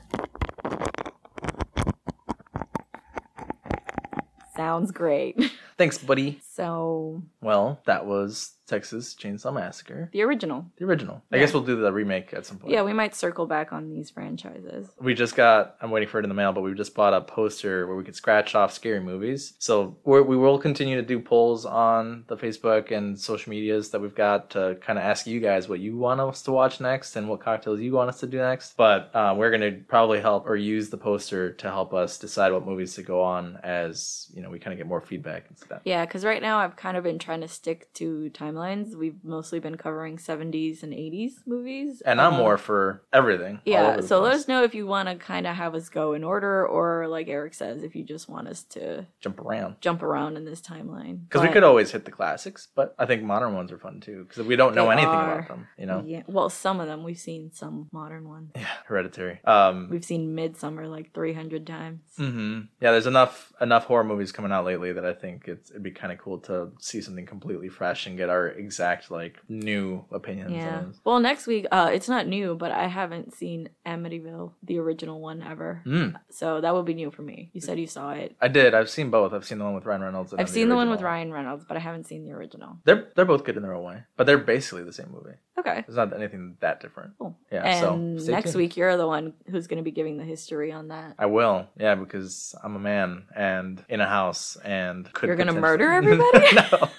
Sounds 4.56 4.92
great. 4.92 5.52
Thanks, 5.78 6.00
buddy. 6.00 6.40
So, 6.58 7.22
Well, 7.40 7.80
that 7.86 8.08
was 8.08 8.54
Texas 8.66 9.16
Chainsaw 9.16 9.54
Massacre, 9.54 10.10
the 10.12 10.24
original. 10.24 10.66
the 10.78 10.84
original. 10.86 11.22
I 11.32 11.36
Yeah. 11.38 11.44
guess 11.44 11.54
we'll 11.54 11.64
do 11.64 11.78
the 11.80 11.94
remake 11.94 12.34
at 12.34 12.46
some 12.46 12.58
point. 12.58 12.74
Yeah, 12.74 12.82
we 12.82 12.92
might 12.92 13.16
circle 13.16 13.46
back 13.46 13.72
on 13.72 13.90
these 13.90 14.10
franchises. 14.10 14.90
We 15.00 15.14
just 15.14 15.36
got, 15.36 15.78
I'm 15.82 15.90
waiting 15.92 16.10
for 16.10 16.20
it 16.20 16.26
in 16.26 16.30
the 16.30 16.36
mail, 16.36 16.52
but 16.52 16.62
we 16.64 16.74
just 16.74 16.94
bought 16.96 17.14
a 17.14 17.22
poster 17.22 17.88
where 17.88 17.96
we 17.96 18.04
could 18.04 18.16
scratch 18.16 18.56
off 18.56 18.74
scary 18.74 19.00
movies. 19.00 19.54
So 19.60 19.96
we're, 20.04 20.24
we 20.24 20.36
will 20.36 20.58
continue 20.60 20.96
to 20.98 21.02
do 21.02 21.20
polls 21.20 21.64
on 21.66 22.26
the 22.28 22.36
Facebook 22.36 22.92
and 22.92 23.18
social 23.18 23.52
medias 23.52 23.92
that 23.92 24.02
we've 24.02 24.16
got 24.16 24.50
to 24.50 24.78
kind 24.82 25.00
of 25.00 25.06
ask 25.06 25.28
you 25.28 25.40
guys 25.40 25.70
what 25.70 25.80
you 25.80 25.96
want 25.96 26.20
us 26.20 26.42
to 26.42 26.52
watch 26.52 26.82
next 26.82 27.16
and 27.16 27.30
what 27.30 27.40
cocktails 27.40 27.80
you 27.80 27.94
want 27.94 28.10
us 28.10 28.20
to 28.22 28.28
do 28.28 28.40
next. 28.40 28.76
But 28.76 29.12
uh, 29.16 29.34
we're 29.38 29.52
going 29.56 29.62
to 29.62 29.80
probably 29.88 30.20
help 30.20 30.46
or 30.46 30.58
use 30.58 30.90
the 30.90 30.98
poster 30.98 31.54
to 31.54 31.70
help 31.70 31.94
us 31.94 32.18
decide 32.18 32.52
what 32.52 32.66
movies 32.66 32.96
to 32.96 33.04
go 33.04 33.22
on 33.22 33.60
as, 33.64 34.28
you 34.34 34.42
know, 34.42 34.50
we 34.50 34.60
kind 34.60 34.74
of 34.74 34.78
get 34.78 34.88
more 34.88 35.00
feedback 35.00 35.46
and 35.48 35.58
stuff. 35.58 35.82
Yeah, 35.86 36.04
because 36.06 36.26
right 36.26 36.42
now 36.48 36.60
I've 36.60 36.78
kind 36.78 36.96
of 36.96 37.04
been 37.04 37.20
trying 37.20 37.42
to 37.42 37.48
stick 37.50 37.94
to 37.96 38.30
timelines. 38.34 38.96
We've 38.96 39.22
mostly 39.24 39.60
been 39.60 39.76
covering 39.76 40.16
70s 40.18 40.82
and 40.82 40.94
80s 40.94 41.34
movies. 41.46 42.02
And 42.06 42.22
I'm 42.22 42.36
Uh, 42.36 42.38
more 42.38 42.58
for 42.58 43.02
everything. 43.12 43.60
Yeah, 43.66 44.00
so 44.00 44.22
let 44.22 44.34
us 44.34 44.48
know 44.48 44.64
if 44.64 44.74
you 44.74 44.88
want 44.88 45.10
to 45.10 45.16
kind 45.16 45.46
of 45.46 45.56
have 45.58 45.76
us 45.76 45.90
go 45.90 46.14
in 46.14 46.24
order, 46.24 46.66
or 46.66 47.08
like 47.10 47.28
Eric 47.28 47.54
says, 47.54 47.84
if 47.84 47.96
you 47.98 48.04
just 48.06 48.30
want 48.30 48.48
us 48.48 48.64
to 48.76 49.06
Jump 49.20 49.42
around. 49.42 49.76
jump 49.82 50.02
around 50.04 50.38
in 50.38 50.46
this 50.46 50.62
timeline. 50.62 51.24
Because 51.28 51.42
we 51.42 51.50
could 51.50 51.64
always 51.64 51.92
hit 51.92 52.06
the 52.06 52.12
classics, 52.12 52.70
but 52.74 52.96
I 52.98 53.06
think 53.06 53.24
modern 53.24 53.54
ones 53.54 53.72
are 53.74 53.78
fun 53.78 54.00
too. 54.00 54.24
Because 54.24 54.46
we 54.46 54.56
don't 54.56 54.74
know 54.76 54.90
anything 54.90 55.20
are. 55.20 55.40
about 55.40 55.48
them, 55.50 55.68
you 55.78 55.86
know. 55.86 56.04
Yeah, 56.06 56.24
well, 56.28 56.50
some 56.50 56.80
of 56.80 56.88
them 56.88 57.04
we've 57.04 57.20
seen 57.20 57.52
some 57.52 57.90
modern 57.92 58.30
ones. 58.30 58.52
Yeah, 58.56 58.68
Hereditary. 58.86 59.40
Um, 59.44 59.90
We've 59.92 60.06
seen 60.06 60.34
Midsommar 60.36 60.90
like 60.90 61.14
300 61.14 61.68
times. 61.68 62.00
hmm 62.16 62.62
Yeah, 62.80 62.92
there's 62.92 63.08
enough 63.08 63.52
enough 63.60 63.86
horror 63.86 64.06
movies 64.06 64.32
coming 64.32 64.52
out 64.54 64.64
lately 64.66 64.94
that 64.94 65.06
I 65.06 65.14
think 65.14 65.48
it's, 65.48 65.72
it'd 65.72 65.84
be 65.84 65.92
kind 65.92 66.14
of 66.14 66.20
cool 66.20 66.37
cool 66.40 66.68
to 66.68 66.72
see 66.80 67.02
something 67.02 67.26
completely 67.26 67.70
fresh 67.70 68.08
and 68.08 68.18
get 68.18 68.30
our 68.30 68.48
exact 68.48 69.12
like 69.12 69.40
new 69.48 70.06
opinions. 70.12 70.52
Yeah. 70.54 70.78
On. 70.78 70.94
Well, 71.04 71.20
next 71.20 71.48
week, 71.48 71.66
uh, 71.72 71.90
it's 71.94 72.10
not 72.10 72.28
new, 72.28 72.56
but 72.56 72.72
I 72.72 72.88
haven't 72.88 73.34
seen 73.34 73.70
Amityville, 73.86 74.52
the 74.64 74.80
original 74.80 75.20
one, 75.22 75.42
ever. 75.42 75.82
Mm, 75.86 76.16
So 76.30 76.62
that 76.62 76.74
would 76.74 76.86
be 76.86 76.94
new 76.94 77.12
for 77.12 77.22
me. 77.22 77.50
You 77.54 77.62
said 77.62 77.80
you 77.80 77.88
saw 77.88 78.12
it. 78.12 78.36
I 78.42 78.48
did. 78.48 78.74
I've 78.74 78.90
seen 78.90 79.10
both. 79.10 79.34
I've 79.34 79.46
seen 79.46 79.58
the 79.58 79.66
one 79.66 79.76
with 79.76 79.86
Ryan 79.86 80.02
Reynolds. 80.02 80.32
And 80.32 80.42
I've 80.42 80.50
seen 80.50 80.70
the 80.70 80.76
one 80.76 80.90
with. 80.90 80.98
Ryan 81.02 81.32
Reynolds, 81.32 81.64
but 81.68 81.78
I 81.78 81.80
haven't 81.80 82.06
seen 82.06 82.26
the 82.26 82.32
original. 82.32 82.78
They're 82.84 83.08
they're 83.16 83.24
both 83.24 83.44
good 83.44 83.56
in 83.56 83.62
their 83.64 83.74
own 83.74 83.84
way, 83.84 84.04
but 84.18 84.26
they're 84.26 84.38
basically 84.40 84.84
the 84.84 84.92
same 84.92 85.12
movie. 85.12 85.38
Okay. 85.60 85.80
It's 85.88 85.96
not 85.96 86.14
anything 86.14 86.56
that 86.60 86.80
different. 86.82 87.14
Cool. 87.18 87.36
Yeah. 87.52 87.64
and 87.64 88.22
so 88.22 88.32
next 88.32 88.52
tuned. 88.52 88.58
week, 88.62 88.78
you're 88.78 88.96
the 88.96 89.08
one 89.08 89.34
who's 89.50 89.66
going 89.68 89.78
to 89.78 89.84
be 89.84 89.92
giving 89.92 90.18
the 90.18 90.24
history 90.24 90.72
on 90.72 90.90
that. 90.90 91.16
I 91.18 91.26
will. 91.26 91.68
Yeah, 91.80 91.96
because 91.96 92.54
I'm 92.64 92.76
a 92.76 92.80
man 92.80 93.24
and 93.36 93.84
in 93.90 94.00
a 94.00 94.08
house 94.08 94.56
and 94.64 95.12
could 95.14 95.28
You're 95.28 95.36
gonna 95.36 95.54
murder 95.54 95.92
everybody? 95.94 96.46
no. 96.56 96.90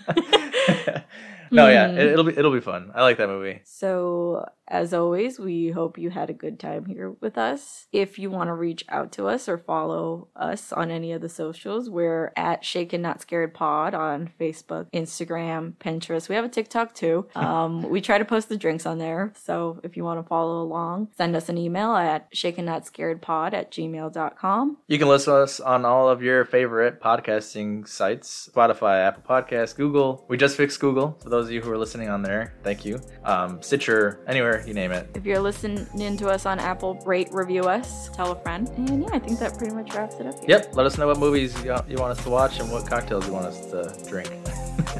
no, 1.50 1.68
yeah, 1.68 1.88
Hmm. 1.90 1.98
it, 1.98 2.06
it'll 2.08 2.24
be 2.24 2.36
it'll 2.36 2.52
be 2.52 2.60
fun. 2.60 2.90
I 2.94 3.02
like 3.02 3.18
that 3.18 3.28
movie. 3.28 3.60
So, 3.64 4.44
as 4.70 4.92
always, 4.92 5.38
we 5.38 5.70
hope 5.70 5.98
you 5.98 6.10
had 6.10 6.30
a 6.30 6.34
good 6.34 6.60
time 6.60 6.84
here 6.84 7.10
with 7.20 7.38
us. 7.38 7.86
If 7.92 8.18
you 8.18 8.30
want 8.30 8.48
to 8.48 8.54
reach 8.54 8.84
out 8.88 9.12
to 9.12 9.26
us 9.26 9.48
or 9.48 9.58
follow 9.58 10.28
us 10.36 10.72
on 10.72 10.90
any 10.90 11.12
of 11.12 11.22
the 11.22 11.28
socials, 11.28 11.88
we're 11.88 12.32
at 12.36 12.64
Shaken 12.64 13.02
Not 13.02 13.20
Scared 13.22 13.54
Pod 13.54 13.94
on 13.94 14.30
Facebook, 14.38 14.86
Instagram, 14.92 15.72
Pinterest. 15.74 16.28
We 16.28 16.34
have 16.34 16.44
a 16.44 16.48
TikTok 16.48 16.94
too. 16.94 17.26
Um, 17.34 17.82
we 17.90 18.00
try 18.00 18.18
to 18.18 18.24
post 18.24 18.48
the 18.48 18.56
drinks 18.56 18.86
on 18.86 18.98
there. 18.98 19.32
So, 19.36 19.80
if 19.82 19.96
you 19.96 20.04
want 20.04 20.20
to 20.20 20.28
follow 20.28 20.62
along, 20.62 21.08
send 21.16 21.34
us 21.34 21.48
an 21.48 21.58
email 21.58 21.94
at 21.94 22.28
shaken 22.32 22.66
not 22.66 22.86
scared 22.86 23.22
pod 23.22 23.54
at 23.54 23.70
gmail.com. 23.70 24.76
You 24.86 24.98
can 24.98 25.08
listen 25.08 25.32
to 25.32 25.40
us 25.40 25.60
on 25.60 25.84
all 25.84 26.08
of 26.08 26.22
your 26.22 26.44
favorite 26.44 27.00
podcasting 27.00 27.88
sites: 27.88 28.50
Spotify, 28.52 29.06
Apple 29.06 29.22
Podcasts, 29.28 29.74
Google. 29.74 30.26
We 30.28 30.36
just 30.36 30.56
fixed 30.56 30.80
Google. 30.80 31.18
For 31.22 31.30
those 31.30 31.46
of 31.46 31.52
you 31.52 31.62
who 31.62 31.70
are 31.70 31.78
listening 31.78 32.10
on 32.10 32.22
there, 32.22 32.54
thank 32.62 32.84
you. 32.84 33.00
Um, 33.24 33.62
Stitcher, 33.62 34.20
anywhere 34.26 34.57
you 34.66 34.74
name 34.74 34.92
it. 34.92 35.08
If 35.14 35.24
you're 35.24 35.40
listening 35.40 36.16
to 36.16 36.28
us 36.28 36.46
on 36.46 36.58
Apple, 36.58 36.94
rate, 37.06 37.28
review 37.32 37.62
us, 37.62 38.08
tell 38.10 38.32
a 38.32 38.40
friend. 38.40 38.68
And 38.76 39.02
yeah, 39.02 39.10
I 39.12 39.18
think 39.18 39.38
that 39.38 39.56
pretty 39.58 39.74
much 39.74 39.94
wraps 39.94 40.16
it 40.16 40.26
up. 40.26 40.34
Here. 40.40 40.58
Yep. 40.58 40.74
Let 40.74 40.86
us 40.86 40.98
know 40.98 41.06
what 41.06 41.18
movies 41.18 41.54
you, 41.64 41.76
you 41.88 41.96
want 41.96 42.18
us 42.18 42.22
to 42.24 42.30
watch 42.30 42.60
and 42.60 42.70
what 42.70 42.88
cocktails 42.88 43.26
you 43.26 43.32
want 43.32 43.46
us 43.46 43.66
to 43.66 44.08
drink. 44.08 44.30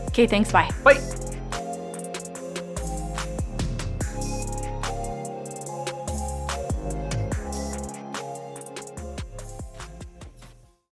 Okay, 0.08 0.26
thanks. 0.26 0.50
Bye. 0.52 0.70
Bye. 0.84 0.98